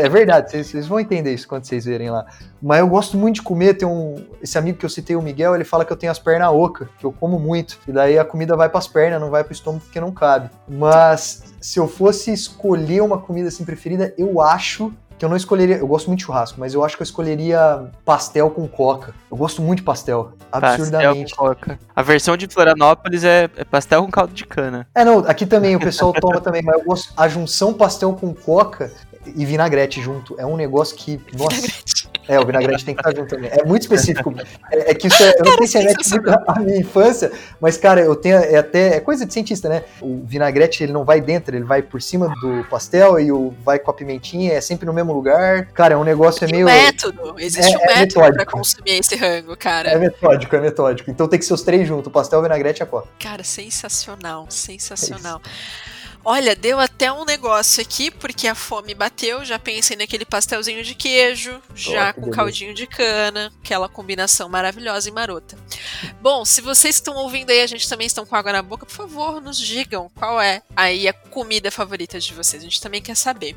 é 0.05 0.09
verdade, 0.09 0.51
vocês, 0.51 0.68
vocês, 0.68 0.86
vão 0.86 1.01
entender 1.01 1.32
isso 1.32 1.49
quando 1.49 1.64
vocês 1.64 1.84
verem 1.84 2.11
lá. 2.11 2.24
Mas 2.62 2.78
eu 2.78 2.86
gosto 2.86 3.16
muito 3.16 3.36
de 3.36 3.43
comer, 3.43 3.74
tem 3.74 3.88
um. 3.88 4.24
Esse 4.40 4.57
amigo 4.57 4.78
que 4.78 4.86
eu 4.86 4.90
citei, 4.90 5.16
o 5.16 5.22
Miguel, 5.22 5.55
ele 5.55 5.64
fala 5.64 5.84
que 5.84 5.93
eu 5.93 5.97
tenho 5.97 6.12
as 6.12 6.18
pernas 6.18 6.49
oca, 6.53 6.88
que 6.99 7.05
eu 7.05 7.12
como 7.12 7.38
muito. 7.38 7.78
E 7.88 7.90
daí 7.90 8.18
a 8.18 8.24
comida 8.24 8.55
vai 8.57 8.68
para 8.68 8.78
as 8.78 8.86
pernas, 8.86 9.20
não 9.20 9.30
vai 9.30 9.43
para 9.43 9.51
o 9.51 9.55
estômago 9.55 9.82
porque 9.82 10.01
não 10.01 10.12
cabe. 10.12 10.51
Mas 10.83 11.45
se 11.61 11.78
eu 11.78 11.87
fosse 11.87 12.33
escolher 12.33 13.03
uma 13.03 13.18
comida 13.18 13.47
assim 13.47 13.64
preferida, 13.64 14.12
eu 14.18 14.41
acho 14.41 14.93
que 15.16 15.24
eu 15.24 15.28
não 15.28 15.37
escolheria. 15.37 15.76
Eu 15.76 15.87
gosto 15.87 16.09
muito 16.09 16.18
de 16.18 16.24
churrasco, 16.24 16.59
mas 16.59 16.74
eu 16.74 16.85
acho 16.85 16.97
que 16.97 17.03
eu 17.03 17.05
escolheria 17.05 17.89
pastel 18.05 18.51
com 18.51 18.66
coca. 18.66 19.14
Eu 19.30 19.37
gosto 19.37 19.62
muito 19.62 19.78
de 19.78 19.85
pastel. 19.85 20.33
Absurdamente. 20.51 21.30
Pastel 21.30 21.37
com 21.37 21.55
coca. 21.55 21.78
A 21.95 22.03
versão 22.03 22.37
de 22.37 22.49
Florianópolis 22.49 23.22
é, 23.22 23.49
é 23.57 23.64
pastel 23.64 24.03
com 24.05 24.11
caldo 24.11 24.35
de 24.35 24.45
cana. 24.45 24.89
É, 24.93 25.05
não, 25.05 25.20
aqui 25.20 25.47
também 25.47 25.76
o 25.76 25.78
pessoal 25.78 26.12
toma 26.12 26.41
também, 26.41 26.62
mas 26.64 26.80
eu 26.80 26.85
gosto. 26.85 27.12
A 27.16 27.28
junção 27.28 27.72
pastel 27.72 28.12
com 28.14 28.35
coca 28.35 28.91
e 29.27 29.45
vinagrete 29.45 30.01
junto 30.01 30.39
é 30.39 30.47
um 30.47 30.57
negócio 30.57 30.97
que. 30.97 31.20
Nossa. 31.37 31.83
É, 32.29 32.39
o 32.39 32.47
vinagrete 32.47 32.85
tem 32.85 32.95
que 32.95 33.01
estar 33.01 33.14
junto 33.14 33.35
também. 33.35 33.51
É 33.53 33.64
muito 33.64 33.83
específico. 33.83 34.33
É, 34.70 34.93
é 34.93 34.95
que 34.95 35.09
isso 35.09 35.23
é. 35.23 35.33
Eu 35.39 35.45
não 35.45 35.66
sei 35.66 35.89
se 36.03 36.16
é 36.16 36.20
muito 36.20 36.45
a 36.47 36.61
minha 36.61 36.79
infância, 36.79 37.33
mas, 37.61 37.77
cara, 37.77 38.01
eu 38.01 38.14
tenho. 38.14 38.37
É 38.37 38.57
até. 38.57 38.97
É 38.97 39.01
coisa 39.01 39.27
de 39.27 39.33
cientista, 39.33 39.68
né? 39.68 39.83
O 40.01 40.23
vinagrete, 40.25 40.83
ele 40.83 40.93
não 40.93 41.05
vai 41.05 41.20
dentro, 41.20 41.57
ele 41.57 41.64
vai 41.64 41.83
por 41.83 42.01
cima 42.01 42.33
do 42.41 42.64
pastel 42.70 43.18
e 43.18 43.33
o, 43.33 43.53
vai 43.64 43.79
com 43.79 43.91
a 43.91 43.95
pimentinha, 43.95 44.53
é 44.53 44.61
sempre 44.61 44.87
no 44.87 44.93
mesmo 44.93 45.12
lugar. 45.12 45.66
Cara, 45.66 45.95
é 45.95 45.97
um 45.97 46.05
negócio 46.05 46.45
é 46.45 46.51
meio. 46.51 46.66
método. 46.66 47.35
Existe 47.39 47.75
é, 47.75 47.79
um 47.79 47.81
é 47.81 47.87
método 47.87 48.20
metódico. 48.20 48.35
pra 48.35 48.47
consumir 48.47 48.93
esse 48.93 49.16
rango, 49.16 49.57
cara. 49.57 49.91
É 49.91 49.99
metódico, 49.99 50.55
é 50.55 50.61
metódico. 50.61 51.11
Então 51.11 51.27
tem 51.27 51.39
que 51.39 51.45
ser 51.45 51.55
os 51.55 51.62
três 51.62 51.89
juntos: 51.89 52.12
pastel, 52.12 52.41
vinagrete 52.41 52.83
e 52.83 52.85
a 52.85 52.87
coca. 52.87 53.09
Cara, 53.18 53.43
sensacional, 53.43 54.47
sensacional. 54.49 55.41
É 55.45 56.02
Olha, 56.25 56.55
deu 56.55 56.79
até 56.79 57.12
um 57.12 57.25
negócio 57.25 57.83
aqui, 57.83 58.11
porque 58.11 58.47
a 58.47 58.55
fome 58.55 58.95
bateu. 58.95 59.45
Já 59.45 59.59
pensei 59.59 59.97
naquele 59.97 60.25
pastelzinho 60.25 60.85
de 60.85 60.95
queijo, 60.95 61.61
já 61.75 62.12
com 62.12 62.20
delícia. 62.20 62.37
caldinho 62.37 62.75
de 62.75 62.87
cana, 62.87 63.53
aquela 63.62 63.89
combinação 63.89 64.49
maravilhosa 64.49 65.09
e 65.09 65.12
marota. 65.12 65.57
Bom, 66.20 66.45
se 66.45 66.61
vocês 66.61 66.97
estão 66.97 67.16
ouvindo 67.16 67.51
aí, 67.51 67.61
a 67.61 67.66
gente 67.66 67.89
também 67.89 68.07
estão 68.07 68.25
com 68.25 68.37
água 68.37 68.53
na 68.53 68.62
boca, 68.62 68.87
por 68.87 68.95
favor, 68.95 69.41
nos 69.41 69.59
digam 69.59 70.11
qual 70.14 70.41
é 70.41 70.62
aí 70.77 71.09
a 71.09 71.12
comida 71.12 71.70
favorita 71.70 72.20
de 72.20 72.33
vocês. 72.35 72.62
A 72.62 72.66
gente 72.66 72.81
também 72.81 73.03
quer 73.03 73.16
saber. 73.16 73.57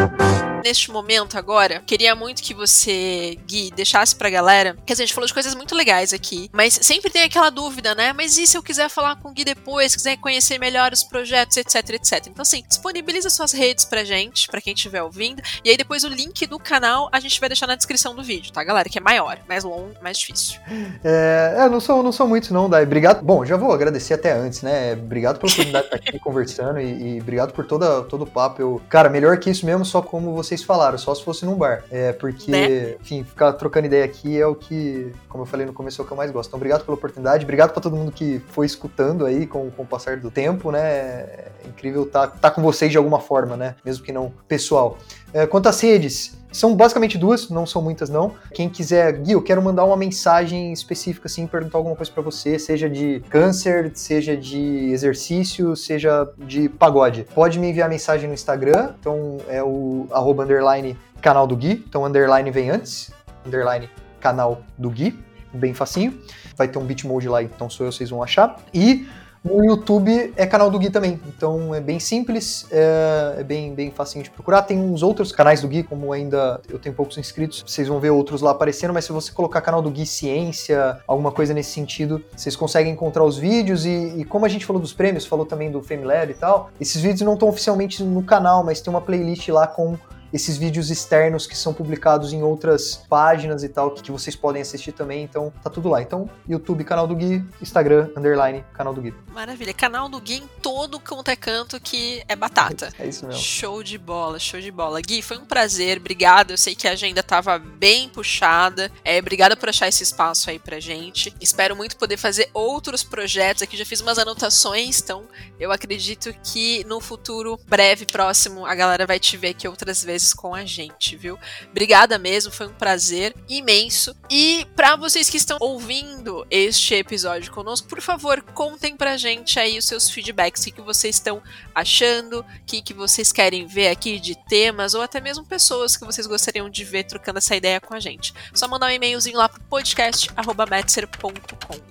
Música 0.00 0.39
neste 0.64 0.90
momento 0.90 1.38
agora, 1.38 1.82
queria 1.86 2.14
muito 2.14 2.42
que 2.42 2.54
você, 2.54 3.38
Gui, 3.46 3.70
deixasse 3.74 4.14
pra 4.14 4.30
galera, 4.30 4.76
que 4.84 4.92
a 4.92 4.96
gente 4.96 5.12
falou 5.12 5.26
de 5.26 5.34
coisas 5.34 5.54
muito 5.54 5.74
legais 5.74 6.12
aqui, 6.12 6.50
mas 6.52 6.78
sempre 6.82 7.10
tem 7.10 7.22
aquela 7.22 7.50
dúvida, 7.50 7.94
né? 7.94 8.12
Mas 8.12 8.38
e 8.38 8.46
se 8.46 8.56
eu 8.56 8.62
quiser 8.62 8.88
falar 8.88 9.16
com 9.16 9.30
o 9.30 9.32
Gui 9.32 9.44
depois, 9.44 9.94
quiser 9.94 10.16
conhecer 10.16 10.58
melhor 10.58 10.92
os 10.92 11.02
projetos, 11.02 11.56
etc, 11.56 11.90
etc. 11.90 12.26
Então, 12.28 12.42
assim, 12.42 12.62
disponibiliza 12.66 13.30
suas 13.30 13.52
redes 13.52 13.84
pra 13.84 14.04
gente, 14.04 14.48
pra 14.48 14.60
quem 14.60 14.74
estiver 14.74 15.02
ouvindo, 15.02 15.42
e 15.64 15.70
aí 15.70 15.76
depois 15.76 16.04
o 16.04 16.08
link 16.08 16.46
do 16.46 16.58
canal 16.58 17.08
a 17.12 17.20
gente 17.20 17.38
vai 17.38 17.48
deixar 17.48 17.66
na 17.66 17.74
descrição 17.74 18.14
do 18.14 18.22
vídeo, 18.22 18.52
tá, 18.52 18.62
galera? 18.64 18.88
Que 18.88 18.98
é 18.98 19.00
maior, 19.00 19.38
mais 19.48 19.64
longo, 19.64 19.94
mais 20.02 20.18
difícil. 20.18 20.60
É, 21.04 21.56
é 21.58 21.68
não 21.68 21.80
sou, 21.80 22.02
não 22.02 22.12
sou 22.12 22.26
muito 22.26 22.52
não, 22.52 22.68
Dai. 22.68 22.84
Obrigado. 22.84 23.22
Bom, 23.22 23.44
já 23.44 23.56
vou 23.56 23.72
agradecer 23.72 24.14
até 24.14 24.32
antes, 24.32 24.62
né? 24.62 24.92
Obrigado 24.94 25.38
pela 25.38 25.52
oportunidade 25.52 25.88
de 25.88 25.94
estar 25.94 26.10
aqui 26.10 26.18
conversando 26.20 26.80
e, 26.80 27.16
e 27.16 27.20
obrigado 27.20 27.52
por 27.52 27.66
toda, 27.66 28.02
todo 28.02 28.22
o 28.22 28.26
papo. 28.26 28.62
Eu, 28.62 28.82
cara, 28.88 29.08
melhor 29.08 29.38
que 29.38 29.50
isso 29.50 29.64
mesmo, 29.66 29.84
só 29.84 30.00
como 30.02 30.34
vocês 30.34 30.49
vocês 30.50 30.64
falaram, 30.64 30.98
só 30.98 31.14
se 31.14 31.22
fosse 31.22 31.44
num 31.44 31.54
bar. 31.54 31.84
É, 31.90 32.12
porque, 32.12 32.50
né? 32.50 32.96
enfim, 33.00 33.22
ficar 33.22 33.52
trocando 33.52 33.86
ideia 33.86 34.04
aqui 34.04 34.38
é 34.38 34.46
o 34.46 34.54
que, 34.54 35.12
como 35.28 35.42
eu 35.42 35.46
falei 35.46 35.64
no 35.64 35.72
começo, 35.72 36.00
é 36.00 36.04
o 36.04 36.06
que 36.06 36.12
eu 36.12 36.16
mais 36.16 36.30
gosto. 36.30 36.48
Então, 36.48 36.58
obrigado 36.58 36.84
pela 36.84 36.96
oportunidade, 36.96 37.44
obrigado 37.44 37.70
para 37.70 37.80
todo 37.80 37.94
mundo 37.94 38.10
que 38.10 38.40
foi 38.48 38.66
escutando 38.66 39.24
aí 39.24 39.46
com, 39.46 39.70
com 39.70 39.82
o 39.82 39.86
passar 39.86 40.16
do 40.16 40.30
tempo, 40.30 40.72
né? 40.72 40.80
É 40.80 41.50
incrível 41.66 42.02
estar 42.02 42.26
tá, 42.26 42.36
tá 42.36 42.50
com 42.50 42.62
vocês 42.62 42.90
de 42.90 42.98
alguma 42.98 43.20
forma, 43.20 43.56
né? 43.56 43.76
Mesmo 43.84 44.04
que 44.04 44.12
não 44.12 44.32
pessoal. 44.48 44.98
É, 45.32 45.46
quanto 45.46 45.68
às 45.68 45.80
redes, 45.80 46.38
são 46.52 46.74
basicamente 46.74 47.16
duas, 47.16 47.48
não 47.48 47.64
são 47.64 47.80
muitas 47.80 48.08
não. 48.08 48.34
Quem 48.52 48.68
quiser, 48.68 49.12
Gui, 49.12 49.32
eu 49.32 49.42
quero 49.42 49.62
mandar 49.62 49.84
uma 49.84 49.96
mensagem 49.96 50.72
específica, 50.72 51.26
assim, 51.26 51.46
perguntar 51.46 51.78
alguma 51.78 51.94
coisa 51.94 52.10
para 52.10 52.22
você, 52.22 52.58
seja 52.58 52.88
de 52.90 53.22
câncer, 53.28 53.92
seja 53.94 54.36
de 54.36 54.90
exercício, 54.90 55.76
seja 55.76 56.28
de 56.38 56.68
pagode. 56.68 57.26
Pode 57.34 57.58
me 57.58 57.68
enviar 57.68 57.88
mensagem 57.88 58.26
no 58.26 58.34
Instagram, 58.34 58.94
então 58.98 59.38
é 59.48 59.62
o 59.62 60.06
arroba 60.10 60.44
underline 60.44 60.96
canal 61.20 61.46
do 61.46 61.56
Gui, 61.56 61.84
então 61.88 62.04
underline 62.04 62.50
vem 62.50 62.70
antes, 62.70 63.12
underline 63.46 63.88
canal 64.20 64.62
do 64.76 64.90
Gui, 64.90 65.18
bem 65.52 65.72
facinho. 65.72 66.18
Vai 66.56 66.66
ter 66.68 66.78
um 66.78 66.84
bitmode 66.84 67.28
lá, 67.28 67.42
então 67.42 67.70
sou 67.70 67.86
eu, 67.86 67.92
vocês 67.92 68.10
vão 68.10 68.22
achar. 68.22 68.56
E 68.74 69.06
No 69.42 69.64
YouTube 69.64 70.34
é 70.36 70.46
canal 70.46 70.70
do 70.70 70.78
Gui 70.78 70.90
também, 70.90 71.18
então 71.26 71.74
é 71.74 71.80
bem 71.80 71.98
simples, 71.98 72.66
é, 72.70 73.36
é 73.38 73.42
bem, 73.42 73.74
bem 73.74 73.90
facinho 73.90 74.22
de 74.22 74.30
procurar. 74.30 74.60
Tem 74.62 74.78
uns 74.78 75.02
outros 75.02 75.32
canais 75.32 75.62
do 75.62 75.68
Gui, 75.68 75.82
como 75.82 76.12
ainda 76.12 76.60
eu 76.68 76.78
tenho 76.78 76.94
poucos 76.94 77.16
inscritos, 77.16 77.64
vocês 77.66 77.88
vão 77.88 77.98
ver 77.98 78.10
outros 78.10 78.42
lá 78.42 78.50
aparecendo, 78.50 78.92
mas 78.92 79.06
se 79.06 79.12
você 79.12 79.32
colocar 79.32 79.62
canal 79.62 79.80
do 79.80 79.90
Gui 79.90 80.04
Ciência, 80.04 80.98
alguma 81.06 81.32
coisa 81.32 81.54
nesse 81.54 81.70
sentido, 81.70 82.22
vocês 82.36 82.54
conseguem 82.54 82.92
encontrar 82.92 83.24
os 83.24 83.38
vídeos 83.38 83.86
e, 83.86 84.12
e 84.18 84.24
como 84.26 84.44
a 84.44 84.48
gente 84.48 84.66
falou 84.66 84.80
dos 84.80 84.92
prêmios, 84.92 85.24
falou 85.24 85.46
também 85.46 85.70
do 85.70 85.82
FameLab 85.82 86.30
e 86.30 86.34
tal, 86.34 86.70
esses 86.78 87.00
vídeos 87.00 87.22
não 87.22 87.32
estão 87.32 87.48
oficialmente 87.48 88.02
no 88.02 88.22
canal, 88.22 88.62
mas 88.62 88.82
tem 88.82 88.92
uma 88.92 89.00
playlist 89.00 89.48
lá 89.48 89.66
com 89.66 89.96
esses 90.32 90.56
vídeos 90.56 90.90
externos 90.90 91.46
que 91.46 91.56
são 91.56 91.74
publicados 91.74 92.32
em 92.32 92.42
outras 92.42 92.96
páginas 93.08 93.62
e 93.62 93.68
tal, 93.68 93.90
que, 93.90 94.02
que 94.02 94.12
vocês 94.12 94.36
podem 94.36 94.62
assistir 94.62 94.92
também, 94.92 95.24
então 95.24 95.52
tá 95.62 95.68
tudo 95.68 95.88
lá. 95.88 96.00
Então, 96.00 96.30
YouTube, 96.48 96.84
canal 96.84 97.06
do 97.06 97.14
Gui, 97.14 97.44
Instagram, 97.60 98.10
underline, 98.16 98.64
canal 98.72 98.94
do 98.94 99.00
Gui. 99.00 99.14
Maravilha. 99.32 99.74
Canal 99.74 100.08
do 100.08 100.20
Gui 100.20 100.36
em 100.36 100.48
todo 100.62 101.00
quanto 101.00 101.30
é 101.30 101.36
canto 101.36 101.80
que 101.80 102.22
é 102.28 102.36
batata. 102.36 102.92
É 102.98 103.06
isso 103.06 103.26
mesmo. 103.26 103.40
Show 103.40 103.82
de 103.82 103.98
bola, 103.98 104.38
show 104.38 104.60
de 104.60 104.70
bola. 104.70 105.00
Gui, 105.00 105.22
foi 105.22 105.38
um 105.38 105.44
prazer, 105.44 105.98
obrigado. 105.98 106.52
Eu 106.52 106.58
sei 106.58 106.74
que 106.74 106.86
a 106.86 106.92
agenda 106.92 107.22
tava 107.22 107.58
bem 107.58 108.08
puxada. 108.08 108.90
É, 109.04 109.18
obrigada 109.18 109.56
por 109.56 109.68
achar 109.68 109.88
esse 109.88 110.02
espaço 110.02 110.50
aí 110.50 110.58
pra 110.58 110.78
gente. 110.80 111.34
Espero 111.40 111.74
muito 111.74 111.96
poder 111.96 112.16
fazer 112.16 112.50
outros 112.52 113.02
projetos 113.02 113.62
aqui. 113.62 113.76
Já 113.76 113.84
fiz 113.84 114.00
umas 114.00 114.18
anotações, 114.18 115.00
então 115.00 115.24
eu 115.58 115.72
acredito 115.72 116.32
que 116.44 116.84
no 116.84 117.00
futuro 117.00 117.58
breve, 117.66 118.06
próximo, 118.06 118.66
a 118.66 118.74
galera 118.74 119.06
vai 119.06 119.18
te 119.18 119.36
ver 119.36 119.48
aqui 119.48 119.66
outras 119.66 120.04
vezes 120.04 120.19
com 120.34 120.54
a 120.54 120.64
gente, 120.64 121.16
viu? 121.16 121.38
Obrigada 121.70 122.18
mesmo, 122.18 122.52
foi 122.52 122.66
um 122.66 122.74
prazer 122.74 123.34
imenso. 123.48 124.14
E 124.30 124.66
para 124.76 124.96
vocês 124.96 125.28
que 125.28 125.36
estão 125.36 125.58
ouvindo 125.60 126.46
este 126.50 126.94
episódio 126.94 127.50
conosco, 127.52 127.88
por 127.88 128.00
favor, 128.00 128.42
contem 128.42 128.96
pra 128.96 129.16
gente 129.16 129.58
aí 129.58 129.78
os 129.78 129.84
seus 129.84 130.10
feedbacks, 130.10 130.62
o 130.62 130.64
que, 130.66 130.70
que 130.72 130.80
vocês 130.80 131.16
estão 131.16 131.42
achando, 131.74 132.40
o 132.40 132.44
que, 132.66 132.82
que 132.82 132.94
vocês 132.94 133.32
querem 133.32 133.66
ver 133.66 133.88
aqui 133.88 134.20
de 134.20 134.36
temas, 134.48 134.94
ou 134.94 135.02
até 135.02 135.20
mesmo 135.20 135.44
pessoas 135.44 135.96
que 135.96 136.04
vocês 136.04 136.26
gostariam 136.26 136.68
de 136.68 136.84
ver 136.84 137.04
trocando 137.04 137.38
essa 137.38 137.56
ideia 137.56 137.80
com 137.80 137.94
a 137.94 138.00
gente. 138.00 138.34
Só 138.52 138.68
mandar 138.68 138.86
um 138.86 138.90
e-mailzinho 138.90 139.38
lá 139.38 139.48
pro 139.48 139.60
podcast.metzer.com. 139.62 141.32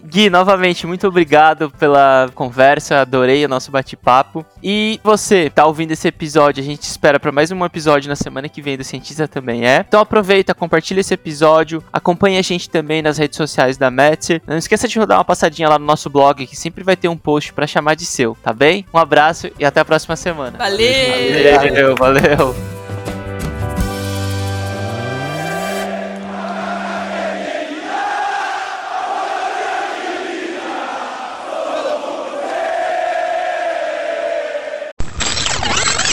Gui, 0.04 0.30
novamente, 0.30 0.88
muito 0.88 1.08
obrigado 1.08 1.70
pela 1.72 2.30
conversa, 2.34 3.02
adorei 3.02 3.46
o 3.46 3.50
nosso 3.50 3.72
bate-papo. 3.72 4.46
E 4.62 5.00
você, 5.04 5.50
tá 5.50 5.66
ouvindo 5.66 5.92
esse 5.92 6.08
episódio, 6.08 6.62
a 6.62 6.66
gente 6.66 6.84
espera 6.84 7.20
para 7.20 7.32
mais 7.32 7.52
um 7.52 7.66
episódio 7.66 8.10
na 8.10 8.16
semana 8.20 8.48
que 8.50 8.62
vem 8.62 8.78
do 8.78 8.84
Cientista 8.84 9.28
também 9.28 9.66
é. 9.66 9.86
Então 9.88 10.00
aproveita, 10.00 10.54
compartilha 10.54 11.00
esse 11.00 11.14
episódio, 11.14 11.84
acompanhe 11.92 12.38
a 12.38 12.42
gente 12.42 12.70
também 12.70 13.02
nas 13.02 13.18
redes 13.18 13.38
sociais 13.38 13.78
da 13.78 13.90
Metzer. 13.90 14.42
Não 14.46 14.58
esqueça 14.58 14.88
de 14.88 15.00
rodar 15.00 15.18
uma 15.18 15.26
passadinha 15.26 15.70
lá 15.70 15.80
no 15.80 15.86
nosso 15.86 16.10
blog, 16.10 16.46
que 16.46 16.56
sempre 16.56 16.84
vai 16.84 16.96
ter 16.96 17.08
um 17.08 17.18
post 17.18 17.54
para 17.54 17.66
chamar 17.66 17.96
de 17.96 18.06
seu, 18.06 18.38
tá 18.44 18.54
bem? 18.54 18.86
Um 18.94 18.98
abraço 18.98 19.50
e 19.58 19.66
até 19.66 19.80
a 19.80 19.86
próxima 19.86 20.16
semana. 20.16 20.58
Valeu! 20.58 21.60
Valeu, 21.60 21.96
valeu. 21.96 22.79